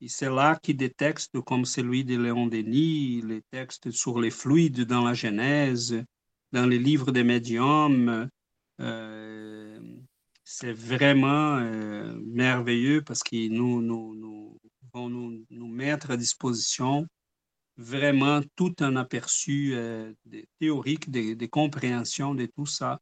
Et 0.00 0.08
c'est 0.08 0.28
là 0.28 0.58
que 0.62 0.72
des 0.72 0.90
textes 0.90 1.40
comme 1.40 1.64
celui 1.64 2.04
de 2.04 2.18
Léon 2.18 2.46
Denis, 2.46 3.22
les 3.22 3.42
textes 3.50 3.90
sur 3.90 4.20
les 4.20 4.30
fluides 4.30 4.82
dans 4.82 5.04
la 5.04 5.14
Genèse, 5.14 6.04
dans 6.52 6.66
les 6.66 6.78
livres 6.78 7.12
des 7.12 7.24
médiums, 7.24 8.28
euh, 8.80 9.80
c'est 10.44 10.72
vraiment 10.72 11.56
euh, 11.56 12.14
merveilleux 12.26 13.02
parce 13.02 13.22
qu'ils 13.22 13.52
nous, 13.52 13.80
vont 14.92 15.08
nous, 15.08 15.44
nous, 15.50 15.68
mettre 15.68 16.10
à 16.10 16.16
disposition 16.16 17.06
vraiment 17.78 18.40
tout 18.54 18.74
un 18.80 18.96
aperçu 18.96 19.72
euh, 19.74 20.12
théorique, 20.60 21.10
des, 21.10 21.34
des 21.34 21.48
compréhensions 21.48 22.34
de 22.34 22.46
tout 22.46 22.66
ça, 22.66 23.00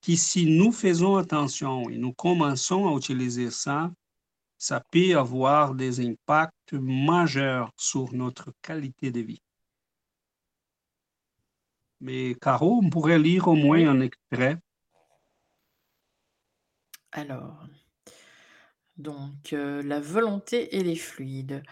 qui 0.00 0.16
si 0.16 0.46
nous 0.46 0.72
faisons 0.72 1.16
attention 1.16 1.90
et 1.90 1.98
nous 1.98 2.12
commençons 2.12 2.88
à 2.88 2.96
utiliser 2.96 3.50
ça, 3.50 3.92
ça 4.60 4.78
peut 4.92 5.16
avoir 5.16 5.74
des 5.74 6.06
impacts 6.06 6.74
majeurs 6.74 7.72
sur 7.78 8.12
notre 8.12 8.52
qualité 8.60 9.10
de 9.10 9.20
vie. 9.20 9.42
Mais 12.00 12.36
Caro, 12.40 12.80
on 12.82 12.90
pourrait 12.90 13.18
lire 13.18 13.48
au 13.48 13.54
moins 13.54 13.88
un 13.88 14.00
extrait. 14.00 14.58
Alors, 17.10 17.66
donc, 18.98 19.54
euh, 19.54 19.82
la 19.82 19.98
volonté 19.98 20.76
et 20.76 20.84
les 20.84 20.96
fluides. 20.96 21.62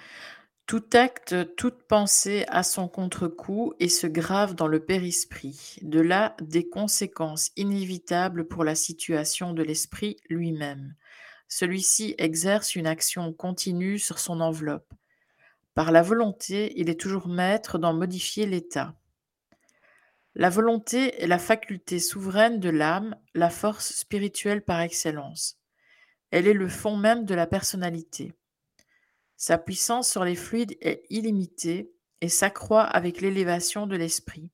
Tout 0.66 0.84
acte, 0.94 1.54
toute 1.56 1.82
pensée 1.82 2.46
a 2.48 2.62
son 2.62 2.88
contre-coup 2.88 3.74
et 3.80 3.90
se 3.90 4.06
grave 4.06 4.54
dans 4.54 4.66
le 4.66 4.80
périsprit. 4.80 5.76
De 5.82 6.00
là 6.00 6.34
des 6.40 6.68
conséquences 6.68 7.50
inévitables 7.56 8.48
pour 8.48 8.64
la 8.64 8.74
situation 8.74 9.52
de 9.52 9.62
l'esprit 9.62 10.16
lui-même. 10.30 10.94
Celui-ci 11.48 12.14
exerce 12.18 12.76
une 12.76 12.86
action 12.86 13.32
continue 13.32 13.98
sur 13.98 14.18
son 14.18 14.40
enveloppe. 14.40 14.92
Par 15.74 15.92
la 15.92 16.02
volonté, 16.02 16.72
il 16.76 16.90
est 16.90 17.00
toujours 17.00 17.28
maître 17.28 17.78
d'en 17.78 17.94
modifier 17.94 18.46
l'état. 18.46 18.94
La 20.34 20.50
volonté 20.50 21.22
est 21.22 21.26
la 21.26 21.38
faculté 21.38 21.98
souveraine 21.98 22.60
de 22.60 22.68
l'âme, 22.68 23.16
la 23.34 23.50
force 23.50 23.92
spirituelle 23.94 24.62
par 24.62 24.80
excellence. 24.80 25.58
Elle 26.30 26.46
est 26.46 26.52
le 26.52 26.68
fond 26.68 26.96
même 26.96 27.24
de 27.24 27.34
la 27.34 27.46
personnalité. 27.46 28.34
Sa 29.36 29.56
puissance 29.56 30.10
sur 30.10 30.24
les 30.24 30.36
fluides 30.36 30.76
est 30.80 31.02
illimitée 31.10 31.92
et 32.20 32.28
s'accroît 32.28 32.84
avec 32.84 33.20
l'élévation 33.20 33.86
de 33.86 33.96
l'esprit. 33.96 34.50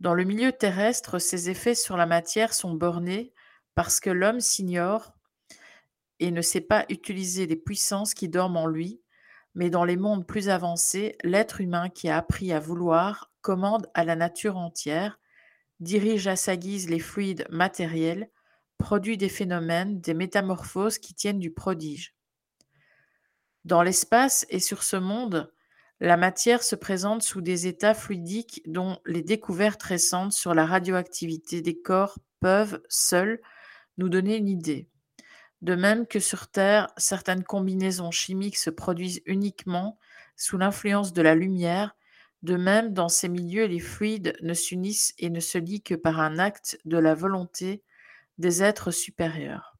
Dans 0.00 0.14
le 0.14 0.24
milieu 0.24 0.52
terrestre, 0.52 1.18
ses 1.18 1.48
effets 1.48 1.74
sur 1.74 1.96
la 1.96 2.06
matière 2.06 2.52
sont 2.54 2.74
bornés 2.74 3.32
parce 3.74 4.00
que 4.00 4.10
l'homme 4.10 4.40
s'ignore 4.40 5.17
et 6.20 6.30
ne 6.30 6.42
sait 6.42 6.60
pas 6.60 6.84
utiliser 6.88 7.46
les 7.46 7.56
puissances 7.56 8.14
qui 8.14 8.28
dorment 8.28 8.56
en 8.56 8.66
lui, 8.66 9.00
mais 9.54 9.70
dans 9.70 9.84
les 9.84 9.96
mondes 9.96 10.26
plus 10.26 10.48
avancés, 10.48 11.16
l'être 11.24 11.60
humain 11.60 11.88
qui 11.88 12.08
a 12.08 12.16
appris 12.16 12.52
à 12.52 12.60
vouloir 12.60 13.32
commande 13.40 13.88
à 13.94 14.04
la 14.04 14.16
nature 14.16 14.56
entière, 14.56 15.18
dirige 15.80 16.26
à 16.26 16.36
sa 16.36 16.56
guise 16.56 16.88
les 16.88 16.98
fluides 16.98 17.46
matériels, 17.50 18.30
produit 18.78 19.16
des 19.16 19.28
phénomènes, 19.28 20.00
des 20.00 20.14
métamorphoses 20.14 20.98
qui 20.98 21.14
tiennent 21.14 21.40
du 21.40 21.52
prodige. 21.52 22.14
Dans 23.64 23.82
l'espace 23.82 24.46
et 24.48 24.60
sur 24.60 24.82
ce 24.82 24.96
monde, 24.96 25.52
la 26.00 26.16
matière 26.16 26.62
se 26.62 26.76
présente 26.76 27.22
sous 27.22 27.40
des 27.40 27.66
états 27.66 27.94
fluidiques 27.94 28.62
dont 28.66 28.98
les 29.04 29.22
découvertes 29.22 29.82
récentes 29.82 30.32
sur 30.32 30.54
la 30.54 30.64
radioactivité 30.64 31.60
des 31.60 31.80
corps 31.80 32.18
peuvent, 32.40 32.80
seules, 32.88 33.40
nous 33.96 34.08
donner 34.08 34.36
une 34.36 34.48
idée. 34.48 34.88
De 35.60 35.74
même 35.74 36.06
que 36.06 36.20
sur 36.20 36.48
Terre, 36.48 36.88
certaines 36.96 37.42
combinaisons 37.42 38.10
chimiques 38.10 38.56
se 38.56 38.70
produisent 38.70 39.22
uniquement 39.26 39.98
sous 40.36 40.56
l'influence 40.56 41.12
de 41.12 41.22
la 41.22 41.34
lumière, 41.34 41.96
de 42.42 42.56
même 42.56 42.92
dans 42.92 43.08
ces 43.08 43.28
milieux 43.28 43.66
les 43.66 43.80
fluides 43.80 44.36
ne 44.40 44.54
s'unissent 44.54 45.14
et 45.18 45.30
ne 45.30 45.40
se 45.40 45.58
lient 45.58 45.82
que 45.82 45.96
par 45.96 46.20
un 46.20 46.38
acte 46.38 46.78
de 46.84 46.96
la 46.96 47.14
volonté 47.14 47.82
des 48.38 48.62
êtres 48.62 48.92
supérieurs. 48.92 49.76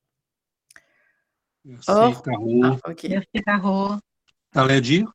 Merci, 1.64 1.90
Or, 1.90 2.22
Caro. 2.22 2.64
Ah, 2.64 2.78
Merci, 3.08 3.42
Caro. 3.44 3.90
T'allais 4.52 4.80
dire? 4.80 5.12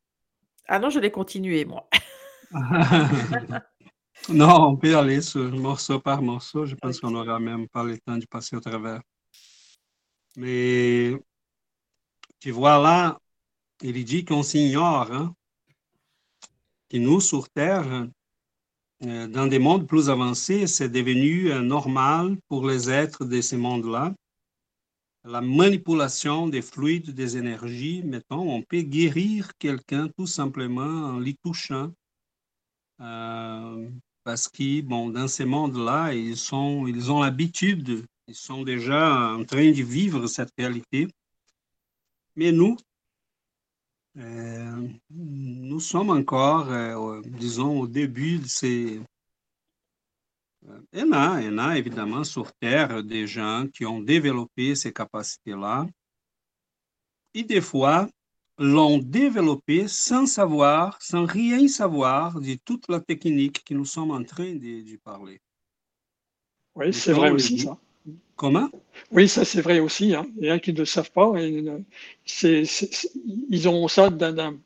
Ah 0.66 0.78
non, 0.78 0.88
je 0.88 0.98
l'ai 0.98 1.10
continué, 1.10 1.66
moi. 1.66 1.88
non, 4.30 4.68
on 4.68 4.76
peut 4.76 4.96
aller 4.96 5.20
sur 5.20 5.50
morceau 5.52 6.00
par 6.00 6.22
morceau. 6.22 6.64
Je 6.64 6.74
pense 6.76 7.00
qu'on 7.00 7.10
n'aura 7.10 7.38
même 7.38 7.68
pas 7.68 7.84
le 7.84 7.98
temps 7.98 8.16
de 8.16 8.24
passer 8.26 8.56
au 8.56 8.60
travers. 8.60 9.02
Mais 10.36 11.12
tu 12.40 12.50
vois 12.50 12.78
là, 12.82 13.18
il 13.82 14.04
dit 14.04 14.24
qu'on 14.24 14.42
s'ignore, 14.42 15.12
hein, 15.12 15.34
que 16.88 16.96
nous, 16.96 17.20
sur 17.20 17.48
Terre, 17.48 18.08
euh, 19.04 19.26
dans 19.26 19.46
des 19.46 19.58
mondes 19.58 19.86
plus 19.86 20.08
avancés, 20.08 20.66
c'est 20.66 20.88
devenu 20.88 21.50
euh, 21.50 21.60
normal 21.60 22.36
pour 22.48 22.66
les 22.66 22.90
êtres 22.90 23.24
de 23.24 23.40
ces 23.40 23.56
mondes-là. 23.56 24.14
La 25.24 25.40
manipulation 25.40 26.48
des 26.48 26.62
fluides, 26.62 27.10
des 27.10 27.36
énergies, 27.36 28.02
mettons, 28.04 28.50
on 28.54 28.62
peut 28.62 28.82
guérir 28.82 29.50
quelqu'un 29.58 30.08
tout 30.16 30.26
simplement 30.26 31.06
en 31.06 31.18
l'y 31.18 31.36
touchant. 31.36 31.92
Euh, 33.00 33.88
parce 34.22 34.48
que, 34.48 34.80
bon, 34.82 35.10
dans 35.10 35.28
ces 35.28 35.44
mondes-là, 35.44 36.14
ils, 36.14 36.32
ils 36.32 37.12
ont 37.12 37.22
l'habitude, 37.22 38.06
ils 38.26 38.34
sont 38.34 38.62
déjà 38.62 39.34
en 39.34 39.44
train 39.44 39.70
de 39.70 39.82
vivre 39.82 40.26
cette 40.26 40.52
réalité. 40.56 41.08
Mais 42.36 42.52
nous, 42.52 42.76
euh, 44.16 44.88
nous 45.10 45.80
sommes 45.80 46.10
encore, 46.10 46.70
euh, 46.70 47.20
disons, 47.24 47.80
au 47.80 47.86
début 47.86 48.38
de 48.38 48.46
ces... 48.46 49.00
Il 50.94 51.00
y, 51.00 51.02
a, 51.02 51.40
il 51.42 51.54
y 51.54 51.58
a 51.60 51.76
évidemment 51.76 52.24
sur 52.24 52.50
Terre 52.54 53.04
des 53.04 53.26
gens 53.26 53.66
qui 53.70 53.84
ont 53.84 54.00
développé 54.00 54.74
ces 54.74 54.94
capacités-là 54.94 55.86
et 57.34 57.42
des 57.42 57.60
fois 57.60 58.08
l'ont 58.56 58.96
développé 58.96 59.88
sans 59.88 60.24
savoir, 60.24 61.02
sans 61.02 61.26
rien 61.26 61.68
savoir 61.68 62.40
de 62.40 62.54
toute 62.64 62.88
la 62.88 63.00
technique 63.00 63.62
que 63.62 63.74
nous 63.74 63.84
sommes 63.84 64.12
en 64.12 64.24
train 64.24 64.54
de, 64.54 64.90
de 64.90 64.96
parler. 64.96 65.38
Oui, 66.74 66.94
c'est 66.94 67.12
vrai 67.12 67.30
aussi 67.30 67.58
ça. 67.58 67.78
Comment? 68.36 68.68
Oui, 69.12 69.28
ça 69.28 69.44
c'est 69.44 69.60
vrai 69.60 69.80
aussi. 69.80 70.14
Hein. 70.14 70.26
Il 70.38 70.46
y 70.46 70.50
en 70.50 70.56
a 70.56 70.58
qui 70.58 70.72
ne 70.72 70.78
le 70.78 70.84
savent 70.84 71.10
pas. 71.12 71.32
Et, 71.36 71.64
c'est, 72.24 72.64
ils 73.50 73.68
ont 73.68 73.86
ça 73.88 74.10
d'un, 74.10 74.58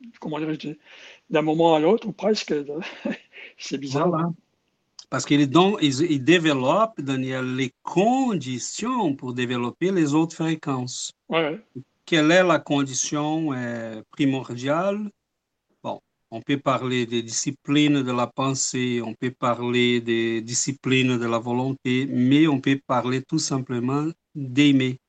moment 1.29 1.75
à 1.75 1.79
l'autre, 1.79 2.07
ou 2.07 2.11
presque. 2.11 2.53
c'est 3.57 3.77
bizarre. 3.77 4.09
Voilà. 4.09 4.31
Parce 5.09 5.25
qu'ils 5.25 5.49
ils, 5.81 6.01
ils 6.01 6.23
développent 6.23 7.01
Daniel, 7.01 7.55
les 7.55 7.73
conditions 7.83 9.15
pour 9.15 9.33
développer 9.33 9.91
les 9.91 10.13
autres 10.13 10.35
fréquences. 10.35 11.11
Ouais. 11.29 11.59
Quelle 12.05 12.31
est 12.31 12.43
la 12.43 12.59
condition 12.59 13.53
euh, 13.53 14.01
primordiale 14.11 15.11
on 16.31 16.41
peut 16.41 16.59
parler 16.59 17.05
des 17.05 17.23
disciplines 17.23 18.03
de 18.03 18.11
la 18.11 18.27
pensée, 18.27 19.01
on 19.03 19.13
peut 19.13 19.31
parler 19.31 19.99
des 20.01 20.41
disciplines 20.41 21.17
de 21.17 21.25
la 21.25 21.39
volonté, 21.39 22.05
mais 22.05 22.47
on 22.47 22.61
peut 22.61 22.79
parler 22.85 23.23
tout 23.23 23.39
simplement 23.39 24.07
d'aimer. 24.35 24.99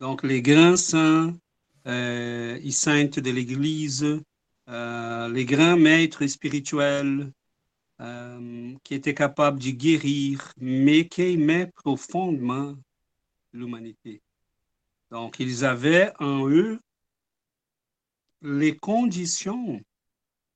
Donc 0.00 0.22
les 0.22 0.42
grands 0.42 0.76
saints 0.76 1.34
euh, 1.86 2.58
et 2.62 2.70
saintes 2.70 3.20
de 3.20 3.30
l'Église, 3.30 4.20
euh, 4.68 5.28
les 5.28 5.44
grands 5.44 5.76
maîtres 5.76 6.26
spirituels 6.26 7.32
euh, 8.00 8.74
qui 8.84 8.94
étaient 8.94 9.14
capables 9.14 9.60
de 9.60 9.70
guérir, 9.70 10.52
mais 10.58 11.08
qui 11.08 11.22
aimaient 11.22 11.70
profondément 11.74 12.74
l'humanité. 13.52 14.22
Donc 15.10 15.40
ils 15.40 15.64
avaient 15.64 16.12
en 16.18 16.48
eux 16.48 16.80
les 18.42 18.76
conditions, 18.76 19.80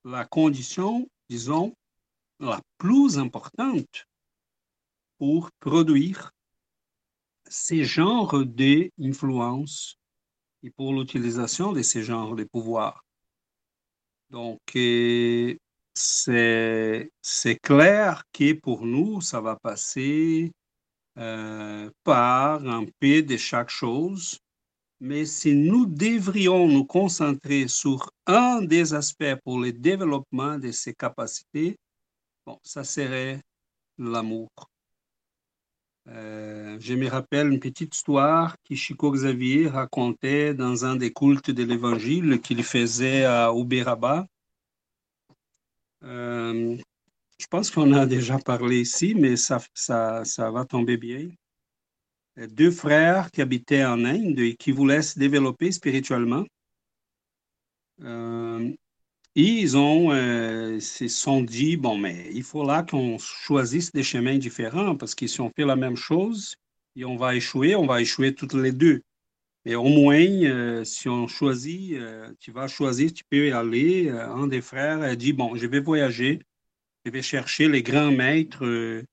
la 0.03 0.25
condition, 0.25 1.09
disons, 1.29 1.75
la 2.39 2.61
plus 2.77 3.17
importante 3.17 4.07
pour 5.17 5.51
produire 5.59 6.31
ces 7.47 7.83
genres 7.83 8.45
d'influence 8.45 9.97
et 10.63 10.71
pour 10.71 10.93
l'utilisation 10.93 11.73
de 11.73 11.81
ces 11.81 12.03
genres 12.03 12.35
de 12.35 12.43
pouvoir. 12.45 13.05
Donc, 14.29 14.59
c'est 15.93 17.09
clair 17.61 18.23
que 18.33 18.53
pour 18.53 18.85
nous, 18.85 19.21
ça 19.21 19.41
va 19.41 19.55
passer 19.57 20.51
euh, 21.17 21.91
par 22.03 22.65
un 22.65 22.85
peu 22.99 23.21
de 23.21 23.37
chaque 23.37 23.69
chose 23.69 24.39
mais 25.03 25.25
si 25.25 25.53
nous 25.53 25.85
devrions 25.85 26.65
nous 26.69 26.85
concentrer 26.85 27.67
sur 27.67 28.09
un 28.25 28.61
des 28.61 28.93
aspects 28.93 29.35
pour 29.43 29.59
le 29.59 29.73
développement 29.73 30.57
de 30.57 30.71
ces 30.71 30.93
capacités, 30.93 31.75
bon, 32.45 32.57
ça 32.63 32.85
serait 32.85 33.41
l'amour. 33.97 34.49
Euh, 36.07 36.77
je 36.79 36.93
me 36.93 37.09
rappelle 37.09 37.51
une 37.51 37.59
petite 37.59 37.93
histoire 37.93 38.55
que 38.63 38.75
Chico 38.75 39.11
Xavier 39.11 39.67
racontait 39.67 40.53
dans 40.53 40.85
un 40.85 40.95
des 40.95 41.11
cultes 41.11 41.51
de 41.51 41.63
l'Évangile 41.63 42.39
qu'il 42.39 42.63
faisait 42.63 43.25
à 43.25 43.51
Uberaba. 43.53 44.25
Euh, 46.03 46.77
je 47.37 47.47
pense 47.47 47.69
qu'on 47.71 47.91
a 47.91 48.05
déjà 48.05 48.39
parlé 48.39 48.79
ici, 48.79 49.15
mais 49.15 49.35
ça, 49.35 49.59
ça, 49.73 50.23
ça 50.23 50.49
va 50.49 50.63
tomber 50.63 50.95
bien 50.95 51.29
deux 52.37 52.71
frères 52.71 53.31
qui 53.31 53.41
habitaient 53.41 53.85
en 53.85 54.05
Inde 54.05 54.39
et 54.39 54.55
qui 54.55 54.71
voulaient 54.71 55.01
se 55.01 55.19
développer 55.19 55.71
spirituellement. 55.71 56.45
Euh, 58.01 58.71
ils 59.35 59.77
ont, 59.77 60.11
euh, 60.11 60.79
se 60.79 61.07
sont 61.07 61.41
dit, 61.41 61.77
bon, 61.77 61.97
mais 61.97 62.29
il 62.33 62.43
faut 62.43 62.65
là 62.65 62.83
qu'on 62.83 63.17
choisisse 63.17 63.91
des 63.91 64.03
chemins 64.03 64.37
différents 64.37 64.95
parce 64.95 65.15
que 65.15 65.27
si 65.27 65.41
on 65.41 65.51
fait 65.55 65.65
la 65.65 65.75
même 65.75 65.95
chose 65.95 66.55
et 66.95 67.05
on 67.05 67.15
va 67.17 67.35
échouer, 67.35 67.75
on 67.75 67.85
va 67.85 68.01
échouer 68.01 68.35
toutes 68.35 68.53
les 68.53 68.71
deux. 68.71 69.01
Mais 69.65 69.75
au 69.75 69.85
moins, 69.85 70.19
euh, 70.19 70.83
si 70.83 71.09
on 71.09 71.27
choisit, 71.27 71.93
euh, 71.93 72.31
tu 72.39 72.51
vas 72.51 72.67
choisir, 72.67 73.13
tu 73.13 73.23
peux 73.29 73.47
y 73.47 73.51
aller. 73.51 74.09
un 74.09 74.47
des 74.47 74.61
frères 74.61 75.01
a 75.01 75.15
dit, 75.15 75.33
bon, 75.33 75.55
je 75.55 75.67
vais 75.67 75.79
voyager, 75.79 76.39
je 77.05 77.11
vais 77.11 77.21
chercher 77.21 77.69
les 77.69 77.81
grands 77.81 78.11
maîtres 78.11 79.03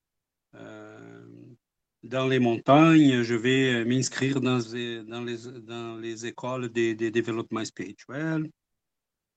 dans 2.02 2.26
les 2.26 2.38
montagnes, 2.38 3.22
je 3.22 3.34
vais 3.34 3.74
euh, 3.74 3.84
m'inscrire 3.84 4.40
dans, 4.40 4.58
dans, 4.58 5.96
les, 5.98 6.26
écoles 6.26 6.70
de, 6.70 7.08
développement 7.10 7.64
spirituel. 7.64 8.50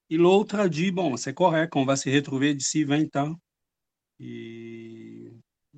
Et 0.10 0.18
l'autre 0.18 0.56
a 0.56 0.70
dit, 0.70 0.92
bon, 0.92 1.18
c'est 1.18 1.34
correct, 1.34 1.76
on 1.76 1.86
va 1.86 1.96
se 1.96 2.10
retrouver 2.10 2.54
d'ici 2.54 2.84
20 2.84 3.16
ans. 3.18 3.36
Et, 4.20 5.32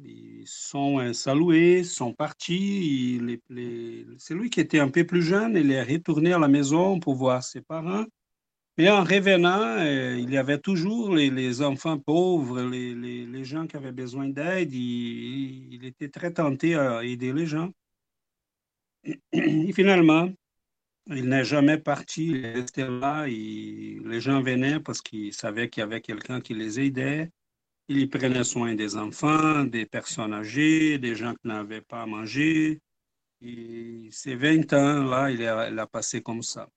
ils 0.04 0.48
sont 0.48 1.00
euh, 1.00 1.14
salués, 1.14 1.84
sont 1.84 2.14
partis. 2.14 3.20
Les, 3.22 3.42
les, 3.50 4.06
celui 4.18 4.50
qui 4.50 4.60
était 4.60 4.80
un 4.80 4.90
peu 4.90 5.06
plus 5.06 5.22
jeune, 5.22 5.56
il 5.56 5.72
est 5.72 5.84
retourné 5.84 6.34
à 6.34 6.40
la 6.40 6.50
maison 6.50 7.00
pour 7.00 7.16
voir 7.16 7.44
ses 7.44 7.62
parents. 7.62 8.06
Mais 8.78 8.90
en 8.90 9.04
revenant, 9.06 9.78
euh, 9.80 10.18
il 10.20 10.30
y 10.32 10.38
avait 10.38 10.60
toujours 10.60 11.16
les, 11.16 11.62
enfants 11.62 11.98
pauvres, 11.98 12.62
les, 12.62 12.94
les, 12.94 13.46
gens 13.46 13.68
qui 13.68 13.78
avaient 13.78 13.94
besoin 13.94 14.28
d'aide. 14.28 14.74
Il, 14.74 15.86
était 15.86 16.10
très 16.10 16.34
tenté 16.34 16.76
à 16.76 17.04
aider 17.04 17.32
les 17.32 17.46
gens. 17.46 17.72
Et 19.32 19.72
finalement, 19.74 20.30
il 21.08 21.30
n'est 21.30 21.46
jamais 21.46 21.78
parti, 21.78 22.28
il 22.32 22.46
est 22.46 22.54
resté 22.54 22.86
là. 22.88 23.28
Et 23.30 24.02
les 24.04 24.20
gens 24.22 24.42
venaient 24.42 24.80
parce 24.82 25.02
qu'ils 25.02 25.34
savaient 25.34 25.70
qu'il 25.70 25.82
y 25.82 25.84
avait 25.84 26.02
quelqu'un 26.02 26.42
qui 26.42 26.54
les 26.54 26.80
aidait. 26.80 27.32
Il 27.88 28.10
prenait 28.10 28.44
soin 28.44 28.76
des 28.76 28.98
enfants, 28.98 29.64
des 29.64 29.86
personnes 29.86 30.34
âgées, 30.34 30.98
des 30.98 31.16
gens 31.16 31.34
qui 31.36 31.48
n'avaient 31.48 31.82
pas 31.82 32.02
à 32.02 32.06
manger. 32.08 32.82
Et 33.42 34.10
ces 34.12 34.36
20 34.36 34.74
ans-là, 34.74 35.32
il 35.32 35.42
il 35.42 35.80
a 35.80 35.88
passé 35.88 36.22
comme 36.22 36.42
ça. 36.42 36.70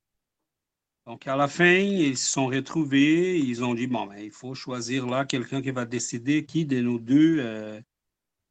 Donc, 1.09 1.27
à 1.27 1.37
la 1.37 1.49
fin, 1.49 1.79
ils 1.79 2.19
se 2.19 2.31
sont 2.33 2.49
retrouvés. 2.49 3.39
Ils 3.39 3.65
ont 3.65 3.73
dit, 3.73 3.87
bon, 3.87 4.05
ben, 4.07 4.19
il 4.19 4.31
faut 4.31 4.55
choisir 4.55 5.07
là 5.07 5.25
quelqu'un 5.25 5.63
qui 5.63 5.71
va 5.71 5.87
décider 5.87 6.45
qui 6.45 6.67
de 6.67 6.81
nous 6.83 6.99
deux 6.99 7.39
euh, 7.41 7.81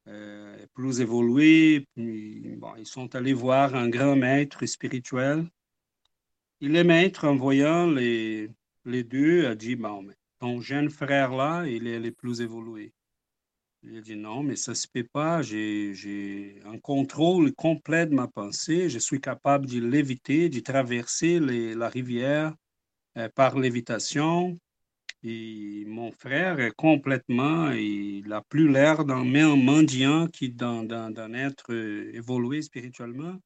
euh, 0.08 0.64
est 0.64 0.66
plus 0.74 1.00
évolué. 1.00 1.86
bon, 1.96 2.74
ils 2.76 2.84
sont 2.86 3.14
allés 3.14 3.32
voir 3.32 3.76
un 3.76 3.88
grand 3.88 4.16
maître 4.16 4.66
spirituel. 4.66 5.48
Et 6.60 6.66
le 6.66 6.82
maître, 6.82 7.28
en 7.28 7.36
voyant 7.36 7.86
les, 7.86 8.50
les 8.84 9.04
deux, 9.04 9.46
a 9.46 9.54
dit, 9.54 9.76
bon, 9.76 10.02
mais 10.02 10.16
ton 10.40 10.60
jeune 10.60 10.90
frère 10.90 11.30
là, 11.36 11.64
il 11.64 11.86
est 11.86 12.00
le 12.00 12.10
plus 12.10 12.40
évolué. 12.40 12.92
Il 13.84 13.96
a 13.96 14.00
dit 14.00 14.16
non, 14.16 14.42
mais 14.42 14.56
ça 14.56 14.72
ne 14.72 14.76
se 14.76 14.88
peut 14.88 15.04
pas. 15.04 15.40
J'ai 15.42 16.60
un 16.64 16.78
contrôle 16.78 17.52
complet 17.54 18.06
de 18.06 18.14
ma 18.14 18.26
pensée. 18.26 18.90
Je 18.90 18.98
suis 18.98 19.20
capable 19.20 19.66
de 19.66 19.78
l'éviter, 19.80 20.48
de 20.48 20.60
traverser 20.60 21.38
la 21.40 21.88
rivière 21.88 22.54
euh, 23.16 23.28
par 23.34 23.58
lévitation. 23.58 24.58
Et 25.22 25.84
mon 25.86 26.12
frère 26.12 26.60
est 26.60 26.74
complètement, 26.76 27.70
il 27.72 28.28
n'a 28.28 28.42
plus 28.42 28.68
l'air 28.68 29.04
d'un 29.04 29.24
mendiant 29.24 30.28
qui 30.28 30.50
d'un 30.50 31.34
être 31.34 31.72
euh, 31.72 32.10
évolué 32.14 32.62
spirituellement. 32.62 33.36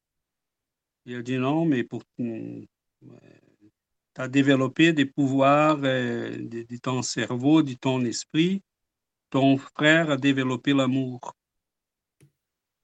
Il 1.05 1.15
a 1.15 1.21
dit 1.23 1.37
non, 1.37 1.65
mais 1.65 1.83
pour 1.83 2.03
tu 2.17 2.67
as 4.17 4.27
développé 4.27 4.93
des 4.93 5.05
pouvoirs 5.05 5.79
euh, 5.83 6.37
de 6.37 6.77
ton 6.77 7.01
cerveau, 7.01 7.63
de 7.63 7.73
ton 7.73 8.05
esprit 8.05 8.61
ton 9.33 9.57
frère 9.57 10.11
a 10.11 10.17
développé 10.17 10.73
l'amour. 10.73 11.35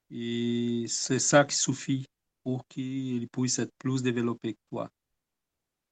Et 0.09 0.85
c'est 0.87 1.19
ça 1.19 1.45
qui 1.45 1.55
suffit 1.55 2.07
pour 2.43 2.67
qu'il 2.67 3.27
puisse 3.27 3.59
être 3.59 3.73
plus 3.77 4.01
développé 4.01 4.53
que 4.53 4.59
toi. 4.71 4.89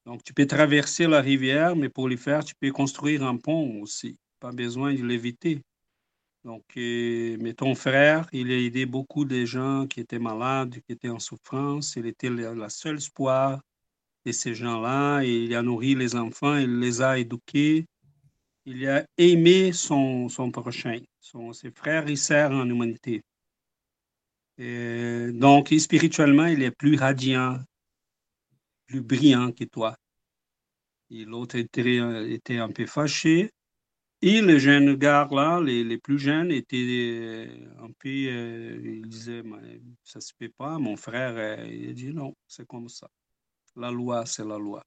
Donc, 0.08 0.24
tu 0.24 0.34
peux 0.34 0.48
traverser 0.48 1.06
la 1.06 1.22
rivière, 1.22 1.76
mais 1.76 1.90
pour 1.90 2.10
le 2.10 2.18
faire, 2.18 2.44
tu 2.44 2.56
peux 2.60 2.72
construire 2.72 3.24
un 3.24 3.38
pont 3.38 3.82
aussi. 3.84 4.18
Pas 4.40 4.52
besoin 4.52 4.96
de 4.96 5.04
l'éviter. 5.04 5.62
Donc, 6.44 6.66
euh, 6.76 7.38
mais 7.40 7.54
ton 7.54 7.76
frère, 7.76 8.28
il 8.34 8.52
a 8.52 8.58
aidé 8.58 8.88
beaucoup 8.88 9.26
de 9.26 9.46
gens 9.46 9.86
qui 9.86 10.00
étaient 10.00 10.18
malades, 10.18 10.80
qui 10.88 10.92
étaient 10.92 11.10
en 11.10 11.20
souffrance. 11.20 11.96
Il 11.98 12.08
était 12.08 12.32
le 12.32 12.68
seul 12.70 12.98
espoir 12.98 13.62
de 14.26 14.32
ces 14.32 14.56
gens-là. 14.56 15.22
Il 15.24 15.54
a 15.54 15.62
nourri 15.62 15.94
les 15.94 16.16
enfants, 16.16 16.58
il 16.58 16.80
les 16.80 17.04
a 17.04 17.20
éduqués 17.20 17.86
il 18.68 18.86
a 18.90 19.06
aimé 19.18 19.72
son, 19.72 20.28
son 20.28 20.52
prochain, 20.52 21.00
son, 21.22 21.54
ses 21.54 21.72
frères 21.72 22.08
et 22.10 22.18
sœurs 22.18 22.52
en 22.52 22.70
humanité. 22.70 23.24
Et 24.58 25.32
donc, 25.34 25.70
spirituellement, 25.80 26.48
il 26.48 26.62
est 26.64 26.72
plus 26.72 26.98
radiant, 26.98 27.60
plus 28.88 29.02
brillant 29.02 29.54
que 29.54 29.64
toi. 29.64 29.96
Et 31.10 31.24
l'autre 31.24 31.56
était, 31.56 32.00
était 32.30 32.58
un 32.58 32.70
peu 32.70 32.86
fâché. 32.86 33.52
Et 34.22 34.42
les 34.42 34.60
jeunes 34.60 34.96
gars 34.96 35.30
là, 35.32 35.62
les, 35.62 35.84
les, 35.86 35.98
plus 35.98 36.20
jeunes, 36.20 36.52
étaient 36.52 37.48
un 37.80 37.92
peu. 38.00 38.10
Euh, 38.10 38.82
ils 38.84 39.08
disaient 39.08 39.44
Ça 40.04 40.20
se 40.20 40.34
fait 40.38 40.50
pas. 40.50 40.78
Mon 40.80 40.98
frère, 40.98 41.36
euh, 41.38 41.66
il 41.68 41.94
dit 41.94 42.14
Non, 42.14 42.36
c'est 42.48 42.68
comme 42.68 42.90
ça. 42.90 43.08
La 43.76 43.92
loi, 43.92 44.26
c'est 44.26 44.46
la 44.46 44.58
loi. 44.58 44.84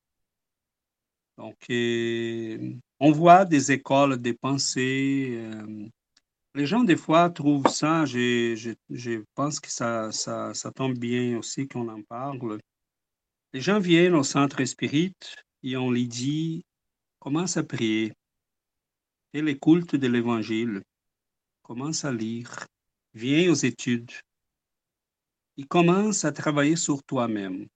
Donc, 1.39 1.57
euh, 1.71 2.75
on 3.01 3.13
voit 3.13 3.47
des 3.47 3.73
écoles 3.73 4.21
de 4.21 4.33
pensée. 4.33 5.39
Euh, 5.41 5.89
les 6.55 6.67
gens, 6.67 6.85
des 6.85 6.97
fois, 6.97 7.31
trouvent 7.31 7.69
ça, 7.69 8.05
je, 8.05 9.25
pense 9.35 9.59
que 9.59 9.71
ça, 9.71 10.13
ça, 10.13 10.73
tombe 10.75 10.99
bien 10.99 11.39
aussi 11.39 11.67
qu'on 11.67 11.89
en 11.89 12.03
parle. 12.03 12.59
Les 13.53 13.61
gens 13.61 13.81
viennent 13.81 14.15
au 14.15 14.23
centre 14.23 14.63
spirit 14.65 15.15
et 15.63 15.77
on 15.77 15.91
lui 15.91 16.07
dit, 16.07 16.65
commence 17.19 17.57
à 17.57 17.65
prier, 17.65 18.13
fais 19.33 19.43
les 19.43 19.59
cultes 19.59 19.97
de 19.97 20.07
l'évangile, 20.07 20.83
commence 21.63 22.05
à 22.05 22.13
lire, 22.13 22.67
viens 23.15 23.51
aux 23.51 23.55
études 23.55 24.13
et 25.57 25.65
commence 25.65 26.25
à 26.25 26.33
travailler 26.33 26.77
sur 26.77 27.03
toi-même. 27.05 27.67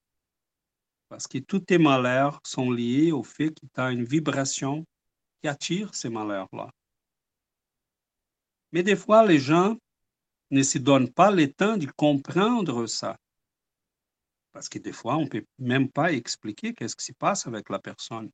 Parce 1.08 1.26
que 1.26 1.38
tous 1.38 1.60
tes 1.60 1.78
malheurs 1.78 2.40
sont 2.44 2.70
liés 2.70 3.12
au 3.12 3.22
fait 3.22 3.50
que 3.50 3.66
tu 3.72 3.80
as 3.80 3.90
une 3.90 4.04
vibration 4.04 4.84
qui 5.44 5.48
attire 5.48 5.94
ces 5.94 6.08
malheurs-là. 6.08 6.70
Mais 8.72 8.82
des 8.82 8.96
fois, 8.96 9.26
les 9.26 9.38
gens 9.38 9.76
ne 10.50 10.62
se 10.62 10.78
donnent 10.78 11.12
pas 11.12 11.30
le 11.30 11.52
temps 11.52 11.76
de 11.76 11.84
comprendre 11.84 12.86
ça. 12.86 13.18
Parce 14.52 14.70
que 14.70 14.78
des 14.78 14.92
fois, 14.92 15.16
on 15.16 15.24
ne 15.24 15.28
peut 15.28 15.44
même 15.58 15.90
pas 15.90 16.12
expliquer 16.12 16.72
qu'est-ce 16.72 16.96
qui 16.96 17.04
se 17.04 17.12
passe 17.12 17.46
avec 17.46 17.68
la 17.68 17.78
personne. 17.78 18.30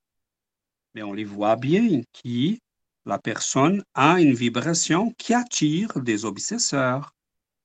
Mais 0.94 1.02
on 1.02 1.12
les 1.12 1.24
voit 1.24 1.56
bien 1.56 2.00
qui 2.12 2.62
la 3.04 3.18
personne 3.18 3.82
a 3.94 4.20
une 4.20 4.34
vibration 4.34 5.10
qui 5.18 5.34
attire 5.34 6.00
des 6.00 6.24
obsesseurs, 6.24 7.12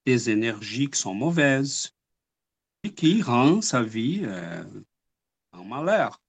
des 0.07 0.31
énergies 0.31 0.89
qui 0.89 0.99
sont 0.99 1.13
mauvaises 1.13 1.91
et 2.81 2.91
qui 2.91 3.21
rend 3.21 3.61
sa 3.61 3.83
vie 3.83 4.21
euh, 4.23 4.63
en 5.51 5.65
malheur. 5.65 6.19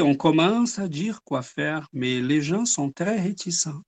On 0.00 0.14
commence 0.16 0.78
à 0.78 0.88
dire 0.88 1.22
quoi 1.22 1.42
faire, 1.42 1.88
mais 1.92 2.20
les 2.20 2.42
gens 2.42 2.64
sont 2.64 2.90
très 2.90 3.20
réticents. 3.20 3.82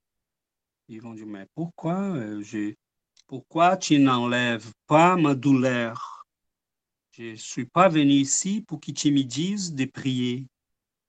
Ils 0.89 1.01
vont 1.01 1.15
dire, 1.15 1.27
mais 1.27 1.47
pourquoi, 1.55 2.01
euh, 2.17 2.75
pourquoi 3.27 3.77
tu 3.77 3.99
n'enlèves 3.99 4.71
pas 4.87 5.17
ma 5.17 5.35
douleur? 5.35 6.27
Je 7.13 7.33
ne 7.33 7.37
suis 7.37 7.65
pas 7.65 7.89
venu 7.89 8.13
ici 8.13 8.63
pour 8.67 8.81
que 8.81 8.93
tu 8.93 9.11
me 9.11 9.23
dises 9.23 9.75
de 9.75 9.85
prier. 9.85 10.47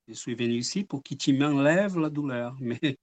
Je 0.07 0.13
suis 0.13 0.33
venu 0.33 0.55
ici 0.55 0.83
pour 0.83 1.03
que 1.03 1.13
tu 1.13 1.33
m'enlèves 1.33 1.99
la 1.99 2.09
douleur. 2.09 2.55
Mais 2.59 2.97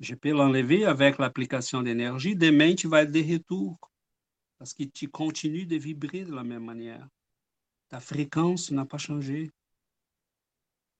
je 0.00 0.14
peux 0.14 0.32
l'enlever 0.32 0.84
avec 0.84 1.18
l'application 1.18 1.82
d'énergie. 1.82 2.34
Demain, 2.34 2.74
tu 2.74 2.88
vas 2.88 3.02
être 3.02 3.12
de 3.12 3.32
retour 3.32 3.78
parce 4.58 4.74
que 4.74 4.82
tu 4.82 5.08
continues 5.08 5.66
de 5.66 5.76
vibrer 5.76 6.24
de 6.24 6.34
la 6.34 6.42
même 6.42 6.64
manière. 6.64 7.06
Ta 7.88 8.00
fréquence 8.00 8.72
n'a 8.72 8.84
pas 8.84 8.98
changé. 8.98 9.50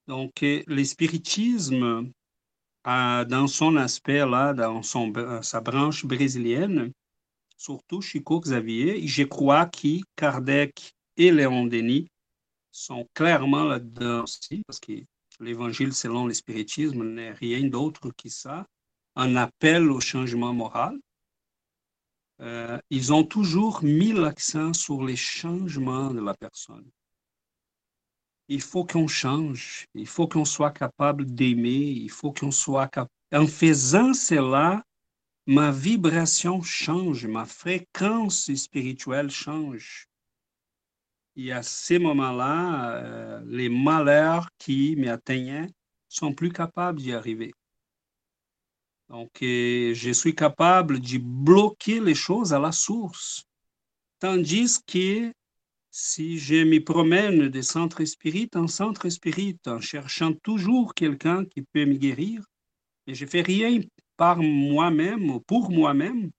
Donc, 0.09 0.43
euh, 0.43 0.63
le 0.67 0.85
spiritisme, 0.85 2.11
dans 2.85 3.47
son 3.47 3.77
aspect 3.77 4.25
là, 4.25 4.55
dans 4.55 4.83
son, 4.83 5.13
euh, 5.19 5.43
sa 5.43 5.61
branche 5.61 6.07
brésilienne, 6.07 6.93
surtout 7.59 8.01
Chico 8.01 8.41
Xavier, 8.41 9.07
je 9.07 9.25
crois 9.25 9.67
que 9.67 10.01
Kardec 10.17 10.95
et 11.19 11.31
Léon 11.31 11.67
Denis 11.67 12.09
sont 12.73 13.07
clairement 13.13 13.65
là-dedans 13.65 14.23
aussi, 14.23 14.63
parce 14.67 14.81
que 14.81 14.93
l'évangile 15.41 15.93
selon 15.93 16.27
le 16.27 16.33
spiritisme 16.33 17.05
n'est 17.05 17.33
rien 17.33 17.69
d'autre 17.69 18.11
que 18.17 18.31
ça, 18.31 18.67
un 19.15 19.37
appel 19.37 19.91
au 19.91 20.01
changement 20.01 20.55
moral. 20.55 20.99
Euh, 22.41 22.79
ils 22.89 23.13
ont 23.13 23.25
toujours 23.25 23.83
mis 23.83 24.13
l'accent 24.13 24.73
sur 24.73 25.05
les 25.05 25.17
changements 25.17 26.15
de 26.15 26.21
la 26.21 26.33
personne. 26.33 26.89
Il 28.49 28.63
faut 28.63 28.85
qu'on 28.85 29.07
change, 29.07 29.87
il 29.95 30.07
faut 30.07 30.27
qu'on 30.27 30.45
soit 30.45 30.71
capable 30.71 31.27
d'aimer, 31.27 31.91
il 31.91 32.11
faut 32.11 32.33
qu'on 32.33 32.51
soit 32.51 32.89
capable. 32.89 33.11
En 33.33 33.47
faisant 33.47 34.15
cela, 34.15 34.83
ma 35.47 35.71
vibration 35.71 36.63
change, 36.63 37.27
ma 37.27 37.45
fréquence 37.45 38.53
spirituelle 38.55 39.31
change. 39.31 40.07
Et 41.37 41.53
à 41.53 41.63
ces 41.63 41.99
moments-là, 41.99 42.97
euh, 42.97 43.43
les 43.47 43.69
malheurs 43.69 44.49
qui 44.59 44.97
m'atteignaient 44.97 45.71
sont 46.09 46.33
plus 46.33 46.51
capables 46.51 47.01
d'y 47.01 47.13
arriver. 47.13 47.53
Donc, 49.09 49.31
euh, 49.43 49.95
je 49.95 50.11
suis 50.11 50.35
capable 50.35 51.01
de 51.01 51.19
bloquer 51.19 52.01
les 52.01 52.15
choses 52.15 52.53
à 52.53 52.59
la 52.59 52.73
source. 52.73 53.45
Tandis 54.19 54.81
que 54.87 55.33
si 55.91 56.39
je 56.39 56.65
me 56.65 56.83
promène 56.85 57.49
de 57.49 57.63
centre 57.63 58.05
spirit 58.05 58.51
en 58.55 58.67
centre 58.67 59.09
spirit 59.09 59.59
en 59.67 59.81
cherchant 59.81 60.33
toujours 60.43 60.95
quelqu'un 60.95 61.45
qui 61.45 61.63
peut 61.63 61.87
me 61.87 61.95
guérir, 61.95 62.45
et 63.07 63.15
je 63.15 63.27
fais 63.27 63.43
rien 63.43 63.81
par 64.17 64.39
moi-même 64.39 65.31
ou 65.31 65.41
pour 65.41 65.71
moi-même, 65.71 66.31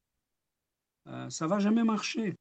euh, 1.07 1.29
ça 1.29 1.47
va 1.47 1.59
jamais 1.59 1.83
marcher. 1.83 2.35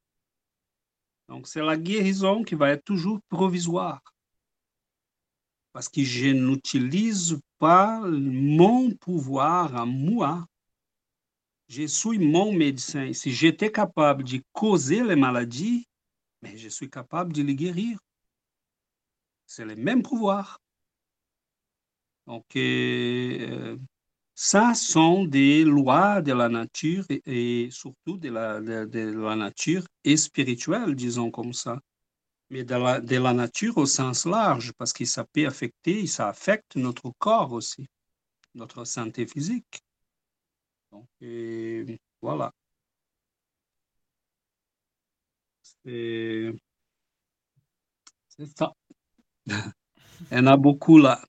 Donc, 1.28 1.46
c'est 1.46 1.62
la 1.62 1.76
guérison 1.76 2.42
qui 2.42 2.54
va 2.54 2.70
être 2.70 2.84
toujours 2.84 3.20
provisoire 3.28 4.02
parce 5.78 5.88
que 5.88 6.02
je 6.02 6.28
n'utilise 6.30 7.38
pas 7.58 8.00
mon 8.00 8.90
pouvoir 8.90 9.76
à 9.76 9.86
moi. 9.86 10.46
Je 11.68 11.86
suis 11.86 12.18
mon 12.18 12.52
médecin. 12.52 13.12
Si 13.12 13.30
j'étais 13.30 13.70
capable 13.70 14.24
de 14.24 14.40
causer 14.52 15.04
les 15.04 15.14
maladies, 15.14 15.86
mais 16.42 16.56
je 16.56 16.68
suis 16.68 16.90
capable 16.90 17.32
de 17.32 17.42
les 17.42 17.54
guérir. 17.54 17.98
C'est 19.46 19.64
le 19.64 19.76
même 19.76 20.02
pouvoir. 20.02 20.60
Donc, 22.26 22.44
euh, 22.56 23.78
ça 24.34 24.74
sont 24.74 25.24
des 25.24 25.64
lois 25.64 26.20
de 26.22 26.32
la 26.32 26.48
nature 26.48 27.04
et, 27.08 27.68
surtout 27.70 28.18
de 28.18 28.28
la, 28.28 28.60
de 28.60 29.00
la 29.00 29.36
nature 29.36 29.84
et 30.04 30.16
spirituelle, 30.16 30.94
disons 30.94 31.30
comme 31.30 31.52
ça. 31.54 31.80
mais 32.50 32.64
de 32.64 32.74
la, 32.74 33.00
de 33.00 33.16
la 33.16 33.32
nature 33.32 33.78
au 33.78 33.86
sens 33.86 34.26
large, 34.26 34.72
parce 34.78 34.92
que 34.92 35.04
ça 35.04 35.24
peut 35.24 35.46
affecter, 35.46 36.06
ça 36.06 36.28
affecte 36.28 36.76
notre 36.76 37.12
corps 37.18 37.52
aussi, 37.52 37.86
notre 38.54 38.84
santé 38.84 39.26
physique. 39.26 39.82
Donc, 40.92 41.06
et 41.20 41.98
voilà. 42.22 42.52
C'est 45.88 46.52
ça. 48.56 48.72
Il 49.46 50.36
y 50.36 50.40
en 50.40 50.46
a 50.46 50.56
beaucoup 50.56 50.98
là. 50.98 51.20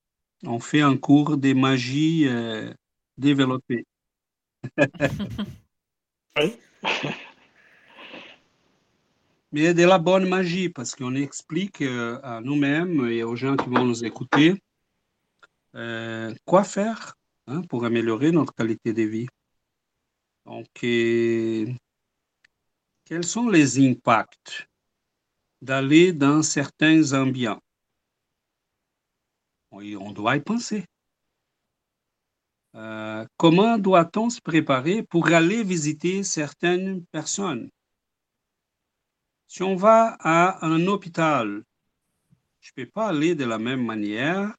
On 0.43 0.59
fait 0.59 0.81
un 0.81 0.97
cours 0.97 1.37
de 1.37 1.53
magie 1.53 2.27
euh, 2.27 2.73
développée. 3.17 3.85
Oui. 6.37 6.57
Mais 9.51 9.73
de 9.73 9.83
la 9.83 9.97
bonne 9.97 10.29
magie, 10.29 10.69
parce 10.69 10.93
qu'on 10.95 11.15
explique 11.15 11.81
euh, 11.81 12.19
à 12.21 12.39
nous-mêmes 12.41 13.07
et 13.07 13.23
aux 13.23 13.35
gens 13.35 13.57
qui 13.57 13.67
vont 13.67 13.83
nous 13.83 14.05
écouter 14.05 14.61
euh, 15.75 16.35
quoi 16.45 16.63
faire 16.63 17.15
hein, 17.47 17.61
pour 17.63 17.83
améliorer 17.85 18.31
notre 18.31 18.53
qualité 18.53 18.93
de 18.93 19.03
vie. 19.03 19.27
Donc, 20.45 20.67
quels 23.09 23.25
sont 23.25 23.49
les 23.49 23.79
impacts 23.79 24.67
d'aller 25.63 26.13
dans 26.13 26.43
certains 26.43 27.13
ambients? 27.13 27.59
Oui, 29.71 29.95
on 29.95 30.11
doit 30.11 30.35
y 30.35 30.41
penser. 30.41 30.85
Euh, 32.75 33.25
comment 33.35 33.79
doit-on 33.79 34.29
se 34.29 34.39
préparer 34.39 35.01
pour 35.01 35.27
aller 35.29 35.63
visiter 35.63 36.23
certaines 36.23 37.03
personnes? 37.07 37.71
Si 39.47 39.63
on 39.63 39.75
va 39.75 40.15
à 40.19 40.63
un 40.63 40.85
hôpital, 40.85 41.63
je 42.59 42.71
ne 42.77 42.83
peux 42.83 42.91
pas 42.91 43.07
aller 43.07 43.33
de 43.33 43.45
la 43.45 43.57
même 43.57 43.83
manière 43.83 44.53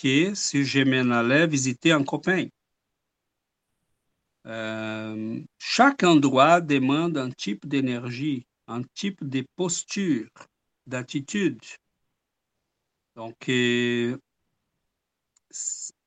que 0.00 0.32
si 0.36 0.64
je 0.64 0.82
m'en 0.84 1.12
allais 1.12 1.48
visiter 1.48 1.90
un 1.90 2.04
copain. 2.04 2.46
Euh, 4.46 5.40
chaque 5.58 6.02
endroit 6.02 6.60
demande 6.60 7.18
un 7.18 7.30
type 7.30 7.66
d'énergie, 7.68 8.46
un 8.68 8.82
type 8.94 9.28
de 9.28 9.44
posture, 9.56 10.28
d'attitude. 10.86 11.60
Donc, 13.16 13.48
euh, 13.48 14.16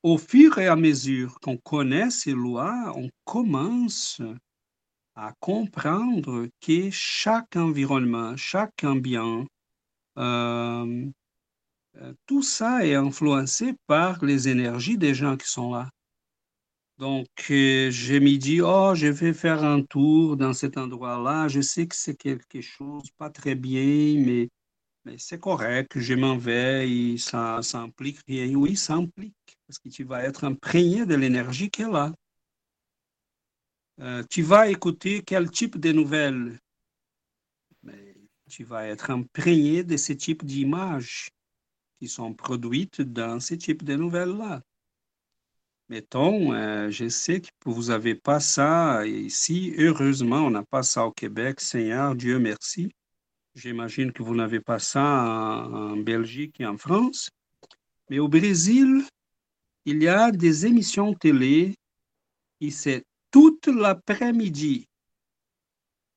au 0.02 0.18
fur 0.18 0.58
et 0.58 0.66
à 0.66 0.76
mesure 0.76 1.38
qu'on 1.40 1.56
connaît 1.58 2.10
ces 2.10 2.32
lois, 2.32 2.92
on 2.96 3.08
commence 3.24 4.20
à 5.14 5.32
comprendre 5.40 6.48
que 6.60 6.90
chaque 6.90 7.56
environnement, 7.56 8.36
chaque 8.36 8.82
ambiance, 8.82 9.46
euh, 10.18 11.10
tout 12.26 12.42
ça 12.42 12.84
est 12.86 12.94
influencé 12.94 13.74
par 13.86 14.24
les 14.24 14.48
énergies 14.48 14.98
des 14.98 15.14
gens 15.14 15.36
qui 15.36 15.48
sont 15.48 15.72
là. 15.72 15.88
Donc, 16.98 17.26
je 17.48 18.18
me 18.18 18.36
dis, 18.38 18.60
oh, 18.60 18.94
je 18.94 19.08
vais 19.08 19.32
faire 19.32 19.64
un 19.64 19.82
tour 19.82 20.36
dans 20.36 20.52
cet 20.52 20.78
endroit-là. 20.78 21.48
Je 21.48 21.60
sais 21.60 21.86
que 21.88 21.96
c'est 21.96 22.16
quelque 22.16 22.60
chose 22.60 23.10
pas 23.18 23.30
très 23.30 23.56
bien, 23.56 24.20
mais, 24.24 24.48
mais 25.04 25.16
c'est 25.18 25.40
correct, 25.40 25.98
je 25.98 26.14
m'en 26.14 26.36
vais 26.36 26.88
et 26.88 27.18
ça, 27.18 27.60
ça 27.62 27.86
rien. 28.28 28.54
Oui, 28.54 28.76
ça 28.76 28.94
implique, 28.94 29.34
parce 29.66 29.78
que 29.78 29.88
tu 29.88 30.04
vas 30.04 30.22
être 30.24 30.44
imprégné 30.44 31.04
de 31.06 31.14
l'énergie 31.16 31.70
qu'elle 31.70 31.94
a. 31.96 32.12
Euh, 34.00 34.22
tu 34.30 34.42
vas 34.42 34.68
écouter 34.68 35.22
quel 35.24 35.50
type 35.50 35.78
de 35.78 35.92
nouvelles, 35.92 36.58
mais 37.82 38.14
tu 38.48 38.64
vas 38.64 38.86
être 38.86 39.10
imprégné 39.10 39.84
de 39.84 39.96
ce 39.96 40.12
type 40.12 40.44
d'images 40.44 41.30
qui 41.98 42.08
sont 42.08 42.34
produites 42.34 43.00
dans 43.02 43.40
ce 43.40 43.54
type 43.54 43.84
de 43.84 43.96
nouvelles-là. 43.96 44.62
Mettons, 45.90 46.54
euh, 46.54 46.90
je 46.90 47.08
sais 47.08 47.40
que 47.42 47.48
vous 47.66 47.84
n'avez 47.84 48.14
pas 48.14 48.40
ça 48.40 49.06
ici. 49.06 49.74
Heureusement, 49.76 50.38
on 50.46 50.50
n'a 50.50 50.62
pas 50.62 50.82
ça 50.82 51.04
au 51.04 51.12
Québec. 51.12 51.60
Seigneur, 51.60 52.14
Dieu 52.14 52.38
merci. 52.38 52.90
J'imagine 53.54 54.10
que 54.12 54.22
vous 54.22 54.34
n'avez 54.34 54.60
pas 54.60 54.78
ça 54.78 55.04
en, 55.04 55.96
Belgique 55.96 56.60
et 56.60 56.66
en 56.66 56.78
France. 56.78 57.30
Mais 58.08 58.18
au 58.18 58.28
Brésil, 58.28 59.04
il 59.84 60.02
y 60.02 60.08
a 60.08 60.30
des 60.30 60.66
émissions 60.66 61.12
télé 61.14 61.74
et 62.60 62.70
c'est 62.70 63.04
toute 63.30 63.66
l'après-midi. 63.66 64.88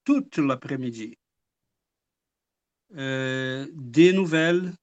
Toute 0.06 0.38
l'après-midi. 0.38 1.16
euh, 2.96 3.68
des 3.74 4.14
nouvelles 4.14 4.74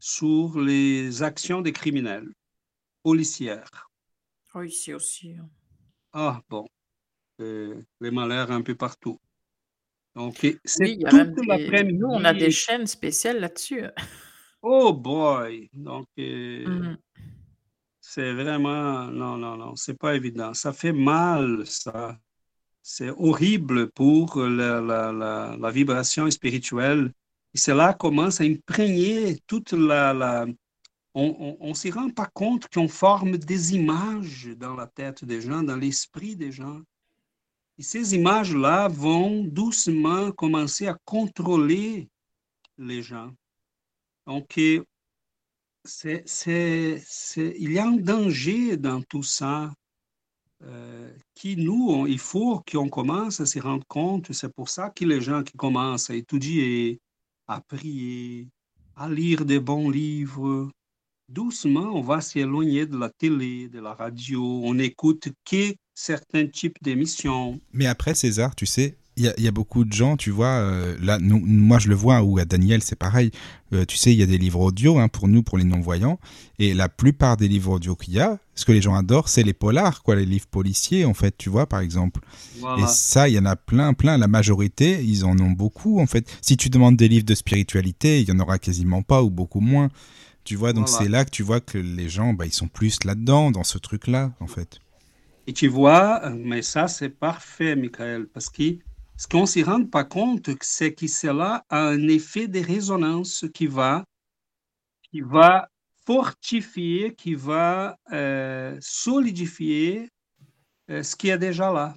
sur 0.00 0.58
les 0.60 1.22
actions 1.22 1.62
des 1.62 1.72
criminels 1.72 2.28
policières. 3.04 3.91
Oh, 4.54 4.62
ici 4.62 4.94
aussi. 4.94 5.34
hein. 5.34 5.48
Ah, 6.12 6.42
bon, 6.48 6.66
euh, 7.40 7.80
les 8.00 8.10
malheurs 8.10 8.50
un 8.52 8.62
peu 8.62 8.74
partout. 8.74 9.20
Donc, 10.14 10.44
et 10.44 10.58
c'est 10.64 10.84
Oui, 10.84 10.92
il 10.98 11.02
y 11.02 11.06
a 11.06 11.12
même 11.12 11.34
toute 11.34 11.46
des... 11.46 11.84
Nous, 11.84 12.06
on 12.06 12.24
a 12.24 12.34
des 12.34 12.50
chaînes 12.50 12.86
spéciales 12.86 13.40
là-dessus. 13.40 13.84
Oh 14.62 14.92
boy! 14.92 15.68
Donc, 15.72 16.06
euh, 16.18 16.64
Mhm. 16.68 16.98
c'est 18.00 18.32
vraiment, 18.32 19.06
non, 19.06 19.36
non, 19.38 19.56
non, 19.56 19.76
c'est 19.76 19.94
pas 19.98 20.14
évident. 20.16 20.54
Ça 20.54 20.72
fait 20.72 20.92
mal, 20.92 21.66
ça. 21.66 22.18
C'est 22.82 23.10
horrible 23.10 23.90
pour 23.92 24.38
la, 24.40 24.80
la, 24.80 25.12
la, 25.12 25.56
la 25.60 25.70
vibration 25.70 26.30
spirituelle. 26.30 27.12
Et 27.54 27.58
cela 27.58 27.94
commence 27.94 28.40
à 28.40 28.44
imprégner 28.44 29.38
toute 29.46 29.72
la, 29.72 30.14
la... 30.14 30.46
On 31.14 31.68
ne 31.68 31.74
s'y 31.74 31.90
rend 31.90 32.08
pas 32.08 32.30
compte 32.32 32.68
qu'on 32.68 32.88
forme 32.88 33.36
des 33.36 33.74
images 33.74 34.48
dans 34.56 34.74
la 34.74 34.86
tête 34.86 35.24
des 35.24 35.42
gens, 35.42 35.62
dans 35.62 35.76
l'esprit 35.76 36.36
des 36.36 36.52
gens. 36.52 36.80
Et 37.78 37.82
ces 37.82 38.14
images-là 38.14 38.88
vont 38.88 39.44
doucement 39.44 40.32
commencer 40.32 40.86
à 40.86 40.96
contrôler 41.04 42.08
les 42.78 43.02
gens. 43.02 43.30
Donc, 44.26 44.56
euh, 44.58 44.84
il 46.04 47.72
y 47.72 47.78
a 47.78 47.86
un 47.86 47.96
danger 47.96 48.76
dans 48.76 49.02
tout 49.02 49.22
ça 49.22 49.72
euh, 50.62 51.12
qui, 51.34 51.56
nous, 51.56 52.06
il 52.06 52.20
faut 52.20 52.62
qu'on 52.70 52.88
commence 52.88 53.40
à 53.40 53.46
s'y 53.46 53.58
rendre 53.60 53.86
compte. 53.86 54.32
C'est 54.32 54.52
pour 54.52 54.68
ça 54.68 54.90
que 54.90 55.04
les 55.04 55.20
gens 55.20 55.42
qui 55.42 55.56
commencent 55.56 56.08
à 56.08 56.14
étudier, 56.14 57.00
à 57.48 57.60
prier, 57.60 58.48
à 58.94 59.08
lire 59.08 59.44
des 59.44 59.58
bons 59.58 59.90
livres, 59.90 60.70
doucement, 61.32 61.90
on 61.94 62.02
va 62.02 62.20
s'éloigner 62.20 62.86
de 62.86 62.96
la 62.98 63.08
télé, 63.10 63.68
de 63.68 63.80
la 63.80 63.94
radio. 63.94 64.42
On 64.64 64.74
n'écoute 64.74 65.28
que 65.44 65.74
certains 65.94 66.46
types 66.46 66.76
d'émissions. 66.82 67.60
Mais 67.72 67.86
après, 67.86 68.14
César, 68.14 68.54
tu 68.54 68.66
sais, 68.66 68.96
il 69.18 69.24
y, 69.24 69.28
a- 69.28 69.34
il 69.36 69.44
y 69.44 69.48
a 69.48 69.50
beaucoup 69.50 69.84
de 69.84 69.92
gens, 69.92 70.16
tu 70.16 70.30
vois, 70.30 70.46
euh, 70.46 70.96
là, 71.02 71.18
nous, 71.18 71.38
moi 71.38 71.78
je 71.78 71.88
le 71.88 71.94
vois, 71.94 72.22
ou 72.22 72.38
à 72.38 72.46
Daniel, 72.46 72.82
c'est 72.82 72.96
pareil. 72.96 73.30
Euh, 73.74 73.84
tu 73.84 73.98
sais, 73.98 74.10
il 74.10 74.18
y 74.18 74.22
a 74.22 74.26
des 74.26 74.38
livres 74.38 74.60
audio 74.60 74.98
hein, 74.98 75.08
pour 75.08 75.28
nous, 75.28 75.42
pour 75.42 75.58
les 75.58 75.64
non-voyants. 75.64 76.18
Et 76.58 76.72
la 76.72 76.88
plupart 76.88 77.36
des 77.36 77.46
livres 77.46 77.72
audio 77.72 77.94
qu'il 77.94 78.14
y 78.14 78.20
a, 78.20 78.38
ce 78.54 78.64
que 78.64 78.72
les 78.72 78.80
gens 78.80 78.94
adorent, 78.94 79.28
c'est 79.28 79.42
les 79.42 79.52
polars, 79.52 80.02
quoi, 80.02 80.16
les 80.16 80.24
livres 80.24 80.46
policiers, 80.50 81.04
en 81.04 81.12
fait, 81.12 81.36
tu 81.36 81.50
vois, 81.50 81.66
par 81.66 81.80
exemple. 81.80 82.20
Et 82.78 82.86
ça, 82.86 83.28
il 83.28 83.34
y 83.34 83.38
en 83.38 83.44
a 83.44 83.54
plein, 83.56 83.92
plein. 83.92 84.16
La 84.16 84.28
majorité, 84.28 85.04
ils 85.04 85.24
en 85.26 85.38
ont 85.40 85.50
beaucoup, 85.50 86.00
en 86.00 86.06
fait. 86.06 86.26
Si 86.40 86.56
tu 86.56 86.70
demandes 86.70 86.96
des 86.96 87.08
livres 87.08 87.26
de 87.26 87.34
spiritualité, 87.34 88.20
il 88.22 88.28
y 88.28 88.32
en 88.32 88.38
aura 88.40 88.58
quasiment 88.58 89.02
pas 89.02 89.22
ou 89.22 89.28
beaucoup 89.30 89.60
moins. 89.60 89.90
Tu 90.44 90.56
vois, 90.56 90.72
donc 90.72 90.88
Voilà. 90.88 91.04
c'est 91.04 91.08
là 91.08 91.24
que 91.24 91.30
tu 91.30 91.42
vois 91.42 91.60
que 91.60 91.78
les 91.78 92.08
gens, 92.08 92.32
bah, 92.32 92.46
ils 92.46 92.52
sont 92.52 92.68
plus 92.68 93.04
là-dedans, 93.04 93.50
dans 93.50 93.64
ce 93.64 93.78
truc-là, 93.78 94.32
en 94.40 94.46
fait. 94.46 94.80
Et 95.46 95.52
tu 95.52 95.68
vois, 95.68 96.24
euh, 96.24 96.34
mais 96.36 96.62
ça, 96.62 96.88
c'est 96.88 97.08
parfait, 97.10 97.76
Michael, 97.76 98.28
parce 98.28 98.48
que 98.50 98.78
ce 99.16 99.26
qu'on 99.28 99.42
ne 99.42 99.46
s'y 99.46 99.62
rend 99.62 99.84
pas 99.86 100.04
compte, 100.04 100.50
c'est 100.62 100.94
que 100.94 101.06
cela 101.06 101.64
a 101.68 101.88
un 101.88 102.08
effet 102.08 102.48
de 102.48 102.60
résonance 102.60 103.44
qui 103.54 103.66
va, 103.66 104.04
qui 105.10 105.20
va 105.20 105.68
fortifier, 106.06 107.14
qui 107.14 107.34
va 107.34 107.96
euh, 108.12 108.76
solidifier 108.80 110.08
euh, 110.90 111.02
ce 111.02 111.14
qui 111.16 111.28
est 111.28 111.38
déjà 111.38 111.72
là. 111.72 111.94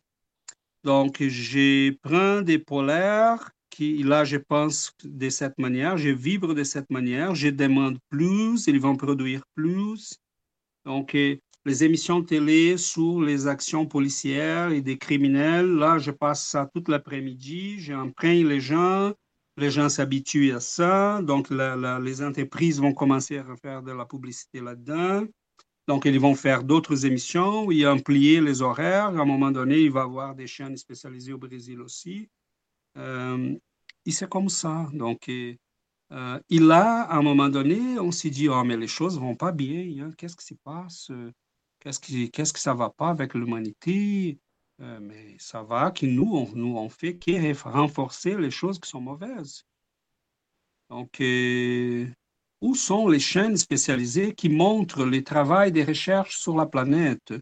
Donc, 0.84 1.24
je 1.24 1.92
prends 2.04 2.42
des 2.42 2.60
polaires 2.60 3.50
là, 3.80 4.24
je 4.24 4.38
pense 4.38 4.94
de 5.04 5.30
cette 5.30 5.58
manière, 5.58 5.98
je 5.98 6.10
vibre 6.10 6.54
de 6.54 6.64
cette 6.64 6.90
manière, 6.90 7.36
je 7.36 7.50
demande 7.50 7.98
plus, 8.10 8.68
ils 8.68 8.80
vont 8.80 8.96
produire 8.96 9.44
plus. 9.56 10.20
Donc, 10.86 11.16
euh, 11.16 11.36
les 11.66 11.84
émissions 11.84 12.22
télé 12.22 12.78
sur 12.78 13.22
les 13.22 13.48
actions 13.48 13.86
policières 13.86 14.72
et 14.72 14.82
des 14.82 14.98
criminels, 14.98 15.68
là, 15.68 15.98
je 15.98 16.12
passe 16.12 16.48
ça 16.48 16.70
toute 16.74 16.90
l'après-midi, 16.90 17.80
j'imprègne 17.80 18.48
les 18.48 18.60
gens, 18.60 19.14
les 19.58 19.72
gens 19.72 19.90
s'habituent 19.90 20.54
à 20.54 20.60
ça, 20.60 21.22
donc 21.24 21.50
les 21.50 22.22
entreprises 22.22 22.80
vont 22.80 22.94
commencer 22.94 23.38
à 23.38 23.46
faire 23.62 23.82
de 23.82 23.92
la 23.92 24.06
publicité 24.06 24.62
là-dedans. 24.62 25.26
Donc, 25.88 26.06
ils 26.06 26.20
vont 26.20 26.36
faire 26.36 26.64
d'autres 26.64 27.06
émissions, 27.06 27.72
ils 27.72 27.88
amplier 27.88 28.42
les 28.42 28.62
horaires. 28.62 29.06
À 29.06 29.22
un 29.22 29.26
moment 29.26 29.52
donné, 29.52 29.82
il 29.82 29.92
va 29.92 30.02
y 30.02 30.04
avoir 30.04 30.34
des 30.36 30.48
chaînes 30.48 30.76
spécialisées 30.78 31.34
au 31.34 31.38
Brésil 31.38 31.80
aussi. 31.80 32.28
Euh, 32.98 33.56
et 34.06 34.12
c'est 34.12 34.30
comme 34.30 34.50
ça. 34.50 34.88
Donc, 34.94 35.30
euh, 35.30 35.56
Euh, 36.14 36.40
et 36.50 36.60
là, 36.60 37.04
à 37.04 37.18
un 37.18 37.24
moment 37.24 37.50
donné, 37.50 38.00
on 38.00 38.12
s'est 38.12 38.30
dit, 38.32 38.50
oh, 38.50 38.64
mais 38.64 38.78
les 38.78 38.88
choses 38.88 39.20
vont 39.20 39.36
pas 39.36 39.52
bien. 39.52 40.06
Hein. 40.06 40.12
Qu'est-ce 40.18 40.38
qui 40.38 40.46
se 40.46 40.56
passe? 40.64 41.12
Qu'est-ce 41.80 42.00
qui, 42.00 42.32
qu'est-ce 42.32 42.54
que 42.54 42.60
ça 42.60 42.74
va 42.74 42.90
pas 42.90 43.10
avec 43.10 43.34
l'humanité? 43.36 44.40
Euh, 44.82 45.00
mais 45.02 45.36
ça 45.40 45.64
va 45.64 45.92
que 45.92 46.06
nous, 46.06 46.32
on, 46.36 46.50
nous, 46.56 46.78
on 46.78 46.90
fait 46.90 47.18
que 47.18 47.54
renforcer 47.70 48.36
les 48.38 48.52
choses 48.52 48.80
qui 48.80 48.90
sont 48.90 49.02
mauvaises. 49.02 49.64
Donc, 50.90 51.20
euh, 51.22 52.08
où 52.62 52.76
sont 52.76 53.08
les 53.08 53.20
chaînes 53.20 53.58
spécialisées 53.58 54.34
qui 54.34 54.50
montrent 54.50 55.06
le 55.06 55.24
travail 55.24 55.72
des 55.72 55.84
recherches 55.84 56.38
sur 56.38 56.56
la 56.56 56.66
planète, 56.66 57.34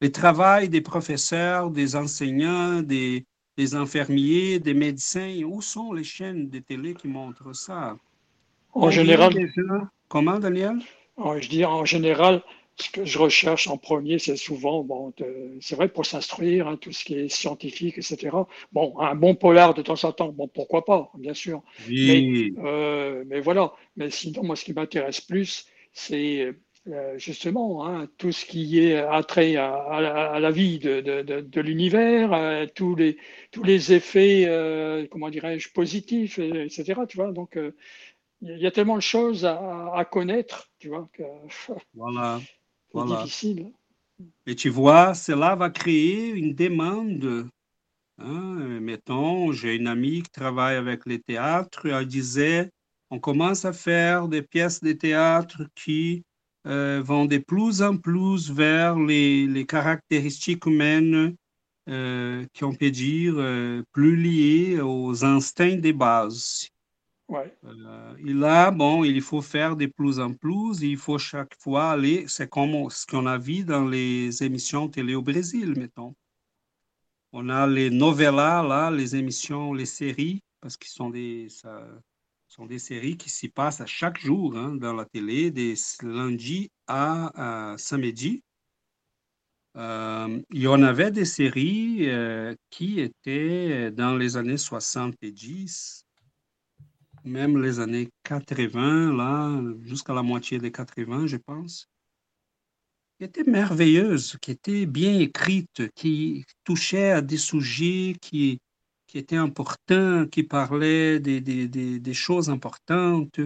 le 0.00 0.12
travail 0.12 0.68
des 0.68 0.80
professeurs, 0.80 1.70
des 1.70 1.96
enseignants, 1.96 2.82
des, 2.82 3.26
des 3.60 3.74
infirmiers, 3.84 4.58
des 4.58 4.76
médecins? 4.86 5.32
Où 5.52 5.60
sont 5.74 5.92
les 5.98 6.04
chaînes 6.14 6.48
de 6.54 6.60
télé 6.70 6.90
qui 7.00 7.08
montrent 7.08 7.54
ça? 7.66 7.80
En 8.72 8.90
général. 8.90 9.32
Comment, 10.12 10.38
Daniel? 10.46 10.76
Je 11.42 11.48
dis 11.54 11.64
en 11.64 11.84
général, 11.84 12.34
ce 12.76 12.88
que 12.94 13.04
je 13.04 13.18
recherche 13.18 13.64
en 13.68 13.76
premier, 13.76 14.18
c'est 14.18 14.40
souvent, 14.48 14.82
bon, 14.90 15.12
c'est 15.60 15.76
vrai, 15.78 15.88
pour 15.88 16.06
s'instruire, 16.06 16.62
hein, 16.68 16.76
tout 16.82 16.92
ce 16.92 17.04
qui 17.04 17.14
est 17.20 17.28
scientifique, 17.28 17.98
etc. 17.98 18.14
Bon, 18.72 18.86
un 18.98 19.14
bon 19.14 19.34
polar 19.34 19.74
de 19.74 19.82
temps 19.82 20.02
en 20.08 20.12
temps, 20.12 20.32
bon, 20.38 20.48
pourquoi 20.48 20.82
pas, 20.90 21.12
bien 21.18 21.34
sûr. 21.34 21.62
Oui. 21.86 22.54
Mais, 22.56 22.64
euh, 22.64 23.24
mais 23.26 23.40
voilà. 23.40 23.64
Mais 23.96 24.08
sinon, 24.08 24.42
moi, 24.42 24.56
ce 24.56 24.64
qui 24.64 24.72
m'intéresse 24.72 25.20
plus, 25.20 25.66
c'est 25.92 26.54
justement 27.16 27.86
hein, 27.86 28.08
tout 28.18 28.32
ce 28.32 28.44
qui 28.44 28.80
est 28.80 28.96
attrait 28.96 29.56
à, 29.56 29.74
à, 29.74 30.40
la 30.40 30.50
vie 30.50 30.78
de, 30.78 31.00
de, 31.00 31.40
de, 31.40 31.60
l'univers, 31.60 32.32
euh, 32.32 32.66
tous, 32.74 32.94
les, 32.94 33.18
tous 33.50 33.62
les 33.62 33.92
effets, 33.92 34.44
euh, 34.46 35.06
comment 35.10 35.30
dirais-je, 35.30 35.70
positifs, 35.72 36.38
etc. 36.38 37.00
Tu 37.08 37.16
vois, 37.16 37.32
donc 37.32 37.58
il 38.42 38.58
y 38.58 38.66
a 38.66 38.70
tellement 38.70 38.96
de 38.96 39.02
choses 39.02 39.44
à, 39.44 39.92
à 39.94 40.04
connaître, 40.04 40.70
tu 40.78 40.88
vois. 40.88 41.08
Que, 41.12 41.22
voilà. 41.94 42.40
Voilà. 42.92 43.22
difficile. 43.22 43.72
Et 44.46 44.54
tu 44.54 44.68
vois, 44.68 45.14
cela 45.14 45.54
va 45.56 45.70
créer 45.70 46.28
une 46.28 46.54
demande. 46.54 47.48
Hein? 48.18 48.80
Mettons, 48.80 49.52
j'ai 49.52 49.76
une 49.76 49.86
amie 49.86 50.22
qui 50.22 50.30
travaille 50.30 50.76
avec 50.76 51.06
les 51.06 51.20
théâtres, 51.20 51.86
elle 51.86 52.06
disait, 52.06 52.70
on 53.10 53.18
commence 53.18 53.64
à 53.64 53.72
faire 53.72 54.28
des 54.28 54.42
pièces 54.42 54.82
de 54.82 54.92
théâtre 54.92 55.62
qui 55.74 56.22
euh, 56.66 57.02
vont 57.02 57.24
de 57.24 57.38
plus 57.38 57.82
en 57.82 57.96
plus 57.96 58.50
vers 58.50 58.98
les, 58.98 59.46
les 59.46 59.64
caractéristiques 59.64 60.66
humaines 60.66 61.34
euh, 61.88 62.44
qui, 62.52 62.64
on 62.64 62.74
peut 62.74 62.90
dire, 62.90 63.34
euh, 63.36 63.82
plus 63.92 64.14
liées 64.14 64.80
aux 64.80 65.24
instincts 65.24 65.78
de 65.78 65.92
base. 65.92 66.68
Ouais. 67.28 67.56
Et 68.26 68.32
là, 68.32 68.70
bon, 68.70 69.04
il 69.04 69.22
faut 69.22 69.40
faire 69.40 69.76
de 69.76 69.86
plus 69.86 70.18
en 70.18 70.34
plus, 70.34 70.82
il 70.82 70.96
faut 70.96 71.16
chaque 71.16 71.54
fois 71.60 71.92
aller, 71.92 72.24
c'est 72.26 72.50
comme 72.50 72.90
ce 72.90 73.06
qu'on 73.06 73.26
a 73.26 73.38
vu 73.38 73.62
dans 73.62 73.86
les 73.86 74.42
émissions 74.42 74.88
télé 74.88 75.14
au 75.14 75.22
Brésil, 75.22 75.74
mettons. 75.76 76.14
On 77.32 77.48
a 77.48 77.68
les 77.68 77.88
novellas, 77.88 78.64
là, 78.64 78.90
les 78.90 79.14
émissions, 79.14 79.72
les 79.72 79.86
séries, 79.86 80.42
parce 80.60 80.76
que 80.76 80.88
sont 80.88 81.10
des, 81.10 81.48
ça, 81.48 81.86
sont 82.50 82.66
des 82.66 82.80
séries 82.80 83.16
qui 83.16 83.30
s'y 83.30 83.48
passent 83.48 83.80
à 83.80 83.86
chaque 83.86 84.18
jour 84.18 84.56
hein, 84.56 84.74
dans 84.74 84.92
la 84.92 85.04
télé, 85.04 85.52
des 85.52 85.74
lundi 86.02 86.72
à, 86.88 87.76
samedi. 87.78 88.42
Euh, 89.76 90.42
il 90.50 90.62
y 90.62 90.66
en 90.66 90.82
avait 90.82 91.12
des 91.12 91.24
séries 91.24 92.10
euh, 92.10 92.52
qui 92.68 92.98
étaient 92.98 93.92
dans 93.92 94.16
les 94.16 94.36
années 94.36 94.56
70, 94.56 96.04
même 97.22 97.62
les 97.62 97.78
années 97.78 98.10
80, 98.24 99.16
là, 99.16 99.62
jusqu'à 99.82 100.12
la 100.12 100.22
moitié 100.22 100.58
des 100.58 100.72
80, 100.72 101.28
je 101.28 101.36
pense, 101.36 101.86
qui 103.16 103.26
étaient 103.26 103.44
merveilleuses, 103.44 104.36
qui 104.42 104.50
étaient 104.50 104.86
bien 104.86 105.20
écrites, 105.20 105.88
qui 105.94 106.44
touchaient 106.64 107.12
à 107.12 107.20
des 107.20 107.38
sujets 107.38 108.16
qui, 108.20 108.58
qui 109.10 109.18
étaient 109.18 109.34
importants, 109.34 110.24
qui 110.28 110.44
parlaient 110.44 111.18
des, 111.18 111.40
des, 111.40 111.66
des, 111.66 111.98
des 111.98 112.14
choses 112.14 112.48
importantes. 112.48 113.40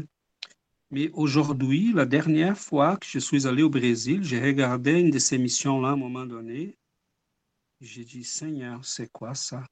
Mais 0.91 1.11
aujourd'hui, 1.15 1.91
la 1.95 2.05
dernière 2.05 2.59
fois 2.59 2.99
que 2.99 3.07
je 3.09 3.19
suis 3.19 3.47
allé 3.47 3.63
au 3.63 3.71
Brésil, 3.71 4.23
j'ai 4.23 4.43
regardé 4.43 5.01
une 5.01 5.11
de 5.11 5.19
ces 5.19 5.39
missions-là 5.39 5.89
à 5.89 5.93
un 5.93 5.97
moment 5.97 6.27
donné. 6.27 6.77
J'ai 7.81 8.05
dit, 8.05 8.25
Seigneur, 8.25 8.85
c'est 8.85 9.11
quoi 9.11 9.35
ça? 9.35 9.65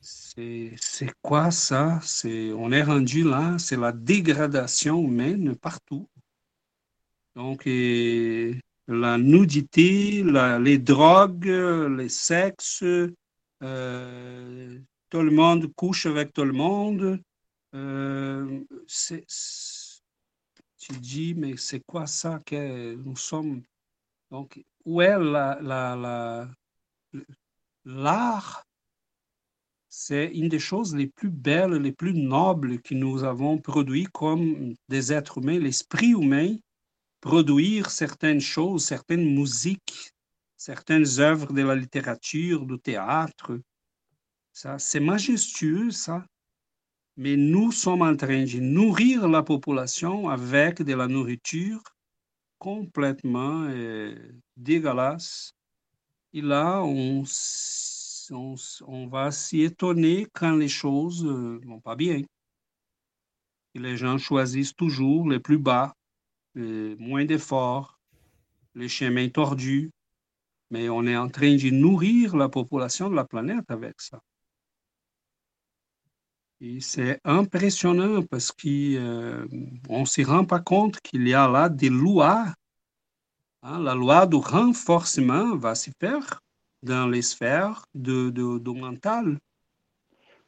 C'est 0.00 1.12
quoi 1.20 1.50
ça? 1.50 1.98
C'est, 2.04 2.52
on 2.52 2.70
est 2.70 2.84
rendu 2.84 3.24
là, 3.24 3.58
c'est 3.58 3.76
la 3.76 3.90
dégradation 3.90 5.02
humaine 5.02 5.56
partout. 5.56 6.08
Donc, 7.34 7.64
la 7.66 9.18
nudité, 9.18 10.22
les 10.60 10.78
drogues, 10.78 11.52
les 11.98 12.08
sexes, 12.08 12.84
euh, 13.62 14.78
tout 15.10 15.22
le 15.22 15.30
monde 15.30 15.72
couche 15.74 16.06
avec 16.06 16.32
tout 16.32 16.44
le 16.44 16.52
monde. 16.52 17.20
Euh, 17.74 18.64
tu 20.78 20.92
dis, 20.98 21.34
mais 21.34 21.56
c'est 21.56 21.80
quoi 21.80 22.06
ça 22.06 22.40
que 22.44 22.94
nous 22.94 23.16
sommes? 23.16 23.62
Donc, 24.30 24.62
où 24.84 25.00
est 25.02 25.18
la, 25.18 25.58
la, 25.60 26.48
l'art? 27.84 28.64
C'est 29.88 30.26
une 30.26 30.48
des 30.48 30.60
choses 30.60 30.94
les 30.94 31.08
plus 31.08 31.30
belles, 31.30 31.72
les 31.72 31.92
plus 31.92 32.14
nobles 32.14 32.80
que 32.80 32.94
nous 32.94 33.24
avons 33.24 33.58
produit 33.58 34.06
comme 34.12 34.74
des 34.88 35.12
êtres 35.12 35.38
humains, 35.38 35.58
l'esprit 35.58 36.10
humain, 36.10 36.56
produire 37.20 37.90
certaines 37.90 38.40
choses, 38.40 38.84
certaines 38.84 39.34
musiques, 39.34 40.12
certaines 40.58 41.20
œuvres 41.20 41.52
de 41.52 41.62
la 41.62 41.74
littérature, 41.74 42.66
du 42.66 42.78
théâtre. 42.78 43.58
Ça, 44.52 44.78
c'est 44.78 45.00
majestueux, 45.00 45.90
ça. 45.90 46.26
Mais 47.16 47.36
nous 47.36 47.72
sommes 47.72 48.02
en 48.02 48.16
train 48.16 48.44
de 48.44 48.58
nourrir 48.60 49.28
la 49.28 49.42
population 49.42 50.28
avec 50.28 50.82
de 50.82 50.94
la 50.94 51.06
nourriture 51.06 51.82
complètement 52.58 53.64
euh, 53.68 54.14
dégueulasse. 54.56 55.52
Et 56.32 56.42
là, 56.42 56.82
on 56.82 57.24
va 59.08 59.30
s'y 59.30 59.62
étonner 59.62 60.26
quand 60.32 60.56
les 60.56 60.68
choses 60.68 61.24
ne 61.24 61.64
vont 61.66 61.80
pas 61.80 61.96
bien. 61.96 62.22
Et 63.74 63.78
les 63.78 63.96
gens 63.96 64.18
choisissent 64.18 64.74
toujours 64.74 65.28
les 65.28 65.40
plus 65.40 65.58
bas, 65.58 65.94
les 66.54 66.96
moins 66.96 67.24
d'efforts, 67.24 67.98
les 68.74 68.88
chemins 68.88 69.28
tordus. 69.28 69.90
Mais 70.70 70.88
on 70.88 71.06
est 71.06 71.16
en 71.16 71.28
train 71.28 71.56
de 71.56 71.70
nourrir 71.70 72.36
la 72.36 72.48
population 72.48 73.08
de 73.08 73.16
la 73.16 73.24
planète 73.24 73.70
avec 73.70 74.00
ça. 74.00 74.20
Et 76.60 76.80
c'est 76.80 77.20
impressionnant 77.24 78.22
parce 78.22 78.50
qu'on 78.50 78.66
euh, 78.66 79.46
ne 79.88 80.04
s'y 80.04 80.24
rend 80.24 80.44
pas 80.44 80.58
compte 80.58 81.00
qu'il 81.00 81.26
y 81.28 81.34
a 81.34 81.46
là 81.46 81.68
des 81.68 81.88
lois. 81.88 82.46
Hein, 83.62 83.80
la 83.80 83.94
loi 83.94 84.26
du 84.26 84.36
renforcement 84.36 85.56
va 85.56 85.76
s'y 85.76 85.92
faire 86.00 86.40
dans 86.82 87.06
les 87.06 87.22
sphères 87.22 87.84
de, 87.94 88.30
de, 88.30 88.70
mental. 88.72 89.38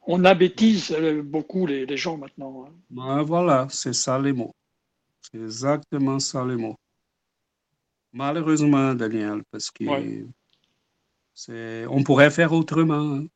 On 0.05 0.25
abêtise 0.25 0.91
euh, 0.91 1.21
beaucoup 1.21 1.65
les, 1.65 1.85
les 1.85 1.97
gens 1.97 2.17
maintenant. 2.17 2.65
Hein. 2.65 2.73
Ben, 2.89 3.21
voilà, 3.21 3.67
c'est 3.69 3.93
ça 3.93 4.19
les 4.19 4.33
mots. 4.33 4.55
C'est 5.21 5.39
exactement 5.39 6.19
ça 6.19 6.45
les 6.45 6.57
mots. 6.57 6.77
Malheureusement, 8.13 8.93
Daniel, 8.93 9.43
parce 9.51 9.71
que 9.71 9.85
c'est, 11.33 11.85
on 11.87 12.03
pourrait 12.03 12.31
faire 12.31 12.51
autrement. 12.53 13.15
Hein. 13.15 13.27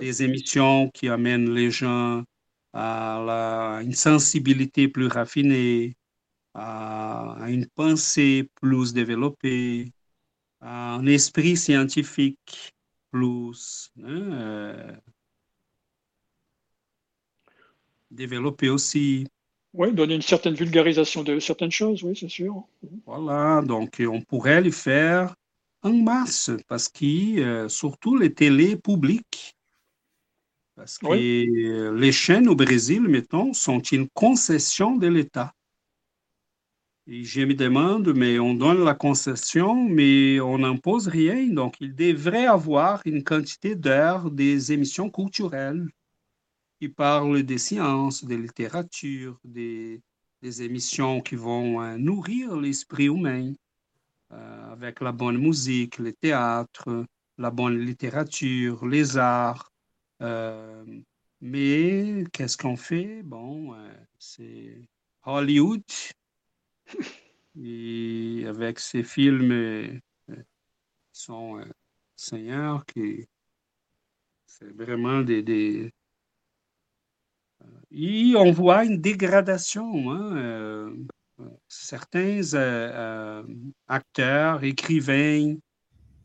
Des 0.00 0.22
émissions 0.22 0.90
qui 0.90 1.08
amènent 1.08 1.52
les 1.52 1.70
gens 1.70 2.24
à 2.72 3.22
la, 3.24 3.82
une 3.82 3.92
sensibilité 3.92 4.88
plus 4.88 5.06
raffinée, 5.06 5.96
à 6.54 7.36
une 7.48 7.66
pensée 7.66 8.48
plus 8.60 8.92
développée, 8.92 9.92
un 10.60 11.04
esprit 11.06 11.56
scientifique 11.56 12.72
plus 13.10 13.92
hein, 14.02 14.32
euh, 14.32 14.96
développé 18.10 18.70
aussi. 18.70 19.26
Oui, 19.74 19.92
donner 19.92 20.14
une 20.14 20.22
certaine 20.22 20.54
vulgarisation 20.54 21.24
de 21.24 21.40
certaines 21.40 21.72
choses, 21.72 22.04
oui, 22.04 22.16
c'est 22.16 22.28
sûr. 22.28 22.62
Voilà, 23.06 23.60
donc 23.60 24.00
on 24.00 24.20
pourrait 24.20 24.62
le 24.62 24.70
faire 24.70 25.34
en 25.82 25.92
masse, 25.92 26.50
parce 26.68 26.88
que 26.88 27.40
euh, 27.40 27.68
surtout 27.68 28.16
les 28.16 28.32
télés 28.32 28.76
publiques, 28.76 29.56
parce 30.76 30.96
que 30.98 31.92
les 31.92 32.12
chaînes 32.12 32.48
au 32.48 32.54
Brésil, 32.54 33.02
mettons, 33.02 33.52
sont 33.52 33.80
une 33.80 34.08
concession 34.08 34.96
de 34.96 35.08
l'État. 35.08 35.52
Et 37.06 37.22
je 37.22 37.42
me 37.42 37.54
demande, 37.54 38.14
mais 38.14 38.38
on 38.38 38.54
donne 38.54 38.82
la 38.82 38.94
concession, 38.94 39.74
mais 39.88 40.40
on 40.40 40.58
n'impose 40.58 41.06
rien. 41.06 41.46
Donc, 41.48 41.74
il 41.80 41.94
devrait 41.94 42.46
avoir 42.46 43.02
une 43.04 43.22
quantité 43.22 43.74
d'heures 43.74 44.30
des 44.30 44.72
émissions 44.72 45.10
culturelles. 45.10 45.86
Qui 46.84 46.90
parlent 46.90 47.42
des 47.44 47.56
sciences, 47.56 48.26
des 48.26 48.36
littératures, 48.36 49.40
des, 49.42 50.02
des 50.42 50.62
émissions 50.62 51.22
qui 51.22 51.34
vont 51.34 51.80
euh, 51.80 51.96
nourrir 51.96 52.56
l'esprit 52.56 53.06
humain 53.06 53.54
euh, 54.32 54.72
avec 54.72 55.00
la 55.00 55.10
bonne 55.12 55.38
musique, 55.38 55.98
le 55.98 56.12
théâtre, 56.12 57.06
la 57.38 57.50
bonne 57.50 57.78
littérature, 57.78 58.86
les 58.86 59.16
arts. 59.16 59.72
Euh, 60.20 60.84
mais 61.40 62.24
qu'est-ce 62.34 62.58
qu'on 62.58 62.76
fait? 62.76 63.22
Bon, 63.22 63.74
c'est 64.18 64.86
Hollywood. 65.24 65.82
Et 67.62 68.44
avec 68.46 68.78
ces 68.78 69.04
films 69.04 70.00
qui 70.26 70.34
sont 71.12 71.64
seigneurs, 72.14 72.84
qui 72.84 73.26
c'est 74.46 74.70
vraiment 74.76 75.22
des, 75.22 75.90
et 77.94 78.34
on 78.36 78.50
voit 78.50 78.84
une 78.84 79.00
dégradation. 79.00 80.10
Hein, 80.10 80.36
euh, 80.36 80.90
certains 81.68 82.40
euh, 82.54 82.90
euh, 82.92 83.42
acteurs, 83.88 84.64
écrivains 84.64 85.56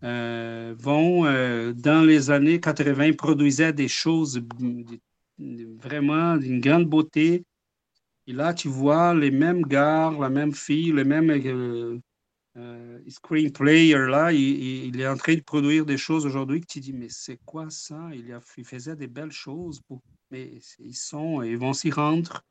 vont, 0.02 1.24
dans 1.74 2.06
les 2.06 2.32
années 2.32 2.60
80, 2.60 3.14
produisaient 3.14 3.74
des 3.74 3.90
choses 3.90 4.42
vraiment 5.38 6.38
d'une 6.38 6.62
grande 6.62 6.86
beauté. 6.86 7.44
Et 8.26 8.34
là, 8.34 8.54
tu 8.54 8.70
vois 8.70 9.14
les 9.14 9.32
mêmes 9.32 9.64
gars, 9.64 10.12
la 10.18 10.30
même 10.30 10.54
fille, 10.54 10.92
le 10.92 11.04
même 11.04 12.02
screenplayer, 13.10 14.08
là, 14.08 14.32
il, 14.32 15.00
est 15.02 15.08
en 15.08 15.18
train 15.18 15.36
de 15.36 15.42
produire 15.42 15.86
des 15.86 15.98
choses 15.98 16.26
aujourd'hui 16.26 16.62
que 16.62 16.68
tu 16.68 16.80
dis, 16.80 16.94
mais 16.94 17.10
c'est 17.10 17.40
quoi 17.46 17.70
ça? 17.70 18.10
Il, 18.14 18.32
a, 18.32 18.40
il 18.58 18.66
faisait 18.66 18.96
des 18.96 19.08
belles 19.08 19.34
choses 19.34 19.82
pour 19.82 20.00
mais 20.32 20.60
ils 20.80 20.96
sont, 20.96 21.42
ils 21.44 21.58
vont 21.58 21.74
s'y 21.74 21.92
rendre. 21.92 22.44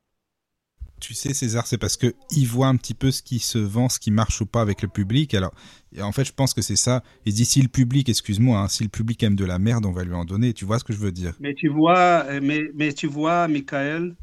Tu 1.01 1.15
sais, 1.15 1.33
César, 1.33 1.67
c'est 1.69 1.79
parce 1.79 1.97
que 1.97 2.13
ils 2.33 2.47
voient 2.47 2.67
un 2.67 2.77
petit 2.77 2.95
peu 2.95 3.13
ce 3.13 3.23
qui 3.23 3.39
se 3.39 3.59
vend, 3.59 3.89
ce 3.89 4.01
qui 4.01 4.11
marche 4.11 4.41
ou 4.41 4.47
pas 4.47 4.61
avec 4.61 4.83
le 4.83 4.89
public. 4.89 5.33
Alors, 5.35 5.55
en 6.01 6.11
fait, 6.11 6.25
je 6.25 6.33
pense 6.33 6.55
que 6.55 6.63
c'est 6.63 6.75
ça. 6.77 7.05
Ils 7.25 7.33
disent 7.35 7.51
si 7.51 7.63
le 7.63 7.69
public, 7.69 8.09
excuse-moi, 8.09 8.59
hein, 8.59 8.69
si 8.69 8.83
le 8.83 8.89
public 8.89 9.23
aime 9.23 9.37
de 9.37 9.45
la 9.45 9.61
merde, 9.61 9.87
on 9.87 9.93
va 9.93 10.03
lui 10.03 10.15
en 10.15 10.25
donner. 10.25 10.55
Tu 10.55 10.65
vois 10.65 10.79
ce 10.81 10.85
que 10.85 10.93
je 10.93 10.99
veux 10.99 11.13
dire? 11.13 11.35
Mais 11.39 11.55
tu 11.55 11.69
vois, 11.69 12.41
mais, 12.41 12.63
mais 12.75 12.93
tu 12.93 13.07
vois, 13.07 13.47
Michael, 13.49 14.17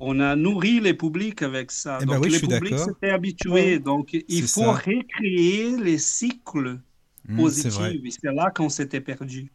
on 0.00 0.20
a 0.20 0.36
nourri 0.36 0.80
les 0.80 0.94
publics 0.94 1.42
avec 1.42 1.70
ça. 1.72 2.00
Eh 2.00 2.06
ben 2.06 2.18
donc 2.18 2.20
oui, 2.20 2.30
les 2.30 2.30
je 2.30 2.38
suis 2.38 2.48
publics 2.48 2.78
s'étaient 2.78 3.10
habitués. 3.10 3.80
Donc 3.80 4.14
il 4.28 4.44
faut 4.44 4.72
ça. 4.72 4.72
recréer 4.72 5.76
les 5.78 5.98
cycles 5.98 6.80
Mmh, 7.28 7.50
positifs. 7.52 8.00
Et 8.04 8.10
c'est 8.12 8.32
là 8.32 8.50
qu'on 8.52 8.68
s'était 8.70 9.00
perdu. 9.02 9.52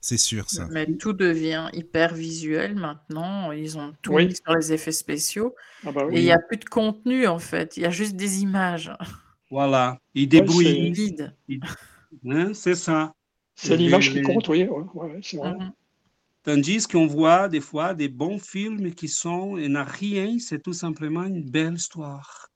C'est 0.00 0.16
sûr, 0.18 0.48
ça. 0.48 0.68
Mais 0.70 0.86
tout 0.96 1.12
devient 1.12 1.68
hyper 1.72 2.14
visuel 2.14 2.76
maintenant. 2.76 3.52
Ils 3.52 3.76
ont 3.78 3.92
tout 4.02 4.14
Oui. 4.14 4.26
mis 4.28 4.36
sur 4.36 4.54
les 4.54 4.72
effets 4.72 4.92
spéciaux. 4.92 5.54
Ah 5.84 5.92
bah 5.92 6.06
Et 6.12 6.18
il 6.20 6.24
n'y 6.24 6.32
a 6.32 6.38
plus 6.38 6.56
de 6.56 6.64
contenu, 6.64 7.26
en 7.26 7.38
fait. 7.38 7.76
Il 7.76 7.82
y 7.82 7.86
a 7.86 7.90
juste 7.90 8.16
des 8.16 8.42
images. 8.42 8.92
Voilà, 9.50 9.98
ils 10.14 10.22
Ouais, 10.22 10.26
débrouillent. 10.28 10.92
Vide. 10.92 11.34
hein, 12.26 12.52
c'est 12.54 12.74
ça. 12.74 13.12
C'est 13.56 13.76
l'image 13.76 14.12
qui 14.12 14.22
compte, 14.22 14.48
oui. 14.48 14.64
ouais, 14.64 14.84
ouais, 14.94 15.20
c'est 15.22 15.36
vrai. 15.38 15.52
Mhm. 15.52 15.72
Tandis 16.44 16.86
qu'on 16.86 17.06
voit 17.06 17.48
des 17.48 17.60
fois 17.60 17.94
des 17.94 18.08
bons 18.08 18.38
films 18.38 18.94
qui 18.94 19.08
sont, 19.08 19.56
et 19.58 19.68
n'a 19.68 19.84
rien, 19.84 20.38
c'est 20.38 20.62
tout 20.62 20.72
simplement 20.72 21.24
une 21.24 21.42
belle 21.50 21.74
histoire. 21.74 22.47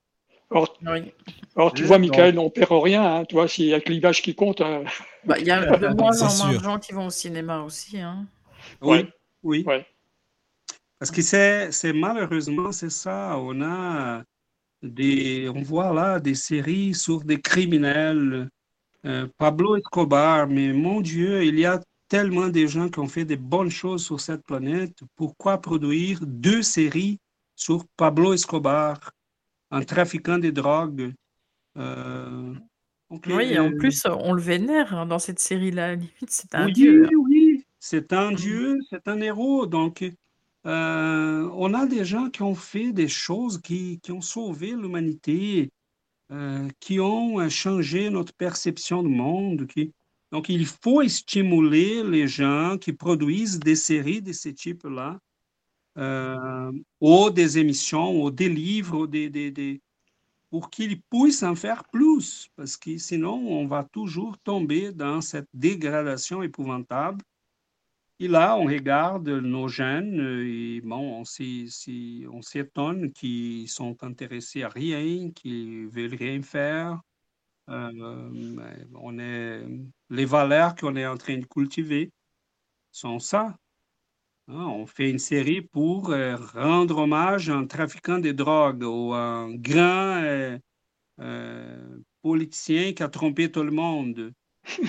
Oui. 0.51 1.11
alors, 1.55 1.73
tu 1.73 1.83
vois, 1.83 1.97
Michael, 1.97 2.37
on 2.37 2.49
perd 2.49 2.71
rien. 2.71 3.03
Hein, 3.03 3.25
tu 3.25 3.35
vois, 3.35 3.47
s'il 3.47 3.65
y 3.65 3.73
a 3.73 3.79
que 3.81 3.91
l'image 3.91 4.21
qui 4.21 4.35
compte. 4.35 4.61
hein. 4.61 4.83
Bah, 5.25 5.39
Il 5.39 5.47
y 5.47 5.51
a 5.51 5.65
de 5.77 5.87
moins 5.95 6.21
en 6.21 6.35
moins 6.37 6.53
de 6.53 6.59
gens 6.63 6.79
qui 6.79 6.93
vont 6.93 7.07
au 7.07 7.11
cinéma 7.11 7.61
aussi. 7.61 7.99
Hein. 7.99 8.25
Oui, 8.81 9.07
oui. 9.41 9.63
Ouais. 9.65 9.85
Parce 10.99 11.11
que 11.11 11.21
c'est, 11.21 11.71
c'est 11.71 11.93
malheureusement, 11.93 12.71
c'est 12.71 12.91
ça. 12.91 13.37
On 13.37 13.61
a 13.61 14.23
des, 14.81 15.49
on 15.49 15.61
voit 15.61 15.91
là 15.93 16.19
des 16.19 16.35
séries 16.35 16.93
sur 16.93 17.23
des 17.23 17.41
criminels. 17.41 18.49
Euh, 19.05 19.27
Pablo 19.37 19.75
Escobar, 19.75 20.47
mais 20.47 20.71
mon 20.71 21.01
Dieu, 21.01 21.43
il 21.43 21.59
y 21.59 21.65
a 21.65 21.81
tellement 22.07 22.47
de 22.47 22.65
gens 22.67 22.87
qui 22.87 22.99
ont 22.99 23.07
fait 23.07 23.25
des 23.25 23.35
bonnes 23.35 23.69
choses 23.71 24.05
sur 24.05 24.21
cette 24.21 24.43
planète. 24.43 24.97
Pourquoi 25.17 25.57
produire 25.57 26.19
deux 26.21 26.61
séries 26.61 27.17
sur 27.55 27.83
Pablo 27.97 28.33
Escobar, 28.33 29.11
un 29.73 29.81
trafiquant 29.83 30.37
de 30.37 30.51
drogue? 30.51 31.13
Euh, 31.77 32.53
Oui, 33.09 33.53
et 33.53 33.59
en 33.59 33.71
euh, 33.71 33.77
plus, 33.77 34.05
on 34.05 34.33
le 34.33 34.41
vénère 34.41 34.93
hein, 34.93 35.05
dans 35.05 35.19
cette 35.19 35.39
série-là. 35.39 35.95
Limite, 35.95 36.29
c'est 36.29 36.53
un 36.55 36.65
oui, 36.67 36.73
dieu. 36.73 37.09
oui, 37.17 37.65
c'est 37.79 38.13
un 38.13 38.31
dieu, 38.31 38.77
c'est 38.89 39.07
un 39.07 39.19
héros. 39.19 39.65
Donc, 39.65 40.03
euh, 40.65 41.49
on 41.53 41.73
a 41.73 41.85
des 41.85 42.05
gens 42.05 42.29
qui 42.29 42.43
ont 42.43 42.55
fait 42.55 42.91
des 42.93 43.07
choses 43.07 43.59
qui, 43.59 43.99
qui 44.01 44.11
ont 44.11 44.21
sauvé 44.21 44.71
l'humanité, 44.71 45.71
euh, 46.31 46.67
qui 46.79 46.99
ont 46.99 47.49
changé 47.49 48.09
notre 48.09 48.33
perception 48.33 49.03
du 49.03 49.09
monde. 49.09 49.67
Qui... 49.67 49.91
Donc, 50.31 50.49
il 50.49 50.65
faut 50.65 51.07
stimuler 51.07 52.03
les 52.03 52.27
gens 52.27 52.77
qui 52.79 52.93
produisent 52.93 53.59
des 53.59 53.75
séries 53.75 54.21
de 54.21 54.33
ce 54.33 54.49
type-là, 54.49 55.19
ou 55.95 57.29
des 57.29 57.57
émissions, 57.57 58.21
ou 58.23 58.31
des 58.31 58.49
livres, 58.49 59.07
des, 59.07 59.29
des, 59.29 59.51
des- 59.51 59.81
pour 60.49 60.69
qu'ils 60.69 61.01
puissent 61.01 61.43
en 61.43 61.55
faire 61.55 61.83
plus, 61.85 62.49
parce 62.55 62.77
que 62.77 62.97
sinon, 62.97 63.33
on 63.35 63.67
va 63.67 63.83
toujours 63.83 64.37
tomber 64.39 64.91
dans 64.93 65.21
cette 65.21 65.49
dégradation 65.53 66.43
épouvantable. 66.43 67.23
Et 68.19 68.27
là, 68.27 68.55
on 68.57 68.65
regarde 68.65 69.27
nos 69.29 69.67
jeunes 69.67 70.19
euh, 70.19 70.45
et 70.47 70.81
bon, 70.81 71.21
on 71.21 72.41
s'étonne 72.41 73.11
qu'ils 73.11 73.67
sont 73.69 74.01
intéressés 74.03 74.63
à 74.63 74.69
rien, 74.69 75.31
qu'ils 75.31 75.87
veulent 75.87 76.15
rien 76.15 76.41
faire. 76.41 77.01
Euh, 77.69 77.91
on 78.95 79.19
est, 79.19 79.63
les 80.09 80.25
valeurs 80.25 80.75
qu'on 80.75 80.95
est 80.95 81.07
en 81.07 81.17
train 81.17 81.37
de 81.37 81.45
cultiver 81.45 82.11
sont 82.91 83.19
ça. 83.19 83.55
Hein, 84.47 84.65
on 84.67 84.85
fait 84.85 85.09
une 85.09 85.19
série 85.19 85.61
pour 85.61 86.09
euh, 86.11 86.35
rendre 86.35 86.97
hommage 86.99 87.49
à 87.49 87.55
un 87.55 87.65
trafiquant 87.65 88.19
de 88.19 88.31
drogue 88.31 88.83
ou 88.83 89.13
à 89.13 89.19
un 89.19 89.55
grand 89.55 90.21
euh, 90.23 90.59
euh, 91.21 91.99
politicien 92.23 92.93
qui 92.93 93.03
a 93.03 93.09
trompé 93.09 93.51
tout 93.51 93.63
le 93.63 93.71
monde. 93.71 94.33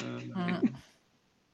Euh, 0.01 0.23
Mhm. 0.35 0.85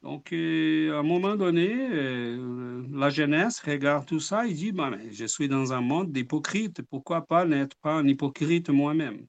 donc, 0.03 0.33
euh, 0.33 0.95
à 0.95 1.01
un 1.01 1.03
moment 1.03 1.37
donné, 1.37 1.69
euh, 1.93 2.87
la 2.91 3.11
jeunesse 3.11 3.61
regarde 3.61 4.07
tout 4.07 4.21
ça 4.21 4.47
et 4.47 4.55
dit, 4.55 4.73
mais 4.73 5.13
je 5.13 5.27
suis 5.27 5.49
dans 5.49 5.73
un 5.75 5.81
monde 5.83 6.11
d'hypocrites, 6.13 6.83
pourquoi 6.83 7.27
pas 7.27 7.45
n'être 7.45 7.77
pas 7.83 7.95
un 7.95 8.07
hypocrite 8.09 8.71
moi-même? 8.71 9.27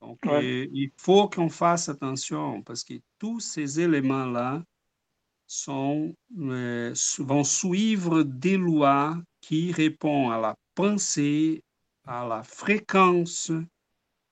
Donc, 0.00 0.20
Ouais. 0.24 0.44
euh, 0.44 0.66
il 0.72 0.90
faut 0.98 1.28
qu'on 1.28 1.48
fasse 1.48 1.88
attention 1.88 2.62
parce 2.62 2.84
que 2.84 2.94
tous 3.18 3.40
ces 3.40 3.80
éléments-là 3.80 4.62
sont, 5.46 6.14
euh, 6.38 6.94
vont 7.18 7.44
suivre 7.44 8.22
des 8.22 8.56
lois 8.56 9.16
qui 9.40 9.72
répondent 9.72 10.32
à 10.32 10.38
la 10.38 10.56
pensée, 10.74 11.62
à 12.04 12.26
la 12.26 12.42
fréquence. 12.42 13.52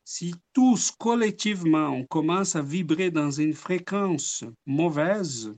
Si 0.05 0.35
tous 0.53 0.91
collectivement 0.91 1.89
on 1.89 2.05
commence 2.05 2.57
à 2.57 2.63
vibrer 2.63 3.11
dans 3.11 3.31
une 3.31 3.55
fréquence 3.55 4.45
mauvaise, 4.67 5.55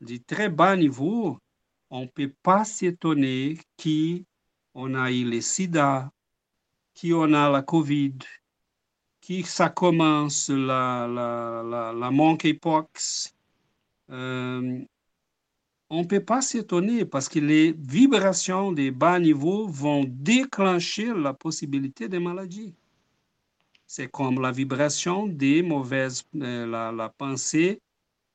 de 0.00 0.16
très 0.16 0.48
bas 0.48 0.76
niveau, 0.76 1.38
on 1.90 2.02
ne 2.02 2.06
peut 2.06 2.32
pas 2.42 2.64
s'étonner 2.64 3.58
qu'on 3.76 4.94
a 4.94 5.10
eu 5.10 5.24
le 5.24 5.40
sida, 5.40 6.10
qu'on 6.98 7.32
a 7.34 7.50
la 7.50 7.62
COVID, 7.62 8.18
que 9.20 9.42
ça 9.42 9.68
commence 9.68 10.48
la, 10.48 11.06
la, 11.06 11.62
la, 11.62 11.92
la 11.92 12.10
monkeypox. 12.10 13.34
Euh, 14.10 14.84
on 15.88 16.02
ne 16.02 16.06
peut 16.06 16.24
pas 16.24 16.40
s'étonner 16.40 17.04
parce 17.04 17.28
que 17.28 17.38
les 17.38 17.72
vibrations 17.72 18.72
des 18.72 18.90
bas 18.90 19.18
niveaux 19.18 19.66
vont 19.66 20.04
déclencher 20.06 21.12
la 21.14 21.34
possibilité 21.34 22.08
des 22.08 22.18
maladies. 22.18 22.74
C'est 23.86 24.08
comme 24.08 24.40
la 24.40 24.52
vibration 24.52 25.26
des 25.26 25.62
mauvaises, 25.62 26.22
euh, 26.36 26.66
la, 26.66 27.08
pensée 27.08 27.80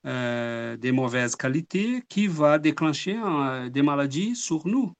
euh, 0.05 0.75
des 0.77 0.91
mauvaises 0.91 1.35
qualités 1.35 2.03
qui 2.09 2.27
va 2.27 2.59
déclencher 2.59 3.17
des 3.71 3.81
maladies 3.81 4.35
sur 4.35 4.67
nous. 4.67 4.93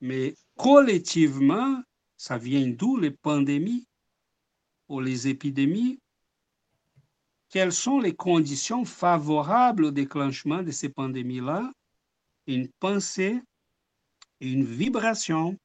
Mais 0.00 0.34
collectivement, 0.56 1.82
ça 2.16 2.38
vient 2.38 2.66
d'où 2.66 2.96
les 2.96 3.10
pandémies 3.10 3.86
ou 4.88 5.00
les 5.00 5.28
épidémies? 5.28 5.98
Quelles 7.56 7.72
sont 7.72 8.00
les 8.00 8.14
conditions 8.14 8.84
favorables 8.84 9.86
au 9.86 9.90
déclenchement 9.90 10.62
de 10.62 10.70
ces 10.70 10.90
pandémies-là? 10.90 11.72
Une 12.46 12.68
pensée, 12.80 13.40
une 14.40 14.62
vibration, 14.62 15.56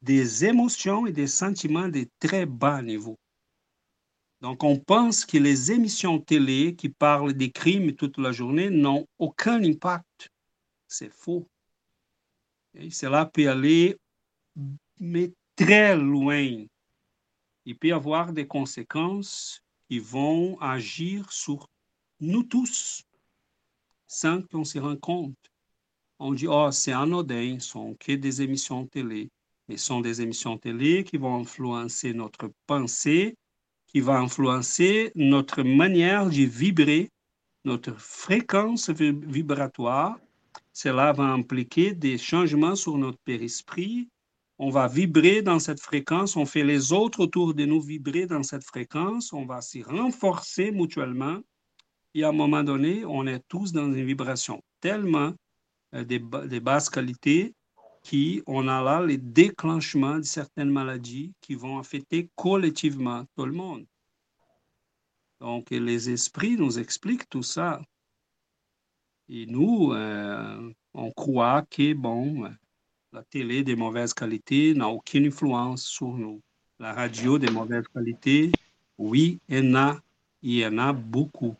des 0.00 0.46
émotions 0.46 1.06
et 1.06 1.12
des 1.12 1.26
sentiments 1.26 1.90
de 1.90 2.06
très 2.20 2.46
bas 2.46 2.80
niveau. 2.80 3.18
Donc, 4.40 4.64
on 4.64 4.78
pense 4.78 5.26
que 5.26 5.36
les 5.36 5.70
émissions 5.70 6.18
télé 6.18 6.74
qui 6.74 6.88
parlent 6.88 7.34
des 7.34 7.50
crimes 7.50 7.94
toute 7.94 8.16
la 8.16 8.32
journée 8.32 8.70
n'ont 8.70 9.06
aucun 9.18 9.62
impact. 9.62 10.30
C'est 10.88 11.12
faux. 11.12 11.46
Cela 12.90 13.26
peut 13.26 13.50
aller 13.50 13.98
mais 14.98 15.30
très 15.54 15.94
loin. 15.98 16.64
Il 17.66 17.76
peut 17.76 17.88
y 17.88 17.92
avoir 17.92 18.32
des 18.32 18.46
conséquences 18.46 19.62
qui 19.90 19.98
vont 19.98 20.56
agir 20.60 21.32
sur 21.32 21.68
nous 22.20 22.44
tous 22.44 23.02
sans 24.06 24.40
qu'on 24.40 24.62
se 24.62 24.78
rende 24.78 25.00
compte. 25.00 25.36
On 26.20 26.32
dit, 26.32 26.46
oh, 26.46 26.70
c'est 26.70 26.92
anodin, 26.92 27.58
ce 27.58 27.70
sont 27.70 27.96
que 27.98 28.12
des 28.12 28.40
émissions 28.40 28.86
télé. 28.86 29.30
Mais 29.66 29.76
ce 29.76 29.86
sont 29.86 30.00
des 30.00 30.22
émissions 30.22 30.58
télé 30.58 31.02
qui 31.02 31.16
vont 31.16 31.40
influencer 31.40 32.14
notre 32.14 32.52
pensée, 32.68 33.36
qui 33.88 33.98
vont 33.98 34.14
influencer 34.14 35.10
notre 35.16 35.64
manière 35.64 36.26
de 36.26 36.44
vibrer, 36.44 37.10
notre 37.64 37.92
fréquence 37.94 38.90
vibratoire. 38.90 40.20
Cela 40.72 41.12
va 41.12 41.24
impliquer 41.24 41.94
des 41.94 42.16
changements 42.16 42.76
sur 42.76 42.96
notre 42.96 43.18
périsprit. 43.24 44.08
On 44.62 44.68
va 44.68 44.88
vibrer 44.88 45.40
dans 45.40 45.58
cette 45.58 45.80
fréquence, 45.80 46.36
on 46.36 46.44
fait 46.44 46.64
les 46.64 46.92
autres 46.92 47.20
autour 47.20 47.54
de 47.54 47.64
nous 47.64 47.80
vibrer 47.80 48.26
dans 48.26 48.42
cette 48.42 48.62
fréquence, 48.62 49.32
on 49.32 49.46
va 49.46 49.62
s'y 49.62 49.82
renforcer 49.82 50.70
mutuellement. 50.70 51.38
Et 52.12 52.24
à 52.24 52.28
un 52.28 52.32
moment 52.32 52.62
donné, 52.62 53.06
on 53.06 53.26
est 53.26 53.40
tous 53.48 53.72
dans 53.72 53.90
une 53.90 54.04
vibration 54.04 54.62
tellement 54.80 55.32
euh, 55.94 56.04
de, 56.04 56.18
de 56.46 56.58
basse 56.58 56.90
qualité 56.90 57.54
qu'on 58.04 58.68
a 58.68 58.82
là 58.82 59.00
les 59.02 59.16
déclenchements 59.16 60.18
de 60.18 60.24
certaines 60.24 60.68
maladies 60.68 61.32
qui 61.40 61.54
vont 61.54 61.78
affecter 61.78 62.28
collectivement 62.36 63.24
tout 63.38 63.46
le 63.46 63.52
monde. 63.52 63.86
Donc, 65.40 65.70
les 65.70 66.10
esprits 66.10 66.58
nous 66.58 66.78
expliquent 66.78 67.30
tout 67.30 67.42
ça. 67.42 67.80
Et 69.30 69.46
nous, 69.46 69.94
euh, 69.94 70.70
on 70.92 71.10
croit 71.12 71.62
que, 71.62 71.94
bon, 71.94 72.50
la 73.12 73.22
télé 73.24 73.62
de 73.64 73.74
mauvaise 73.74 74.14
qualité 74.14 74.74
n'a 74.74 74.88
aucune 74.88 75.26
influence 75.26 75.84
sur 75.84 76.08
nous. 76.08 76.40
La 76.78 76.92
radio 76.92 77.38
de 77.38 77.48
mauvaise 77.48 77.84
qualité, 77.92 78.52
oui, 78.98 79.40
il 79.48 79.64
y 79.64 79.70
en 79.70 79.74
a, 79.74 80.00
il 80.42 80.66
en 80.66 80.78
a 80.78 80.92
beaucoup. 80.92 81.54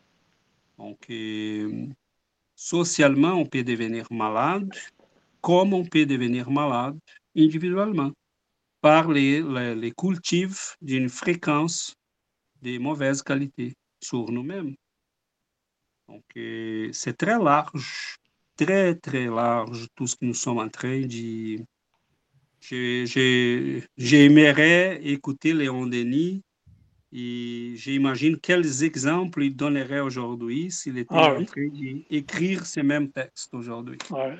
Donc, 0.77 1.09
euh, 1.09 1.87
socialement, 2.55 3.33
on 3.33 3.45
peut 3.45 3.63
devenir 3.63 4.07
malade, 4.11 4.69
comme 5.41 5.73
on 5.73 5.85
peut 5.85 6.05
devenir 6.05 6.49
malade 6.49 6.97
individuellement, 7.35 8.11
par 8.81 9.09
les, 9.09 9.41
les, 9.41 9.75
les 9.75 9.93
d'une 10.81 11.09
fréquence 11.09 11.95
de 12.61 12.77
mauvaise 12.77 13.21
qualité 13.21 13.73
sur 14.01 14.31
nous-mêmes. 14.31 14.75
Donc, 16.07 16.23
euh, 16.37 16.89
c'est 16.93 17.17
très 17.17 17.37
large, 17.37 18.17
très, 18.65 18.95
très 18.95 19.25
large 19.25 19.87
tout 19.95 20.07
ce 20.07 20.15
que 20.15 20.25
nous 20.25 20.33
sommes 20.33 20.59
en 20.59 20.69
train 20.69 21.01
de... 21.01 21.57
J'aimerais 23.97 24.99
écouter 25.03 25.53
Léon 25.53 25.87
Denis 25.87 26.43
et 27.11 27.73
j'imagine 27.75 28.37
quels 28.37 28.83
exemples 28.83 29.43
il 29.43 29.55
donnerait 29.55 29.99
aujourd'hui 29.99 30.71
s'il 30.71 30.97
était 30.99 31.13
Ah 31.13 31.33
en 31.33 31.37
oui. 31.39 31.45
train 31.45 31.67
d'écrire 32.09 32.65
ces 32.65 32.83
mêmes 32.83 33.11
textes 33.11 33.53
aujourd'hui. 33.53 33.97
Ouais. 34.11 34.37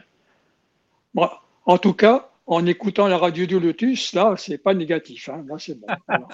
Bon, 1.14 1.30
en 1.66 1.78
tout 1.78 1.94
cas, 1.94 2.30
en 2.46 2.66
écoutant 2.66 3.08
la 3.08 3.18
radio 3.18 3.46
du 3.46 3.60
Lotus, 3.60 4.14
là, 4.14 4.36
c'est 4.38 4.58
pas 4.60 4.74
négatif. 4.74 5.30
Hein. 5.30 5.44
Là, 5.48 5.56
c'est 5.58 5.80
bon. 5.80 5.88
Voilà. 6.08 6.28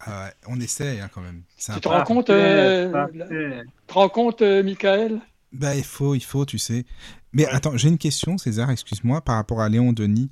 Ah 0.00 0.26
ouais, 0.26 0.32
on 0.46 0.60
essaie 0.60 1.00
hein, 1.00 1.10
quand 1.12 1.20
même. 1.20 1.42
C'est 1.56 1.72
Tu 1.72 1.78
un 1.78 1.80
te 1.80 1.88
rends 1.88 2.04
compte, 2.04 2.30
euh, 2.30 3.06
tu 3.12 3.18
te 3.88 3.92
rends 3.92 4.08
compte, 4.08 4.40
euh, 4.42 4.62
Michael? 4.62 5.20
Bah, 5.54 5.74
il 5.76 5.84
faut, 5.84 6.14
il 6.14 6.20
faut, 6.22 6.44
tu 6.44 6.58
sais. 6.58 6.84
Mais 7.32 7.46
Ouais. 7.46 7.52
attends, 7.52 7.76
j'ai 7.76 7.88
une 7.88 7.98
question, 7.98 8.36
César, 8.38 8.70
excuse-moi, 8.70 9.22
par 9.22 9.36
rapport 9.36 9.60
à 9.62 9.68
Léon 9.70 9.92
Denis. 9.92 10.30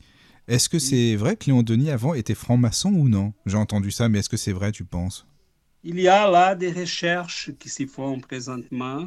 Est-ce 0.49 0.69
que 0.69 0.79
c'est 0.79 1.17
vrai 1.17 1.37
que 1.37 1.47
Léon 1.47 1.63
Denis 1.63 1.91
avant 1.91 2.15
était 2.15 2.35
franc-maçon 2.35 2.91
ou 2.93 3.09
non? 3.09 3.33
J'ai 3.47 3.57
entendu 3.57 3.91
ça, 3.91 4.09
mais 4.09 4.19
est-ce 4.19 4.29
que 4.29 4.37
c'est 4.37 4.53
vrai, 4.53 4.73
tu 4.73 4.85
penses? 4.85 5.27
Il 5.85 6.01
y 6.01 6.09
a 6.09 6.29
là 6.31 6.55
des 6.57 6.73
recherches 6.73 7.53
qui 7.59 7.69
s'y 7.69 7.87
font 7.87 8.21
présentement, 8.21 9.07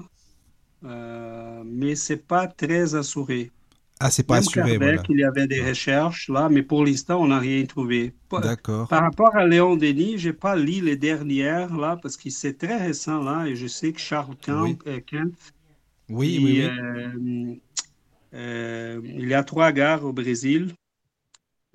euh, 0.86 1.64
mais 1.66 1.96
ce 1.96 2.14
n'est 2.14 2.20
pas 2.20 2.48
très 2.48 2.96
assuré. 2.96 3.52
Ah, 4.00 4.12
c'est 4.12 4.24
pas 4.24 4.36
Même 4.36 4.40
assuré, 4.40 4.78
voilà. 4.78 5.04
il 5.10 5.20
y 5.20 5.24
avait 5.24 5.48
des 5.48 5.62
recherches 5.64 6.30
là, 6.30 6.50
mais 6.50 6.64
pour 6.64 6.86
l'instant, 6.86 7.22
on 7.22 7.28
n'a 7.28 7.40
rien 7.40 7.66
trouvé. 7.66 8.16
D'accord. 8.32 8.88
par 8.88 9.02
rapport 9.04 9.36
à 9.36 9.48
Léon 9.48 9.78
Denis, 9.78 10.18
je 10.20 10.30
n'ai 10.30 10.34
pas 10.34 10.56
lu 10.58 10.82
les 10.82 10.98
dernières 10.98 11.76
là, 11.78 11.98
parce 12.02 12.18
que 12.18 12.30
c'est 12.30 12.58
très 12.58 12.78
récent 12.88 13.22
là, 13.24 13.46
et 13.48 13.56
je 13.56 13.68
sais 13.68 13.94
que 13.94 14.00
Charles 14.02 14.36
Oui. 14.48 14.78
euh, 14.88 15.00
Kemp, 15.02 15.34
Oui, 16.10 16.40
oui, 16.44 16.62
oui. 16.62 16.62
euh, 16.62 17.56
euh, 18.34 19.02
il 19.04 19.28
y 19.28 19.34
a 19.34 19.44
trois 19.44 19.72
gars 19.72 20.00
au 20.02 20.14
Brésil, 20.14 20.74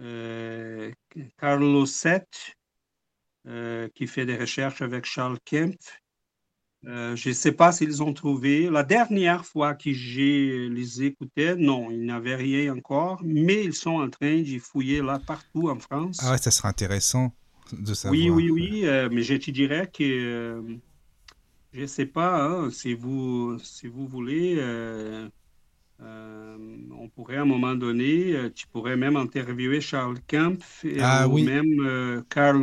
euh, 0.00 0.90
Carlos 1.38 1.86
Sett, 1.86 2.28
euh, 3.46 3.88
qui 3.94 4.06
fait 4.06 4.26
des 4.26 4.36
recherches 4.36 4.82
avec 4.82 5.04
Charles 5.04 5.38
Kemp. 5.44 5.76
Euh, 6.86 7.14
je 7.14 7.28
ne 7.28 7.34
sais 7.34 7.52
pas 7.52 7.72
s'ils 7.72 8.02
ont 8.02 8.14
trouvé. 8.14 8.70
La 8.70 8.82
dernière 8.82 9.44
fois 9.44 9.74
que 9.74 9.92
je 9.92 10.68
les 10.68 11.02
écoutais, 11.02 11.54
non, 11.54 11.90
ils 11.90 12.04
n'avaient 12.04 12.36
rien 12.36 12.74
encore, 12.74 13.20
mais 13.22 13.64
ils 13.64 13.74
sont 13.74 14.00
en 14.00 14.08
train 14.08 14.40
de 14.40 14.58
fouiller 14.58 15.02
là 15.02 15.18
partout 15.18 15.68
en 15.68 15.78
France. 15.78 16.18
Ah 16.22 16.32
ouais, 16.32 16.38
ça 16.38 16.50
serait 16.50 16.68
intéressant 16.68 17.34
de 17.72 17.92
savoir. 17.92 18.18
oui, 18.18 18.50
oui, 18.50 18.50
oui, 18.50 19.08
mais 19.10 19.22
je 19.22 19.34
te 19.34 19.50
dirais 19.50 19.90
que 19.92 20.62
je 21.72 21.80
ne 21.82 21.86
sais 21.86 22.06
pas 22.06 22.44
hein, 22.44 22.70
si 22.70 22.94
vous, 22.94 23.58
si 23.60 23.86
vous 23.88 24.06
voulez. 24.06 24.56
euh, 24.58 25.28
euh, 26.02 26.56
on 26.98 27.08
pourrait 27.10 27.36
à 27.36 27.42
un 27.42 27.44
moment 27.44 27.74
donné, 27.74 28.32
euh, 28.34 28.50
tu 28.50 28.66
pourrais 28.68 28.96
même 28.96 29.16
interviewer 29.16 29.80
Charles 29.80 30.18
Kemp 30.26 30.62
et- 30.84 31.00
Ah 31.00 31.28
ou 31.28 31.34
oui. 31.34 31.44
même 31.44 31.80
euh, 31.80 32.22
Carl. 32.30 32.62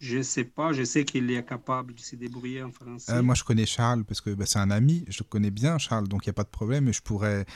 Je 0.00 0.18
ne 0.18 0.22
sais 0.22 0.44
pas, 0.44 0.72
je 0.72 0.82
sais 0.84 1.04
qu'il 1.04 1.30
est 1.30 1.44
capable 1.44 1.94
de 1.94 2.00
se 2.00 2.16
débrouiller 2.16 2.62
en 2.62 2.72
français. 2.72 3.22
Moi, 3.22 3.34
je 3.34 3.44
connais 3.44 3.66
Charles 3.66 4.04
parce 4.04 4.20
que 4.20 4.30
bah, 4.30 4.46
c'est 4.46 4.58
un 4.58 4.70
ami. 4.70 5.04
Je 5.08 5.22
le 5.22 5.28
connais 5.28 5.50
bien, 5.50 5.78
Charles, 5.78 6.08
donc 6.08 6.26
il 6.26 6.28
n'y 6.28 6.32
a 6.32 6.34
pas 6.34 6.44
de 6.44 6.48
problème. 6.48 6.92
Je 6.92 7.00
pourrais. 7.00 7.46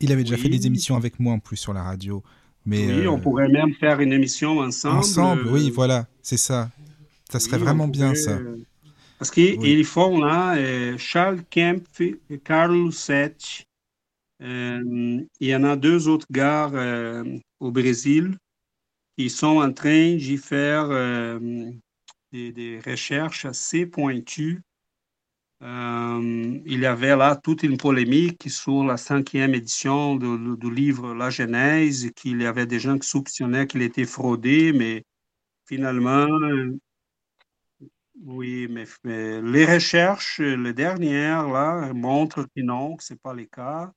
Il 0.00 0.12
avait 0.12 0.24
déjà 0.24 0.36
Oui. 0.36 0.42
fait 0.42 0.48
des 0.48 0.66
émissions 0.66 0.96
avec 0.96 1.20
moi 1.20 1.34
en 1.34 1.38
plus 1.38 1.56
sur 1.56 1.72
la 1.72 1.82
radio. 1.82 2.22
Mais 2.66 2.86
oui, 2.92 3.06
on 3.08 3.20
pourrait 3.20 3.48
même 3.48 3.74
faire 3.74 4.00
une 4.00 4.12
émission 4.12 4.58
ensemble. 4.58 4.98
ensemble, 4.98 5.46
oui, 5.48 5.70
voilà, 5.70 6.06
c'est 6.22 6.36
ça. 6.36 6.70
Ça 7.30 7.38
serait 7.40 7.58
oui, 7.58 7.64
vraiment 7.64 7.88
bien 7.88 8.14
ça. 8.14 8.38
Parce 9.20 9.30
qu'ils 9.30 9.58
Oui. 9.58 9.84
font 9.84 10.18
là, 10.18 10.56
euh, 10.56 10.96
Charles 10.96 11.42
Kemp, 11.50 11.84
et 12.00 12.38
Carl 12.42 12.90
Sett. 12.90 13.66
Euh, 14.42 15.20
il 15.40 15.46
y 15.46 15.54
en 15.54 15.62
a 15.64 15.76
deux 15.76 16.08
autres 16.08 16.26
gars 16.30 16.70
euh, 16.72 17.38
au 17.60 17.70
Brésil 17.70 18.38
qui 19.18 19.28
sont 19.28 19.58
en 19.58 19.74
train 19.74 20.16
d'y 20.16 20.38
faire 20.38 20.88
des, 22.32 22.50
des 22.52 22.80
recherches 22.80 23.44
assez 23.44 23.84
pointues. 23.84 24.62
Il 25.60 26.80
y 26.80 26.86
avait 26.86 27.14
là 27.14 27.36
toute 27.36 27.62
une 27.62 27.76
polémique 27.76 28.48
sur 28.48 28.84
la 28.84 28.96
cinquième 28.96 29.54
édition 29.54 30.16
du 30.16 30.70
livre 30.74 31.12
La 31.12 31.28
Genèse, 31.28 32.10
qu'il 32.16 32.40
y 32.40 32.46
avait 32.46 32.64
des 32.64 32.80
gens 32.80 32.98
qui 32.98 33.06
soupçonnaient 33.06 33.66
qu'il 33.66 33.82
était 33.82 34.06
fraudé, 34.06 34.72
mais 34.72 35.02
finalement, 35.66 36.26
oui, 38.24 38.66
mais, 38.70 38.84
mais 39.04 39.40
les 39.42 39.64
recherches, 39.66 40.40
les 40.40 40.72
dernières, 40.74 41.48
là, 41.48 41.92
montrent 41.94 42.44
que 42.44 42.60
non, 42.62 42.96
que 42.96 43.04
ce 43.04 43.14
n'est 43.14 43.18
pas 43.18 43.34
le 43.34 43.46
cas. 43.46 43.92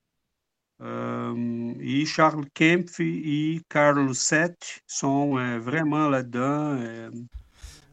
Euh, 0.82 1.74
et 1.82 2.06
Charles 2.06 2.46
Kemp 2.54 2.90
et 3.00 3.62
Carl 3.70 4.14
Sett 4.16 4.82
sont 4.88 5.38
euh, 5.38 5.60
vraiment 5.60 6.10
là-dedans. 6.10 6.78
euh, 6.82 7.12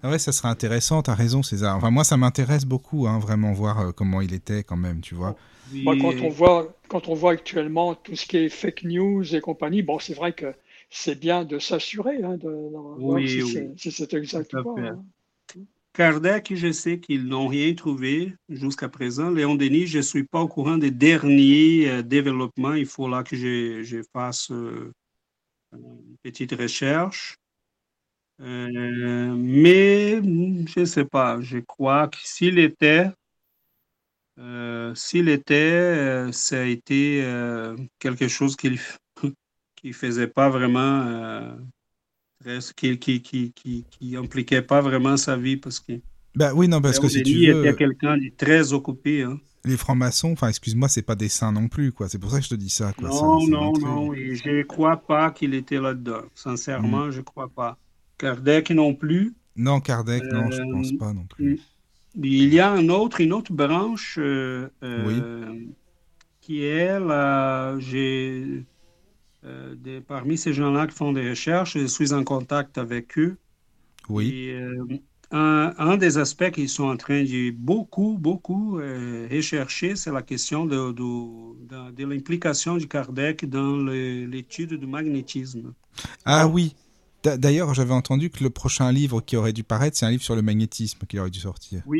Ah 0.02 0.10
ouais, 0.10 0.18
ça 0.18 0.32
serait 0.32 0.48
intéressant, 0.48 1.02
t'as 1.02 1.14
raison, 1.14 1.42
César. 1.42 1.76
Enfin, 1.76 1.90
moi, 1.90 2.04
ça 2.04 2.16
m'intéresse 2.16 2.64
beaucoup, 2.64 3.06
hein, 3.06 3.18
vraiment 3.18 3.52
voir 3.52 3.80
euh, 3.80 3.92
comment 3.92 4.20
il 4.20 4.32
était 4.32 4.64
quand 4.64 4.76
même, 4.76 5.00
tu 5.00 5.14
vois. 5.14 5.36
Moi, 5.82 5.96
quand 5.96 6.22
oui, 6.22 6.22
on 6.22 6.28
voit, 6.30 6.74
quand 6.88 7.08
on 7.08 7.14
voit 7.14 7.32
actuellement 7.32 7.94
tout 7.94 8.16
ce 8.16 8.24
qui 8.26 8.36
est 8.38 8.48
fake 8.48 8.84
news 8.84 9.34
et 9.34 9.40
compagnie, 9.40 9.82
bon, 9.82 9.98
c'est 9.98 10.14
vrai 10.14 10.32
que 10.32 10.54
c'est 10.90 11.18
bien 11.18 11.44
de 11.44 11.58
s'assurer, 11.58 12.22
hein, 12.22 12.36
de, 12.38 12.48
de 12.48 13.00
voir 13.02 13.26
Oui, 13.26 13.28
si 13.28 13.42
oui. 13.42 13.68
c'est 13.76 13.78
si 13.78 13.88
exact 14.16 14.54
ou 14.54 14.58
pas. 14.58 14.70
hein. 14.70 15.04
Kardec, 15.92 16.54
je 16.54 16.70
sais 16.70 17.00
qu'ils 17.00 17.26
n'ont 17.26 17.48
rien 17.48 17.74
trouvé 17.74 18.34
jusqu'à 18.48 18.88
présent. 18.88 19.30
Léon 19.30 19.56
Denis, 19.56 19.86
je 19.86 19.98
ne 19.98 20.02
suis 20.02 20.24
pas 20.24 20.40
au 20.40 20.48
courant 20.48 20.78
des 20.78 20.92
derniers 20.92 21.90
euh, 21.90 22.02
développements. 22.02 22.74
Il 22.74 22.86
faut 22.86 23.08
là 23.08 23.24
que 23.24 23.36
je, 23.36 24.02
fasse 24.12 24.52
euh, 24.52 24.92
une 25.72 26.16
petite 26.22 26.52
recherche. 26.52 27.36
Euh, 28.40 29.34
mais 29.36 30.22
je 30.22 30.80
ne 30.80 30.84
sais 30.84 31.04
pas. 31.04 31.40
Je 31.40 31.58
crois 31.58 32.08
que 32.08 32.18
s'il 32.22 32.58
était, 32.58 33.10
s'il 34.94 35.28
était, 35.28 36.32
ça 36.32 36.60
a 36.60 36.64
été 36.64 37.22
quelque 37.98 38.28
chose 38.28 38.56
qu'il 38.56 38.78
qui 39.76 39.92
faisait 39.92 40.28
pas 40.28 40.48
vraiment, 40.48 41.58
qui, 42.76 42.98
qui, 42.98 43.20
qui, 43.22 43.52
qui, 43.52 43.84
qui 43.90 44.16
impliquait 44.16 44.62
pas 44.62 44.80
vraiment 44.80 45.16
sa 45.16 45.36
vie 45.36 45.56
parce 45.56 45.78
que 45.80 45.92
Bah 46.34 46.52
oui, 46.54 46.68
non, 46.68 46.80
parce 46.80 46.98
que 46.98 47.08
si 47.08 47.22
tu 47.22 47.46
veux, 47.52 47.66
était 47.66 47.76
quelqu'un 47.76 48.16
de 48.16 48.30
très 48.36 48.72
occupé. 48.72 49.22
Hein. 49.22 49.38
les 49.64 49.76
francs-maçons, 49.76 50.32
enfin, 50.32 50.48
excuse-moi, 50.48 50.88
c'est 50.88 51.02
pas 51.02 51.14
des 51.16 51.28
saints 51.28 51.52
non 51.52 51.68
plus, 51.68 51.92
quoi. 51.92 52.08
C'est 52.08 52.18
pour 52.18 52.30
ça 52.30 52.38
que 52.38 52.44
je 52.44 52.50
te 52.50 52.54
dis 52.54 52.70
ça, 52.70 52.92
quoi. 52.94 53.08
Non, 53.08 53.40
ça 53.40 53.50
non, 53.50 53.72
non, 53.78 54.14
et 54.14 54.34
je 54.36 54.48
ne 54.48 54.62
crois 54.62 54.96
pas 54.96 55.30
qu'il 55.32 55.54
était 55.54 55.80
là-dedans. 55.80 56.22
Sincèrement, 56.34 57.06
Mm. 57.06 57.10
je 57.10 57.18
ne 57.18 57.24
crois 57.24 57.48
pas. 57.48 57.76
Kardec 58.16 58.70
non 58.70 58.94
plus. 58.94 59.34
Non, 59.56 59.80
Kardec, 59.80 60.22
non, 60.32 60.50
je 60.50 60.62
Euh, 60.62 60.72
pense 60.72 60.92
pas 60.98 61.12
non 61.12 61.24
plus. 61.26 61.60
Il 62.16 62.52
y 62.54 62.58
a 62.60 62.70
un 62.72 62.88
autre, 62.88 63.20
une 63.20 63.32
autre 63.32 63.52
branche 63.52 64.16
euh, 64.18 64.68
euh, 64.82 65.54
qui 66.40 66.64
est 66.64 66.98
là, 66.98 67.78
j'ai 67.78 68.64
euh, 69.44 70.00
parmi 70.06 70.38
ces 70.38 70.52
gens-là 70.52 70.86
qui 70.86 70.94
font 70.96 71.12
des 71.12 71.30
recherches, 71.30 71.78
je 71.78 71.86
suis 71.86 72.12
en 72.12 72.24
contact 72.24 72.78
avec 72.78 73.18
eux. 73.18 73.38
Oui, 74.08 74.34
Et, 74.34 74.52
euh, 74.54 74.86
un, 75.32 75.74
un 75.78 75.96
des 75.96 76.18
aspects 76.18 76.50
qu'ils 76.50 76.68
sont 76.68 76.84
en 76.84 76.96
train 76.96 77.22
de 77.24 77.50
beaucoup, 77.52 78.18
beaucoup 78.18 78.78
euh, 78.80 79.28
rechercher, 79.30 79.96
c'est 79.96 80.12
la 80.12 80.22
question 80.22 80.66
de, 80.66 80.92
de, 80.92 81.90
de- 81.92 82.04
l'implication 82.04 82.76
de 82.78 82.84
Kardec 82.86 83.48
dans 83.48 83.78
l'étude 83.78 84.74
du 84.74 84.86
magnétisme. 84.86 85.74
Ah 86.24 86.46
oui. 86.48 86.74
D'a- 87.22 87.36
D'ailleurs, 87.36 87.74
j'avais 87.74 87.92
entendu 87.92 88.30
que 88.30 88.42
le 88.42 88.50
prochain 88.50 88.90
livre 88.92 89.20
qui 89.20 89.36
aurait 89.36 89.52
dû 89.52 89.64
paraître, 89.64 89.96
c'est 89.98 90.06
un 90.06 90.10
livre 90.10 90.22
sur 90.22 90.36
le 90.36 90.42
magnétisme 90.42 91.00
qui 91.06 91.18
aurait 91.18 91.30
dû 91.30 91.40
sortir. 91.40 91.82
Oui, 91.84 91.98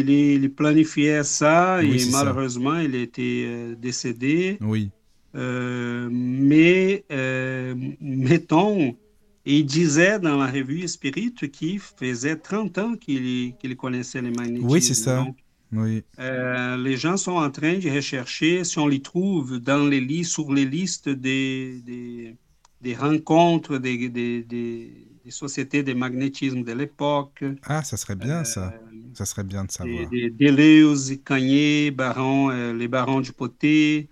il, 0.00 0.10
il 0.10 0.54
planifiait 0.54 1.24
ça 1.24 1.82
Oui, 1.82 1.98
et 1.98 1.98
c'est 1.98 2.10
ça. 2.12 2.36
malheureusement, 2.36 2.76
il 2.78 2.94
était 2.94 3.74
décédé. 3.76 4.58
Oui. 4.60 4.90
Euh, 5.34 6.08
mais, 6.12 7.04
euh, 7.10 7.74
mettons, 8.00 8.98
il 9.44 9.64
disait 9.66 10.18
dans 10.20 10.36
la 10.36 10.46
revue 10.50 10.86
Spirit 10.88 11.34
qu'il 11.34 11.80
faisait 11.80 12.36
30 12.40 12.78
ans 12.78 12.96
qu'il 12.96 13.56
qu'il 13.56 13.76
connaissait 13.76 14.22
les 14.22 14.30
magnétismes. 14.30 14.66
Oui, 14.68 14.82
c'est 14.82 14.94
ça. 14.94 15.24
Donc, 15.24 15.36
Oui. 15.72 16.04
euh, 16.20 16.76
les 16.76 16.96
gens 16.96 17.16
sont 17.16 17.32
en 17.32 17.50
train 17.50 17.78
de 17.78 17.90
rechercher 17.90 18.64
si 18.64 18.78
on 18.78 18.86
les 18.88 19.02
trouve 19.02 19.58
dans 19.60 19.86
les 19.88 20.00
listes, 20.00 20.32
sur 20.32 20.52
les 20.52 20.66
listes 20.66 21.08
des, 21.08 21.80
des, 21.82 22.36
des 22.80 22.94
rencontres 22.96 23.78
des, 23.78 24.08
des, 24.10 24.42
des, 24.44 25.30
sociétés 25.30 25.82
de 25.82 25.94
magnétisme 25.94 26.62
de 26.64 26.72
l'époque. 26.72 27.44
Ah, 27.62 27.82
ça 27.84 27.96
serait 27.96 28.16
bien, 28.16 28.44
ça. 28.44 28.72
Euh, 28.74 28.90
Ça 29.14 29.24
serait 29.24 29.44
bien 29.44 29.64
de 29.64 29.70
savoir. 29.70 30.16
Deleuze, 30.38 31.18
Cagné, 31.24 31.90
Baron, 31.90 32.50
euh, 32.50 32.72
les 32.74 32.88
barons 32.88 33.20
du 33.20 33.32
Poté, 33.32 34.08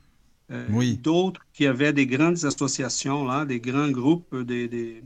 euh, 0.50 0.82
Oui. 0.82 1.02
d'autres 1.02 1.42
qui 1.52 1.66
avaient 1.66 1.92
des 1.92 2.06
grandes 2.06 2.44
associations, 2.44 3.24
là, 3.24 3.44
des 3.46 3.60
grands 3.60 3.90
groupes. 3.90 4.34
Des, 4.36 4.68
des... 4.68 5.04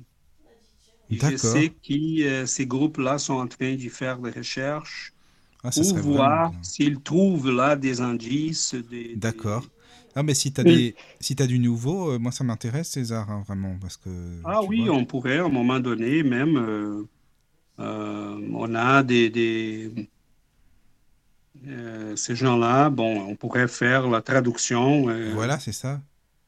Et 1.11 1.17
Je 1.17 1.37
sais 1.37 1.71
que 1.71 2.23
euh, 2.23 2.47
ces 2.47 2.67
groupes-là 2.67 3.19
sont 3.19 3.35
en 3.35 3.47
train 3.49 3.75
de 3.77 3.89
faire 3.89 4.19
des 4.19 4.31
recherches 4.31 5.15
Ah, 5.63 5.71
pour 5.73 5.97
voir 5.99 6.55
s'ils 6.63 7.03
trouvent 7.03 7.51
là 7.51 7.77
des 7.77 8.01
indices. 8.01 8.75
Des, 8.75 9.17
des- 9.17 9.53
D'accord. 9.53 9.71
Ah, 10.15 10.23
mais 10.23 10.35
si 10.35 10.53
Oui. 10.65 10.91
des, 10.91 10.97
si 11.21 11.37
t'as 11.37 11.47
du 11.47 11.59
nouveau, 11.59 12.11
euh, 12.13 12.19
moi 12.19 12.33
ça 12.33 12.45
m'intéresse, 12.45 12.91
César, 12.91 13.31
hein, 13.31 13.43
vraiment, 13.47 13.79
parce 13.79 13.97
que. 13.97 14.11
Ah 14.43 14.63
tu 14.63 14.71
oui, 14.71 14.89
vois. 14.89 14.91
on 14.91 15.05
pourrait 15.07 15.39
à 15.39 15.45
un 15.45 15.49
moment 15.49 15.81
donné 15.81 16.23
même. 16.23 16.57
euh, 16.57 17.05
euh, 17.81 18.51
on 18.55 18.75
a 18.75 19.03
des, 19.05 19.31
des 19.31 19.93
euh, 21.69 22.17
ces 22.17 22.35
gens-là. 22.37 22.91
Bon, 22.91 23.27
on 23.29 23.35
pourrait 23.37 23.69
faire 23.69 24.09
la 24.09 24.21
traduction. 24.23 25.09
euh, 25.09 25.31
Voilà, 25.35 25.59
c'est 25.59 25.73
ça. 25.73 26.01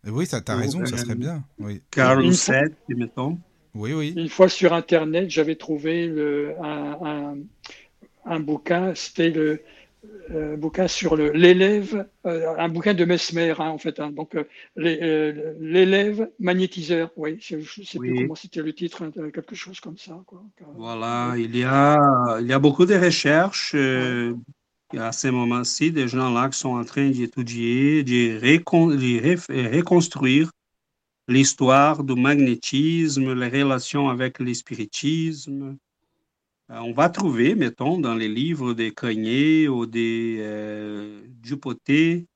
Oui, 0.06 0.26
ça, 0.26 0.40
t'as 0.40 0.54
raison, 0.56 0.84
ça 0.86 0.96
serait 0.96 1.16
bien. 1.16 1.42
Oui, 1.58 1.82
Carl 1.90 2.20
Une 2.22 2.32
fois- 2.32 2.54
Seth, 2.54 2.74
mettons. 2.88 3.38
oui, 3.74 3.92
oui. 3.92 4.14
Une 4.16 4.28
fois 4.28 4.48
sur 4.48 4.72
Internet, 4.72 5.30
j'avais 5.30 5.56
trouvé 5.56 6.06
le, 6.06 6.54
un, 6.62 6.96
un, 7.04 7.34
un 8.24 8.40
bouquin, 8.40 8.94
c'était 8.94 9.30
le 9.30 9.60
euh, 10.30 10.56
bouquin 10.56 10.86
sur 10.86 11.16
l'élève, 11.16 12.06
euh, 12.26 12.54
un 12.56 12.68
bouquin 12.68 12.94
de 12.94 13.04
Mesmer, 13.04 13.54
hein, 13.58 13.70
en 13.70 13.78
fait. 13.78 13.98
hein. 13.98 14.12
donc, 14.12 14.36
euh, 14.36 14.44
euh, 14.78 15.54
l'élève 15.58 16.30
magnétiseur, 16.38 17.10
oui, 17.16 17.38
je 17.40 17.56
ne 17.56 17.62
sais 17.84 17.98
plus 17.98 18.12
Oui. 18.12 18.18
comment 18.22 18.36
c'était 18.36 18.62
le 18.62 18.72
titre, 18.72 19.02
hein, 19.02 19.10
quelque 19.34 19.56
chose 19.56 19.80
comme 19.80 19.98
ça. 19.98 20.16
Quoi. 20.26 20.44
Voilà, 20.76 21.34
il 21.36 21.56
y 21.56 21.64
a, 21.64 22.38
il 22.40 22.46
y 22.46 22.52
a 22.52 22.58
beaucoup 22.60 22.86
de 22.86 22.94
recherches 22.94 23.72
euh, 23.74 24.32
à 24.96 25.12
ce 25.12 25.28
moment-ci, 25.28 25.92
des 25.92 26.08
gens-là 26.08 26.48
qui 26.50 26.58
sont 26.58 26.70
en 26.76 26.84
train 26.84 27.10
d'étudier, 27.10 28.02
de, 28.04 28.38
ré- 28.38 28.62
reconstruire 29.76 30.50
l'histoire 31.28 32.04
du 32.04 32.14
magnétisme, 32.14 33.34
les 33.34 33.48
relations 33.62 34.08
avec 34.08 34.38
le 34.40 34.54
spiritisme. 34.54 35.76
Euh, 36.70 36.78
on 36.80 36.92
va 36.92 37.08
trouver, 37.08 37.54
mettons, 37.54 37.98
dans 37.98 38.14
les 38.14 38.28
livres 38.28 38.74
des 38.74 38.92
Cognier 38.92 39.68
ou 39.68 39.86
des 39.86 40.38
euh, 40.40 41.22
Dupoté, 41.28 42.26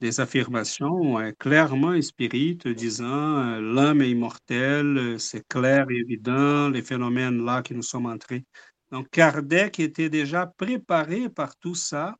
des 0.00 0.20
affirmations 0.20 1.18
euh, 1.20 1.32
clairement 1.38 2.00
spirites 2.02 2.68
disant 2.68 3.38
euh, 3.38 3.60
l'homme 3.60 4.02
est 4.02 4.10
immortel, 4.10 4.98
euh, 4.98 5.18
c'est 5.18 5.46
clair 5.48 5.86
et 5.90 5.96
évident, 5.96 6.70
les 6.70 6.82
phénomènes 6.82 7.44
là 7.44 7.62
que 7.62 7.74
nous 7.74 7.82
sommes 7.82 8.06
entrés. 8.06 8.44
Donc 8.90 9.08
Kardec 9.10 9.78
était 9.78 10.10
déjà 10.10 10.46
préparé 10.46 11.28
par 11.28 11.56
tout 11.56 11.74
ça. 11.74 12.16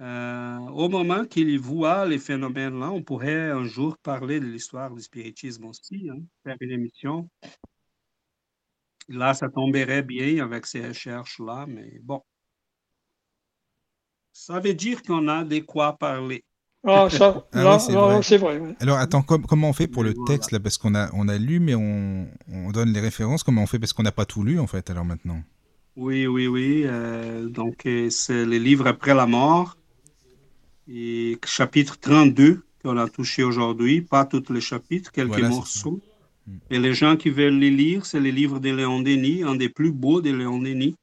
Euh, 0.00 0.58
au 0.70 0.88
moment 0.88 1.24
qu'il 1.26 1.58
voit 1.60 2.06
les 2.06 2.18
phénomènes 2.18 2.80
là, 2.80 2.90
on 2.90 3.02
pourrait 3.02 3.50
un 3.50 3.64
jour 3.64 3.96
parler 3.98 4.40
de 4.40 4.46
l'histoire 4.46 4.92
du 4.92 5.02
spiritisme 5.02 5.66
aussi, 5.66 6.08
hein, 6.10 6.18
faire 6.42 6.56
une 6.60 6.72
émission. 6.72 7.28
Là, 9.08 9.34
ça 9.34 9.48
tomberait 9.48 10.02
bien 10.02 10.42
avec 10.44 10.66
ces 10.66 10.88
recherches-là, 10.88 11.66
mais 11.68 11.98
bon. 12.02 12.22
Ça 14.32 14.58
veut 14.60 14.74
dire 14.74 15.02
qu'on 15.02 15.28
a 15.28 15.44
de 15.44 15.58
quoi 15.60 15.96
parler. 15.98 16.44
Ah, 16.84 17.08
ça, 17.10 17.46
Ah 17.52 17.62
là, 17.62 17.78
oui, 17.88 18.24
c'est 18.24 18.38
vrai. 18.38 18.60
Alors, 18.80 18.98
attends, 18.98 19.22
com- 19.22 19.44
comment 19.46 19.68
on 19.68 19.72
fait 19.72 19.86
pour 19.86 20.02
le 20.04 20.14
voilà. 20.14 20.26
texte, 20.26 20.50
là? 20.52 20.60
Parce 20.60 20.78
qu'on 20.78 20.94
a, 20.94 21.10
on 21.14 21.28
a 21.28 21.38
lu, 21.38 21.60
mais 21.60 21.74
on, 21.74 22.28
on 22.48 22.70
donne 22.72 22.92
les 22.92 23.00
références. 23.00 23.44
Comment 23.44 23.62
on 23.62 23.66
fait? 23.66 23.78
Parce 23.78 23.92
qu'on 23.92 24.02
n'a 24.02 24.12
pas 24.12 24.26
tout 24.26 24.42
lu, 24.42 24.58
en 24.58 24.66
fait, 24.66 24.90
alors 24.90 25.04
maintenant. 25.04 25.42
Oui, 25.96 26.26
oui, 26.26 26.46
oui. 26.46 26.82
euh, 26.86 27.48
donc, 27.48 27.86
euh, 27.86 28.10
c'est 28.10 28.44
le 28.44 28.58
livre 28.58 28.86
après 28.86 29.14
la 29.14 29.26
mort. 29.26 29.76
Et 30.88 31.38
chapitre 31.44 31.98
32 31.98 32.62
qu'on 32.82 32.96
a 32.96 33.08
touché 33.08 33.42
aujourd'hui, 33.44 34.00
pas 34.02 34.24
tous 34.24 34.52
les 34.52 34.60
chapitres, 34.60 35.10
quelques 35.12 35.28
Voilà, 35.28 35.48
morceaux. 35.48 36.00
Mm. 36.46 36.56
Et 36.70 36.78
les 36.78 36.94
gens 36.94 37.16
qui 37.16 37.30
veulent 37.30 37.58
les 37.58 37.70
lire, 37.70 38.06
c'est 38.06 38.20
le 38.20 38.30
livre 38.30 38.58
de 38.60 38.70
Léon 38.70 39.00
Denis, 39.00 39.42
un 39.44 39.54
des 39.56 39.68
plus 39.68 39.92
beaux 39.92 40.20
de 40.20 40.30
Léon 40.32 40.58
Denis. 40.60 40.96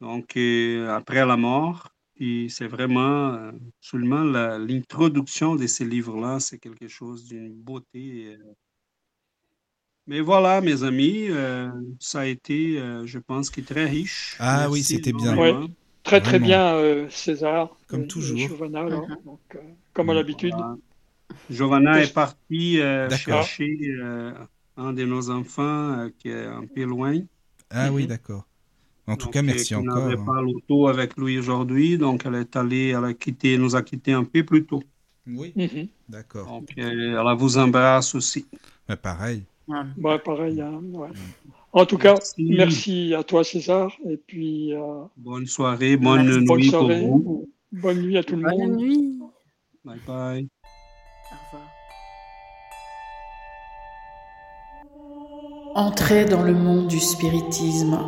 Donc, 0.00 0.36
euh, 0.36 0.94
après 0.94 1.24
la 1.26 1.36
mort. 1.36 1.89
Et 2.20 2.48
c'est 2.50 2.68
vraiment 2.68 3.34
euh, 3.34 3.52
seulement 3.80 4.22
la- 4.22 4.58
l'introduction 4.58 5.56
de 5.56 5.66
ces 5.66 5.84
livres-là, 5.84 6.38
c'est 6.40 6.58
quelque 6.58 6.86
chose 6.88 7.24
d'une 7.26 7.52
beauté. 7.52 8.36
euh. 8.38 8.54
Mais 10.06 10.20
voilà, 10.20 10.60
mes 10.60 10.82
amis, 10.82 11.28
euh, 11.28 11.70
ça 12.00 12.20
a 12.20 12.26
été, 12.26 12.78
euh, 12.80 13.06
je 13.06 13.18
pense, 13.18 13.50
qui 13.50 13.60
est 13.60 13.64
très 13.64 13.86
riche. 13.86 14.36
Ah 14.38 14.68
oui, 14.70 14.82
c'était 14.82 15.12
bien. 15.12 15.36
Très, 16.02 16.20
très 16.20 16.38
Vraiment. 16.38 16.46
bien, 16.46 16.74
euh, 16.76 17.08
César. 17.10 17.76
Comme 17.86 18.02
euh, 18.02 18.06
toujours. 18.06 18.48
Giovanna, 18.48 18.82
là. 18.82 18.96
Mhm. 18.96 19.16
Donc, 19.24 19.40
euh, 19.54 19.60
comme 19.92 20.10
à 20.10 20.14
l'habitude. 20.14 20.52
Voilà. 20.52 20.76
Giovanna 21.50 22.02
est 22.02 22.12
partie 22.14 22.80
euh, 22.80 23.10
chercher 23.10 23.76
euh, 24.00 24.34
un 24.76 24.92
de 24.92 25.04
nos 25.04 25.30
enfants 25.30 25.98
euh, 26.00 26.10
qui 26.18 26.28
est 26.28 26.46
un 26.46 26.66
peu 26.66 26.84
loin. 26.84 27.14
Ah 27.70 27.92
oui, 27.92 28.04
Mhm. 28.04 28.08
d'accord. 28.08 28.44
En 29.10 29.16
tout 29.16 29.26
Donc, 29.26 29.32
cas, 29.34 29.42
merci 29.42 29.66
qui 29.66 29.74
encore. 29.74 29.96
n'avait 29.96 30.16
hein. 30.20 30.24
pas 30.24 30.40
l'auto 30.40 30.86
avec 30.88 31.16
lui 31.16 31.38
aujourd'hui, 31.38 31.98
donc 31.98 32.22
elle 32.26 32.36
est 32.36 32.54
allée, 32.56 32.88
elle 32.96 33.04
a 33.04 33.12
quitté, 33.14 33.58
nous 33.58 33.74
a 33.74 33.82
quitté 33.82 34.12
un 34.12 34.24
peu 34.24 34.44
plus 34.44 34.64
tôt. 34.64 34.82
Oui, 35.26 35.52
Mhm. 35.56 35.88
d'accord. 36.08 36.46
Donc, 36.46 36.68
euh, 36.78 37.20
elle 37.20 37.36
vous 37.36 37.58
embrasse 37.58 38.14
aussi. 38.14 38.46
Mais 38.88 38.96
pareil. 38.96 39.42
Ouais, 39.68 40.18
pareil. 40.18 40.60
hein, 40.60 40.80
ouais. 40.92 41.08
En 41.72 41.84
tout 41.86 41.98
cas, 41.98 42.14
Merci. 42.14 42.44
merci 42.56 43.14
à 43.14 43.22
toi, 43.22 43.44
César. 43.44 43.96
Et 44.08 44.16
puis, 44.16 44.74
euh, 44.74 45.02
Bonne 45.16 45.46
soirée, 45.46 45.96
bonne 45.96 46.26
Merci. 46.26 46.44
bonne 46.46 46.58
nuit 46.58 46.70
pour 46.70 46.80
soirée. 46.80 47.00
vous. 47.06 47.48
Bonne 47.72 48.02
nuit 48.02 48.16
à 48.18 48.24
tout 48.24 48.36
le 48.36 48.42
Bonne 48.42 48.58
monde. 48.58 48.76
nuit. 48.80 49.18
Bye 49.84 49.98
bye. 50.06 50.48
Au 51.30 51.36
revoir. 51.46 51.68
Entrez 55.76 56.24
dans 56.24 56.42
le 56.42 56.52
monde 56.54 56.88
du 56.88 56.98
spiritisme 56.98 57.98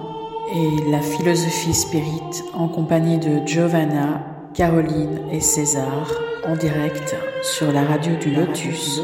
et 0.51 0.91
la 0.91 1.01
philosophie 1.01 1.75
spirit 1.75 2.43
en 2.55 2.69
compagnie 2.69 3.19
de 3.19 3.47
Giovanna, 3.47 4.25
Caroline 4.55 5.21
et 5.31 5.41
César 5.41 6.11
en 6.45 6.57
direct 6.57 7.17
sur 7.43 7.73
la 7.73 7.85
radio 7.85 8.17
du 8.17 8.31
Lotus. 8.31 9.01